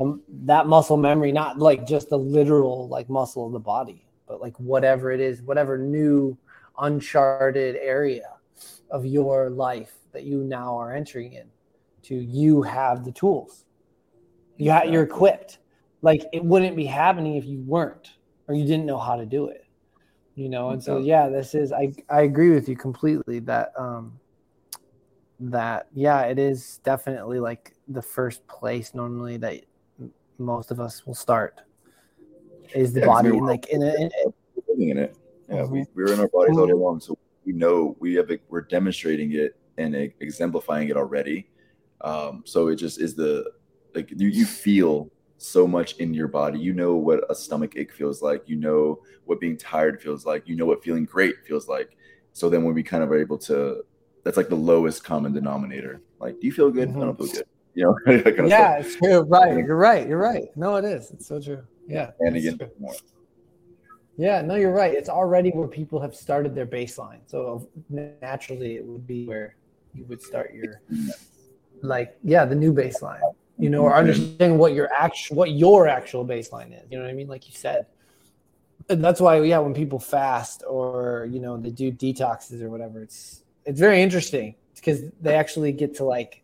um, 0.01 0.23
that 0.45 0.67
muscle 0.67 0.97
memory, 0.97 1.33
not 1.33 1.59
like 1.59 1.87
just 1.87 2.09
the 2.09 2.19
literal 2.19 2.89
like 2.89 3.11
muscle 3.11 3.47
of 3.47 3.53
the 3.53 3.61
body, 3.61 4.07
but 4.27 4.41
like 4.41 4.57
whatever 4.59 5.13
it 5.13 5.21
is, 5.21 5.43
whatever 5.43 5.77
new 5.77 6.37
uncharted 6.81 7.77
area 7.77 8.31
of 8.91 9.05
your 9.05 9.51
life 9.51 9.95
that 10.13 10.25
you 10.25 10.39
now 10.39 10.77
are 10.77 10.95
entering 10.95 11.33
in 11.33 11.49
to 12.03 12.15
you 12.15 12.63
have 12.63 13.05
the 13.05 13.13
tools. 13.13 13.65
You 14.57 14.73
ha- 14.73 14.85
you're 14.85 15.03
equipped. 15.03 15.59
Like 16.03 16.23
it 16.33 16.45
wouldn't 16.45 16.77
be 16.77 16.87
happening 16.87 17.37
if 17.37 17.45
you 17.45 17.61
weren't 17.67 18.13
or 18.47 18.55
you 18.55 18.65
didn't 18.65 18.87
know 18.87 18.99
how 18.99 19.17
to 19.17 19.27
do 19.27 19.49
it 19.49 19.69
you 20.39 20.49
know? 20.49 20.71
And 20.71 20.83
so 20.83 20.99
yeah 20.99 21.29
this 21.29 21.55
is 21.55 21.73
i 21.73 21.93
i 22.09 22.23
agree 22.23 22.51
with 22.51 22.69
you 22.69 22.77
completely 22.77 23.41
that 23.41 23.73
um 23.77 24.19
that 25.41 25.89
yeah 25.93 26.23
it 26.23 26.39
is 26.39 26.79
definitely 26.85 27.41
like 27.41 27.75
the 27.89 28.03
first 28.03 28.47
place 28.47 28.95
normally 28.95 29.37
that 29.39 29.65
most 30.39 30.71
of 30.71 30.79
us 30.79 31.05
will 31.07 31.15
start 31.15 31.61
is 32.75 32.93
the 32.93 33.01
yeah, 33.01 33.07
body 33.07 33.29
and 33.31 33.47
like 33.47 33.67
in, 33.69 33.83
a, 33.83 33.95
in, 33.95 34.11
living 34.69 34.91
in 34.91 34.99
it 34.99 35.17
yeah 35.49 35.65
we, 35.65 35.85
we're 35.95 36.13
in 36.13 36.21
our 36.21 36.29
bodies 36.29 36.57
all 36.57 36.67
day 36.67 36.73
long 36.73 37.01
so 37.01 37.17
we 37.45 37.53
know 37.53 37.97
we 38.01 38.15
have 38.15 38.31
we're 38.49 38.61
demonstrating 38.61 39.33
it 39.33 39.57
and 39.79 39.95
exemplifying 40.21 40.89
it 40.89 40.97
already 40.97 41.49
um 42.03 42.43
so 42.45 42.69
it 42.69 42.77
just 42.77 43.01
is 43.01 43.15
the 43.15 43.45
like 43.95 44.11
you, 44.17 44.29
you 44.29 44.45
feel 44.45 45.11
so 45.39 45.67
much 45.67 45.97
in 45.97 46.13
your 46.13 46.29
body. 46.29 46.59
You 46.59 46.73
know 46.73 46.95
what 46.97 47.25
a 47.31 47.35
stomach 47.35 47.75
ache 47.77 47.93
feels 47.93 48.21
like. 48.21 48.43
You 48.47 48.57
know 48.57 49.01
what 49.25 49.41
being 49.41 49.57
tired 49.57 50.03
feels 50.03 50.27
like. 50.27 50.47
You 50.47 50.57
know 50.57 50.67
what 50.67 50.83
feeling 50.85 51.05
great 51.05 51.37
feels 51.47 51.69
like. 51.69 51.97
So 52.33 52.49
then 52.49 52.65
when 52.65 52.75
we 52.75 52.83
kind 52.83 53.03
of 53.03 53.11
are 53.11 53.19
able 53.19 53.39
to, 53.39 53.85
that's 54.25 54.37
like 54.37 54.49
the 54.49 54.57
lowest 54.57 55.05
common 55.05 55.33
denominator. 55.33 56.03
Like, 56.21 56.41
do 56.41 56.47
you 56.47 56.53
feel 56.53 56.71
good? 56.71 56.91
Mm-hmm. 56.91 57.03
I 57.03 57.05
don't 57.07 57.17
feel 57.17 57.29
good. 57.29 57.45
You 57.75 57.85
know, 57.85 57.97
kind 58.23 58.41
of 58.41 58.49
yeah, 58.49 58.79
it's 58.79 58.97
true. 58.97 59.21
Right. 59.21 59.57
You're 59.59 59.77
right. 59.77 60.07
You're 60.07 60.19
right. 60.19 60.45
No, 60.57 60.77
it 60.77 60.85
is. 60.85 61.11
It's 61.13 61.27
so 61.27 61.41
true. 61.41 61.63
Yeah. 61.87 62.11
And 62.21 62.37
again, 62.37 62.59
more. 62.79 62.95
Yeah, 64.19 64.43
no, 64.43 64.57
you're 64.57 64.73
right. 64.73 64.93
It's 64.93 65.09
already 65.09 65.51
where 65.51 65.69
people 65.69 66.01
have 66.01 66.15
started 66.15 66.55
their 66.55 66.67
baseline. 66.67 67.21
So 67.27 67.69
naturally, 67.89 68.77
it 68.77 68.85
would 68.85 69.07
be 69.07 69.25
where 69.25 69.55
you 69.95 70.05
would 70.05 70.21
start 70.21 70.53
your, 70.53 70.83
like, 71.81 72.19
yeah, 72.23 72.45
the 72.45 72.55
new 72.55 72.75
baseline 72.75 73.21
you 73.59 73.69
know, 73.69 73.83
or 73.83 73.95
understanding 73.95 74.57
what 74.57 74.73
your 74.73 74.91
actual 74.93 75.37
what 75.37 75.51
your 75.51 75.89
actual 75.89 76.25
baseline 76.25 76.73
is. 76.73 76.87
You 76.91 76.99
know 76.99 77.05
what 77.05 77.11
I 77.11 77.15
mean? 77.15 77.27
Like 77.27 77.49
you 77.49 77.55
said. 77.55 77.87
And 78.89 79.05
that's 79.05 79.21
why, 79.21 79.43
yeah, 79.43 79.59
when 79.59 79.75
people 79.75 79.99
fast 79.99 80.63
or 80.67 81.29
you 81.31 81.41
know 81.41 81.57
they 81.57 81.71
do 81.71 81.93
detoxes 81.93 82.63
or 82.63 82.71
whatever, 82.71 83.03
it's 83.03 83.43
it's 83.67 83.81
very 83.81 84.01
interesting 84.01 84.55
because 84.77 85.03
they 85.21 85.35
actually 85.35 85.73
get 85.73 85.97
to 85.97 86.05
like 86.05 86.43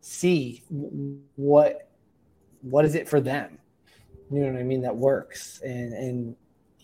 see 0.00 0.64
what 1.36 1.88
what 2.62 2.84
is 2.84 2.94
it 2.94 3.08
for 3.08 3.20
them. 3.20 3.58
You 4.30 4.40
know 4.40 4.52
what 4.52 4.60
I 4.60 4.64
mean? 4.64 4.82
That 4.82 4.96
works 4.96 5.60
and 5.60 5.92
and 5.92 6.36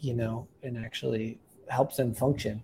you 0.05 0.15
know 0.15 0.47
and 0.63 0.77
actually 0.77 1.39
helps 1.69 1.97
them 1.97 2.15
function 2.15 2.63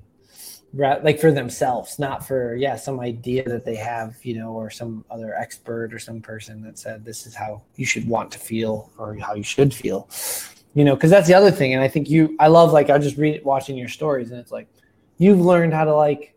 right 0.73 1.03
like 1.05 1.21
for 1.21 1.33
themselves, 1.33 1.99
not 1.99 2.27
for 2.27 2.55
yeah 2.55 2.77
some 2.77 3.01
idea 3.01 3.43
that 3.49 3.65
they 3.65 3.77
have, 3.77 4.17
you 4.23 4.39
know, 4.39 4.53
or 4.53 4.71
some 4.71 5.05
other 5.11 5.35
expert 5.35 5.93
or 5.93 5.99
some 5.99 6.21
person 6.21 6.63
that 6.63 6.79
said 6.79 7.05
this 7.05 7.27
is 7.27 7.35
how 7.35 7.63
you 7.77 7.87
should 7.87 8.07
want 8.07 8.31
to 8.33 8.39
feel 8.39 8.91
or 8.99 9.17
how 9.17 9.35
you 9.35 9.43
should 9.43 9.75
feel, 9.75 10.09
you 10.75 10.85
know, 10.85 10.95
because 10.95 11.11
that's 11.11 11.27
the 11.27 11.35
other 11.35 11.51
thing. 11.51 11.75
And 11.75 11.83
I 11.83 11.89
think 11.89 12.09
you, 12.09 12.37
I 12.39 12.49
love 12.49 12.73
like 12.73 12.91
I 12.91 12.99
just 12.99 13.17
read 13.17 13.45
watching 13.45 13.77
your 13.77 13.89
stories, 13.89 14.31
and 14.31 14.39
it's 14.39 14.53
like 14.53 14.69
you've 15.19 15.41
learned 15.41 15.75
how 15.75 15.85
to 15.85 15.95
like 15.95 16.35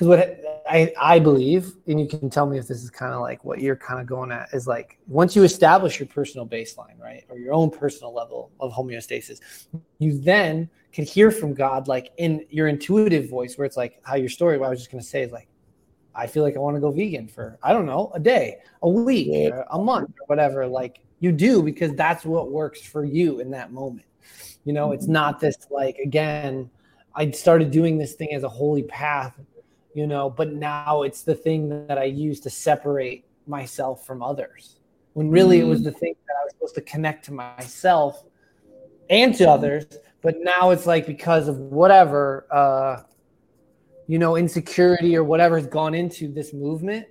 because 0.00 0.16
what 0.16 0.64
I, 0.66 0.90
I 0.98 1.18
believe, 1.18 1.74
and 1.86 2.00
you 2.00 2.08
can 2.08 2.30
tell 2.30 2.46
me 2.46 2.56
if 2.56 2.66
this 2.66 2.82
is 2.82 2.88
kind 2.88 3.12
of 3.12 3.20
like 3.20 3.44
what 3.44 3.60
you're 3.60 3.76
kind 3.76 4.00
of 4.00 4.06
going 4.06 4.32
at, 4.32 4.48
is 4.54 4.66
like 4.66 4.98
once 5.06 5.36
you 5.36 5.42
establish 5.42 6.00
your 6.00 6.06
personal 6.06 6.46
baseline, 6.46 6.98
right, 6.98 7.24
or 7.28 7.38
your 7.38 7.52
own 7.52 7.68
personal 7.68 8.14
level 8.14 8.50
of 8.60 8.72
homeostasis, 8.72 9.40
you 9.98 10.18
then 10.18 10.70
can 10.90 11.04
hear 11.04 11.30
from 11.30 11.52
God, 11.52 11.86
like 11.86 12.12
in 12.16 12.46
your 12.48 12.68
intuitive 12.68 13.28
voice, 13.28 13.58
where 13.58 13.66
it's 13.66 13.76
like 13.76 14.00
how 14.02 14.14
your 14.14 14.30
story, 14.30 14.56
what 14.56 14.68
I 14.68 14.70
was 14.70 14.78
just 14.78 14.90
going 14.90 15.02
to 15.02 15.06
say 15.06 15.20
is 15.20 15.32
like, 15.32 15.48
I 16.14 16.26
feel 16.26 16.44
like 16.44 16.56
I 16.56 16.60
want 16.60 16.78
to 16.78 16.80
go 16.80 16.90
vegan 16.90 17.28
for, 17.28 17.58
I 17.62 17.74
don't 17.74 17.84
know, 17.84 18.10
a 18.14 18.20
day, 18.20 18.56
a 18.82 18.88
week, 18.88 19.52
a 19.70 19.78
month, 19.78 20.08
or 20.18 20.26
whatever. 20.28 20.66
Like 20.66 21.00
you 21.18 21.30
do 21.30 21.62
because 21.62 21.92
that's 21.92 22.24
what 22.24 22.50
works 22.50 22.80
for 22.80 23.04
you 23.04 23.40
in 23.40 23.50
that 23.50 23.70
moment. 23.70 24.06
You 24.64 24.72
know, 24.72 24.92
it's 24.92 25.04
mm-hmm. 25.04 25.12
not 25.12 25.40
this 25.40 25.58
like, 25.70 25.98
again, 25.98 26.70
I 27.14 27.30
started 27.32 27.70
doing 27.70 27.98
this 27.98 28.14
thing 28.14 28.32
as 28.32 28.44
a 28.44 28.48
holy 28.48 28.84
path 28.84 29.38
you 29.94 30.06
know, 30.06 30.30
but 30.30 30.52
now 30.52 31.02
it's 31.02 31.22
the 31.22 31.34
thing 31.34 31.86
that 31.86 31.98
I 31.98 32.04
use 32.04 32.40
to 32.40 32.50
separate 32.50 33.24
myself 33.46 34.06
from 34.06 34.22
others. 34.22 34.76
When 35.14 35.30
really 35.30 35.58
mm. 35.58 35.62
it 35.62 35.64
was 35.64 35.80
mm. 35.80 35.84
the 35.84 35.92
thing 35.92 36.14
that 36.26 36.34
I 36.40 36.44
was 36.44 36.52
supposed 36.52 36.74
to 36.76 36.82
connect 36.82 37.24
to 37.26 37.32
myself 37.32 38.24
and 39.08 39.34
to 39.36 39.48
others, 39.48 39.86
but 40.22 40.36
now 40.38 40.70
it's 40.70 40.86
like 40.86 41.06
because 41.06 41.48
of 41.48 41.56
whatever 41.58 42.46
uh 42.50 43.02
you 44.10 44.18
know, 44.18 44.34
insecurity 44.34 45.16
or 45.16 45.22
whatever 45.22 45.56
has 45.56 45.68
gone 45.68 45.94
into 45.94 46.26
this 46.26 46.52
movement, 46.52 47.06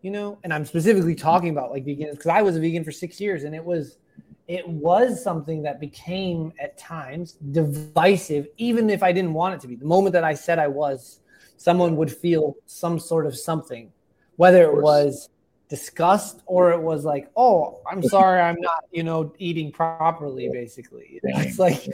you 0.00 0.10
know, 0.10 0.38
and 0.44 0.54
I'm 0.54 0.64
specifically 0.64 1.14
talking 1.14 1.50
about 1.50 1.70
like 1.70 1.84
vegans 1.84 2.12
because 2.12 2.28
I 2.28 2.40
was 2.40 2.56
a 2.56 2.60
vegan 2.60 2.84
for 2.84 2.90
six 2.90 3.20
years 3.20 3.44
and 3.44 3.54
it 3.54 3.62
was 3.62 3.98
it 4.46 4.66
was 4.66 5.22
something 5.22 5.62
that 5.64 5.78
became 5.78 6.54
at 6.58 6.78
times 6.78 7.32
divisive, 7.32 8.46
even 8.56 8.88
if 8.88 9.02
I 9.02 9.12
didn't 9.12 9.34
want 9.34 9.56
it 9.56 9.60
to 9.60 9.68
be. 9.68 9.74
The 9.74 9.84
moment 9.84 10.14
that 10.14 10.24
I 10.24 10.32
said 10.32 10.58
I 10.58 10.68
was 10.68 11.20
someone 11.58 11.96
would 11.96 12.10
feel 12.10 12.56
some 12.64 12.98
sort 12.98 13.26
of 13.26 13.36
something, 13.36 13.92
whether 14.36 14.62
it 14.62 14.80
was 14.80 15.28
disgust 15.68 16.42
or 16.46 16.72
it 16.72 16.80
was 16.80 17.04
like, 17.04 17.28
oh, 17.36 17.80
I'm 17.90 18.02
sorry, 18.02 18.40
I'm 18.40 18.60
not, 18.60 18.84
you 18.90 19.02
know, 19.02 19.34
eating 19.38 19.70
properly, 19.70 20.48
basically. 20.50 21.20
It's 21.24 21.58
like, 21.58 21.84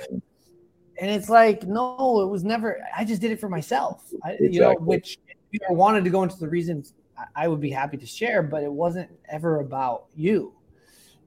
and 1.01 1.11
it's 1.11 1.29
like, 1.29 1.65
no, 1.65 2.21
it 2.21 2.27
was 2.27 2.45
never, 2.45 2.79
I 2.97 3.05
just 3.05 3.21
did 3.21 3.33
it 3.33 3.41
for 3.41 3.49
myself, 3.49 4.05
I, 4.23 4.33
exactly. 4.33 4.55
you 4.55 4.61
know, 4.61 4.75
which 4.75 5.19
if 5.27 5.61
you 5.69 5.75
wanted 5.75 6.05
to 6.05 6.11
go 6.11 6.23
into 6.23 6.37
the 6.37 6.49
reasons 6.49 6.95
I 7.35 7.49
would 7.49 7.61
be 7.61 7.71
happy 7.71 7.97
to 7.97 8.07
share, 8.07 8.43
but 8.43 8.63
it 8.63 8.73
wasn't 8.73 9.11
ever 9.29 9.61
about 9.61 10.05
you, 10.15 10.53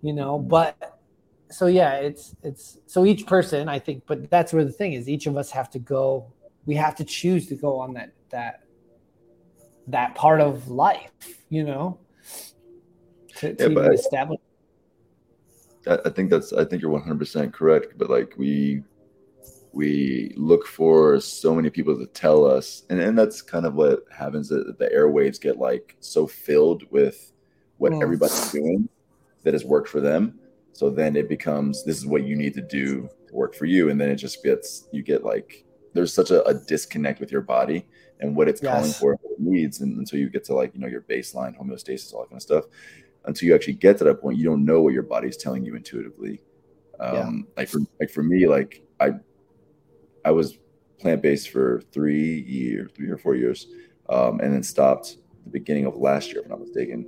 you 0.01 0.13
know, 0.13 0.38
but 0.38 0.99
so 1.49 1.65
yeah, 1.65 1.95
it's, 1.95 2.35
it's, 2.43 2.77
so 2.85 3.03
each 3.03 3.25
person, 3.25 3.67
I 3.67 3.79
think, 3.79 4.03
but 4.05 4.29
that's 4.29 4.53
where 4.53 4.63
the 4.63 4.71
thing 4.71 4.93
is, 4.93 5.09
each 5.09 5.25
of 5.25 5.38
us 5.38 5.49
have 5.51 5.69
to 5.71 5.79
go, 5.79 6.31
we 6.68 6.76
have 6.76 6.95
to 6.97 7.03
choose 7.03 7.47
to 7.47 7.55
go 7.55 7.80
on 7.80 7.93
that 7.93 8.11
that 8.30 8.61
that 9.88 10.13
part 10.13 10.41
of 10.41 10.68
life, 10.68 11.11
you 11.49 11.63
know, 11.63 11.97
to, 13.38 13.55
to 13.55 13.72
yeah, 13.72 13.89
establish. 13.91 14.39
I, 15.88 15.97
I 16.05 16.09
think 16.09 16.30
that's 16.30 16.53
I 16.53 16.65
think 16.65 16.81
you're 16.81 16.91
100 16.91 17.18
percent 17.18 17.53
correct, 17.53 17.94
but 17.98 18.10
like 18.10 18.35
we 18.38 18.84
we 19.72 20.34
look 20.35 20.68
for 20.68 21.19
so 21.22 21.56
many 21.56 21.69
people 21.69 21.98
to 21.98 22.06
tell 22.07 22.45
us, 22.45 22.84
and 22.89 22.99
and 22.99 23.18
that's 23.18 23.41
kind 23.41 23.65
of 23.65 23.76
what 23.76 24.03
happens. 24.15 24.49
That 24.49 24.77
the 24.77 24.89
airwaves 24.89 25.39
get 25.39 25.57
like 25.57 25.95
so 26.02 26.27
filled 26.27 26.84
with 26.91 27.31
what 27.77 27.94
mm. 27.94 28.03
everybody's 28.03 28.52
doing 28.52 28.89
that 29.44 29.53
has 29.53 29.64
worked 29.64 29.88
for 29.88 30.02
them. 30.02 30.38
So 30.73 30.89
then 30.89 31.15
it 31.15 31.30
becomes 31.30 31.85
this 31.85 31.98
is 31.98 32.06
what 32.06 32.23
you 32.23 32.35
need 32.35 32.53
to 32.56 32.61
do 32.61 33.10
to 33.27 33.35
work 33.35 33.56
for 33.56 33.65
you, 33.65 33.89
and 33.89 34.02
then 34.02 34.10
it 34.10 34.15
just 34.15 34.44
gets 34.44 34.89
you 34.91 35.02
get 35.02 35.23
like 35.23 35.64
there's 35.98 36.14
such 36.14 36.30
a, 36.30 36.45
a 36.45 36.53
disconnect 36.53 37.19
with 37.19 37.32
your 37.32 37.41
body 37.41 37.86
and 38.19 38.36
what 38.36 38.48
it's 38.48 38.61
yes. 38.61 38.72
calling 38.72 38.91
for 38.91 39.11
and 39.11 39.19
what 39.24 39.34
it 39.34 39.40
needs 39.40 39.82
and 39.82 39.98
until 39.98 40.19
you 40.19 40.30
get 40.30 40.44
to 40.44 40.53
like 40.53 40.74
you 40.74 40.80
know 40.80 40.88
your 40.88 41.02
baseline 41.02 41.57
homeostasis 41.57 42.14
all 42.14 42.22
that 42.22 42.30
kind 42.30 42.38
of 42.38 42.41
stuff 42.44 42.65
until 43.26 43.48
you 43.48 43.56
actually 43.56 43.74
get 43.74 43.98
to 43.98 44.03
that 44.03 44.22
point 44.22 44.38
you 44.38 44.45
don't 44.45 44.64
know 44.64 44.80
what 44.82 44.94
your 44.94 45.03
body's 45.03 45.36
telling 45.36 45.65
you 45.65 45.76
intuitively 45.76 46.40
um 46.99 47.48
yeah. 47.48 47.61
like 47.61 47.68
for 47.68 47.80
like 47.99 48.10
for 48.11 48.22
me 48.22 48.48
like 48.48 48.84
i 48.99 49.10
i 50.24 50.32
was 50.32 50.60
plant-based 50.99 51.49
for 51.49 51.82
three 51.91 52.41
years 52.41 52.91
three 52.95 53.10
or 53.10 53.18
four 53.18 53.36
years 53.36 53.68
um 54.10 54.40
and 54.40 54.53
then 54.53 54.61
stopped 54.61 55.18
the 55.45 55.49
beginning 55.49 55.86
of 55.86 55.95
last 55.95 56.32
year 56.32 56.40
if 56.40 56.45
i'm 56.45 56.52
not 56.52 56.60
mistaken 56.60 57.06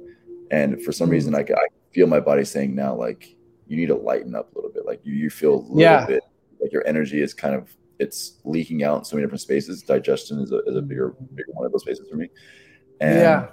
and 0.52 0.82
for 0.84 0.92
some 0.92 1.06
mm-hmm. 1.06 1.14
reason 1.14 1.36
I, 1.36 1.42
I 1.42 1.68
feel 1.92 2.08
my 2.08 2.20
body 2.20 2.44
saying 2.44 2.74
now 2.74 2.96
like 2.96 3.36
you 3.68 3.78
need 3.78 3.88
to 3.88 3.96
lighten 3.96 4.36
up 4.36 4.52
a 4.54 4.56
little 4.56 4.72
bit 4.72 4.86
like 4.86 5.00
you, 5.04 5.14
you 5.14 5.30
feel 5.30 5.54
a 5.54 5.62
little 5.62 5.80
yeah. 5.80 6.06
bit 6.08 6.24
like 6.60 6.72
your 6.72 6.86
energy 6.88 7.22
is 7.22 7.34
kind 7.34 7.56
of 7.56 7.76
it's 8.00 8.40
leaking 8.46 8.84
out 8.84 9.00
in 9.00 9.06
so 9.06 9.16
many 9.16 9.26
different 9.26 9.42
spaces. 9.42 9.84
Digestion 9.84 10.40
is 10.40 10.52
a, 10.52 10.60
is 10.66 10.76
a 10.76 10.82
bigger 10.82 11.16
bigger 11.36 11.52
one 11.54 11.66
of 11.66 11.72
those 11.72 11.82
spaces 11.82 12.08
for 12.10 12.16
me. 12.16 12.30
And 13.02 13.20
yeah. 13.20 13.48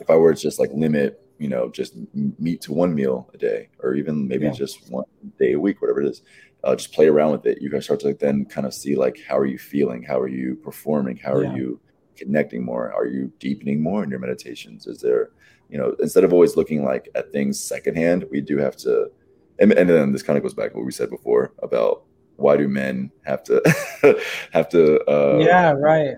if 0.00 0.10
I 0.10 0.16
were 0.16 0.34
to 0.34 0.40
just 0.40 0.58
like 0.58 0.70
limit, 0.74 1.24
you 1.38 1.48
know, 1.48 1.70
just 1.70 1.94
meat 2.12 2.60
to 2.62 2.72
one 2.72 2.94
meal 2.94 3.30
a 3.34 3.38
day, 3.38 3.68
or 3.80 3.94
even 3.94 4.28
maybe 4.28 4.46
yeah. 4.46 4.52
just 4.52 4.90
one 4.90 5.04
day 5.38 5.52
a 5.52 5.60
week, 5.60 5.80
whatever 5.80 6.02
it 6.02 6.08
is, 6.08 6.22
uh, 6.64 6.76
just 6.76 6.92
play 6.92 7.06
around 7.08 7.32
with 7.32 7.46
it. 7.46 7.60
You 7.60 7.70
guys 7.70 7.84
start 7.84 8.00
to 8.00 8.06
like 8.06 8.18
then 8.18 8.44
kind 8.44 8.66
of 8.66 8.74
see 8.74 8.94
like 8.94 9.20
how 9.26 9.38
are 9.38 9.46
you 9.46 9.58
feeling, 9.58 10.02
how 10.02 10.20
are 10.20 10.28
you 10.28 10.56
performing, 10.56 11.16
how 11.16 11.32
are 11.32 11.44
yeah. 11.44 11.54
you 11.54 11.80
connecting 12.16 12.64
more, 12.64 12.92
are 12.92 13.06
you 13.06 13.32
deepening 13.38 13.82
more 13.82 14.04
in 14.04 14.10
your 14.10 14.20
meditations? 14.20 14.86
Is 14.86 15.00
there, 15.00 15.30
you 15.68 15.78
know, 15.78 15.96
instead 16.00 16.24
of 16.24 16.32
always 16.32 16.56
looking 16.56 16.84
like 16.84 17.08
at 17.14 17.32
things 17.32 17.58
secondhand, 17.58 18.24
we 18.30 18.40
do 18.40 18.58
have 18.58 18.76
to. 18.78 19.10
And, 19.58 19.72
and 19.72 19.88
then 19.88 20.12
this 20.12 20.22
kind 20.22 20.36
of 20.36 20.42
goes 20.42 20.54
back 20.54 20.72
to 20.72 20.76
what 20.76 20.86
we 20.86 20.92
said 20.92 21.10
before 21.10 21.52
about 21.62 22.04
why 22.42 22.56
do 22.56 22.68
men 22.68 23.10
have 23.24 23.42
to 23.42 23.62
have 24.52 24.68
to 24.68 25.00
uh, 25.10 25.38
yeah 25.38 25.72
right 25.72 26.16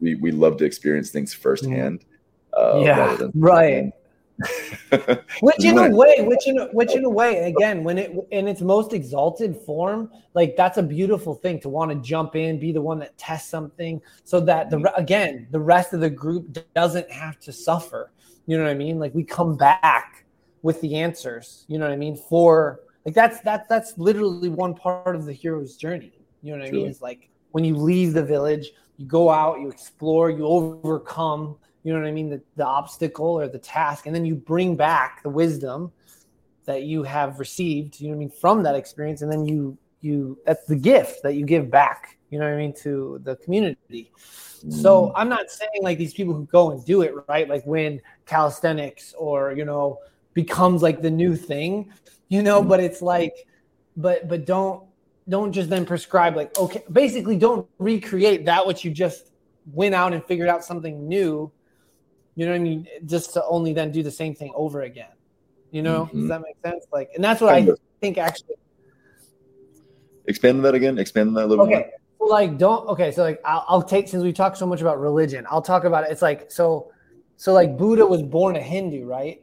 we, 0.00 0.14
we 0.16 0.30
love 0.30 0.56
to 0.58 0.64
experience 0.64 1.10
things 1.10 1.32
firsthand 1.32 2.04
uh, 2.56 2.80
yeah 2.84 3.16
right 3.34 3.92
which 5.40 5.64
in 5.64 5.78
a 5.78 5.88
way, 5.90 6.16
which 6.20 6.46
in 6.46 6.58
a, 6.58 6.66
which 6.66 6.94
in 6.94 7.04
a 7.04 7.08
way, 7.08 7.44
again, 7.44 7.84
when 7.84 7.98
it 7.98 8.12
in 8.30 8.48
its 8.48 8.60
most 8.60 8.92
exalted 8.92 9.56
form, 9.56 10.10
like 10.34 10.56
that's 10.56 10.76
a 10.78 10.82
beautiful 10.82 11.34
thing 11.34 11.60
to 11.60 11.68
want 11.68 11.90
to 11.90 11.96
jump 11.96 12.34
in, 12.34 12.58
be 12.58 12.72
the 12.72 12.80
one 12.80 12.98
that 12.98 13.16
tests 13.16 13.48
something, 13.48 14.00
so 14.24 14.40
that 14.40 14.70
the 14.70 14.92
again 14.96 15.46
the 15.50 15.60
rest 15.60 15.92
of 15.92 16.00
the 16.00 16.10
group 16.10 16.56
doesn't 16.74 17.10
have 17.10 17.38
to 17.40 17.52
suffer. 17.52 18.10
You 18.46 18.58
know 18.58 18.64
what 18.64 18.70
I 18.70 18.74
mean? 18.74 18.98
Like 18.98 19.14
we 19.14 19.24
come 19.24 19.56
back 19.56 20.24
with 20.62 20.80
the 20.80 20.96
answers. 20.96 21.64
You 21.68 21.78
know 21.78 21.86
what 21.86 21.92
I 21.92 21.96
mean? 21.96 22.16
For 22.16 22.80
like 23.04 23.14
that's 23.14 23.40
that's 23.40 23.68
that's 23.68 23.98
literally 23.98 24.48
one 24.48 24.74
part 24.74 25.14
of 25.14 25.26
the 25.26 25.32
hero's 25.32 25.76
journey. 25.76 26.12
You 26.42 26.52
know 26.52 26.60
what 26.60 26.68
Truly. 26.68 26.82
I 26.82 26.84
mean? 26.84 26.90
It's 26.90 27.02
like 27.02 27.30
when 27.52 27.64
you 27.64 27.76
leave 27.76 28.12
the 28.12 28.24
village, 28.24 28.72
you 28.96 29.06
go 29.06 29.30
out, 29.30 29.60
you 29.60 29.68
explore, 29.68 30.30
you 30.30 30.46
overcome 30.46 31.56
you 31.84 31.92
know 31.92 32.00
what 32.00 32.08
I 32.08 32.12
mean, 32.12 32.30
the, 32.30 32.42
the 32.56 32.64
obstacle 32.64 33.26
or 33.26 33.46
the 33.46 33.58
task, 33.58 34.06
and 34.06 34.14
then 34.14 34.24
you 34.24 34.34
bring 34.34 34.74
back 34.74 35.22
the 35.22 35.28
wisdom 35.28 35.92
that 36.64 36.84
you 36.84 37.02
have 37.02 37.38
received, 37.38 38.00
you 38.00 38.08
know 38.08 38.14
what 38.14 38.16
I 38.16 38.18
mean, 38.20 38.30
from 38.30 38.62
that 38.62 38.74
experience, 38.74 39.20
and 39.20 39.30
then 39.30 39.46
you 39.46 39.76
you 40.00 40.38
that's 40.44 40.66
the 40.66 40.76
gift 40.76 41.22
that 41.22 41.34
you 41.34 41.44
give 41.44 41.70
back, 41.70 42.18
you 42.30 42.38
know 42.38 42.46
what 42.46 42.54
I 42.54 42.56
mean, 42.56 42.74
to 42.82 43.20
the 43.22 43.36
community. 43.36 44.10
So 44.70 45.08
mm. 45.08 45.12
I'm 45.14 45.28
not 45.28 45.50
saying 45.50 45.82
like 45.82 45.98
these 45.98 46.14
people 46.14 46.32
who 46.32 46.46
go 46.46 46.70
and 46.70 46.82
do 46.86 47.02
it, 47.02 47.12
right? 47.28 47.46
Like 47.48 47.64
when 47.64 48.00
calisthenics 48.24 49.14
or 49.18 49.52
you 49.52 49.66
know 49.66 49.98
becomes 50.32 50.80
like 50.80 51.02
the 51.02 51.10
new 51.10 51.36
thing, 51.36 51.92
you 52.34 52.42
know, 52.42 52.62
mm. 52.62 52.68
but 52.68 52.80
it's 52.80 53.00
like, 53.00 53.34
but 53.96 54.28
but 54.28 54.44
don't 54.44 54.84
don't 55.28 55.52
just 55.52 55.70
then 55.70 55.84
prescribe 55.84 56.36
like 56.36 56.56
okay, 56.58 56.82
basically 56.90 57.36
don't 57.36 57.66
recreate 57.78 58.44
that 58.44 58.66
which 58.66 58.84
you 58.84 58.90
just 58.90 59.30
went 59.72 59.94
out 59.94 60.12
and 60.12 60.22
figured 60.24 60.48
out 60.48 60.64
something 60.64 61.08
new 61.08 61.50
you 62.34 62.46
know 62.46 62.52
what 62.52 62.56
I 62.56 62.60
mean? 62.60 62.88
Just 63.06 63.32
to 63.34 63.44
only 63.46 63.72
then 63.72 63.92
do 63.92 64.02
the 64.02 64.10
same 64.10 64.34
thing 64.34 64.52
over 64.54 64.82
again. 64.82 65.10
You 65.70 65.82
know, 65.82 66.06
mm-hmm. 66.06 66.20
does 66.20 66.28
that 66.28 66.42
make 66.42 66.56
sense? 66.64 66.86
Like, 66.92 67.10
and 67.14 67.22
that's 67.22 67.40
what 67.40 67.54
I 67.54 67.68
think 68.00 68.18
actually. 68.18 68.56
Expand 70.26 70.64
that 70.64 70.74
again. 70.74 70.98
Expand 70.98 71.36
that 71.36 71.44
a 71.44 71.46
little 71.46 71.64
okay. 71.64 71.90
more. 72.18 72.28
like, 72.28 72.58
don't. 72.58 72.88
Okay, 72.88 73.12
so 73.12 73.22
like, 73.22 73.40
I'll, 73.44 73.64
I'll 73.68 73.82
take 73.82 74.08
since 74.08 74.22
we 74.22 74.32
talk 74.32 74.56
so 74.56 74.66
much 74.66 74.80
about 74.80 75.00
religion, 75.00 75.46
I'll 75.50 75.62
talk 75.62 75.84
about 75.84 76.04
it. 76.04 76.10
It's 76.10 76.22
like 76.22 76.50
so, 76.50 76.92
so 77.36 77.52
like 77.52 77.76
Buddha 77.76 78.06
was 78.06 78.22
born 78.22 78.56
a 78.56 78.60
Hindu, 78.60 79.04
right? 79.04 79.42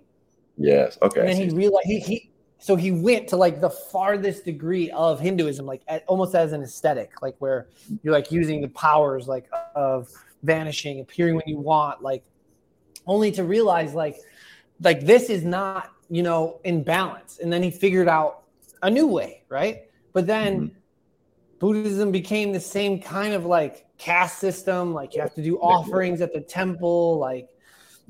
Yes. 0.57 0.97
Okay. 1.01 1.21
And 1.21 1.29
then 1.29 1.37
he 1.37 1.49
realized 1.49 1.85
he 1.85 1.99
he 1.99 2.30
so 2.61 2.75
he 2.75 2.91
went 2.91 3.27
to 3.29 3.37
like 3.37 3.59
the 3.59 3.69
farthest 3.69 4.45
degree 4.45 4.89
of 4.91 5.19
Hinduism, 5.19 5.65
like 5.65 5.81
at, 5.87 6.03
almost 6.07 6.35
as 6.35 6.53
an 6.53 6.61
aesthetic, 6.61 7.21
like 7.21 7.35
where 7.39 7.67
you're 8.03 8.13
like 8.13 8.31
using 8.31 8.61
the 8.61 8.69
powers 8.69 9.27
like 9.27 9.49
of 9.75 10.09
vanishing, 10.43 10.99
appearing 10.99 11.35
when 11.35 11.47
you 11.47 11.57
want, 11.57 12.01
like 12.01 12.23
only 13.07 13.31
to 13.31 13.43
realize 13.43 13.93
like 13.93 14.17
like 14.81 15.01
this 15.05 15.29
is 15.29 15.43
not 15.43 15.91
you 16.09 16.23
know 16.23 16.59
in 16.63 16.83
balance. 16.83 17.39
And 17.41 17.51
then 17.51 17.63
he 17.63 17.71
figured 17.71 18.07
out 18.07 18.43
a 18.81 18.89
new 18.89 19.07
way 19.07 19.41
right? 19.51 19.83
But 20.13 20.25
then 20.25 20.55
mm-hmm. 20.55 20.75
buddhism 21.59 22.11
became 22.11 22.51
the 22.51 22.59
same 22.59 22.99
kind 22.99 23.33
of 23.33 23.45
like 23.45 23.85
caste 23.97 24.39
system 24.39 24.95
like 24.95 25.13
you 25.13 25.21
have 25.21 25.35
to 25.35 25.43
do 25.43 25.57
offerings 25.59 26.21
at 26.21 26.33
the 26.33 26.41
temple 26.41 27.19
like 27.19 27.47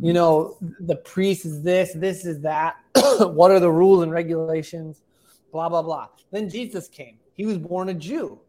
you 0.01 0.13
know 0.13 0.57
the 0.81 0.95
priest 0.95 1.45
is 1.45 1.61
this 1.61 1.93
this 1.95 2.25
is 2.25 2.41
that 2.41 2.75
what 3.19 3.51
are 3.51 3.59
the 3.59 3.71
rules 3.71 4.03
and 4.03 4.11
regulations 4.11 5.01
blah 5.51 5.69
blah 5.69 5.81
blah 5.81 6.07
then 6.31 6.49
jesus 6.49 6.87
came 6.87 7.17
he 7.33 7.45
was 7.45 7.57
born 7.57 7.89
a 7.89 7.93
jew 7.93 8.39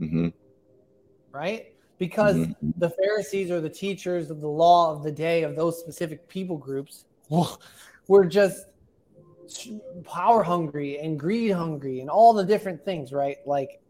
mm-hmm. 0.00 0.28
right 1.32 1.72
because 2.02 2.34
mm-hmm. 2.34 2.70
the 2.78 2.90
Pharisees 2.90 3.48
or 3.52 3.60
the 3.60 3.70
teachers 3.70 4.28
of 4.28 4.40
the 4.40 4.48
law 4.48 4.92
of 4.92 5.04
the 5.04 5.12
day 5.12 5.44
of 5.44 5.54
those 5.54 5.78
specific 5.78 6.26
people 6.26 6.56
groups 6.56 7.04
were 8.08 8.24
just 8.24 8.66
power 10.02 10.42
hungry 10.42 10.98
and 10.98 11.16
greed 11.16 11.52
hungry 11.52 12.00
and 12.00 12.10
all 12.10 12.32
the 12.32 12.44
different 12.44 12.84
things, 12.84 13.12
right? 13.12 13.36
Like 13.46 13.80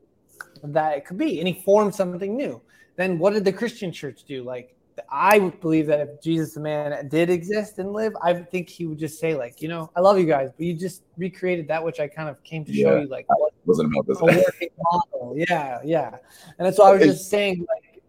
that 0.62 0.98
it 0.98 1.06
could 1.06 1.16
be. 1.16 1.38
And 1.38 1.48
he 1.48 1.54
formed 1.62 1.94
something 1.94 2.36
new. 2.36 2.60
Then 2.96 3.18
what 3.18 3.32
did 3.32 3.46
the 3.46 3.52
Christian 3.52 3.90
church 3.90 4.24
do? 4.24 4.42
Like 4.42 4.76
I 5.10 5.38
believe 5.38 5.86
that 5.86 6.00
if 6.00 6.22
Jesus 6.22 6.54
the 6.54 6.60
man 6.60 7.08
did 7.08 7.30
exist 7.30 7.78
and 7.78 7.92
live, 7.92 8.12
I 8.22 8.34
think 8.34 8.68
he 8.68 8.86
would 8.86 8.98
just 8.98 9.18
say, 9.18 9.34
like, 9.34 9.62
you 9.62 9.68
know, 9.68 9.90
I 9.96 10.00
love 10.00 10.18
you 10.18 10.26
guys, 10.26 10.50
but 10.56 10.66
you 10.66 10.74
just 10.74 11.02
recreated 11.16 11.68
that 11.68 11.82
which 11.82 12.00
I 12.00 12.08
kind 12.08 12.28
of 12.28 12.42
came 12.44 12.64
to 12.64 12.72
yeah, 12.72 12.84
show 12.84 13.00
you, 13.00 13.08
like, 13.08 13.26
wasn't 13.64 13.92
about 13.92 14.06
this. 14.06 14.20
model. 14.20 15.34
Yeah, 15.36 15.80
yeah. 15.84 16.16
And 16.58 16.66
that's 16.66 16.78
why 16.78 16.90
I 16.90 16.92
was 16.94 17.02
just 17.02 17.30
saying, 17.30 17.66
like, 17.68 18.02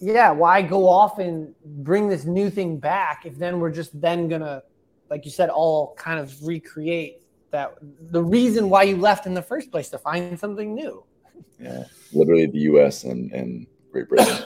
yeah, 0.00 0.30
why 0.30 0.62
go 0.62 0.88
off 0.88 1.18
and 1.18 1.54
bring 1.64 2.08
this 2.08 2.24
new 2.24 2.50
thing 2.50 2.78
back 2.78 3.26
if 3.26 3.36
then 3.36 3.60
we're 3.60 3.72
just 3.72 4.00
then 4.00 4.28
gonna, 4.28 4.62
like 5.10 5.24
you 5.24 5.30
said, 5.30 5.50
all 5.50 5.94
kind 5.96 6.20
of 6.20 6.34
recreate 6.46 7.22
that 7.50 7.74
the 8.10 8.22
reason 8.22 8.68
why 8.68 8.84
you 8.84 8.96
left 8.96 9.26
in 9.26 9.34
the 9.34 9.42
first 9.42 9.70
place 9.70 9.88
to 9.90 9.98
find 9.98 10.38
something 10.38 10.74
new. 10.74 11.04
Yeah, 11.60 11.84
literally 12.12 12.46
the 12.46 12.58
U.S. 12.58 13.04
and 13.04 13.32
and 13.32 13.66
Great 13.90 14.08
Britain. 14.08 14.44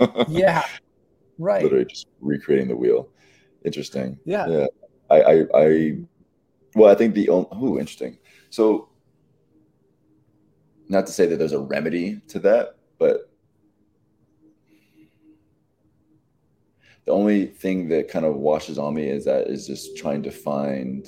yeah, 0.28 0.64
right. 1.38 1.62
Literally 1.62 1.84
just 1.84 2.08
recreating 2.20 2.68
the 2.68 2.76
wheel. 2.76 3.08
Interesting. 3.64 4.18
Yeah. 4.24 4.46
Yeah. 4.46 4.66
I 5.10 5.20
I, 5.20 5.44
I 5.54 5.96
well, 6.74 6.90
I 6.90 6.94
think 6.94 7.14
the 7.14 7.28
oh 7.30 7.78
interesting. 7.78 8.18
So, 8.50 8.88
not 10.88 11.06
to 11.06 11.12
say 11.12 11.26
that 11.26 11.36
there's 11.36 11.52
a 11.52 11.60
remedy 11.60 12.20
to 12.28 12.38
that, 12.40 12.76
but 12.98 13.30
the 17.06 17.12
only 17.12 17.46
thing 17.46 17.88
that 17.88 18.08
kind 18.08 18.26
of 18.26 18.34
washes 18.34 18.78
on 18.78 18.94
me 18.94 19.08
is 19.08 19.24
that 19.24 19.46
is 19.46 19.66
just 19.66 19.96
trying 19.96 20.22
to 20.24 20.30
find 20.30 21.06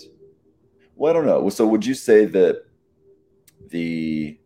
well 0.94 1.10
i 1.10 1.12
don't 1.12 1.26
know 1.26 1.48
so 1.48 1.66
would 1.66 1.84
you 1.84 1.94
say 1.94 2.24
that 2.24 2.64
the 3.68 4.38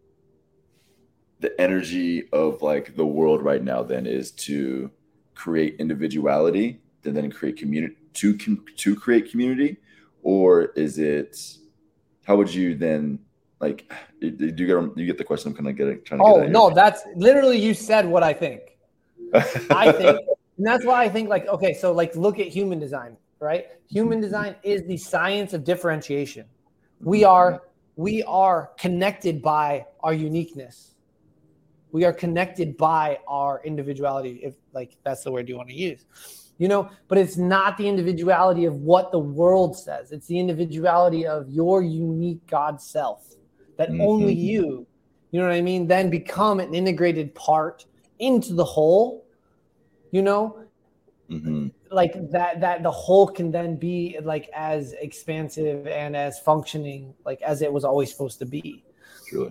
the 1.41 1.61
energy 1.61 2.29
of 2.33 2.63
like 2.63 2.97
the 2.97 3.07
world 3.07 3.43
right 3.43 3.63
now 3.63 3.83
then 3.83 4.07
is 4.07 4.31
to 4.31 4.91
create 5.43 5.77
individuality 5.79 6.81
and 7.05 7.17
then 7.17 7.31
create 7.31 7.57
community 7.57 7.97
to 8.15 8.37
to 8.77 8.95
create 8.95 9.31
community 9.31 9.77
or 10.23 10.67
is 10.85 10.99
it 10.99 11.33
how 12.25 12.37
would 12.37 12.53
you 12.53 12.75
then 12.77 13.19
like 13.61 13.93
do 14.21 14.29
you 14.29 14.67
get 14.71 14.99
you 14.99 15.07
get 15.07 15.19
the 15.19 15.25
question 15.25 15.51
i'm 15.51 15.57
kind 15.57 15.69
of 15.69 15.77
getting 15.77 16.01
trying 16.05 16.21
to 16.21 16.25
get 16.25 16.45
it? 16.45 16.57
oh 16.57 16.69
no 16.69 16.75
that's 16.75 17.03
literally 17.17 17.59
you 17.59 17.75
said 17.75 18.07
what 18.07 18.23
i 18.23 18.33
think 18.33 18.61
i 19.71 19.91
think 19.91 20.19
and 20.63 20.67
that's 20.67 20.85
why 20.85 21.03
I 21.03 21.09
think 21.09 21.29
like 21.29 21.47
okay, 21.49 21.75
so 21.75 21.93
like 21.93 22.15
look 22.15 22.39
at 22.39 22.47
human 22.47 22.79
design, 22.79 23.17
right? 23.41 23.67
Human 23.89 24.19
mm-hmm. 24.19 24.23
design 24.23 24.57
is 24.63 24.85
the 24.87 24.97
science 24.97 25.55
of 25.55 25.65
differentiation. 25.65 26.47
We 27.01 27.23
mm-hmm. 27.23 27.31
are 27.31 27.63
we 27.97 28.23
are 28.23 28.71
connected 28.79 29.43
by 29.43 29.87
our 30.05 30.15
uniqueness. 30.15 30.92
We 31.93 32.05
are 32.05 32.13
connected 32.13 32.77
by 32.77 33.19
our 33.29 33.63
individuality, 33.65 34.41
if 34.43 34.55
like 34.73 34.97
that's 35.05 35.25
the 35.25 35.31
word 35.31 35.49
you 35.49 35.57
want 35.57 35.69
to 35.69 35.75
use. 35.75 36.05
You 36.59 36.69
know, 36.69 36.91
but 37.09 37.19
it's 37.19 37.37
not 37.37 37.77
the 37.77 37.89
individuality 37.89 38.67
of 38.67 38.75
what 38.77 39.11
the 39.11 39.19
world 39.19 39.77
says. 39.77 40.13
It's 40.13 40.27
the 40.27 40.39
individuality 40.39 41.27
of 41.27 41.49
your 41.49 41.83
unique 41.83 42.47
God 42.47 42.81
self 42.81 43.35
that 43.79 43.91
mm-hmm. 43.91 44.01
only 44.01 44.35
you, 44.35 44.87
you 45.31 45.41
know 45.41 45.47
what 45.47 45.55
I 45.55 45.63
mean, 45.63 45.87
then 45.87 46.09
become 46.11 46.61
an 46.61 46.75
integrated 46.75 47.35
part 47.35 47.87
into 48.19 48.55
the 48.55 48.65
whole 48.65 49.27
you 50.13 50.23
know 50.23 50.65
mm-hmm. 51.29 51.67
like 51.91 52.13
that 52.31 52.61
that 52.61 52.85
the 52.85 52.91
whole 52.91 53.27
can 53.27 53.51
then 53.51 53.75
be 53.75 54.17
like 54.23 54.49
as 54.55 54.93
expansive 55.01 55.87
and 55.89 56.15
as 56.15 56.39
functioning 56.39 57.13
like 57.27 57.43
as 57.43 57.61
it 57.63 57.73
was 57.73 57.85
always 57.85 58.13
supposed 58.13 58.39
to 58.39 58.47
be 58.47 58.85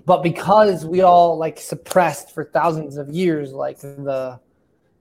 but 0.05 0.23
because 0.23 0.85
we 0.85 1.01
all 1.01 1.37
like 1.37 1.59
suppressed 1.59 2.33
for 2.33 2.45
thousands 2.45 2.97
of 2.97 3.09
years 3.09 3.53
like 3.53 3.79
the 3.79 4.39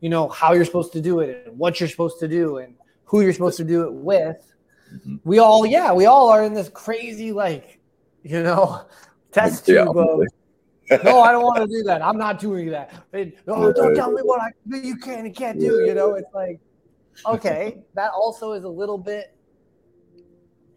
you 0.00 0.08
know 0.08 0.28
how 0.28 0.52
you're 0.52 0.64
supposed 0.64 0.92
to 0.92 1.00
do 1.00 1.20
it 1.20 1.46
and 1.46 1.58
what 1.58 1.80
you're 1.80 1.88
supposed 1.88 2.18
to 2.18 2.28
do 2.28 2.58
and 2.58 2.74
who 3.04 3.20
you're 3.20 3.32
supposed 3.32 3.56
to 3.56 3.64
do 3.64 3.82
it 3.82 3.92
with 3.92 4.52
mm-hmm. 4.92 5.16
we 5.24 5.38
all 5.38 5.66
yeah 5.66 5.92
we 5.92 6.06
all 6.06 6.28
are 6.28 6.44
in 6.44 6.54
this 6.54 6.68
crazy 6.68 7.32
like 7.32 7.80
you 8.22 8.42
know 8.42 8.86
test 9.32 9.66
tube 9.66 9.76
yeah, 9.94 10.02
of 10.02 10.20
no, 11.04 11.20
I 11.20 11.30
don't 11.30 11.44
want 11.44 11.58
to 11.58 11.66
do 11.78 11.84
that. 11.84 12.02
I'm 12.02 12.18
not 12.18 12.40
doing 12.40 12.68
that. 12.70 12.92
oh, 13.46 13.72
don't 13.72 13.94
tell 13.94 14.10
me 14.10 14.22
what 14.22 14.40
I 14.40 14.50
you 14.76 14.96
can 14.96 15.24
and 15.26 15.34
can't 15.34 15.58
do. 15.58 15.84
You 15.86 15.94
know, 15.94 16.14
it's 16.14 16.32
like, 16.34 16.58
okay, 17.26 17.78
that 17.94 18.10
also 18.10 18.52
is 18.52 18.64
a 18.64 18.68
little 18.68 18.98
bit. 18.98 19.36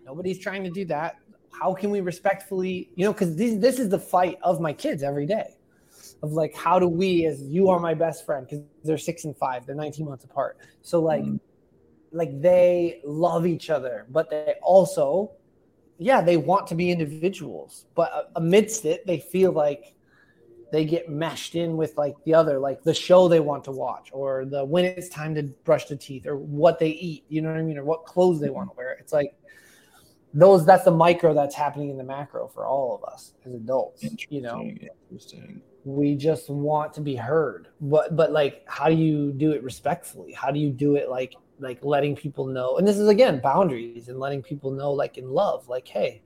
Nobody's 0.05 0.37
trying 0.37 0.63
to 0.65 0.69
do 0.69 0.85
that. 0.85 1.15
How 1.59 1.73
can 1.73 1.89
we 1.89 2.01
respectfully, 2.01 2.89
you 2.95 3.05
know, 3.05 3.13
because 3.13 3.35
this 3.35 3.55
this 3.59 3.79
is 3.79 3.89
the 3.89 3.99
fight 3.99 4.37
of 4.43 4.59
my 4.59 4.73
kids 4.73 5.03
every 5.03 5.25
day, 5.25 5.55
of 6.21 6.31
like, 6.31 6.55
how 6.55 6.79
do 6.79 6.87
we, 6.87 7.25
as 7.25 7.41
you 7.43 7.69
are 7.69 7.79
my 7.79 7.93
best 7.93 8.25
friend, 8.25 8.45
because 8.45 8.65
they're 8.83 8.97
six 8.97 9.25
and 9.25 9.37
five, 9.37 9.65
they're 9.65 9.75
19 9.75 10.05
months 10.05 10.25
apart. 10.25 10.57
So 10.81 11.01
like, 11.01 11.23
mm. 11.23 11.39
like 12.11 12.41
they 12.41 13.01
love 13.05 13.45
each 13.45 13.69
other, 13.69 14.07
but 14.09 14.29
they 14.29 14.55
also 14.61 15.31
yeah, 16.03 16.21
they 16.21 16.37
want 16.37 16.67
to 16.67 16.75
be 16.75 16.91
individuals, 16.91 17.85
but 17.95 18.31
amidst 18.35 18.85
it, 18.85 19.05
they 19.05 19.19
feel 19.19 19.51
like 19.51 19.93
they 20.71 20.85
get 20.85 21.07
meshed 21.07 21.55
in 21.55 21.77
with 21.77 21.95
like 21.97 22.15
the 22.25 22.33
other, 22.33 22.59
like 22.59 22.83
the 22.83 22.93
show 22.93 23.27
they 23.27 23.39
want 23.39 23.63
to 23.65 23.71
watch, 23.71 24.09
or 24.11 24.45
the 24.45 24.65
when 24.65 24.85
it's 24.85 25.07
time 25.07 25.35
to 25.35 25.43
brush 25.63 25.85
the 25.85 25.95
teeth, 25.95 26.25
or 26.25 26.35
what 26.35 26.79
they 26.79 26.89
eat. 26.89 27.23
You 27.29 27.41
know 27.41 27.49
what 27.49 27.59
I 27.59 27.61
mean, 27.61 27.77
or 27.77 27.83
what 27.83 28.05
clothes 28.05 28.39
they 28.39 28.49
want 28.49 28.71
to 28.71 28.75
wear. 28.75 28.97
It's 28.99 29.13
like 29.13 29.35
those. 30.33 30.65
That's 30.65 30.83
the 30.83 30.91
micro 30.91 31.33
that's 31.33 31.55
happening 31.55 31.89
in 31.89 31.97
the 31.97 32.03
macro 32.03 32.47
for 32.47 32.65
all 32.65 32.95
of 32.95 33.03
us 33.11 33.33
as 33.45 33.53
adults. 33.53 34.05
You 34.29 34.41
know, 34.41 34.69
we 35.85 36.15
just 36.15 36.49
want 36.49 36.93
to 36.95 37.01
be 37.01 37.15
heard, 37.15 37.67
but 37.81 38.15
but 38.15 38.31
like, 38.31 38.63
how 38.67 38.87
do 38.87 38.95
you 38.95 39.31
do 39.31 39.51
it 39.51 39.63
respectfully? 39.63 40.33
How 40.33 40.51
do 40.51 40.59
you 40.59 40.69
do 40.69 40.95
it 40.95 41.09
like 41.09 41.35
like 41.59 41.83
letting 41.83 42.15
people 42.15 42.45
know? 42.45 42.77
And 42.77 42.87
this 42.87 42.97
is 42.97 43.07
again 43.07 43.39
boundaries 43.41 44.09
and 44.09 44.19
letting 44.19 44.41
people 44.41 44.71
know, 44.71 44.91
like 44.91 45.17
in 45.17 45.29
love, 45.29 45.67
like 45.67 45.87
hey 45.87 46.21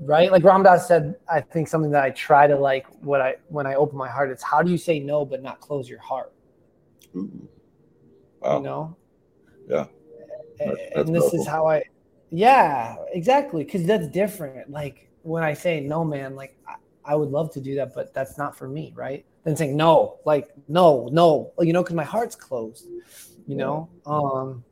right? 0.00 0.30
Like 0.30 0.44
Ram 0.44 0.62
Dass 0.62 0.86
said, 0.86 1.16
I 1.28 1.40
think 1.40 1.68
something 1.68 1.90
that 1.90 2.04
I 2.04 2.10
try 2.10 2.46
to 2.46 2.56
like 2.56 2.86
what 3.00 3.20
I 3.20 3.36
when 3.48 3.66
I 3.66 3.74
open 3.74 3.98
my 3.98 4.08
heart, 4.08 4.30
it's 4.30 4.42
how 4.42 4.62
do 4.62 4.70
you 4.70 4.78
say 4.78 4.98
no 5.00 5.24
but 5.24 5.42
not 5.42 5.60
close 5.60 5.88
your 5.88 6.00
heart? 6.00 6.32
Ooh. 7.16 7.48
Wow. 8.40 8.58
You 8.58 8.62
know? 8.62 8.96
Yeah. 9.68 9.86
That's, 10.58 10.70
that's 10.94 11.08
and 11.08 11.14
this 11.14 11.22
powerful. 11.24 11.40
is 11.40 11.46
how 11.46 11.66
I 11.66 11.82
yeah, 12.30 12.96
exactly. 13.12 13.64
Cause 13.64 13.84
that's 13.84 14.08
different. 14.08 14.70
Like 14.70 15.08
when 15.22 15.42
I 15.42 15.54
say 15.54 15.80
no, 15.80 16.04
man, 16.04 16.36
like 16.36 16.56
I, 16.66 16.74
I 17.04 17.14
would 17.14 17.30
love 17.30 17.52
to 17.54 17.60
do 17.60 17.74
that, 17.76 17.94
but 17.94 18.12
that's 18.14 18.36
not 18.38 18.56
for 18.56 18.68
me, 18.68 18.92
right? 18.94 19.24
Then 19.44 19.56
saying 19.56 19.76
no, 19.76 20.18
like 20.24 20.48
no, 20.68 21.08
no, 21.10 21.52
you 21.60 21.72
know, 21.72 21.82
because 21.82 21.96
my 21.96 22.04
heart's 22.04 22.36
closed, 22.36 22.86
you 23.46 23.56
know. 23.56 23.88
Um 24.06 24.64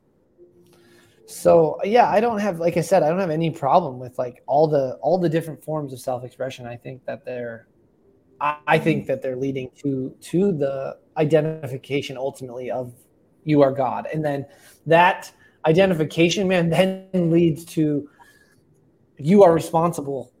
so 1.27 1.77
yeah 1.83 2.09
i 2.09 2.21
don't 2.21 2.39
have 2.39 2.57
like 2.59 2.77
i 2.77 2.81
said 2.81 3.03
i 3.03 3.09
don't 3.09 3.19
have 3.19 3.29
any 3.29 3.51
problem 3.51 3.99
with 3.99 4.17
like 4.17 4.41
all 4.47 4.65
the 4.65 4.97
all 5.01 5.17
the 5.17 5.27
different 5.27 5.61
forms 5.61 5.91
of 5.91 5.99
self-expression 5.99 6.65
i 6.65 6.75
think 6.75 7.03
that 7.05 7.25
they're 7.25 7.67
I, 8.39 8.57
I 8.65 8.79
think 8.79 9.07
that 9.07 9.21
they're 9.21 9.35
leading 9.35 9.69
to 9.83 10.15
to 10.21 10.53
the 10.53 10.97
identification 11.17 12.15
ultimately 12.15 12.71
of 12.71 12.93
you 13.43 13.61
are 13.61 13.73
god 13.73 14.07
and 14.13 14.23
then 14.23 14.45
that 14.85 15.29
identification 15.67 16.47
man 16.47 16.69
then 17.13 17.31
leads 17.31 17.65
to 17.65 18.09
you 19.17 19.43
are 19.43 19.53
responsible 19.53 20.31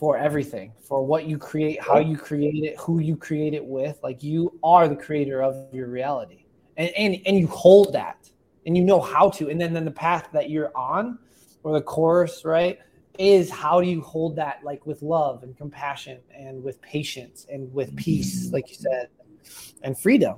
for 0.00 0.16
everything 0.16 0.72
for 0.82 1.04
what 1.04 1.26
you 1.26 1.36
create 1.36 1.78
how 1.82 1.98
you 1.98 2.16
create 2.16 2.64
it 2.64 2.74
who 2.78 3.00
you 3.00 3.16
create 3.16 3.52
it 3.52 3.64
with. 3.64 3.98
Like 4.02 4.22
you 4.22 4.58
are 4.62 4.88
the 4.88 4.96
creator 4.96 5.42
of 5.42 5.72
your 5.74 5.88
reality. 5.88 6.46
And 6.78 6.88
and, 6.96 7.16
and 7.26 7.38
you 7.38 7.46
hold 7.46 7.92
that. 7.92 8.30
And 8.64 8.76
you 8.76 8.82
know 8.82 9.00
how 9.00 9.28
to. 9.30 9.50
And 9.50 9.60
then 9.60 9.74
then 9.74 9.84
the 9.84 9.90
path 9.90 10.28
that 10.32 10.48
you're 10.48 10.74
on 10.76 11.18
or 11.62 11.74
the 11.74 11.82
course 11.82 12.46
right 12.46 12.78
is 13.18 13.50
how 13.50 13.82
do 13.82 13.86
you 13.86 14.00
hold 14.00 14.36
that 14.36 14.60
like 14.64 14.86
with 14.86 15.02
love 15.02 15.42
and 15.42 15.54
compassion 15.56 16.18
and 16.34 16.62
with 16.62 16.80
patience 16.80 17.46
and 17.52 17.70
with 17.74 17.94
peace 17.96 18.46
mm-hmm. 18.46 18.54
like 18.54 18.70
you 18.70 18.76
said 18.76 19.08
and 19.82 19.98
freedom 19.98 20.36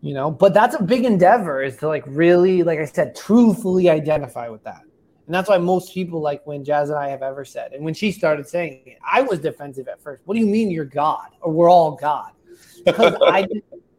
you 0.00 0.14
know 0.14 0.30
but 0.30 0.54
that's 0.54 0.74
a 0.74 0.82
big 0.82 1.04
endeavor 1.04 1.62
is 1.62 1.76
to 1.76 1.88
like 1.88 2.04
really 2.06 2.62
like 2.62 2.78
i 2.78 2.84
said 2.84 3.14
truthfully 3.16 3.88
identify 3.88 4.48
with 4.48 4.62
that 4.64 4.82
and 5.26 5.34
that's 5.34 5.48
why 5.48 5.58
most 5.58 5.92
people 5.92 6.20
like 6.20 6.46
when 6.46 6.64
Jas 6.64 6.88
and 6.88 6.98
i 6.98 7.08
have 7.08 7.22
ever 7.22 7.44
said 7.44 7.72
and 7.72 7.84
when 7.84 7.94
she 7.94 8.12
started 8.12 8.46
saying 8.46 8.82
it 8.86 8.98
i 9.04 9.20
was 9.20 9.40
defensive 9.40 9.88
at 9.88 10.00
first 10.00 10.22
what 10.24 10.34
do 10.34 10.40
you 10.40 10.46
mean 10.46 10.70
you're 10.70 10.84
god 10.84 11.28
or 11.40 11.52
we're 11.52 11.70
all 11.70 11.92
god 11.92 12.32
because 12.84 13.14
i 13.22 13.46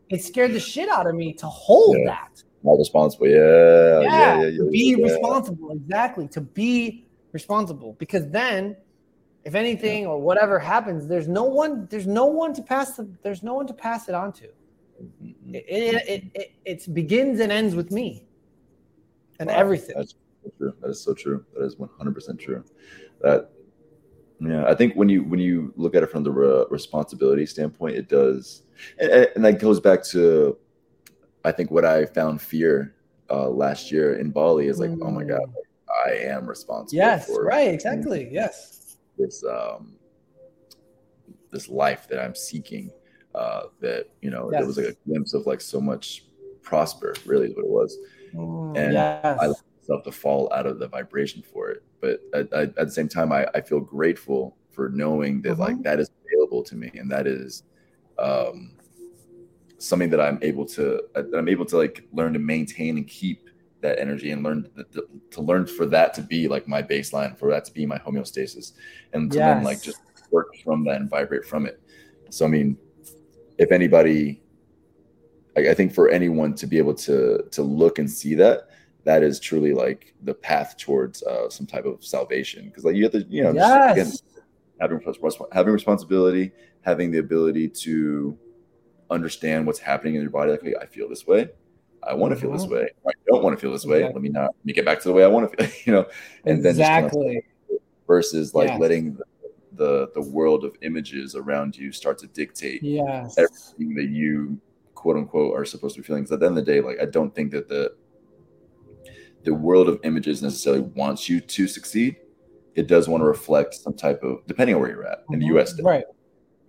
it 0.10 0.24
scared 0.24 0.54
the 0.54 0.60
shit 0.60 0.90
out 0.90 1.06
of 1.06 1.16
me 1.16 1.34
to 1.34 1.46
hold 1.48 1.98
yeah. 2.00 2.06
that 2.06 2.44
not 2.64 2.78
responsible. 2.78 3.28
Yeah. 3.28 4.02
Yeah. 4.02 4.42
yeah, 4.42 4.48
yeah 4.48 4.70
be 4.70 4.96
responsible. 4.96 5.72
Exactly. 5.72 6.28
To 6.30 6.42
be 6.42 7.06
responsible. 7.32 7.94
Because 8.00 8.30
then 8.30 8.76
if 9.46 9.56
anything 9.56 10.06
or 10.06 10.20
whatever 10.20 10.60
happens, 10.60 11.08
there's 11.08 11.28
no 11.28 11.44
one, 11.44 11.88
there's 11.90 12.08
no 12.08 12.26
one 12.26 12.54
to 12.54 12.62
pass 12.62 12.96
the, 12.96 13.10
there's 13.24 13.44
no 13.44 13.54
one 13.54 13.68
to 13.68 13.74
pass 13.74 14.10
it 14.10 14.16
on 14.16 14.34
to. 14.34 14.50
It, 15.52 15.66
it, 15.68 16.24
it, 16.34 16.52
it, 16.66 16.94
begins 16.94 17.40
and 17.40 17.52
ends 17.52 17.76
with 17.76 17.92
me 17.92 18.28
and 19.40 19.48
wow, 19.48 19.56
everything. 19.56 19.96
That's 19.96 20.16
so 20.44 20.52
true. 20.58 20.74
That 20.82 20.90
is 20.90 21.02
so 21.02 21.14
true. 21.14 21.46
That 21.56 21.66
is 21.66 21.76
100% 21.76 22.40
true. 22.40 22.64
That, 23.22 23.50
yeah, 24.42 24.66
I 24.66 24.76
think 24.76 24.96
when 24.96 25.10
you, 25.10 25.24
when 25.24 25.40
you 25.40 25.74
look 25.76 25.96
at 25.96 26.04
it 26.04 26.12
from 26.12 26.24
the 26.24 26.32
re- 26.32 26.66
responsibility 26.70 27.46
standpoint, 27.46 27.96
it 27.96 28.10
does, 28.10 28.64
and, 29.00 29.12
and 29.36 29.46
that 29.46 29.60
goes 29.60 29.80
back 29.80 30.04
to 30.06 30.58
I 31.44 31.52
think 31.52 31.72
what 31.72 31.86
I 31.86 32.06
found 32.06 32.42
fear 32.42 32.96
uh, 33.30 33.50
last 33.50 33.92
year 33.92 34.16
in 34.16 34.32
Bali 34.32 34.68
is 34.68 34.80
like, 34.80 34.92
mm. 34.92 35.00
oh 35.02 35.12
my 35.12 35.24
god, 35.24 35.42
mm. 35.42 35.54
I 36.06 36.12
am 36.32 36.46
responsible. 36.48 36.98
Yes, 36.98 37.30
right, 37.40 37.74
exactly. 37.74 38.30
Yes, 38.32 38.98
this 39.18 39.44
um, 39.44 39.96
this 41.52 41.70
life 41.70 42.08
that 42.10 42.20
I'm 42.20 42.36
seeking. 42.36 42.92
Uh, 43.35 43.64
that 43.80 44.10
you 44.22 44.30
know, 44.30 44.49
yes. 44.51 44.64
it 44.64 44.68
was 44.68 44.77
like 44.77 44.88
a 44.88 44.95
glimpse 45.07 45.34
of 45.34 45.45
like 45.45 45.61
so 45.61 45.80
much 45.80 46.26
prosper. 46.61 47.14
Really, 47.26 47.47
is 47.47 47.56
what 47.56 47.65
it 47.65 47.69
was. 47.69 47.97
Mm, 48.34 48.77
and 48.77 48.93
yes. 48.93 49.23
I 49.23 49.47
let 49.47 49.57
myself 49.81 50.03
to 50.03 50.11
fall 50.11 50.51
out 50.53 50.65
of 50.65 50.80
the 50.80 50.88
vibration 50.88 51.41
for 51.41 51.69
it. 51.69 51.84
But 52.01 52.22
at, 52.34 52.51
at 52.53 52.76
the 52.76 52.91
same 52.91 53.07
time, 53.07 53.31
I, 53.31 53.45
I 53.53 53.61
feel 53.61 53.80
grateful 53.80 54.57
for 54.72 54.89
knowing 54.89 55.41
that 55.43 55.60
like 55.60 55.73
mm-hmm. 55.73 55.84
that 55.84 55.99
is 55.99 56.10
available 56.26 56.64
to 56.64 56.76
me, 56.76 56.91
and 56.95 57.11
that 57.11 57.27
is 57.27 57.64
um, 58.18 58.72
something 59.77 60.10
that 60.10 60.22
I'm 60.22 60.39
able 60.41 60.65
to 60.68 61.01
that 61.14 61.34
I'm 61.38 61.49
able 61.49 61.65
to 61.65 61.77
like 61.77 62.07
learn 62.11 62.34
to 62.34 62.39
maintain 62.39 62.97
and 62.97 63.07
keep 63.07 63.49
that 63.81 63.99
energy 63.99 64.31
and 64.31 64.43
learn 64.43 64.69
to, 64.93 65.07
to 65.31 65.41
learn 65.41 65.65
for 65.65 65.85
that 65.85 66.14
to 66.14 66.22
be 66.22 66.47
like 66.47 66.68
my 66.68 66.81
baseline 66.81 67.38
for 67.38 67.49
that 67.49 67.65
to 67.65 67.72
be 67.72 67.85
my 67.85 67.97
homeostasis 67.97 68.73
and 69.14 69.31
to 69.31 69.38
yes. 69.38 69.56
then 69.56 69.64
like 69.64 69.81
just 69.81 70.01
work 70.31 70.47
from 70.64 70.84
that 70.84 70.99
and 70.99 71.10
vibrate 71.10 71.45
from 71.45 71.65
it 71.65 71.81
so 72.30 72.45
i 72.45 72.47
mean 72.49 72.77
if 73.60 73.72
anybody 73.72 74.41
I, 75.56 75.69
I 75.69 75.73
think 75.73 75.94
for 75.94 76.10
anyone 76.10 76.56
to 76.56 76.68
be 76.68 76.77
able 76.77 76.95
to 76.95 77.44
to 77.52 77.61
look 77.61 77.99
and 77.99 78.10
see 78.10 78.34
that 78.36 78.69
that 79.03 79.23
is 79.23 79.40
truly 79.40 79.73
like 79.73 80.14
the 80.23 80.34
path 80.34 80.77
towards 80.77 81.23
uh, 81.23 81.49
some 81.49 81.65
type 81.65 81.86
of 81.86 82.03
salvation 82.03 82.65
because 82.65 82.84
like 82.84 82.95
you 82.95 83.03
have 83.03 83.11
to 83.14 83.26
you 83.30 83.44
know 83.44 83.53
yes. 83.53 83.95
just, 83.95 84.23
again, 84.23 84.41
having 84.81 85.02
having 85.52 85.73
responsibility 85.73 86.52
having 86.81 87.11
the 87.11 87.19
ability 87.19 87.68
to 87.68 88.38
understand 89.10 89.65
what's 89.65 89.80
happening 89.80 90.15
in 90.15 90.22
your 90.22 90.30
body. 90.30 90.52
Like, 90.52 90.64
hey, 90.64 90.76
I 90.80 90.86
feel 90.86 91.10
this 91.10 91.26
way. 91.26 91.49
I 92.03 92.14
want 92.14 92.34
to 92.34 92.40
feel 92.40 92.52
this 92.52 92.64
mm-hmm. 92.64 92.76
way. 92.76 92.90
I 93.07 93.11
don't 93.27 93.44
want 93.44 93.57
to 93.57 93.61
feel 93.61 93.72
this 93.72 93.86
way. 93.86 94.03
Let 94.03 94.22
me 94.22 94.30
not 94.30 94.56
let 94.56 94.65
me 94.65 94.73
get 94.73 94.86
back 94.86 95.02
to 95.02 95.07
the 95.07 95.14
way 95.14 95.23
I 95.23 95.27
want 95.27 95.52
to 95.52 95.57
feel. 95.57 95.76
You 95.86 95.94
know, 95.94 96.06
and 96.45 96.65
exactly. 96.65 97.22
then 97.23 97.30
exactly 97.38 97.80
versus 98.07 98.56
like 98.56 98.80
letting 98.80 99.15
the, 99.15 99.23
the, 99.80 100.11
the 100.14 100.22
world 100.22 100.64
of 100.64 100.76
images 100.84 101.35
around 101.35 101.76
you 101.76 101.91
start 101.91 102.19
to 102.19 102.27
dictate 102.27 102.84
yes. 102.84 103.35
everything 103.38 103.95
that 103.95 104.10
you 104.10 104.60
quote 104.93 105.15
unquote 105.15 105.57
are 105.57 105.65
supposed 105.65 105.95
to 105.95 106.01
be 106.01 106.06
feeling. 106.06 106.23
Because 106.23 106.34
at 106.34 106.41
the 106.41 106.45
end 106.45 106.57
of 106.57 106.65
the 106.65 106.72
day, 106.72 106.81
like 106.81 106.99
I 107.01 107.06
don't 107.06 107.34
think 107.34 107.51
that 107.51 107.68
the 107.68 107.95
the 109.43 109.53
world 109.53 109.88
of 109.88 109.99
images 110.03 110.43
necessarily 110.43 110.81
wants 110.81 111.30
you 111.30 111.39
to 111.39 111.68
succeed. 111.68 112.18
It 112.76 112.88
does 112.88 113.07
want 113.07 113.22
to 113.22 113.26
reflect 113.26 113.73
some 113.73 113.93
type 113.93 114.22
of 114.22 114.45
depending 114.45 114.76
on 114.76 114.81
where 114.81 114.91
you're 114.91 115.07
at 115.07 115.23
in 115.31 115.39
the. 115.39 115.47
U.S. 115.47 115.81
Right 115.81 116.06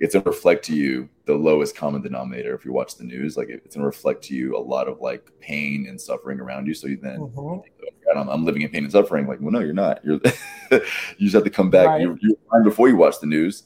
it's 0.01 0.15
going 0.15 0.25
to 0.25 0.31
reflect 0.31 0.65
to 0.65 0.75
you 0.75 1.09
the 1.27 1.35
lowest 1.35 1.77
common 1.77 2.01
denominator 2.01 2.55
if 2.55 2.65
you 2.65 2.73
watch 2.73 2.97
the 2.97 3.05
news. 3.05 3.37
Like 3.37 3.51
it's 3.51 3.77
going 3.77 3.83
to 3.83 3.87
reflect 3.87 4.25
to 4.25 4.35
you 4.35 4.57
a 4.57 4.59
lot 4.59 4.89
of 4.89 5.01
like 5.01 5.31
pain 5.41 5.87
and 5.89 6.01
suffering 6.01 6.41
around 6.41 6.67
you. 6.67 6.75
So 6.75 6.89
you 6.89 6.97
then 6.97 7.19
mm-hmm. 7.19 8.19
I'm, 8.19 8.29
I'm, 8.29 8.45
living 8.45 8.63
in 8.63 8.71
pain 8.71 8.85
and 8.85 8.93
suffering. 8.93 9.27
Like 9.27 9.41
well 9.41 9.53
no 9.53 9.61
you're 9.61 9.75
not. 9.75 10.03
You're 10.03 10.19
you 10.71 10.81
just 11.19 11.35
have 11.35 11.45
to 11.45 11.51
come 11.51 11.71
back. 11.71 11.87
Right. 11.87 12.01
you're, 12.01 12.17
you're 12.23 12.37
fine 12.51 12.65
before 12.65 12.89
you 12.89 12.97
watch 12.97 13.21
the 13.21 13.27
news. 13.27 13.65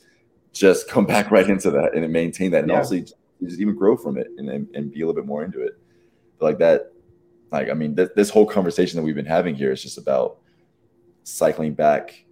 Just 0.52 0.88
come 0.88 1.06
back 1.06 1.30
right 1.30 1.48
into 1.48 1.70
that 1.70 1.94
and 1.94 2.12
maintain 2.12 2.50
that. 2.50 2.62
And 2.62 2.70
yeah. 2.70 2.78
also 2.78 2.96
you 2.96 3.06
just 3.42 3.60
even 3.60 3.76
grow 3.76 3.96
from 3.96 4.18
it 4.18 4.28
and, 4.36 4.48
and, 4.48 4.68
and, 4.74 4.92
be 4.92 5.02
a 5.02 5.06
little 5.06 5.20
bit 5.20 5.26
more 5.26 5.44
into 5.44 5.60
it. 5.60 5.78
But 6.38 6.46
like 6.46 6.58
that 6.58 6.92
like 7.54 7.70
i 7.70 7.74
mean 7.74 7.94
th- 7.94 8.10
this 8.16 8.28
whole 8.28 8.46
conversation 8.46 8.96
that 8.96 9.02
we've 9.02 9.14
been 9.14 9.24
having 9.24 9.54
here 9.54 9.72
is 9.72 9.82
just 9.82 9.96
about 9.96 10.38
cycling 11.22 11.72
back 11.72 12.23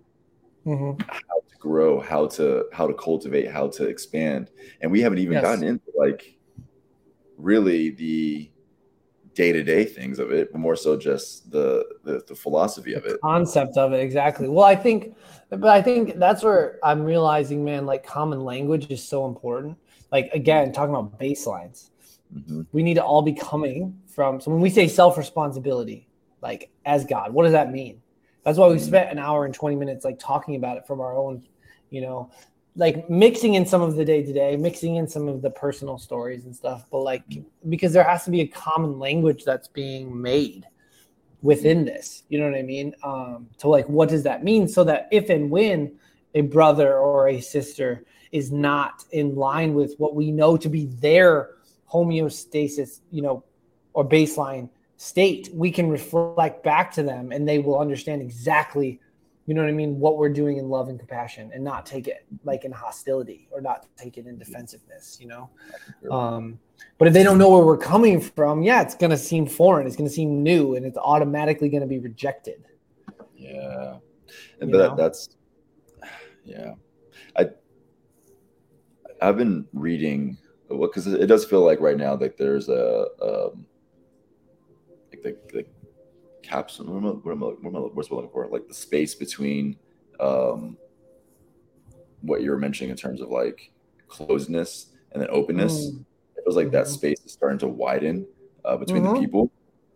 mm-hmm. 0.66 1.00
how 1.08 1.40
to 1.48 1.56
grow, 1.58 2.00
how 2.00 2.26
to 2.26 2.66
how 2.72 2.86
to 2.86 2.94
cultivate, 2.94 3.50
how 3.50 3.68
to 3.68 3.84
expand. 3.84 4.50
And 4.80 4.90
we 4.90 5.00
haven't 5.00 5.18
even 5.18 5.34
yes. 5.34 5.42
gotten 5.42 5.64
into 5.64 5.90
like 5.96 6.38
really 7.36 7.90
the 7.90 8.50
day-to-day 9.34 9.84
things 9.86 10.18
of 10.18 10.30
it, 10.30 10.52
but 10.52 10.58
more 10.58 10.76
so 10.76 10.96
just 10.96 11.50
the 11.50 11.84
the, 12.04 12.22
the 12.28 12.34
philosophy 12.34 12.94
of 12.94 13.06
it. 13.06 13.20
Concept 13.22 13.76
of 13.76 13.92
it, 13.92 14.00
exactly. 14.00 14.48
Well, 14.48 14.64
I 14.64 14.76
think 14.76 15.16
but 15.48 15.68
I 15.68 15.82
think 15.82 16.18
that's 16.18 16.42
where 16.42 16.78
I'm 16.82 17.02
realizing, 17.02 17.64
man, 17.64 17.86
like 17.86 18.04
common 18.04 18.40
language 18.40 18.90
is 18.90 19.02
so 19.02 19.26
important. 19.26 19.78
Like 20.10 20.30
again, 20.32 20.72
talking 20.72 20.94
about 20.94 21.18
baselines. 21.18 21.90
Mm-hmm. 22.34 22.62
We 22.72 22.82
need 22.82 22.94
to 22.94 23.04
all 23.04 23.22
be 23.22 23.32
coming 23.32 23.98
from 24.06 24.40
so 24.40 24.50
when 24.50 24.60
we 24.60 24.70
say 24.70 24.88
self-responsibility, 24.88 26.08
like 26.42 26.70
as 26.84 27.04
God, 27.04 27.32
what 27.32 27.44
does 27.44 27.52
that 27.52 27.72
mean? 27.72 28.01
That's 28.44 28.58
why 28.58 28.68
we 28.68 28.76
mm-hmm. 28.76 28.84
spent 28.84 29.10
an 29.10 29.18
hour 29.18 29.44
and 29.44 29.54
20 29.54 29.76
minutes 29.76 30.04
like 30.04 30.18
talking 30.18 30.56
about 30.56 30.76
it 30.76 30.86
from 30.86 31.00
our 31.00 31.16
own 31.16 31.42
you 31.92 32.00
know, 32.00 32.30
like 32.74 33.08
mixing 33.08 33.54
in 33.54 33.66
some 33.66 33.82
of 33.82 33.94
the 33.94 34.04
day 34.04 34.22
to 34.22 34.32
day, 34.32 34.56
mixing 34.56 34.96
in 34.96 35.06
some 35.06 35.28
of 35.28 35.42
the 35.42 35.50
personal 35.50 35.98
stories 35.98 36.46
and 36.46 36.56
stuff, 36.56 36.86
but 36.90 37.00
like 37.00 37.22
because 37.68 37.92
there 37.92 38.02
has 38.02 38.24
to 38.24 38.30
be 38.30 38.40
a 38.40 38.46
common 38.48 38.98
language 38.98 39.44
that's 39.44 39.68
being 39.68 40.20
made 40.20 40.66
within 41.42 41.84
this, 41.84 42.24
you 42.30 42.40
know 42.40 42.46
what 42.46 42.58
I 42.58 42.62
mean? 42.62 42.94
Um, 43.04 43.48
to 43.58 43.68
like, 43.68 43.88
what 43.88 44.08
does 44.08 44.22
that 44.22 44.42
mean? 44.42 44.66
So 44.66 44.84
that 44.84 45.08
if 45.12 45.28
and 45.28 45.50
when 45.50 45.92
a 46.34 46.40
brother 46.40 46.96
or 46.96 47.28
a 47.28 47.40
sister 47.40 48.04
is 48.32 48.50
not 48.50 49.04
in 49.12 49.34
line 49.34 49.74
with 49.74 49.94
what 49.98 50.14
we 50.14 50.32
know 50.32 50.56
to 50.56 50.68
be 50.70 50.86
their 50.86 51.50
homeostasis, 51.92 53.00
you 53.10 53.20
know, 53.20 53.44
or 53.92 54.08
baseline 54.08 54.70
state, 55.02 55.50
we 55.52 55.68
can 55.68 55.88
reflect 55.88 56.62
back 56.62 56.92
to 56.92 57.02
them 57.02 57.32
and 57.32 57.48
they 57.48 57.58
will 57.58 57.76
understand 57.76 58.22
exactly, 58.22 59.00
you 59.46 59.54
know 59.54 59.60
what 59.60 59.68
I 59.68 59.72
mean, 59.72 59.98
what 59.98 60.16
we're 60.16 60.28
doing 60.28 60.58
in 60.58 60.68
love 60.68 60.88
and 60.88 60.96
compassion 60.96 61.50
and 61.52 61.64
not 61.64 61.84
take 61.84 62.06
it 62.06 62.24
like 62.44 62.64
in 62.64 62.70
hostility 62.70 63.48
or 63.50 63.60
not 63.60 63.84
take 63.96 64.16
it 64.16 64.28
in 64.28 64.38
defensiveness, 64.38 65.18
you 65.20 65.26
know? 65.26 65.50
Um, 66.08 66.60
but 66.98 67.08
if 67.08 67.14
they 67.14 67.24
don't 67.24 67.36
know 67.36 67.50
where 67.50 67.66
we're 67.66 67.76
coming 67.76 68.20
from, 68.20 68.62
yeah, 68.62 68.80
it's 68.80 68.94
going 68.94 69.10
to 69.10 69.18
seem 69.18 69.44
foreign. 69.44 69.88
It's 69.88 69.96
going 69.96 70.08
to 70.08 70.14
seem 70.14 70.40
new 70.40 70.76
and 70.76 70.86
it's 70.86 70.96
automatically 70.96 71.68
going 71.68 71.80
to 71.82 71.88
be 71.88 71.98
rejected. 71.98 72.64
Yeah. 73.36 73.96
And 74.60 74.70
but 74.70 74.78
that, 74.78 74.96
that's, 74.96 75.30
yeah. 76.44 76.74
I, 77.36 77.48
I've 79.20 79.36
been 79.36 79.66
reading 79.72 80.38
because 80.68 81.08
it 81.08 81.26
does 81.26 81.44
feel 81.44 81.64
like 81.64 81.80
right 81.80 81.96
now 81.96 82.14
like 82.14 82.36
there's 82.36 82.68
a 82.68 83.06
um, 83.20 83.66
the, 85.22 85.36
the 85.52 85.64
capsule 86.42 86.86
what 86.86 86.96
am 86.96 87.06
I, 87.06 87.10
what 87.10 87.32
am 87.32 87.42
I, 87.42 87.46
what 87.46 87.70
am 87.70 87.76
I, 87.76 87.80
what's 87.80 88.10
looking 88.10 88.30
for 88.30 88.46
like 88.48 88.66
the 88.66 88.74
space 88.74 89.14
between 89.14 89.76
um, 90.20 90.76
what 92.20 92.42
you 92.42 92.50
were 92.50 92.58
mentioning 92.58 92.90
in 92.90 92.96
terms 92.96 93.20
of 93.20 93.28
like 93.28 93.72
closeness 94.08 94.88
and 95.12 95.22
then 95.22 95.28
openness 95.30 95.90
mm. 95.90 96.04
it 96.36 96.44
feels 96.44 96.56
like 96.56 96.66
mm-hmm. 96.66 96.76
that 96.76 96.88
space 96.88 97.20
is 97.24 97.32
starting 97.32 97.58
to 97.58 97.68
widen 97.68 98.26
uh, 98.64 98.76
between 98.76 99.02
mm-hmm. 99.02 99.14
the 99.14 99.20
people 99.20 99.50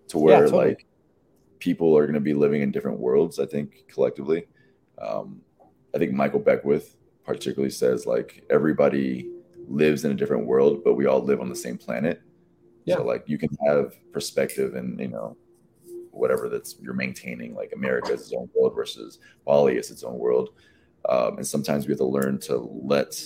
to 0.09 0.19
where 0.19 0.35
yeah, 0.35 0.41
totally. 0.45 0.67
like 0.69 0.87
people 1.59 1.97
are 1.97 2.03
going 2.03 2.15
to 2.15 2.21
be 2.21 2.35
living 2.35 2.63
in 2.63 2.71
different 2.71 2.99
worlds 2.99 3.39
i 3.39 3.47
think 3.47 3.85
collectively 3.89 4.47
um, 5.01 5.41
i 5.95 5.99
think 5.99 6.13
michael 6.13 6.41
beckwith 6.41 6.97
particularly 7.25 7.71
says 7.71 8.07
like 8.07 8.45
everybody 8.51 9.29
lives 9.69 10.05
in 10.05 10.13
a 10.13 10.15
different 10.15 10.47
world, 10.47 10.83
but 10.85 10.95
we 10.95 11.07
all 11.07 11.21
live 11.21 11.41
on 11.41 11.49
the 11.49 11.57
same 11.57 11.77
planet. 11.77 12.23
Yeah. 12.87 12.97
So 12.97 13.05
like 13.05 13.25
you 13.27 13.37
can 13.37 13.51
have 13.67 13.95
perspective 14.13 14.75
and 14.75 14.99
you 14.99 15.09
know 15.09 15.37
whatever 16.13 16.49
that's 16.49 16.77
you're 16.81 16.95
maintaining. 16.95 17.55
Like 17.55 17.73
America 17.75 18.13
is 18.13 18.23
its 18.23 18.33
own 18.33 18.49
world 18.55 18.75
versus 18.75 19.19
Bali 19.45 19.77
is 19.77 19.91
its 19.91 20.03
own 20.03 20.19
world, 20.19 20.51
um, 21.09 21.37
and 21.37 21.47
sometimes 21.47 21.87
we 21.87 21.93
have 21.93 21.99
to 21.99 22.07
learn 22.07 22.39
to 22.41 22.57
let 22.83 23.21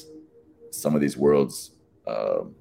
some 0.70 0.94
of 0.94 1.00
these 1.00 1.16
worlds 1.16 1.72
um, 2.06 2.54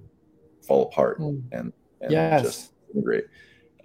fall 0.61 0.87
apart 0.87 1.19
mm. 1.19 1.41
and 1.51 1.73
and 2.01 2.11
yes. 2.11 2.43
just 2.43 2.71
integrate. 2.93 3.25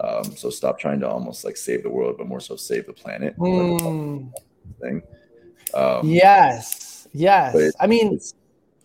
Um, 0.00 0.24
so 0.36 0.50
stop 0.50 0.78
trying 0.78 1.00
to 1.00 1.08
almost 1.08 1.44
like 1.44 1.56
save 1.56 1.82
the 1.82 1.90
world, 1.90 2.16
but 2.18 2.26
more 2.26 2.40
so 2.40 2.56
save 2.56 2.86
the 2.86 2.92
planet. 2.92 3.36
Mm. 3.38 4.32
Thing. 4.80 5.02
Um, 5.72 6.08
yes, 6.08 7.06
yes. 7.12 7.72
I 7.80 7.86
mean, 7.86 8.18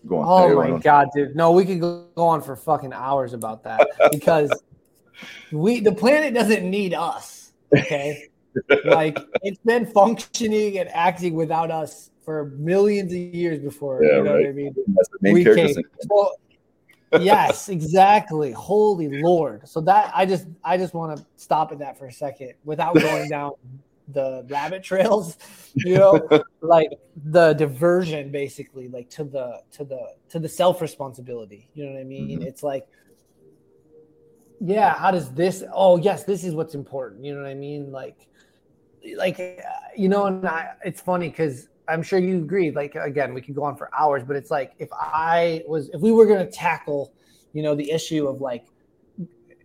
Go 0.07 0.19
on. 0.19 0.51
Oh 0.51 0.55
my 0.55 0.71
on. 0.71 0.79
god, 0.79 1.09
dude! 1.13 1.35
No, 1.35 1.51
we 1.51 1.65
could 1.65 1.81
go 1.81 2.07
on 2.15 2.41
for 2.41 2.55
fucking 2.55 2.93
hours 2.93 3.33
about 3.33 3.63
that 3.63 3.87
because 4.11 4.51
we 5.51 5.79
the 5.81 5.91
planet 5.91 6.33
doesn't 6.33 6.69
need 6.69 6.93
us. 6.93 7.51
Okay, 7.75 8.29
like 8.85 9.17
it's 9.43 9.59
been 9.59 9.85
functioning 9.85 10.79
and 10.79 10.89
acting 10.89 11.33
without 11.33 11.69
us 11.69 12.11
for 12.23 12.45
millions 12.57 13.11
of 13.11 13.17
years 13.17 13.59
before. 13.59 14.03
Yeah, 14.03 14.17
you 14.17 14.23
know 14.23 14.35
right. 14.35 14.45
what 14.45 14.49
I 14.49 14.53
mean? 14.53 14.75
we 15.21 15.43
came. 15.43 15.75
Well, 16.07 16.33
yes, 17.19 17.69
exactly. 17.69 18.51
Holy 18.51 19.21
Lord! 19.21 19.67
So 19.67 19.81
that 19.81 20.11
I 20.15 20.25
just 20.25 20.47
I 20.63 20.77
just 20.77 20.93
want 20.93 21.17
to 21.17 21.25
stop 21.35 21.71
at 21.71 21.79
that 21.79 21.97
for 21.97 22.05
a 22.05 22.11
second 22.11 22.53
without 22.63 22.95
going 22.95 23.29
down 23.29 23.51
the 24.13 24.45
rabbit 24.49 24.83
trails 24.83 25.37
you 25.75 25.97
know 25.97 26.27
like 26.61 26.89
the 27.25 27.53
diversion 27.53 28.31
basically 28.31 28.87
like 28.87 29.09
to 29.09 29.23
the 29.23 29.61
to 29.71 29.83
the 29.83 30.13
to 30.29 30.39
the 30.39 30.49
self 30.49 30.81
responsibility 30.81 31.69
you 31.73 31.85
know 31.85 31.91
what 31.91 31.99
i 31.99 32.03
mean 32.03 32.29
mm-hmm. 32.29 32.47
it's 32.47 32.63
like 32.63 32.87
yeah 34.59 34.93
how 34.93 35.11
does 35.11 35.31
this 35.33 35.63
oh 35.73 35.97
yes 35.97 36.23
this 36.23 36.43
is 36.43 36.53
what's 36.53 36.75
important 36.75 37.23
you 37.23 37.33
know 37.33 37.41
what 37.41 37.49
i 37.49 37.53
mean 37.53 37.91
like 37.91 38.27
like 39.15 39.63
you 39.95 40.09
know 40.09 40.25
and 40.25 40.45
I, 40.45 40.73
it's 40.83 40.99
funny 40.99 41.29
because 41.29 41.69
i'm 41.87 42.03
sure 42.03 42.19
you 42.19 42.37
agree 42.37 42.71
like 42.71 42.95
again 42.95 43.33
we 43.33 43.41
could 43.41 43.55
go 43.55 43.63
on 43.63 43.77
for 43.77 43.89
hours 43.97 44.23
but 44.23 44.35
it's 44.35 44.51
like 44.51 44.73
if 44.79 44.89
i 44.91 45.63
was 45.67 45.89
if 45.93 46.01
we 46.01 46.11
were 46.11 46.25
going 46.25 46.45
to 46.45 46.51
tackle 46.51 47.13
you 47.53 47.63
know 47.63 47.75
the 47.75 47.89
issue 47.89 48.27
of 48.27 48.41
like 48.41 48.65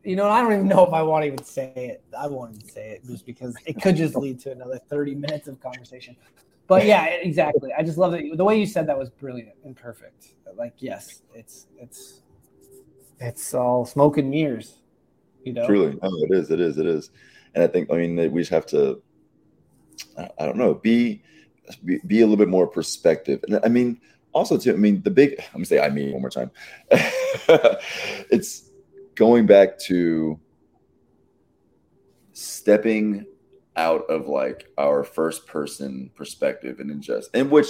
you 0.04 0.16
know, 0.16 0.28
I 0.28 0.42
don't 0.42 0.52
even 0.52 0.68
know 0.68 0.84
if 0.86 0.92
I 0.92 1.02
want 1.02 1.22
to 1.22 1.26
even 1.26 1.44
say 1.44 1.72
it. 1.74 2.04
I 2.16 2.26
won't 2.26 2.56
even 2.56 2.68
say 2.68 2.90
it 2.90 3.06
just 3.06 3.24
because 3.24 3.56
it 3.66 3.80
could 3.80 3.96
just 3.96 4.14
lead 4.14 4.38
to 4.40 4.52
another 4.52 4.78
30 4.78 5.14
minutes 5.14 5.48
of 5.48 5.60
conversation. 5.60 6.16
But 6.66 6.86
yeah, 6.86 7.06
exactly. 7.06 7.72
I 7.76 7.82
just 7.82 7.98
love 7.98 8.12
that 8.12 8.22
the 8.36 8.44
way 8.44 8.58
you 8.58 8.66
said 8.66 8.86
that 8.88 8.98
was 8.98 9.10
brilliant 9.10 9.54
and 9.64 9.76
perfect. 9.76 10.34
Like, 10.56 10.74
yes, 10.78 11.22
it's 11.34 11.66
it's 11.78 12.22
it's 13.20 13.54
all 13.54 13.84
smoke 13.84 14.18
and 14.18 14.30
mirrors. 14.30 14.78
You 15.42 15.52
know, 15.52 15.66
truly, 15.66 15.98
no, 16.02 16.08
it 16.30 16.30
is, 16.30 16.50
it 16.50 16.60
is, 16.60 16.78
it 16.78 16.86
is. 16.86 17.10
And 17.54 17.62
I 17.62 17.66
think, 17.66 17.92
I 17.92 17.96
mean, 17.96 18.16
we 18.32 18.40
just 18.40 18.50
have 18.50 18.66
to, 18.66 19.02
I 20.16 20.46
don't 20.46 20.56
know, 20.56 20.74
be 20.74 21.22
be, 21.84 22.00
be 22.06 22.20
a 22.20 22.26
little 22.26 22.38
bit 22.38 22.48
more 22.48 22.66
perspective. 22.66 23.44
And 23.46 23.60
I 23.62 23.68
mean, 23.68 24.00
also 24.32 24.56
too, 24.56 24.72
I 24.72 24.76
mean, 24.76 25.02
the 25.02 25.10
big. 25.10 25.36
Let 25.38 25.56
me 25.56 25.64
say, 25.64 25.80
I 25.80 25.90
mean, 25.90 26.12
one 26.12 26.22
more 26.22 26.30
time. 26.30 26.50
it's 28.30 28.70
going 29.14 29.46
back 29.46 29.78
to 29.78 30.38
stepping 32.32 33.24
out 33.76 34.08
of 34.08 34.28
like 34.28 34.68
our 34.78 35.02
first 35.04 35.46
person 35.46 36.10
perspective 36.14 36.80
and 36.80 36.90
ingest, 36.90 37.26
in 37.34 37.50
which 37.50 37.68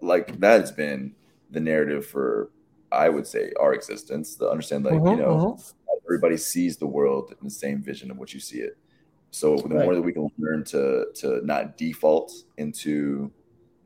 like 0.00 0.38
that 0.40 0.60
has 0.60 0.72
been 0.72 1.14
the 1.50 1.60
narrative 1.60 2.06
for 2.06 2.50
I 2.90 3.08
would 3.08 3.26
say 3.26 3.52
our 3.60 3.74
existence. 3.74 4.36
To 4.36 4.48
understand 4.48 4.84
like 4.84 4.94
mm-hmm, 4.94 5.08
you 5.08 5.16
know 5.16 5.56
mm-hmm. 5.58 6.06
everybody 6.06 6.36
sees 6.36 6.76
the 6.76 6.86
world 6.86 7.34
in 7.38 7.44
the 7.46 7.50
same 7.50 7.82
vision 7.82 8.10
of 8.10 8.16
what 8.16 8.32
you 8.32 8.40
see 8.40 8.58
it. 8.58 8.78
So 9.30 9.56
the 9.56 9.74
right. 9.74 9.84
more 9.84 9.94
that 9.94 10.02
we 10.02 10.12
can 10.12 10.30
learn 10.38 10.64
to 10.66 11.06
to 11.16 11.44
not 11.44 11.76
default 11.76 12.32
into 12.56 13.32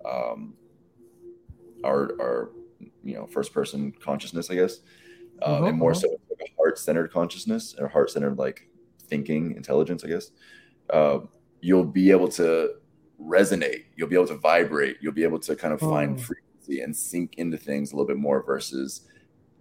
um, 0.05 0.55
our 1.85 2.13
our 2.21 2.51
you 3.03 3.15
know 3.15 3.27
first 3.27 3.53
person 3.53 3.93
consciousness, 3.93 4.51
I 4.51 4.57
guess, 4.57 4.81
um, 5.43 5.55
mm-hmm, 5.55 5.65
and 5.65 5.79
more 5.79 5.93
mm-hmm. 5.93 6.01
so 6.01 6.15
a 6.15 6.28
heart 6.59 6.79
centered 6.79 7.13
consciousness 7.13 7.75
or 7.79 7.89
heart 7.89 8.11
centered 8.11 8.39
like 8.39 8.69
thinking 9.09 9.55
intelligence, 9.57 10.05
I 10.05 10.09
guess, 10.09 10.31
uh, 10.91 11.21
you'll 11.61 11.85
be 11.85 12.11
able 12.11 12.29
to 12.33 12.75
resonate. 13.21 13.85
You'll 13.97 14.09
be 14.09 14.17
able 14.17 14.29
to 14.29 14.37
vibrate. 14.37 14.99
You'll 15.01 15.13
be 15.13 15.25
able 15.25 15.39
to 15.41 15.57
kind 15.57 15.73
of 15.73 15.81
find 15.81 16.17
mm. 16.17 16.21
frequency 16.21 16.81
and 16.81 16.95
sink 16.95 17.35
into 17.39 17.57
things 17.57 17.93
a 17.93 17.97
little 17.97 18.07
bit 18.07 18.19
more 18.19 18.43
versus 18.43 19.03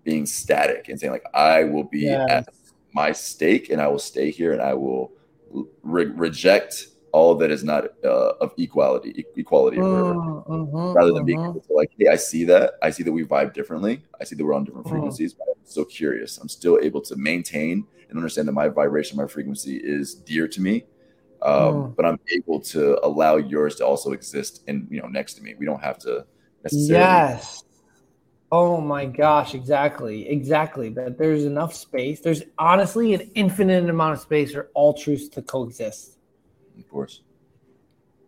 being 0.04 0.26
static 0.26 0.90
and 0.90 1.00
saying 1.00 1.12
like 1.12 1.26
I 1.34 1.64
will 1.64 1.84
be 1.84 2.02
yes. 2.02 2.30
at 2.30 2.50
my 2.94 3.12
stake 3.12 3.70
and 3.70 3.82
I 3.82 3.88
will 3.88 4.00
stay 4.00 4.32
here 4.32 4.54
and 4.54 4.62
I 4.62 4.74
will 4.74 5.12
re- 5.84 6.06
reject 6.06 6.88
all 7.12 7.36
that 7.36 7.52
is 7.52 7.64
not 7.64 7.86
uh, 8.04 8.34
of 8.42 8.54
equality, 8.58 9.26
equality, 9.36 9.80
uh, 9.80 9.84
uh-huh, 9.84 10.94
rather 10.94 11.12
than 11.12 11.26
being 11.26 11.40
uh-huh. 11.40 11.60
like, 11.70 11.92
hey, 11.98 12.08
I 12.08 12.16
see 12.16 12.44
that. 12.46 12.74
I 12.82 12.90
see 12.90 13.04
that 13.04 13.12
we 13.12 13.24
vibe 13.24 13.54
differently. 13.54 14.04
I 14.20 14.24
see 14.24 14.36
that 14.36 14.44
we're 14.44 14.54
on 14.54 14.64
different 14.66 14.86
uh-huh. 14.88 14.96
frequencies. 14.96 15.34
But 15.34 15.48
I'm 15.50 15.66
still 15.66 15.86
curious. 15.86 16.38
I'm 16.38 16.50
still 16.50 16.80
able 16.82 17.02
to 17.02 17.16
maintain 17.16 17.86
and 18.10 18.18
understand 18.18 18.48
that 18.48 18.54
my 18.54 18.70
vibration, 18.70 19.18
my 19.18 19.28
frequency 19.28 19.78
is 19.78 20.16
dear 20.16 20.48
to 20.48 20.62
me. 20.62 20.86
Um, 21.42 21.94
but 21.96 22.06
I'm 22.06 22.20
able 22.36 22.60
to 22.62 23.04
allow 23.06 23.38
yours 23.38 23.76
to 23.76 23.86
also 23.86 24.12
exist 24.12 24.64
and 24.68 24.88
you 24.90 25.02
know 25.02 25.08
next 25.08 25.36
to 25.36 25.44
me. 25.44 25.54
We 25.58 25.66
don't 25.66 25.82
have 25.82 26.00
to 26.00 26.26
necessarily. 26.64 27.04
Yes. 27.04 27.64
Oh 28.52 28.80
my 28.80 29.06
gosh, 29.06 29.54
exactly. 29.54 30.28
Exactly. 30.30 30.90
That 30.90 31.18
there's 31.18 31.46
enough 31.46 31.74
space. 31.74 32.22
There's 32.22 32.44
honestly 32.58 33.14
an 33.14 33.30
infinite 33.36 33.90
amount 33.90 34.14
of 34.14 34.20
space 34.22 34.54
for 34.54 34.70
all 34.74 34.94
truths 34.94 35.28
to 35.30 35.42
coexist. 35.42 36.17
Of 36.78 36.90
course. 36.90 37.22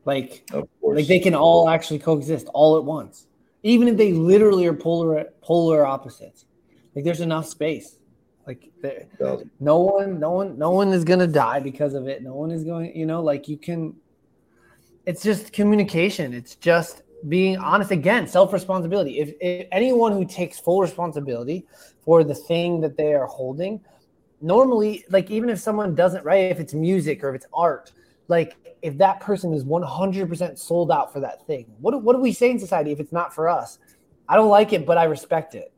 Like, 0.05 0.43
of 0.53 0.67
course. 0.81 0.97
like 0.97 1.07
they 1.07 1.19
can 1.19 1.35
all 1.35 1.69
actually 1.69 1.99
coexist 1.99 2.47
all 2.53 2.77
at 2.77 2.83
once, 2.83 3.27
even 3.63 3.87
if 3.87 3.97
they 3.97 4.13
literally 4.13 4.65
are 4.65 4.73
polar 4.73 5.25
polar 5.41 5.85
opposites. 5.85 6.45
Like, 6.95 7.05
there's 7.05 7.21
enough 7.21 7.45
space. 7.45 7.97
Like, 8.47 8.71
no 9.59 9.79
one, 9.79 10.19
no 10.19 10.31
one, 10.31 10.57
no 10.57 10.71
one 10.71 10.91
is 10.91 11.03
gonna 11.03 11.27
die 11.27 11.59
because 11.59 11.93
of 11.93 12.07
it. 12.07 12.23
No 12.23 12.33
one 12.33 12.49
is 12.49 12.63
going. 12.63 12.95
You 12.95 13.05
know, 13.05 13.21
like 13.21 13.47
you 13.47 13.57
can. 13.57 13.95
It's 15.05 15.21
just 15.21 15.53
communication. 15.53 16.33
It's 16.33 16.55
just 16.55 17.03
being 17.27 17.57
honest 17.57 17.91
again 17.91 18.27
self 18.27 18.53
responsibility 18.53 19.19
if, 19.19 19.33
if, 19.41 19.67
anyone 19.71 20.13
who 20.13 20.25
takes 20.25 20.57
full 20.57 20.81
responsibility 20.81 21.65
for 21.99 22.23
the 22.23 22.33
thing 22.33 22.79
that 22.79 22.95
they 22.95 23.13
are 23.13 23.25
holding 23.25 23.81
normally 24.41 25.03
like 25.09 25.29
even 25.29 25.49
if 25.49 25.59
someone 25.59 25.93
doesn't 25.93 26.23
write 26.23 26.49
if 26.49 26.59
it's 26.59 26.73
music 26.73 27.21
or 27.23 27.29
if 27.29 27.35
it's 27.35 27.45
art 27.53 27.91
like 28.29 28.55
if 28.81 28.97
that 28.97 29.19
person 29.19 29.53
is 29.53 29.65
100% 29.65 30.57
sold 30.57 30.91
out 30.91 31.11
for 31.11 31.19
that 31.19 31.45
thing 31.45 31.65
what, 31.79 32.01
what 32.01 32.15
do 32.15 32.21
we 32.21 32.31
say 32.31 32.49
in 32.49 32.59
society 32.59 32.91
if 32.91 32.99
it's 32.99 33.11
not 33.11 33.33
for 33.33 33.49
us 33.49 33.79
i 34.27 34.35
don't 34.35 34.49
like 34.49 34.71
it 34.73 34.85
but 34.85 34.97
i 34.97 35.03
respect 35.03 35.55
it 35.55 35.73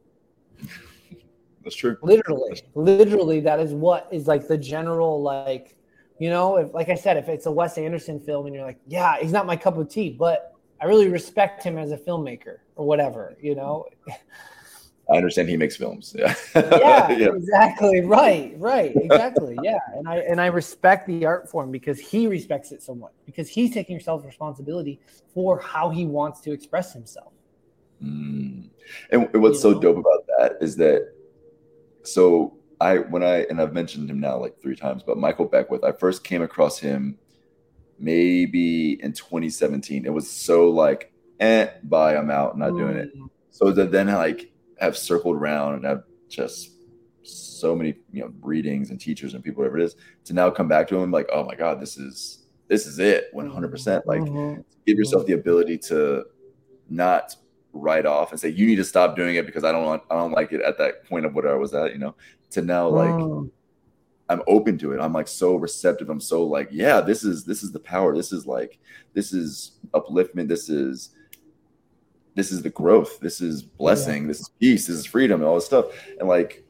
that's 1.64 1.76
true 1.76 1.98
literally 2.02 2.49
that's 2.49 2.61
true. 2.61 2.84
literally 2.84 3.40
that 3.40 3.60
is 3.60 3.73
what 3.73 4.07
is 4.11 4.28
like 4.28 4.48
the 4.48 4.57
general 4.57 5.22
like 5.22 5.76
you 6.19 6.30
know 6.30 6.57
if 6.57 6.73
like 6.73 6.90
i 6.90 6.95
said 6.95 7.18
if 7.18 7.28
it's 7.28 7.48
a 7.48 7.52
wes 7.52 7.78
anderson 7.78 8.19
film 8.19 8.45
and 8.45 8.53
you're 8.53 8.65
like 8.65 8.80
yeah 8.86 9.18
he's 9.19 9.32
not 9.32 9.45
my 9.48 9.56
cup 9.56 9.78
of 9.78 9.90
tea 9.90 10.10
but 10.10 10.52
I 10.82 10.86
really 10.86 11.10
respect 11.10 11.64
him 11.64 11.78
as 11.78 11.91
a 11.91 11.98
filmmaker 11.98 12.57
or 12.76 12.88
whatever, 12.88 13.38
you 13.40 13.53
know. 13.53 13.86
I 15.12 15.18
understand 15.18 15.50
he 15.50 15.58
makes 15.58 15.76
films. 15.76 16.16
Yeah. 16.22 16.36
yeah, 16.56 17.10
yeah, 17.12 17.28
exactly. 17.36 18.02
Right, 18.02 18.54
right, 18.58 18.94
exactly. 18.96 19.58
Yeah, 19.64 19.80
and 19.96 20.08
I 20.08 20.18
and 20.20 20.40
I 20.40 20.48
respect 20.48 21.08
the 21.08 21.26
art 21.26 21.50
form 21.50 21.72
because 21.72 22.00
he 22.00 22.28
respects 22.28 22.72
it 22.72 22.84
so 22.84 22.94
much 22.94 23.14
because 23.26 23.50
he's 23.50 23.74
taking 23.74 24.00
self 24.00 24.26
responsibility 24.26 25.00
for 25.34 25.60
how 25.60 25.90
he 25.90 26.06
wants 26.06 26.42
to 26.42 26.52
express 26.52 26.94
himself. 26.94 27.34
Mm. 28.04 28.70
And 29.12 29.30
what's 29.34 29.58
you 29.58 29.62
so 29.62 29.72
know? 29.72 29.80
dope 29.80 29.98
about 29.98 30.26
that 30.38 30.58
is 30.62 30.76
that 30.78 31.14
so 32.04 32.58
I 32.80 32.98
when 32.98 33.24
I 33.24 33.44
and 33.50 33.62
I've 33.62 33.74
mentioned 33.74 34.10
him 34.10 34.20
now 34.20 34.38
like 34.38 34.60
three 34.62 34.76
times, 34.76 35.04
but 35.04 35.18
Michael 35.18 35.46
Beckwith, 35.46 35.84
I 35.84 35.92
first 35.92 36.24
came 36.24 36.42
across 36.42 36.80
him 36.80 37.18
maybe 38.00 39.02
in 39.02 39.14
2017. 39.14 40.06
It 40.06 40.14
was 40.14 40.30
so 40.30 40.70
like, 40.70 41.14
eh, 41.40 41.68
bye, 41.84 42.16
I'm 42.16 42.32
out, 42.32 42.54
I'm 42.54 42.60
not 42.60 42.72
mm. 42.72 42.78
doing 42.78 42.98
it. 42.98 43.18
Mm. 43.18 43.30
So 43.52 43.72
that 43.72 43.92
then 43.92 44.08
like 44.08 44.51
have 44.82 44.98
circled 44.98 45.38
around 45.38 45.76
and 45.76 45.86
have 45.86 46.03
just 46.28 46.72
so 47.24 47.76
many 47.76 47.95
you 48.12 48.22
know 48.22 48.34
readings 48.41 48.90
and 48.90 48.99
teachers 48.99 49.34
and 49.34 49.44
people 49.44 49.62
whatever 49.62 49.78
it 49.78 49.84
is 49.84 49.95
to 50.26 50.34
now 50.34 50.49
come 50.49 50.68
back 50.68 50.88
to 50.88 50.95
them 50.95 51.12
like 51.12 51.30
oh 51.32 51.44
my 51.44 51.56
god 51.56 51.80
this 51.80 51.98
is 51.98 52.48
this 52.68 52.88
is 52.88 52.99
it 52.99 53.34
100% 53.36 54.06
like 54.06 54.22
mm-hmm. 54.22 54.62
give 54.88 54.98
yourself 54.98 55.26
the 55.26 55.34
ability 55.34 55.78
to 55.78 56.24
not 56.90 57.36
write 57.74 58.06
off 58.06 58.32
and 58.32 58.40
say 58.40 58.49
you 58.49 58.66
need 58.66 58.76
to 58.76 58.84
stop 58.84 59.16
doing 59.16 59.36
it 59.36 59.45
because 59.45 59.64
I 59.64 59.72
don't 59.72 59.86
want 59.86 60.03
I 60.10 60.16
don't 60.16 60.32
like 60.32 60.52
it 60.52 60.62
at 60.62 60.78
that 60.78 61.06
point 61.06 61.26
of 61.26 61.34
what 61.34 61.45
I 61.45 61.53
was 61.53 61.74
at 61.74 61.94
you 61.94 61.99
know? 61.99 62.16
To 62.52 62.62
now 62.62 62.88
like 62.88 63.10
mm. 63.10 63.49
I'm 64.30 64.41
open 64.48 64.78
to 64.80 64.94
it. 64.94 65.02
I'm 65.02 65.14
like 65.14 65.28
so 65.28 65.56
receptive. 65.56 66.10
I'm 66.10 66.22
so 66.22 66.44
like 66.44 66.70
yeah 66.72 67.02
this 67.02 67.24
is 67.24 67.45
this 67.45 67.64
is 67.64 67.72
the 67.72 67.80
power. 67.80 68.16
This 68.16 68.32
is 68.32 68.45
like 68.45 68.80
this 69.14 69.34
is 69.34 69.80
upliftment. 69.94 70.48
This 70.48 70.70
is 70.70 71.12
this 72.36 72.52
is 72.52 72.62
the 72.62 72.70
growth 72.70 73.20
this 73.20 73.41
is 73.41 73.62
blessing 73.62 74.24
yeah. 74.24 74.28
this 74.30 74.40
is 74.40 74.49
peace 74.60 74.88
this 74.88 74.95
is 74.95 75.06
freedom 75.06 75.41
and 75.41 75.48
all 75.48 75.56
this 75.56 75.66
stuff. 75.66 75.86
And 76.20 76.28
like 76.28 76.64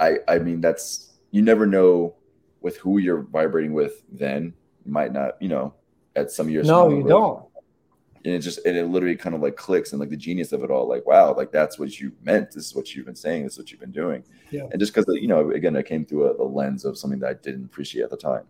i 0.00 0.18
i 0.28 0.38
mean 0.38 0.60
that's 0.60 1.12
you 1.30 1.42
never 1.42 1.66
know 1.66 2.14
with 2.62 2.76
who 2.78 2.98
you're 2.98 3.22
vibrating 3.22 3.72
with 3.72 4.02
then. 4.10 4.54
You 4.84 4.92
might 4.92 5.12
not 5.12 5.40
you 5.40 5.48
know 5.48 5.74
at 6.16 6.30
some 6.30 6.48
years 6.48 6.66
no 6.66 6.88
you 6.88 7.02
don't. 7.02 7.44
And 8.24 8.34
it 8.34 8.38
just 8.38 8.64
and 8.64 8.76
it 8.76 8.86
literally 8.86 9.16
kind 9.16 9.34
of 9.34 9.42
like 9.42 9.56
clicks 9.56 9.92
and 9.92 10.00
like 10.00 10.10
the 10.10 10.16
genius 10.16 10.52
of 10.52 10.62
it 10.62 10.70
all 10.70 10.88
like 10.88 11.04
wow 11.06 11.34
like 11.36 11.50
that's 11.50 11.78
what 11.78 11.98
you 12.00 12.12
meant. 12.22 12.52
This 12.52 12.66
is 12.66 12.74
what 12.74 12.94
you've 12.94 13.06
been 13.06 13.16
saying. 13.16 13.44
This 13.44 13.54
is 13.54 13.58
what 13.58 13.70
you've 13.70 13.80
been 13.80 13.92
doing. 13.92 14.22
Yeah. 14.50 14.66
and 14.70 14.78
just 14.78 14.94
because 14.94 15.12
you 15.14 15.28
know 15.28 15.50
again 15.50 15.76
i 15.76 15.82
came 15.82 16.04
through 16.04 16.30
a, 16.30 16.36
the 16.36 16.44
lens 16.44 16.84
of 16.84 16.98
something 16.98 17.18
that 17.20 17.30
i 17.30 17.34
didn't 17.34 17.64
appreciate 17.64 18.02
at 18.02 18.10
the 18.10 18.16
time. 18.16 18.44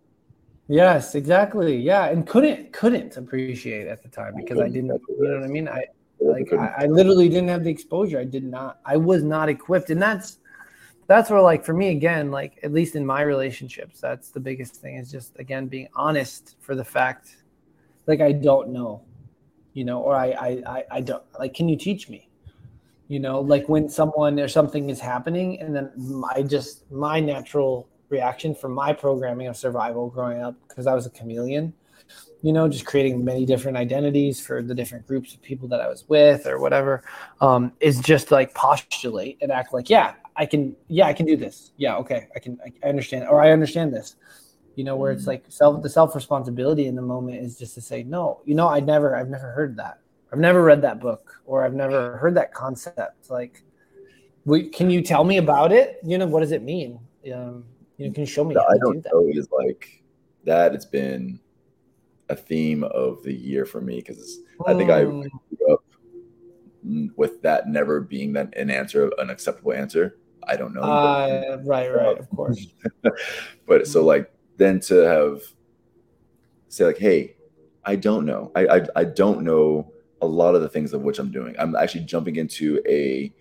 Yes 0.69 1.15
exactly. 1.15 1.77
Yeah 1.77 2.07
and 2.07 2.27
couldn't 2.27 2.73
couldn't 2.73 3.17
appreciate 3.17 3.87
at 3.87 4.03
the 4.03 4.09
time 4.09 4.35
because 4.37 4.59
i 4.59 4.69
didn't 4.69 4.87
you 4.87 5.29
know 5.29 5.35
what 5.35 5.45
i 5.45 5.49
mean? 5.49 5.69
I 5.69 5.85
like 6.25 6.53
I, 6.53 6.85
I, 6.85 6.87
literally 6.87 7.29
didn't 7.29 7.49
have 7.49 7.65
the 7.65 7.71
exposure. 7.71 8.19
I 8.19 8.25
did 8.25 8.45
not. 8.45 8.81
I 8.85 8.97
was 8.97 9.23
not 9.23 9.49
equipped, 9.49 9.91
and 9.91 10.01
that's 10.01 10.39
that's 11.07 11.31
where 11.31 11.41
like 11.41 11.65
for 11.65 11.75
me 11.75 11.91
again, 11.91 12.31
like 12.31 12.59
at 12.63 12.73
least 12.73 12.95
in 12.95 13.05
my 13.05 13.23
relationships, 13.23 14.01
that's 14.01 14.31
the 14.31 14.41
biggest 14.41 14.77
thing 14.77 14.97
is 14.97 15.11
just 15.11 15.39
again 15.39 15.67
being 15.67 15.89
honest 15.95 16.57
for 16.61 16.75
the 16.75 16.85
fact, 16.85 17.37
like 18.07 18.21
I 18.21 18.33
don't 18.33 18.71
know, 18.71 19.03
you 19.73 19.85
know, 19.85 20.01
or 20.01 20.15
I 20.15 20.31
I 20.31 20.49
I, 20.67 20.85
I 20.91 21.01
don't 21.01 21.23
like. 21.39 21.55
Can 21.55 21.69
you 21.69 21.77
teach 21.77 22.09
me? 22.09 22.29
You 23.09 23.21
know, 23.21 23.41
like 23.41 23.69
when 23.69 23.89
someone 23.89 24.41
or 24.41 24.49
something 24.49 24.89
is 24.89 25.01
happening, 25.01 25.61
and 25.61 25.75
then 25.75 25.91
I 26.35 26.43
just 26.43 26.91
my 26.91 27.21
natural 27.21 27.89
reaction 28.09 28.55
from 28.55 28.73
my 28.73 28.93
programming 28.93 29.49
of 29.49 29.57
survival 29.57 30.09
growing 30.09 30.43
up 30.43 30.55
because 30.69 30.87
I 30.87 30.95
was 30.95 31.07
a 31.07 31.11
chameleon 31.11 31.73
you 32.43 32.53
know, 32.53 32.69
just 32.69 32.85
creating 32.85 33.25
many 33.25 33.47
different 33.47 33.77
identities 33.77 34.45
for 34.45 34.63
the 34.63 34.75
different 34.75 35.07
groups 35.07 35.33
of 35.33 35.41
people 35.43 35.69
that 35.69 35.81
I 35.81 35.89
was 35.89 36.09
with 36.09 36.47
or 36.47 36.59
whatever, 36.59 37.05
um, 37.41 37.73
is 37.81 38.01
just 38.01 38.33
like 38.33 38.53
postulate 38.55 39.39
and 39.41 39.53
act 39.53 39.73
like, 39.73 39.89
yeah, 39.89 40.15
I 40.35 40.47
can, 40.47 40.75
yeah, 40.89 41.07
I 41.07 41.13
can 41.13 41.25
do 41.25 41.37
this. 41.37 41.71
Yeah, 41.77 41.97
okay, 41.99 42.27
I 42.35 42.41
can, 42.41 42.59
I 42.83 42.89
understand, 42.89 43.29
or 43.29 43.41
I 43.41 43.53
understand 43.53 43.95
this. 43.95 44.17
You 44.75 44.85
know, 44.85 44.97
where 44.97 45.13
it's 45.13 45.25
mm. 45.25 45.29
like 45.29 45.45
self, 45.49 45.83
the 45.83 45.89
self 45.89 46.15
responsibility 46.15 46.87
in 46.87 46.97
the 46.97 47.03
moment 47.03 47.45
is 47.45 47.59
just 47.59 47.75
to 47.75 47.81
say, 47.81 48.03
no, 48.03 48.41
you 48.45 48.55
know, 48.55 48.69
I 48.69 48.81
never, 48.81 49.15
I've 49.15 49.29
never 49.29 49.53
heard 49.53 49.77
that. 49.77 50.01
I've 50.33 50.39
never 50.39 50.63
read 50.63 50.81
that 50.83 50.99
book, 50.99 51.43
or 51.45 51.63
I've 51.63 51.75
never 51.75 52.17
heard 52.17 52.35
that 52.37 52.55
concept. 52.55 53.31
Like, 53.31 53.63
we, 54.47 54.71
can 54.71 54.91
you 54.91 55.03
tell 55.03 55.25
me 55.25 55.37
about 55.37 55.73
it? 55.73 56.01
You 56.03 56.17
know, 56.17 56.27
what 56.27 56.41
does 56.41 56.53
it 56.53 56.63
mean? 56.63 56.99
Um, 57.33 57.65
you 57.99 58.07
know, 58.07 58.13
can 58.15 58.23
you 58.23 58.27
show 58.27 58.43
me? 58.43 58.57
I 58.57 58.79
don't 58.79 59.03
do 59.03 59.11
know. 59.13 59.29
Is 59.29 59.49
like 59.53 60.03
that. 60.45 60.75
It's 60.75 60.87
been 60.87 61.39
a 62.33 62.37
theme 62.37 62.83
of 62.83 63.23
the 63.23 63.33
year 63.33 63.65
for 63.65 63.81
me 63.81 63.97
because 63.97 64.41
I 64.67 64.75
think 64.75 64.91
I 64.91 65.05
hmm. 65.05 65.21
grew 65.21 65.73
up 65.73 65.85
with 67.15 67.43
that 67.43 67.69
never 67.69 68.01
being 68.01 68.33
that 68.33 68.57
an 68.57 68.71
answer, 68.71 69.11
an 69.19 69.31
acceptable 69.31 69.73
answer. 69.73 70.19
I 70.49 70.57
don't 70.57 70.75
know. 70.75 70.81
Uh, 70.81 71.59
right, 71.65 71.89
right, 71.89 72.19
of 72.19 72.29
course. 72.31 72.67
but 73.67 73.87
so 73.87 74.05
like 74.05 74.33
then 74.57 74.81
to 74.81 74.95
have 74.95 75.43
say 76.69 76.87
like, 76.87 76.99
hey, 76.99 77.37
I 77.85 77.97
don't 77.97 78.25
know. 78.25 78.51
I, 78.57 78.67
I 78.67 78.87
I 78.97 79.05
don't 79.05 79.43
know 79.43 79.93
a 80.21 80.27
lot 80.27 80.55
of 80.55 80.63
the 80.63 80.69
things 80.69 80.93
of 80.93 81.03
which 81.03 81.19
I'm 81.19 81.31
doing. 81.31 81.55
I'm 81.59 81.77
actually 81.77 82.05
jumping 82.05 82.37
into 82.37 82.83
a 82.89 83.33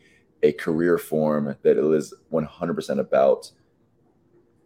a 0.44 0.52
career 0.54 0.98
form 0.98 1.56
that 1.62 1.78
is 1.78 2.14
100% 2.34 3.00
about 3.00 3.52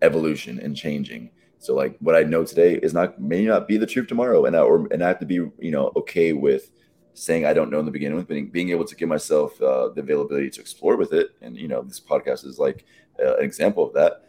evolution 0.01 0.57
and 0.59 0.75
changing 0.75 1.29
so 1.65 1.73
like 1.73 1.97
what 1.99 2.15
I 2.15 2.23
know 2.23 2.45
today 2.45 2.75
is 2.75 2.93
not 2.93 3.19
may 3.19 3.43
not 3.43 3.67
be 3.67 3.77
the 3.77 3.87
truth 3.87 4.07
tomorrow, 4.07 4.45
and 4.45 4.55
I 4.55 4.59
or 4.59 4.87
and 4.91 5.03
I 5.03 5.07
have 5.07 5.19
to 5.19 5.25
be 5.25 5.35
you 5.35 5.71
know 5.71 5.91
okay 5.95 6.31
with 6.31 6.71
saying 7.15 7.45
I 7.45 7.53
don't 7.53 7.71
know 7.71 7.79
in 7.79 7.85
the 7.85 7.91
beginning, 7.91 8.17
with 8.17 8.27
being, 8.27 8.49
being 8.49 8.69
able 8.69 8.85
to 8.85 8.95
give 8.95 9.09
myself 9.09 9.59
uh, 9.61 9.89
the 9.89 10.01
availability 10.01 10.49
to 10.51 10.61
explore 10.61 10.95
with 10.95 11.11
it, 11.11 11.31
and 11.41 11.57
you 11.57 11.67
know 11.67 11.81
this 11.81 11.99
podcast 11.99 12.45
is 12.45 12.59
like 12.59 12.85
uh, 13.19 13.37
an 13.37 13.43
example 13.43 13.83
of 13.87 13.93
that, 13.93 14.25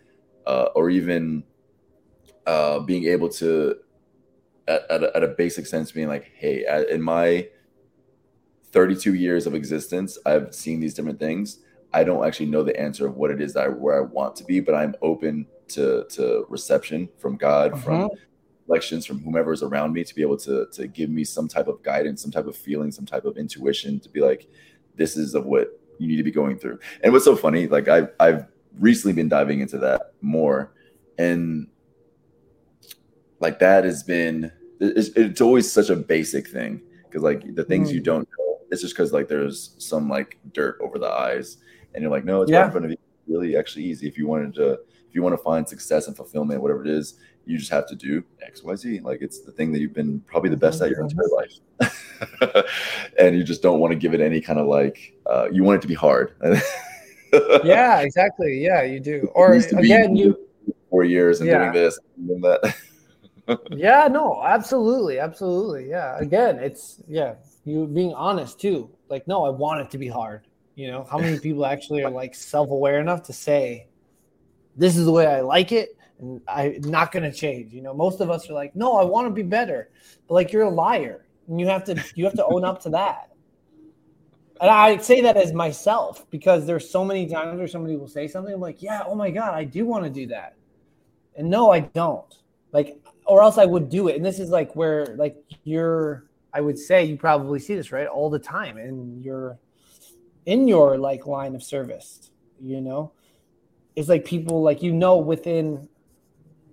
uh, 0.47 0.69
or 0.75 0.89
even 0.89 1.45
uh, 2.47 2.79
being 2.81 3.05
able 3.05 3.29
to 3.29 3.77
at, 4.67 4.91
at, 4.91 5.05
a, 5.05 5.17
at 5.17 5.23
a 5.23 5.29
basic 5.29 5.67
sense 5.67 5.93
being 5.93 6.09
like, 6.09 6.33
hey, 6.35 6.65
in 6.91 7.03
my 7.03 7.49
32 8.73 9.15
years 9.15 9.47
of 9.47 9.55
existence, 9.55 10.19
I've 10.25 10.55
seen 10.55 10.81
these 10.81 10.95
different 10.95 11.21
things. 11.21 11.59
I 11.93 12.03
don't 12.03 12.27
actually 12.27 12.47
know 12.47 12.63
the 12.63 12.79
answer 12.79 13.07
of 13.07 13.17
what 13.17 13.31
it 13.31 13.41
is 13.41 13.53
that 13.55 13.65
I, 13.65 13.69
where 13.69 13.99
I 13.99 14.07
want 14.07 14.37
to 14.37 14.45
be, 14.45 14.61
but 14.61 14.75
I'm 14.75 14.95
open 15.03 15.47
to 15.69 16.05
to 16.11 16.47
reception 16.49 17.09
from 17.19 17.37
God, 17.37 17.73
uh-huh. 17.73 17.83
from 17.83 18.11
lections 18.69 19.07
from 19.07 19.21
whomever 19.21 19.53
is 19.53 19.63
around 19.63 19.93
me 19.93 20.03
to 20.05 20.15
be 20.15 20.23
able 20.23 20.37
to 20.37 20.67
to 20.73 20.87
give 20.87 21.11
me 21.11 21.25
some 21.25 21.49
type 21.49 21.69
of 21.69 21.83
guidance, 21.83 22.23
some 22.23 22.31
type 22.31 22.47
of 22.47 22.57
feeling, 22.57 22.91
some 22.91 23.07
type 23.07 23.25
of 23.25 23.37
intuition 23.37 24.01
to 24.01 24.09
be 24.09 24.21
like, 24.21 24.49
this 24.97 25.17
is 25.17 25.35
of 25.35 25.47
what 25.47 25.81
you 25.99 26.09
need 26.09 26.17
to 26.17 26.23
be 26.23 26.31
going 26.31 26.59
through. 26.59 26.79
And 27.03 27.13
what's 27.13 27.25
so 27.25 27.37
funny, 27.37 27.67
like 27.67 27.89
I've 27.89 28.11
I've 28.21 28.47
recently 28.79 29.15
been 29.15 29.29
diving 29.29 29.61
into 29.61 29.79
that 29.79 30.13
more, 30.21 30.73
and 31.19 31.69
like 33.41 33.59
that 33.61 33.85
has 33.85 34.03
been 34.03 34.53
it's, 34.81 35.09
it's 35.11 35.41
always 35.41 35.71
such 35.71 35.91
a 35.91 35.97
basic 35.97 36.49
thing 36.49 36.83
because 37.05 37.23
like 37.23 37.55
the 37.55 37.65
things 37.65 37.91
mm. 37.91 37.95
you 37.95 38.01
don't 38.01 38.29
know, 38.39 38.59
it's 38.71 38.83
just 38.83 38.95
because 38.95 39.13
like 39.13 39.29
there's 39.29 39.75
some 39.79 40.09
like 40.09 40.39
dirt 40.53 40.79
over 40.81 40.99
the 40.99 41.11
eyes, 41.11 41.59
and 41.95 42.03
you're 42.03 42.11
like, 42.11 42.25
no, 42.25 42.43
it's 42.43 42.51
yeah. 42.51 42.59
right 42.59 42.67
in 42.67 42.71
front 42.73 42.85
of 42.87 42.91
you. 42.91 42.99
Really, 43.29 43.57
actually 43.57 43.85
easy 43.85 44.07
if 44.07 44.17
you 44.17 44.29
wanted 44.29 44.55
to 44.55 44.81
you 45.17 45.23
want 45.23 45.33
to 45.33 45.43
find 45.43 45.69
success 45.69 46.07
and 46.07 46.17
fulfillment, 46.17 46.61
whatever 46.61 46.85
it 46.85 46.91
is, 46.91 47.15
you 47.47 47.57
just 47.59 47.71
have 47.71 47.89
to 47.89 47.97
do 47.97 48.23
X, 48.43 48.63
Y, 48.63 48.77
Z. 48.77 49.01
Like 49.01 49.23
it's 49.23 49.41
the 49.41 49.51
thing 49.51 49.73
that 49.73 49.81
you've 49.81 49.95
been 49.95 50.21
probably 50.21 50.51
the 50.51 50.57
best 50.57 50.83
at 50.83 50.91
your 50.91 51.01
entire 51.01 51.27
life. 51.35 52.65
and 53.19 53.37
you 53.37 53.43
just 53.43 53.63
don't 53.63 53.81
want 53.81 53.93
to 53.93 53.99
give 53.99 54.15
it 54.15 54.21
any 54.21 54.41
kind 54.41 54.59
of 54.59 54.67
like, 54.67 55.15
uh, 55.27 55.49
you 55.51 55.65
want 55.65 55.79
it 55.79 55.83
to 55.83 55.89
be 55.89 55.95
hard. 55.95 56.35
yeah, 57.65 58.01
exactly. 58.01 58.63
Yeah, 58.63 58.83
you 58.83 59.01
do. 59.01 59.31
Or 59.35 59.55
again, 59.55 60.15
you 60.15 60.39
four 60.91 61.05
years 61.05 61.41
and 61.41 61.49
yeah. 61.49 61.59
doing 61.59 61.73
this 61.73 61.99
and 62.17 62.45
that. 62.45 62.77
yeah, 63.71 64.09
no, 64.09 64.43
absolutely. 64.45 65.19
Absolutely. 65.19 65.89
Yeah. 65.89 66.19
Again, 66.19 66.59
it's, 66.59 67.03
yeah, 67.09 67.37
you 67.65 67.87
being 67.87 68.13
honest 68.13 68.61
too. 68.61 68.91
Like, 69.09 69.27
no, 69.27 69.45
I 69.45 69.51
want 69.51 69.81
it 69.81 69.91
to 69.93 69.99
be 69.99 70.09
hard. 70.09 70.47
You 70.75 70.89
know, 70.89 71.07
how 71.11 71.17
many 71.19 71.39
people 71.39 71.65
actually 71.65 72.03
are 72.03 72.11
like 72.11 72.35
self 72.35 72.71
aware 72.71 73.01
enough 73.01 73.23
to 73.25 73.33
say, 73.33 73.87
this 74.77 74.97
is 74.97 75.05
the 75.05 75.13
way 75.13 75.27
I 75.27 75.41
like 75.41 75.73
it 75.73 75.97
and 76.19 76.41
I'm 76.49 76.81
not 76.83 77.13
going 77.13 77.31
to 77.31 77.37
change. 77.37 77.73
You 77.73 77.83
know, 77.83 77.95
most 77.95 78.21
of 78.21 78.31
us 78.31 78.49
are 78.49 78.55
like, 78.55 78.75
no, 78.75 78.97
I 78.97 79.05
want 79.05 79.27
to 79.27 79.31
be 79.31 79.43
better, 79.43 79.91
but 80.27 80.35
like 80.35 80.53
you're 80.53 80.63
a 80.63 80.71
liar 80.71 81.27
and 81.49 81.61
you 81.61 81.67
have 81.67 81.85
to 81.85 82.03
you 82.15 82.25
have 82.25 82.35
to 82.35 82.47
own 82.47 82.65
up 82.65 82.81
to 82.83 82.91
that. 82.91 83.31
And 84.61 84.71
I 84.71 84.97
say 84.99 85.21
that 85.21 85.37
as 85.37 85.53
myself 85.53 86.29
because 86.31 86.67
there's 86.67 86.89
so 86.89 87.05
many 87.05 87.27
times 87.29 87.59
where 87.59 87.69
somebody 87.69 87.97
will 87.97 88.09
say 88.09 88.27
something 88.27 88.55
I'm 88.55 88.61
like, 88.61 88.83
yeah, 88.83 89.03
oh 89.07 89.15
my 89.15 89.31
god, 89.31 89.55
I 89.55 89.65
do 89.65 89.85
want 89.85 90.05
to 90.05 90.11
do 90.11 90.27
that, 90.29 90.57
and 91.37 91.51
no, 91.51 91.73
I 91.73 91.81
don't. 91.81 92.35
Like, 92.73 92.99
or 93.27 93.43
else 93.43 93.59
I 93.59 93.65
would 93.65 93.89
do 93.89 94.09
it. 94.09 94.17
And 94.17 94.25
this 94.25 94.39
is 94.39 94.51
like 94.51 94.75
where 94.75 95.07
like 95.17 95.37
you're. 95.65 96.25
I 96.55 96.63
would 96.63 96.79
say 96.79 97.05
you 97.05 97.19
probably 97.19 97.59
see 97.59 97.75
this 97.75 97.93
right 97.93 98.07
all 98.07 98.31
the 98.31 98.39
time, 98.39 98.79
and 98.79 99.23
you're 99.23 99.59
in 100.47 100.67
your 100.67 100.97
like 100.97 101.27
line 101.27 101.55
of 101.55 101.63
service. 101.63 102.31
You 102.59 102.81
know, 102.81 103.13
it's 103.97 104.09
like 104.09 104.25
people 104.25 104.63
like 104.63 104.83
you 104.83 104.93
know 104.93 105.17
within 105.17 105.89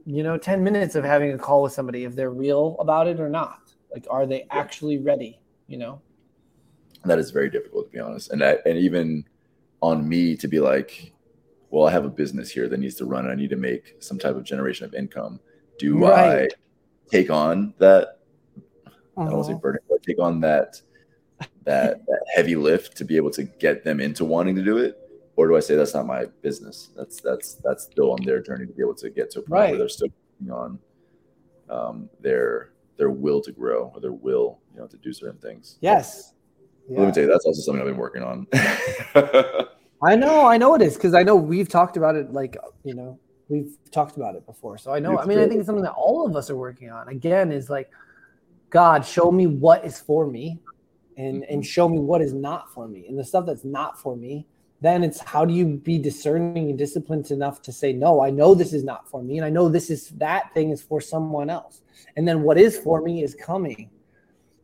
you 0.05 0.21
know 0.21 0.37
10 0.37 0.63
minutes 0.63 0.95
of 0.95 1.03
having 1.03 1.31
a 1.31 1.37
call 1.37 1.63
with 1.63 1.73
somebody 1.73 2.03
if 2.03 2.15
they're 2.15 2.29
real 2.29 2.75
about 2.79 3.07
it 3.07 3.19
or 3.19 3.29
not. 3.29 3.59
Like 3.91 4.05
are 4.09 4.25
they 4.25 4.45
actually 4.51 4.99
ready 4.99 5.39
you 5.67 5.77
know? 5.77 6.01
That 7.05 7.19
is 7.19 7.31
very 7.31 7.49
difficult 7.49 7.87
to 7.87 7.91
be 7.91 7.99
honest. 7.99 8.31
And 8.31 8.41
that 8.41 8.65
and 8.65 8.77
even 8.77 9.25
on 9.81 10.07
me 10.07 10.37
to 10.37 10.47
be 10.47 10.61
like 10.61 11.11
well 11.69 11.85
i 11.85 11.91
have 11.91 12.05
a 12.05 12.09
business 12.09 12.49
here 12.49 12.69
that 12.69 12.79
needs 12.79 12.95
to 12.95 13.05
run. 13.05 13.29
I 13.29 13.35
need 13.35 13.49
to 13.49 13.55
make 13.55 13.95
some 13.99 14.19
type 14.19 14.35
of 14.35 14.43
generation 14.43 14.85
of 14.85 14.93
income. 14.93 15.39
Do 15.79 16.05
right. 16.05 16.43
i 16.43 17.09
take 17.09 17.29
on 17.29 17.73
that 17.79 18.19
uh-huh. 18.87 19.21
i 19.21 19.23
don't 19.25 19.33
want 19.33 19.47
to 19.47 19.53
say 19.53 19.59
burden 19.59 19.81
but 19.89 20.01
take 20.03 20.19
on 20.19 20.39
that 20.41 20.81
that, 21.65 22.05
that 22.05 22.21
heavy 22.33 22.55
lift 22.55 22.95
to 22.97 23.05
be 23.05 23.15
able 23.15 23.31
to 23.31 23.43
get 23.43 23.83
them 23.83 23.99
into 23.99 24.23
wanting 24.25 24.55
to 24.55 24.63
do 24.63 24.77
it 24.77 25.02
or 25.35 25.47
do 25.47 25.55
i 25.55 25.59
say 25.59 25.75
that's 25.75 25.93
not 25.93 26.05
my 26.05 26.25
business? 26.41 26.89
That's 26.95 27.21
that's 27.21 27.55
that's 27.55 27.83
still 27.83 28.11
on 28.11 28.23
their 28.23 28.41
journey 28.41 28.65
to 28.65 28.73
be 28.73 28.81
able 28.81 28.95
to 28.95 29.09
get 29.09 29.31
to 29.31 29.39
a 29.39 29.41
point 29.41 29.51
right. 29.51 29.69
where 29.71 29.79
they're 29.79 29.89
still 29.89 30.09
working 30.39 30.53
on 30.53 30.79
um, 31.69 32.09
their 32.19 32.73
their 32.97 33.09
will 33.09 33.41
to 33.41 33.51
grow 33.51 33.91
or 33.93 34.01
their 34.01 34.13
will 34.13 34.59
you 34.73 34.79
know 34.79 34.87
to 34.87 34.97
do 34.97 35.11
certain 35.11 35.39
things. 35.39 35.77
Yes. 35.81 36.33
Yeah. 36.89 36.99
let 36.99 37.07
me 37.07 37.11
tell 37.13 37.23
you 37.23 37.29
that's 37.29 37.45
also 37.45 37.61
something 37.61 37.81
i've 37.81 37.87
been 37.87 37.97
working 37.97 38.23
on. 38.23 38.45
I 40.05 40.15
know 40.15 40.45
i 40.45 40.57
know 40.57 40.75
it 40.75 40.81
is 40.81 40.95
because 40.95 41.13
i 41.13 41.23
know 41.23 41.33
we've 41.35 41.69
talked 41.69 41.95
about 41.95 42.17
it 42.17 42.33
like 42.33 42.57
you 42.83 42.93
know 42.93 43.17
we've 43.47 43.77
talked 43.91 44.17
about 44.17 44.35
it 44.35 44.45
before. 44.45 44.77
So 44.77 44.93
i 44.93 44.99
know 44.99 45.13
it's 45.13 45.23
i 45.23 45.25
mean 45.25 45.39
i 45.39 45.47
think 45.47 45.59
it's 45.59 45.65
something 45.65 45.83
that 45.83 45.93
all 45.93 46.27
of 46.27 46.35
us 46.35 46.49
are 46.49 46.57
working 46.57 46.91
on. 46.91 47.07
Again 47.07 47.51
is 47.51 47.69
like 47.69 47.89
god 48.69 49.05
show 49.05 49.31
me 49.31 49.47
what 49.47 49.85
is 49.85 49.99
for 49.99 50.27
me 50.27 50.59
and 51.17 51.43
mm-hmm. 51.43 51.53
and 51.53 51.65
show 51.65 51.87
me 51.87 51.99
what 51.99 52.21
is 52.21 52.33
not 52.33 52.71
for 52.73 52.87
me. 52.87 53.07
And 53.07 53.17
the 53.17 53.23
stuff 53.23 53.45
that's 53.45 53.63
not 53.63 53.99
for 53.99 54.15
me 54.15 54.45
then 54.83 55.03
it's 55.03 55.21
how 55.21 55.45
do 55.45 55.53
you 55.53 55.65
be 55.65 55.97
discerning 55.97 56.69
and 56.69 56.77
disciplined 56.77 57.31
enough 57.31 57.61
to 57.61 57.71
say 57.71 57.93
no 57.93 58.21
i 58.21 58.29
know 58.29 58.53
this 58.53 58.73
is 58.73 58.83
not 58.83 59.09
for 59.09 59.23
me 59.23 59.37
and 59.37 59.45
i 59.45 59.49
know 59.49 59.69
this 59.69 59.89
is 59.89 60.09
that 60.09 60.53
thing 60.53 60.69
is 60.69 60.81
for 60.81 60.99
someone 61.01 61.49
else. 61.49 61.81
And 62.15 62.27
then 62.27 62.43
what 62.43 62.57
is 62.57 62.77
for 62.77 63.01
me 63.01 63.23
is 63.23 63.33
coming 63.33 63.89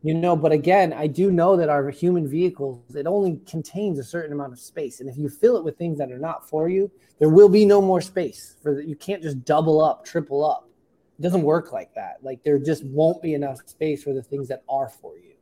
you 0.02 0.14
know? 0.14 0.36
But 0.36 0.52
again 0.52 0.94
i 0.94 1.08
do 1.08 1.32
know 1.32 1.58
that 1.58 1.70
our 1.70 1.90
human 1.90 2.28
vehicles 2.28 2.96
it 2.96 3.08
only 3.08 3.40
contains 3.48 3.98
a 3.98 4.04
certain 4.04 4.34
amount 4.34 4.54
of 4.54 4.60
space 4.60 5.00
and 5.00 5.10
if 5.10 5.18
you 5.18 5.30
fill 5.30 5.58
it 5.58 5.64
with 5.64 5.78
things 5.78 5.98
that 5.98 6.12
are 6.12 6.20
not 6.20 6.48
for 6.48 6.70
you 6.70 6.92
there 7.20 7.30
will 7.30 7.50
be 7.50 7.66
no 7.66 7.82
more 7.82 8.02
space 8.02 8.56
for 8.62 8.76
that 8.76 8.88
you 8.88 8.96
can't 8.96 9.22
just 9.22 9.44
double 9.46 9.82
up 9.82 10.06
triple 10.06 10.46
up. 10.46 10.70
It 11.18 11.22
doesn't 11.22 11.42
work 11.42 11.74
like 11.74 11.94
that. 11.96 12.18
Like 12.22 12.44
there 12.44 12.58
just 12.58 12.86
won't 12.86 13.22
be 13.22 13.34
enough 13.34 13.58
space 13.66 14.04
for 14.04 14.14
the 14.14 14.24
things 14.24 14.48
that 14.48 14.64
are 14.70 14.88
for 14.88 15.18
you. 15.18 15.34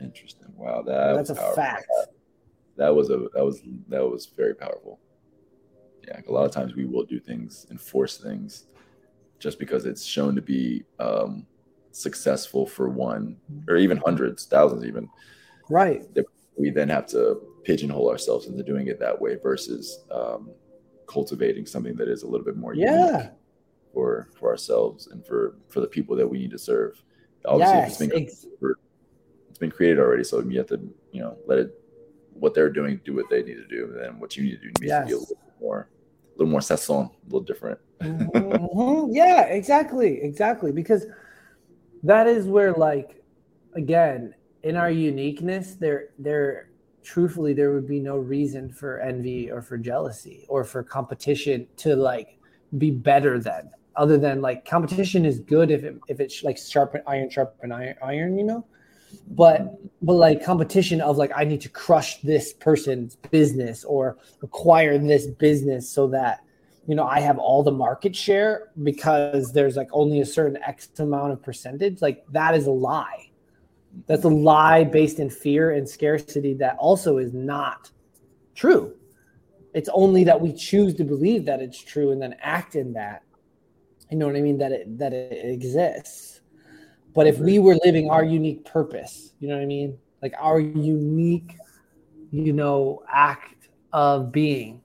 Interesting. 0.00 0.52
Wow 0.56 0.82
that 0.82 1.14
that's 1.14 1.30
a 1.30 1.34
powerful. 1.34 1.54
fact 1.54 1.86
that 2.76 2.94
was 2.94 3.10
a 3.10 3.26
that 3.34 3.44
was 3.44 3.60
that 3.88 4.08
was 4.08 4.26
very 4.26 4.54
powerful. 4.54 5.00
Yeah, 6.06 6.20
a 6.28 6.32
lot 6.32 6.44
of 6.44 6.52
times 6.52 6.74
we 6.74 6.84
will 6.84 7.04
do 7.04 7.18
things 7.18 7.66
and 7.70 7.80
force 7.80 8.18
things 8.18 8.66
just 9.38 9.58
because 9.58 9.86
it's 9.86 10.04
shown 10.04 10.34
to 10.36 10.42
be 10.42 10.84
um, 10.98 11.46
successful 11.90 12.66
for 12.66 12.88
one 12.88 13.36
or 13.68 13.76
even 13.76 13.96
hundreds, 13.98 14.46
thousands, 14.46 14.84
even. 14.84 15.08
Right. 15.68 16.02
We 16.56 16.70
then 16.70 16.88
have 16.88 17.06
to 17.08 17.40
pigeonhole 17.64 18.08
ourselves 18.08 18.46
into 18.46 18.62
doing 18.62 18.86
it 18.86 18.98
that 19.00 19.20
way 19.20 19.36
versus 19.42 20.04
um, 20.10 20.50
cultivating 21.06 21.66
something 21.66 21.96
that 21.96 22.08
is 22.08 22.22
a 22.22 22.26
little 22.26 22.44
bit 22.44 22.56
more 22.56 22.74
yeah. 22.74 23.30
for 23.92 24.28
for 24.38 24.50
ourselves 24.50 25.08
and 25.08 25.26
for 25.26 25.56
for 25.68 25.80
the 25.80 25.86
people 25.86 26.16
that 26.16 26.28
we 26.28 26.38
need 26.38 26.50
to 26.52 26.58
serve. 26.58 27.02
Obviously, 27.44 27.76
yes, 27.76 28.00
it's, 28.00 28.44
been, 28.50 28.74
it's 29.50 29.58
been 29.58 29.70
created 29.70 29.98
already, 30.00 30.24
so 30.24 30.40
you 30.40 30.58
have 30.58 30.66
to 30.68 30.80
you 31.12 31.20
know 31.20 31.36
let 31.46 31.58
it 31.58 31.78
what 32.40 32.54
they're 32.54 32.70
doing, 32.70 33.00
do 33.04 33.14
what 33.14 33.28
they 33.30 33.42
need 33.42 33.54
to 33.54 33.66
do, 33.66 33.84
and 33.84 34.00
then 34.00 34.20
what 34.20 34.36
you 34.36 34.44
need 34.44 34.56
to 34.56 34.58
do 34.58 34.66
needs 34.80 34.80
yes. 34.82 35.02
to 35.02 35.06
be 35.06 35.12
a 35.12 35.18
little 35.18 35.38
more, 35.60 35.88
a 36.34 36.38
little 36.38 36.50
more 36.50 36.60
saison, 36.60 37.06
a 37.06 37.24
little 37.24 37.40
different. 37.40 37.78
mm-hmm. 38.00 39.14
Yeah, 39.14 39.42
exactly, 39.42 40.20
exactly. 40.22 40.72
Because 40.72 41.06
that 42.02 42.26
is 42.26 42.46
where, 42.46 42.72
like, 42.72 43.22
again, 43.74 44.34
in 44.62 44.76
our 44.76 44.90
uniqueness, 44.90 45.74
there, 45.74 46.08
there, 46.18 46.70
truthfully, 47.02 47.54
there 47.54 47.72
would 47.72 47.88
be 47.88 48.00
no 48.00 48.16
reason 48.16 48.70
for 48.70 49.00
envy 49.00 49.50
or 49.50 49.62
for 49.62 49.78
jealousy 49.78 50.44
or 50.48 50.64
for 50.64 50.82
competition 50.82 51.66
to 51.78 51.94
like 51.96 52.38
be 52.78 52.90
better 52.90 53.38
than. 53.38 53.70
Other 53.94 54.18
than 54.18 54.42
like 54.42 54.68
competition 54.68 55.24
is 55.24 55.38
good 55.38 55.70
if 55.70 55.82
it 55.82 55.98
if 56.08 56.20
it's 56.20 56.42
like 56.42 56.58
sharpen 56.58 57.00
iron 57.06 57.30
sharpen 57.30 57.72
iron 57.72 57.94
iron, 58.02 58.36
you 58.36 58.44
know 58.44 58.66
but 59.28 59.78
but 60.02 60.14
like 60.14 60.44
competition 60.44 61.00
of 61.00 61.16
like 61.16 61.32
I 61.34 61.44
need 61.44 61.60
to 61.62 61.68
crush 61.68 62.20
this 62.22 62.52
person's 62.52 63.16
business 63.30 63.84
or 63.84 64.18
acquire 64.42 64.98
this 64.98 65.26
business 65.26 65.88
so 65.88 66.08
that 66.08 66.40
you 66.86 66.94
know 66.94 67.06
I 67.06 67.20
have 67.20 67.38
all 67.38 67.62
the 67.62 67.72
market 67.72 68.14
share 68.14 68.68
because 68.82 69.52
there's 69.52 69.76
like 69.76 69.88
only 69.92 70.20
a 70.20 70.26
certain 70.26 70.62
X 70.62 70.88
amount 70.98 71.32
of 71.32 71.42
percentage. 71.42 72.02
Like 72.02 72.24
that 72.30 72.54
is 72.54 72.66
a 72.66 72.72
lie. 72.72 73.30
That's 74.06 74.24
a 74.24 74.28
lie 74.28 74.84
based 74.84 75.18
in 75.18 75.30
fear 75.30 75.70
and 75.70 75.88
scarcity 75.88 76.54
that 76.54 76.76
also 76.78 77.18
is 77.18 77.32
not 77.32 77.90
true. 78.54 78.94
It's 79.72 79.88
only 79.92 80.24
that 80.24 80.40
we 80.40 80.52
choose 80.52 80.94
to 80.94 81.04
believe 81.04 81.44
that 81.46 81.60
it's 81.60 81.82
true 81.82 82.10
and 82.10 82.20
then 82.20 82.34
act 82.40 82.76
in 82.76 82.94
that. 82.94 83.22
You 84.10 84.18
know 84.18 84.26
what 84.26 84.36
I 84.36 84.40
mean? 84.40 84.58
That 84.58 84.72
it 84.72 84.98
that 84.98 85.12
it 85.12 85.44
exists. 85.44 86.35
But 87.16 87.26
if 87.26 87.38
we 87.38 87.58
were 87.58 87.78
living 87.82 88.10
our 88.10 88.22
unique 88.22 88.66
purpose, 88.66 89.32
you 89.40 89.48
know 89.48 89.54
what 89.54 89.62
I 89.62 89.66
mean? 89.66 89.96
Like 90.20 90.34
our 90.38 90.60
unique, 90.60 91.56
you 92.30 92.52
know, 92.52 93.02
act 93.10 93.68
of 93.90 94.30
being. 94.30 94.82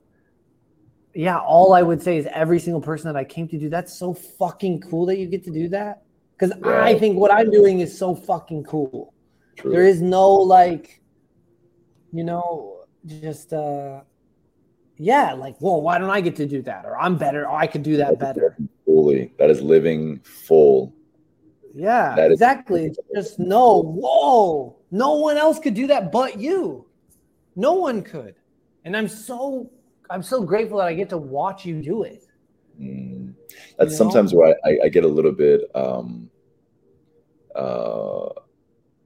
Yeah, 1.14 1.38
all 1.38 1.74
I 1.74 1.82
would 1.82 2.02
say 2.02 2.16
is 2.16 2.26
every 2.32 2.58
single 2.58 2.80
person 2.80 3.12
that 3.12 3.18
I 3.18 3.24
came 3.24 3.48
to 3.48 3.58
do, 3.58 3.68
that's 3.68 3.98
so 3.98 4.14
fucking 4.14 4.80
cool 4.80 5.04
that 5.06 5.18
you 5.18 5.26
get 5.26 5.44
to 5.44 5.50
do 5.50 5.68
that. 5.68 6.04
Because 6.32 6.56
yeah. 6.64 6.82
I 6.82 6.98
think 6.98 7.18
what 7.18 7.30
I'm 7.30 7.50
doing 7.50 7.80
is 7.80 7.96
so 7.96 8.14
fucking 8.14 8.64
cool. 8.64 9.12
True. 9.56 9.70
There 9.70 9.86
is 9.86 10.00
no 10.00 10.30
like, 10.32 11.02
you 12.14 12.24
know, 12.24 12.86
just 13.04 13.52
uh 13.52 14.00
yeah, 14.96 15.34
like, 15.34 15.56
well, 15.60 15.82
why 15.82 15.98
don't 15.98 16.10
I 16.10 16.22
get 16.22 16.36
to 16.36 16.46
do 16.46 16.62
that? 16.62 16.86
Or 16.86 16.98
I'm 16.98 17.18
better, 17.18 17.46
or 17.46 17.54
I 17.54 17.66
could 17.66 17.82
do 17.82 17.98
that 17.98 18.18
better. 18.18 18.56
Fully. 18.86 19.32
That 19.38 19.50
is 19.50 19.60
living 19.60 20.20
full 20.20 20.94
yeah, 21.74 22.16
exactly. 22.16 22.86
Is- 22.86 22.98
just 23.14 23.38
no, 23.38 23.82
whoa, 23.82 24.76
no 24.90 25.14
one 25.14 25.36
else 25.36 25.58
could 25.58 25.74
do 25.74 25.86
that 25.88 26.12
but 26.12 26.38
you. 26.38 26.86
No 27.56 27.74
one 27.74 28.02
could. 28.02 28.34
And 28.84 28.96
I'm 28.96 29.08
so 29.08 29.70
I'm 30.10 30.22
so 30.22 30.42
grateful 30.42 30.78
that 30.78 30.88
I 30.88 30.94
get 30.94 31.08
to 31.10 31.18
watch 31.18 31.64
you 31.64 31.80
do 31.80 32.02
it. 32.02 32.26
Mm. 32.80 33.34
That's 33.78 33.92
you 33.92 33.98
know? 33.98 34.10
sometimes 34.10 34.34
where 34.34 34.56
I, 34.64 34.78
I, 34.84 34.88
get 34.88 35.04
a 35.04 35.08
little 35.08 35.32
bit 35.32 35.62
um 35.74 36.30
uh 37.54 38.28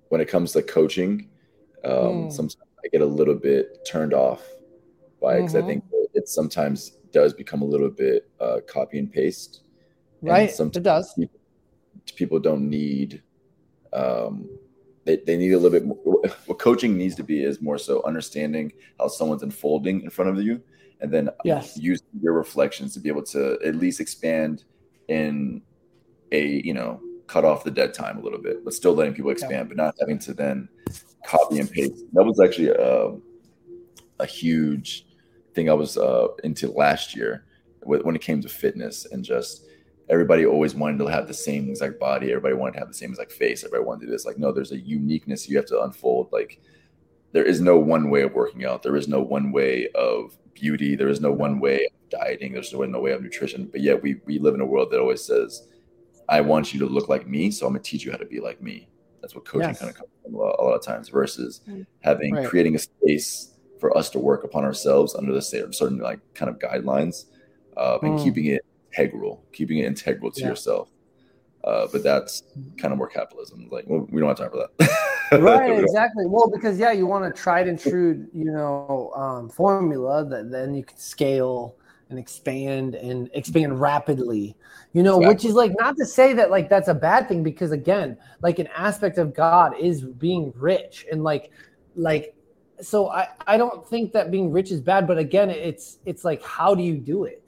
when 0.08 0.20
it 0.20 0.28
comes 0.28 0.52
to 0.52 0.62
coaching, 0.62 1.28
um 1.84 1.92
mm. 1.92 2.32
sometimes 2.32 2.58
I 2.84 2.88
get 2.88 3.00
a 3.00 3.06
little 3.06 3.34
bit 3.34 3.84
turned 3.86 4.14
off 4.14 4.42
by 5.20 5.36
because 5.36 5.54
mm-hmm. 5.54 5.64
I 5.64 5.68
think 5.68 5.84
it 6.14 6.28
sometimes 6.28 6.92
does 7.12 7.34
become 7.34 7.62
a 7.62 7.64
little 7.64 7.90
bit 7.90 8.30
uh 8.40 8.58
copy 8.66 8.98
and 8.98 9.12
paste. 9.12 9.62
Right. 10.22 10.58
And 10.58 10.74
it 10.74 10.82
does. 10.82 11.12
People, 11.14 11.40
people 12.14 12.38
don't 12.38 12.68
need 12.68 13.22
um, 13.92 14.48
they, 15.04 15.16
they 15.18 15.36
need 15.36 15.52
a 15.52 15.58
little 15.58 15.70
bit 15.70 15.86
more 15.86 16.22
what 16.46 16.58
coaching 16.58 16.96
needs 16.96 17.14
to 17.14 17.22
be 17.22 17.42
is 17.42 17.60
more 17.60 17.78
so 17.78 18.02
understanding 18.04 18.72
how 18.98 19.08
someone's 19.08 19.42
unfolding 19.42 20.02
in 20.02 20.10
front 20.10 20.30
of 20.30 20.42
you 20.42 20.60
and 21.00 21.12
then 21.12 21.30
yes. 21.44 21.76
use 21.76 22.02
your 22.20 22.32
reflections 22.32 22.92
to 22.94 23.00
be 23.00 23.08
able 23.08 23.22
to 23.22 23.58
at 23.64 23.74
least 23.76 24.00
expand 24.00 24.64
in 25.08 25.62
a 26.32 26.62
you 26.64 26.74
know 26.74 27.00
cut 27.26 27.44
off 27.44 27.64
the 27.64 27.70
dead 27.70 27.92
time 27.94 28.18
a 28.18 28.20
little 28.20 28.40
bit 28.40 28.64
but 28.64 28.74
still 28.74 28.94
letting 28.94 29.14
people 29.14 29.30
expand 29.30 29.52
yeah. 29.52 29.62
but 29.64 29.76
not 29.76 29.94
having 30.00 30.18
to 30.18 30.32
then 30.34 30.68
copy 31.26 31.58
and 31.58 31.70
paste 31.70 32.04
that 32.12 32.24
was 32.24 32.40
actually 32.40 32.68
a, 32.68 33.14
a 34.20 34.26
huge 34.26 35.06
thing 35.54 35.70
i 35.70 35.72
was 35.72 35.96
uh, 35.96 36.28
into 36.44 36.70
last 36.72 37.16
year 37.16 37.44
when 37.82 38.16
it 38.16 38.22
came 38.22 38.40
to 38.40 38.48
fitness 38.48 39.06
and 39.12 39.24
just 39.24 39.65
everybody 40.08 40.46
always 40.46 40.74
wanted 40.74 40.98
to 40.98 41.06
have 41.06 41.26
the 41.26 41.34
same 41.34 41.68
exact 41.68 41.98
body. 41.98 42.30
Everybody 42.30 42.54
wanted 42.54 42.72
to 42.74 42.78
have 42.80 42.88
the 42.88 42.94
same 42.94 43.10
exact 43.10 43.32
face. 43.32 43.64
Everybody 43.64 43.86
wanted 43.86 44.00
to 44.00 44.06
do 44.06 44.12
this. 44.12 44.24
Like, 44.24 44.38
no, 44.38 44.52
there's 44.52 44.72
a 44.72 44.78
uniqueness 44.78 45.48
you 45.48 45.56
have 45.56 45.66
to 45.66 45.82
unfold. 45.82 46.28
Like, 46.32 46.60
there 47.32 47.44
is 47.44 47.60
no 47.60 47.78
one 47.78 48.10
way 48.10 48.22
of 48.22 48.32
working 48.32 48.64
out. 48.64 48.82
There 48.82 48.96
is 48.96 49.08
no 49.08 49.20
one 49.20 49.52
way 49.52 49.88
of 49.94 50.36
beauty. 50.54 50.94
There 50.94 51.08
is 51.08 51.20
no 51.20 51.32
one 51.32 51.58
way 51.60 51.86
of 51.86 52.10
dieting. 52.10 52.52
There's 52.52 52.72
no, 52.72 52.82
no 52.84 53.00
way 53.00 53.12
of 53.12 53.22
nutrition. 53.22 53.66
But 53.66 53.80
yet 53.80 54.00
we 54.02 54.20
we 54.24 54.38
live 54.38 54.54
in 54.54 54.60
a 54.60 54.66
world 54.66 54.90
that 54.90 55.00
always 55.00 55.24
says, 55.24 55.68
I 56.28 56.40
want 56.40 56.72
you 56.72 56.80
to 56.80 56.86
look 56.86 57.08
like 57.08 57.26
me, 57.26 57.50
so 57.50 57.66
I'm 57.66 57.72
gonna 57.72 57.82
teach 57.82 58.04
you 58.04 58.10
how 58.10 58.18
to 58.18 58.26
be 58.26 58.40
like 58.40 58.62
me. 58.62 58.88
That's 59.20 59.34
what 59.34 59.44
coaching 59.44 59.70
yes. 59.70 59.78
kind 59.78 59.90
of 59.90 59.96
comes 59.96 60.10
from 60.22 60.34
a 60.34 60.38
lot, 60.38 60.56
a 60.58 60.62
lot, 60.62 60.74
of 60.74 60.82
times 60.82 61.08
versus 61.08 61.62
mm. 61.68 61.84
having 62.00 62.32
right. 62.32 62.48
creating 62.48 62.76
a 62.76 62.78
space 62.78 63.54
for 63.80 63.96
us 63.96 64.08
to 64.10 64.18
work 64.18 64.44
upon 64.44 64.64
ourselves 64.64 65.14
under 65.14 65.32
the 65.32 65.42
same 65.42 65.72
certain 65.72 65.98
like 65.98 66.20
kind 66.34 66.48
of 66.48 66.58
guidelines 66.58 67.24
uh, 67.76 67.98
and 68.02 68.18
mm. 68.18 68.24
keeping 68.24 68.46
it 68.46 68.64
integral, 68.96 69.44
keeping 69.52 69.78
it 69.78 69.86
integral 69.86 70.30
to 70.32 70.40
yeah. 70.40 70.48
yourself. 70.48 70.90
Uh, 71.64 71.88
but 71.90 72.02
that's 72.02 72.44
kind 72.78 72.92
of 72.92 72.98
more 72.98 73.08
capitalism. 73.08 73.68
Like 73.70 73.84
well, 73.88 74.06
we 74.10 74.20
don't 74.20 74.28
have 74.28 74.38
time 74.38 74.50
for 74.50 74.68
that. 74.78 75.40
right, 75.40 75.78
exactly. 75.82 76.26
Well, 76.26 76.48
because 76.48 76.78
yeah, 76.78 76.92
you 76.92 77.06
want 77.06 77.24
a 77.24 77.30
tried 77.32 77.66
and 77.66 77.78
true, 77.78 78.26
you 78.32 78.44
know, 78.44 79.12
um, 79.16 79.48
formula 79.48 80.24
that 80.26 80.50
then 80.50 80.74
you 80.74 80.84
can 80.84 80.96
scale 80.96 81.76
and 82.08 82.18
expand 82.18 82.94
and 82.94 83.28
expand 83.34 83.80
rapidly 83.80 84.56
you 84.92 85.02
know 85.02 85.16
exactly. 85.16 85.34
which 85.34 85.44
is 85.44 85.54
like 85.54 85.72
not 85.78 85.96
to 85.96 86.06
say 86.06 86.32
that 86.32 86.50
like 86.50 86.68
that's 86.68 86.88
a 86.88 86.94
bad 86.94 87.28
thing 87.28 87.42
because 87.42 87.72
again 87.72 88.16
like 88.42 88.58
an 88.58 88.68
aspect 88.68 89.18
of 89.18 89.34
god 89.34 89.76
is 89.78 90.02
being 90.02 90.52
rich 90.56 91.04
and 91.10 91.24
like 91.24 91.50
like 91.96 92.34
so 92.80 93.10
i 93.10 93.28
i 93.46 93.56
don't 93.56 93.86
think 93.88 94.12
that 94.12 94.30
being 94.30 94.52
rich 94.52 94.70
is 94.70 94.80
bad 94.80 95.06
but 95.06 95.18
again 95.18 95.50
it's 95.50 95.98
it's 96.04 96.24
like 96.24 96.42
how 96.42 96.74
do 96.74 96.82
you 96.82 96.96
do 96.96 97.24
it 97.24 97.42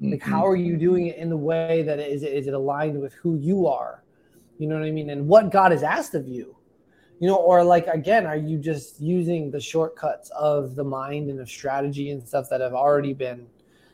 like 0.00 0.20
mm-hmm. 0.20 0.30
how 0.30 0.46
are 0.46 0.56
you 0.56 0.76
doing 0.76 1.06
it 1.06 1.16
in 1.16 1.28
the 1.28 1.36
way 1.36 1.82
that 1.82 1.98
is 1.98 2.22
is 2.22 2.46
it 2.46 2.54
aligned 2.54 3.00
with 3.00 3.14
who 3.14 3.36
you 3.36 3.66
are 3.66 4.02
you 4.58 4.66
know 4.66 4.74
what 4.74 4.84
i 4.84 4.90
mean 4.90 5.10
and 5.10 5.26
what 5.26 5.50
god 5.50 5.72
has 5.72 5.82
asked 5.82 6.14
of 6.14 6.26
you 6.26 6.56
you 7.20 7.28
know 7.28 7.36
or 7.36 7.62
like 7.62 7.86
again 7.86 8.26
are 8.26 8.36
you 8.36 8.58
just 8.58 9.00
using 9.00 9.50
the 9.50 9.60
shortcuts 9.60 10.30
of 10.30 10.74
the 10.74 10.84
mind 10.84 11.30
and 11.30 11.40
of 11.40 11.48
strategy 11.48 12.10
and 12.10 12.26
stuff 12.26 12.48
that 12.50 12.60
have 12.60 12.74
already 12.74 13.12
been 13.12 13.46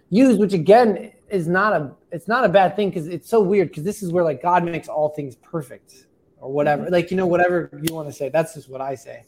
used 0.08 0.40
which 0.40 0.52
again 0.52 1.12
is 1.28 1.46
not 1.46 1.72
a 1.72 1.92
it's 2.10 2.28
not 2.28 2.44
a 2.44 2.48
bad 2.48 2.74
thing 2.74 2.88
because 2.88 3.06
it's 3.06 3.28
so 3.28 3.40
weird 3.40 3.68
because 3.68 3.84
this 3.84 4.02
is 4.02 4.10
where 4.12 4.24
like 4.24 4.42
god 4.42 4.64
makes 4.64 4.88
all 4.88 5.10
things 5.10 5.36
perfect 5.36 6.06
or 6.38 6.50
whatever 6.50 6.84
mm-hmm. 6.84 6.92
like 6.92 7.10
you 7.10 7.16
know 7.16 7.26
whatever 7.26 7.70
you 7.82 7.94
want 7.94 8.08
to 8.08 8.12
say 8.12 8.28
that's 8.28 8.54
just 8.54 8.68
what 8.68 8.80
i 8.80 8.94
say 8.94 9.24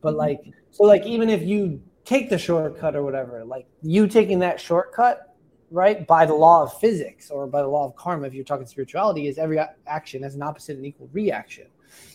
but 0.00 0.10
mm-hmm. 0.10 0.18
like 0.18 0.40
so 0.70 0.84
like 0.84 1.04
even 1.04 1.28
if 1.28 1.42
you 1.42 1.80
take 2.04 2.30
the 2.30 2.38
shortcut 2.38 2.96
or 2.96 3.02
whatever 3.02 3.44
like 3.44 3.66
you 3.82 4.06
taking 4.06 4.38
that 4.38 4.60
shortcut 4.60 5.33
right? 5.74 6.06
By 6.06 6.24
the 6.24 6.34
law 6.34 6.62
of 6.62 6.78
physics 6.78 7.30
or 7.30 7.46
by 7.46 7.60
the 7.62 7.68
law 7.68 7.86
of 7.86 7.96
karma 7.96 8.26
if 8.26 8.34
you're 8.34 8.44
talking 8.44 8.66
spirituality 8.66 9.26
is 9.26 9.38
every 9.38 9.58
action 9.86 10.22
has 10.22 10.34
an 10.34 10.42
opposite 10.42 10.76
and 10.76 10.86
equal 10.86 11.08
reaction. 11.12 11.66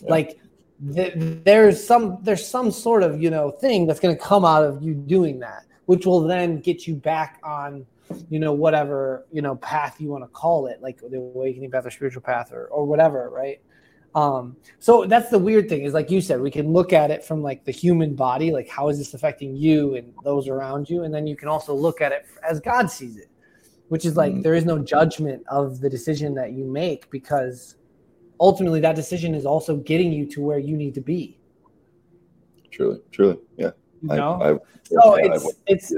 Yeah. 0.02 0.10
like 0.10 0.40
there's 0.80 1.84
some 1.84 2.18
there's 2.22 2.46
some 2.46 2.70
sort 2.70 3.02
of 3.02 3.22
you 3.22 3.30
know 3.30 3.50
thing 3.50 3.86
that's 3.86 4.00
going 4.00 4.16
to 4.16 4.22
come 4.22 4.44
out 4.44 4.64
of 4.64 4.82
you 4.82 4.94
doing 4.94 5.38
that 5.38 5.66
which 5.86 6.06
will 6.06 6.22
then 6.22 6.58
get 6.60 6.86
you 6.86 6.94
back 6.94 7.38
on 7.42 7.84
you 8.30 8.38
know 8.38 8.52
whatever 8.52 9.26
you 9.30 9.42
know 9.42 9.56
path 9.56 10.00
you 10.00 10.08
want 10.08 10.24
to 10.24 10.28
call 10.28 10.66
it 10.66 10.80
like 10.80 10.98
the 11.10 11.16
awakening 11.16 11.70
path 11.70 11.84
or 11.84 11.90
spiritual 11.90 12.22
path 12.22 12.52
or 12.52 12.66
or 12.66 12.86
whatever 12.86 13.30
right? 13.30 13.60
Um 14.14 14.56
so 14.80 15.04
that's 15.04 15.30
the 15.30 15.38
weird 15.38 15.68
thing 15.68 15.84
is 15.84 15.94
like 15.94 16.10
you 16.10 16.20
said 16.20 16.40
we 16.40 16.50
can 16.50 16.72
look 16.72 16.92
at 16.92 17.10
it 17.10 17.22
from 17.24 17.42
like 17.42 17.64
the 17.64 17.72
human 17.72 18.16
body 18.16 18.50
like 18.50 18.68
how 18.68 18.88
is 18.88 18.98
this 18.98 19.14
affecting 19.14 19.54
you 19.54 19.94
and 19.94 20.12
those 20.24 20.48
around 20.48 20.90
you 20.90 21.04
and 21.04 21.14
then 21.14 21.26
you 21.28 21.36
can 21.36 21.48
also 21.48 21.74
look 21.74 22.00
at 22.00 22.10
it 22.10 22.26
as 22.42 22.58
god 22.58 22.90
sees 22.90 23.16
it 23.16 23.29
which 23.90 24.04
is 24.04 24.16
like 24.16 24.32
mm-hmm. 24.32 24.42
there 24.42 24.54
is 24.54 24.64
no 24.64 24.78
judgment 24.78 25.42
of 25.48 25.80
the 25.80 25.90
decision 25.90 26.32
that 26.32 26.52
you 26.52 26.64
make 26.64 27.10
because 27.10 27.74
ultimately 28.38 28.78
that 28.78 28.94
decision 28.94 29.34
is 29.34 29.44
also 29.44 29.76
getting 29.78 30.12
you 30.12 30.24
to 30.26 30.40
where 30.40 30.60
you 30.60 30.76
need 30.76 30.94
to 30.94 31.00
be. 31.00 31.36
Truly, 32.70 33.00
truly, 33.10 33.38
yeah. 33.56 33.72
You 34.02 34.14
know? 34.14 34.40
I, 34.40 34.52
I, 34.52 34.58
so 34.84 35.18
yeah, 35.18 35.34
it's 35.34 35.52
it's 35.66 35.94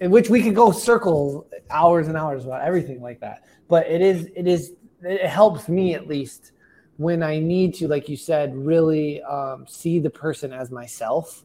in 0.00 0.12
which 0.12 0.30
we 0.30 0.40
could 0.40 0.54
go 0.54 0.70
circle 0.70 1.48
hours 1.68 2.06
and 2.06 2.16
hours 2.16 2.44
about 2.44 2.62
everything 2.62 3.02
like 3.02 3.18
that. 3.20 3.44
But 3.66 3.88
it 3.88 4.00
is 4.00 4.28
it 4.36 4.46
is 4.46 4.74
it 5.02 5.26
helps 5.26 5.68
me 5.68 5.94
at 5.94 6.06
least 6.06 6.52
when 6.96 7.24
I 7.24 7.40
need 7.40 7.74
to, 7.74 7.88
like 7.88 8.08
you 8.08 8.16
said, 8.16 8.54
really 8.54 9.20
um, 9.22 9.66
see 9.66 9.98
the 9.98 10.10
person 10.10 10.52
as 10.52 10.70
myself, 10.70 11.44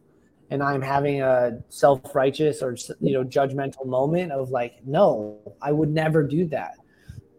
and 0.50 0.62
I'm 0.62 0.82
having 0.82 1.22
a 1.22 1.60
self 1.70 2.16
righteous 2.16 2.62
or 2.62 2.76
you 3.00 3.14
know 3.14 3.24
judgmental 3.24 3.86
moment 3.86 4.32
of 4.32 4.50
like, 4.50 4.76
no, 4.86 5.40
I 5.62 5.72
would 5.72 5.90
never 5.90 6.24
do 6.24 6.46
that. 6.48 6.76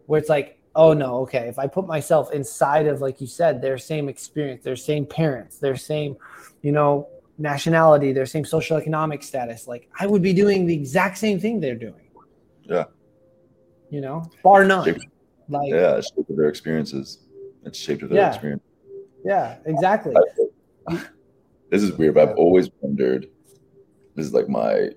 Where 0.05 0.19
it's 0.19 0.29
like 0.29 0.59
oh 0.75 0.93
no, 0.93 1.19
okay, 1.19 1.47
if 1.47 1.57
I 1.57 1.67
put 1.67 1.87
myself 1.87 2.31
inside 2.33 2.87
of, 2.87 3.01
like 3.01 3.21
you 3.21 3.27
said, 3.27 3.61
their 3.61 3.77
same 3.77 4.09
experience, 4.09 4.63
their 4.63 4.75
same 4.75 5.05
parents, 5.05 5.57
their 5.57 5.75
same, 5.75 6.17
you 6.61 6.71
know, 6.71 7.07
nationality, 7.37 8.11
their 8.11 8.25
same 8.25 8.45
social 8.45 8.77
economic 8.77 9.23
status, 9.23 9.67
like 9.67 9.89
I 9.99 10.05
would 10.05 10.21
be 10.21 10.33
doing 10.33 10.65
the 10.65 10.73
exact 10.73 11.17
same 11.17 11.39
thing 11.39 11.59
they're 11.59 11.75
doing. 11.75 12.09
Yeah. 12.63 12.85
You 13.89 14.01
know, 14.01 14.29
bar 14.43 14.65
none. 14.65 14.85
Shaped, 14.85 15.07
like 15.47 15.69
yeah, 15.69 15.97
it's 15.97 16.11
shaped 16.15 16.35
their 16.35 16.49
experiences. 16.49 17.19
It's 17.63 17.77
shaped 17.77 18.07
their 18.09 18.17
yeah. 18.17 18.29
experience. 18.29 18.63
Yeah, 19.23 19.57
exactly. 19.65 20.15
This 21.69 21.83
is 21.83 21.91
weird, 21.93 22.15
but 22.15 22.29
I've 22.29 22.37
always 22.37 22.69
wondered. 22.81 23.27
This 24.15 24.27
is 24.27 24.33
like 24.33 24.47
my 24.47 24.89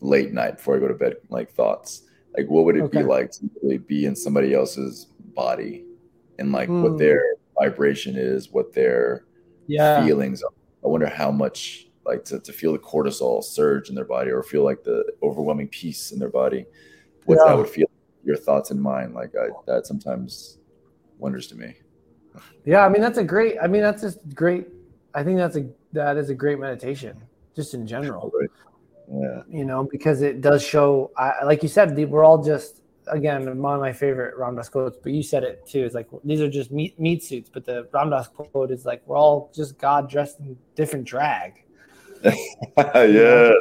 late 0.00 0.32
night 0.32 0.58
before 0.58 0.76
I 0.76 0.78
go 0.78 0.88
to 0.88 0.94
bed, 0.94 1.16
like 1.28 1.50
thoughts 1.50 2.02
like, 2.38 2.48
what 2.48 2.64
would 2.64 2.76
it 2.76 2.82
okay. 2.82 2.98
be 2.98 3.04
like 3.04 3.32
to 3.32 3.50
really 3.62 3.78
be 3.78 4.04
in 4.04 4.14
somebody 4.14 4.54
else's 4.54 5.06
body 5.34 5.84
and 6.38 6.52
like 6.52 6.68
mm. 6.68 6.82
what 6.82 6.92
hmm. 6.92 6.98
their 6.98 7.20
vibration 7.58 8.16
is, 8.16 8.50
what 8.50 8.72
their 8.72 9.24
yeah. 9.66 10.04
feelings 10.04 10.42
are? 10.42 10.50
I 10.84 10.88
wonder 10.88 11.08
how 11.08 11.32
much 11.32 11.88
like 12.04 12.24
to, 12.26 12.38
to 12.38 12.52
feel 12.52 12.72
the 12.72 12.78
cortisol 12.78 13.42
surge 13.42 13.88
in 13.88 13.94
their 13.94 14.04
body 14.04 14.30
or 14.30 14.42
feel 14.42 14.62
like 14.62 14.84
the 14.84 15.04
overwhelming 15.22 15.68
peace 15.68 16.12
in 16.12 16.18
their 16.18 16.28
body. 16.28 16.64
What 17.24 17.38
yeah. 17.38 17.50
that 17.50 17.58
would 17.58 17.68
feel 17.68 17.88
your 18.24 18.36
thoughts 18.36 18.70
and 18.70 18.80
mine. 18.80 19.12
Like 19.14 19.32
I, 19.34 19.48
that 19.66 19.86
sometimes 19.86 20.58
wonders 21.18 21.48
to 21.48 21.56
me. 21.56 21.74
Yeah. 22.64 22.86
I 22.86 22.88
mean, 22.88 23.02
that's 23.02 23.18
a 23.18 23.24
great, 23.24 23.56
I 23.60 23.66
mean, 23.66 23.82
that's 23.82 24.02
just 24.02 24.20
great. 24.34 24.68
I 25.12 25.24
think 25.24 25.38
that's 25.38 25.56
a, 25.56 25.68
that 25.92 26.16
is 26.16 26.30
a 26.30 26.34
great 26.34 26.58
meditation 26.58 27.20
just 27.54 27.74
in 27.74 27.86
general. 27.86 28.32
Yeah. 29.10 29.42
You 29.48 29.64
know, 29.64 29.84
because 29.84 30.22
it 30.22 30.40
does 30.40 30.62
show, 30.62 31.10
I, 31.16 31.44
like 31.44 31.62
you 31.62 31.68
said, 31.68 31.96
we're 32.10 32.24
all 32.24 32.42
just, 32.42 32.82
again, 33.06 33.60
one 33.60 33.74
of 33.74 33.80
my 33.80 33.92
favorite 33.92 34.36
Ram 34.36 34.54
Dass 34.54 34.68
quotes, 34.68 34.98
but 35.02 35.12
you 35.12 35.22
said 35.22 35.42
it 35.44 35.66
too. 35.66 35.84
It's 35.84 35.94
like, 35.94 36.08
these 36.24 36.40
are 36.40 36.50
just 36.50 36.70
meat, 36.70 36.98
meat 37.00 37.24
suits. 37.24 37.50
But 37.52 37.64
the 37.64 37.88
Ram 37.92 38.10
Dass 38.10 38.28
quote 38.28 38.70
is 38.70 38.84
like, 38.84 39.02
we're 39.06 39.16
all 39.16 39.50
just 39.54 39.78
God 39.78 40.10
dressed 40.10 40.40
in 40.40 40.56
different 40.74 41.06
drag. 41.06 41.64
yeah. 42.76 43.52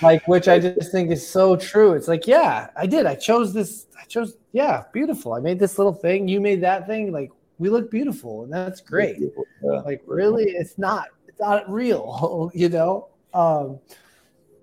Like, 0.00 0.26
which 0.26 0.48
I 0.48 0.58
just 0.58 0.92
think 0.92 1.10
is 1.10 1.28
so 1.28 1.56
true. 1.56 1.92
It's 1.92 2.08
like, 2.08 2.26
yeah, 2.26 2.68
I 2.76 2.86
did. 2.86 3.06
I 3.06 3.14
chose 3.14 3.52
this. 3.52 3.86
I 4.00 4.04
chose, 4.06 4.36
yeah, 4.52 4.84
beautiful. 4.92 5.34
I 5.34 5.40
made 5.40 5.58
this 5.58 5.78
little 5.78 5.92
thing. 5.92 6.28
You 6.28 6.40
made 6.40 6.62
that 6.62 6.86
thing. 6.86 7.12
Like, 7.12 7.30
we 7.58 7.68
look 7.68 7.90
beautiful. 7.90 8.44
And 8.44 8.52
that's 8.52 8.80
great. 8.80 9.18
Yeah. 9.18 9.80
Like, 9.80 10.02
really, 10.06 10.44
it's 10.44 10.78
not, 10.78 11.08
not 11.38 11.70
real, 11.70 12.50
you 12.54 12.68
know? 12.68 13.08
Um, 13.32 13.80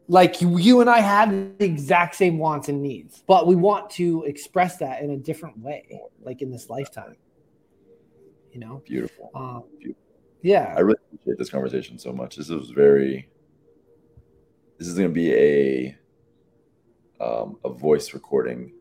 like 0.08 0.42
you, 0.42 0.58
you 0.58 0.82
and 0.82 0.90
I 0.90 1.00
have 1.00 1.30
the 1.30 1.64
exact 1.66 2.16
same 2.16 2.38
wants 2.38 2.68
and 2.68 2.82
needs, 2.82 3.24
but 3.28 3.48
we 3.48 3.56
want 3.56 3.90
to 3.92 4.24
express 4.24 4.78
that 4.78 5.02
in 5.02 5.12
a 5.12 5.18
different 5.18 5.58
way, 5.60 6.02
like 6.22 6.42
in 6.42 6.52
this 6.52 6.70
lifetime. 6.70 7.16
You 8.52 8.60
know, 8.60 8.84
beautiful. 8.86 9.32
Um, 9.34 9.64
beautiful. 9.80 10.04
Yeah, 10.42 10.74
I 10.76 10.82
really 10.82 11.00
appreciate 11.14 11.38
this 11.38 11.50
conversation 11.50 11.98
so 11.98 12.12
much. 12.12 12.36
This 12.36 12.50
was 12.50 12.72
very. 12.72 13.30
This 14.78 14.88
is 14.88 14.96
going 14.96 15.08
to 15.08 15.14
be 15.14 15.34
a 15.34 15.98
um, 17.22 17.58
a 17.64 17.70
voice 17.70 18.14
recording 18.14 18.74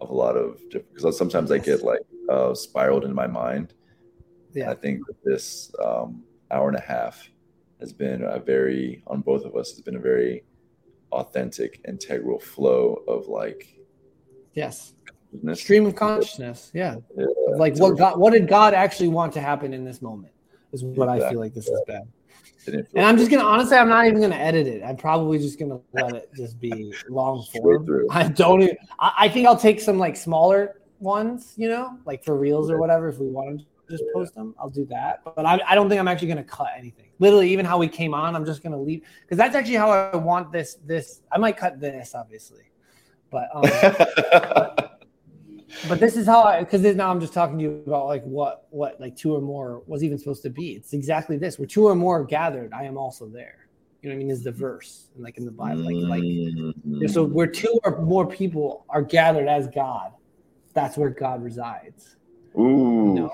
of 0.00 0.10
a 0.10 0.14
lot 0.14 0.36
of 0.36 0.58
different 0.70 0.92
because 0.94 1.16
sometimes 1.16 1.50
I 1.50 1.58
get 1.58 1.82
like 1.82 2.00
uh, 2.28 2.52
spiraled 2.54 3.04
in 3.04 3.14
my 3.14 3.26
mind. 3.26 3.72
Yeah, 4.52 4.70
I 4.70 4.74
think 4.74 5.02
this 5.24 5.72
um, 5.82 6.24
hour 6.50 6.68
and 6.68 6.76
a 6.76 6.82
half 6.82 7.28
has 7.80 7.92
been 7.92 8.22
a 8.24 8.38
very 8.38 9.02
on 9.06 9.20
both 9.20 9.44
of 9.44 9.54
us 9.56 9.70
has 9.70 9.80
been 9.80 9.96
a 9.96 10.00
very 10.00 10.44
authentic, 11.12 11.80
integral 11.86 12.38
flow 12.38 13.02
of 13.08 13.28
like 13.28 13.76
yes, 14.54 14.94
stream 15.54 15.86
of 15.86 15.94
consciousness. 15.94 16.70
Yeah, 16.74 16.96
yeah 17.16 17.26
like 17.56 17.76
what 17.76 17.96
God, 17.96 18.18
what 18.18 18.32
did 18.32 18.48
God 18.48 18.74
actually 18.74 19.08
want 19.08 19.32
to 19.34 19.40
happen 19.40 19.72
in 19.72 19.84
this 19.84 20.02
moment? 20.02 20.32
Is 20.72 20.84
what 20.84 21.04
exactly. 21.04 21.26
I 21.26 21.30
feel 21.30 21.40
like 21.40 21.54
this 21.54 21.68
is 21.68 21.80
bad. 21.86 22.08
And 22.66 23.04
I'm 23.04 23.16
just 23.16 23.30
gonna 23.30 23.44
honestly, 23.44 23.76
I'm 23.76 23.88
not 23.88 24.06
even 24.06 24.20
gonna 24.20 24.34
edit 24.34 24.66
it. 24.66 24.82
I'm 24.82 24.96
probably 24.96 25.38
just 25.38 25.58
gonna 25.58 25.78
let 25.92 26.14
it 26.14 26.30
just 26.36 26.58
be 26.58 26.92
long 27.08 27.44
form. 27.52 28.06
I 28.10 28.28
don't. 28.28 28.62
Even, 28.62 28.76
I, 28.98 29.12
I 29.18 29.28
think 29.28 29.46
I'll 29.46 29.56
take 29.56 29.80
some 29.80 29.98
like 29.98 30.16
smaller 30.16 30.80
ones, 30.98 31.54
you 31.56 31.68
know, 31.68 31.98
like 32.04 32.24
for 32.24 32.36
reels 32.36 32.70
or 32.70 32.78
whatever. 32.78 33.08
If 33.08 33.18
we 33.18 33.28
want 33.28 33.60
to 33.60 33.66
just 33.88 34.04
post 34.14 34.34
them, 34.34 34.54
I'll 34.58 34.70
do 34.70 34.84
that. 34.86 35.22
But 35.24 35.46
I, 35.46 35.60
I 35.66 35.74
don't 35.74 35.88
think 35.88 36.00
I'm 36.00 36.08
actually 36.08 36.28
gonna 36.28 36.44
cut 36.44 36.70
anything 36.76 37.06
literally 37.18 37.50
even 37.50 37.64
how 37.64 37.78
we 37.78 37.88
came 37.88 38.14
on 38.14 38.34
i'm 38.34 38.44
just 38.44 38.62
going 38.62 38.72
to 38.72 38.78
leave 38.78 39.02
because 39.22 39.38
that's 39.38 39.54
actually 39.54 39.74
how 39.74 39.90
i 39.90 40.16
want 40.16 40.52
this 40.52 40.76
this 40.84 41.22
i 41.32 41.38
might 41.38 41.56
cut 41.56 41.80
this 41.80 42.14
obviously 42.14 42.70
but 43.30 43.48
um, 43.54 43.62
but, 43.62 45.00
but, 45.88 46.00
this 46.00 46.16
is 46.16 46.26
how 46.26 46.42
i 46.42 46.60
because 46.60 46.82
now 46.94 47.10
i'm 47.10 47.20
just 47.20 47.32
talking 47.32 47.58
to 47.58 47.62
you 47.62 47.82
about 47.86 48.06
like 48.06 48.22
what 48.24 48.66
what 48.70 49.00
like 49.00 49.16
two 49.16 49.34
or 49.34 49.40
more 49.40 49.82
was 49.86 50.04
even 50.04 50.18
supposed 50.18 50.42
to 50.42 50.50
be 50.50 50.72
it's 50.72 50.92
exactly 50.92 51.36
this 51.36 51.58
where 51.58 51.66
two 51.66 51.86
or 51.86 51.94
more 51.94 52.24
gathered 52.24 52.72
i 52.72 52.84
am 52.84 52.96
also 52.96 53.26
there 53.26 53.68
you 54.02 54.08
know 54.08 54.14
what 54.14 54.20
i 54.20 54.24
mean 54.24 54.30
is 54.30 54.44
the 54.44 54.52
verse 54.52 55.08
and 55.14 55.24
like 55.24 55.38
in 55.38 55.44
the 55.44 55.50
bible 55.50 55.82
like 55.82 55.96
like 56.08 56.22
mm-hmm. 56.22 57.06
so 57.06 57.24
where 57.24 57.46
two 57.46 57.80
or 57.84 58.00
more 58.02 58.26
people 58.26 58.84
are 58.88 59.02
gathered 59.02 59.48
as 59.48 59.66
god 59.68 60.12
that's 60.74 60.96
where 60.96 61.10
god 61.10 61.42
resides 61.42 62.16
Ooh. 62.58 63.14
You 63.14 63.20
know? 63.20 63.32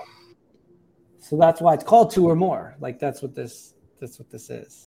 So 1.23 1.37
that's 1.37 1.61
why 1.61 1.73
it's 1.73 1.85
called 1.85 2.11
two 2.11 2.29
or 2.29 2.35
more. 2.35 2.75
Like 2.81 2.99
that's 2.99 3.21
what 3.21 3.33
this 3.33 3.73
that's 3.99 4.19
what 4.19 4.29
this 4.29 4.49
is. 4.49 4.85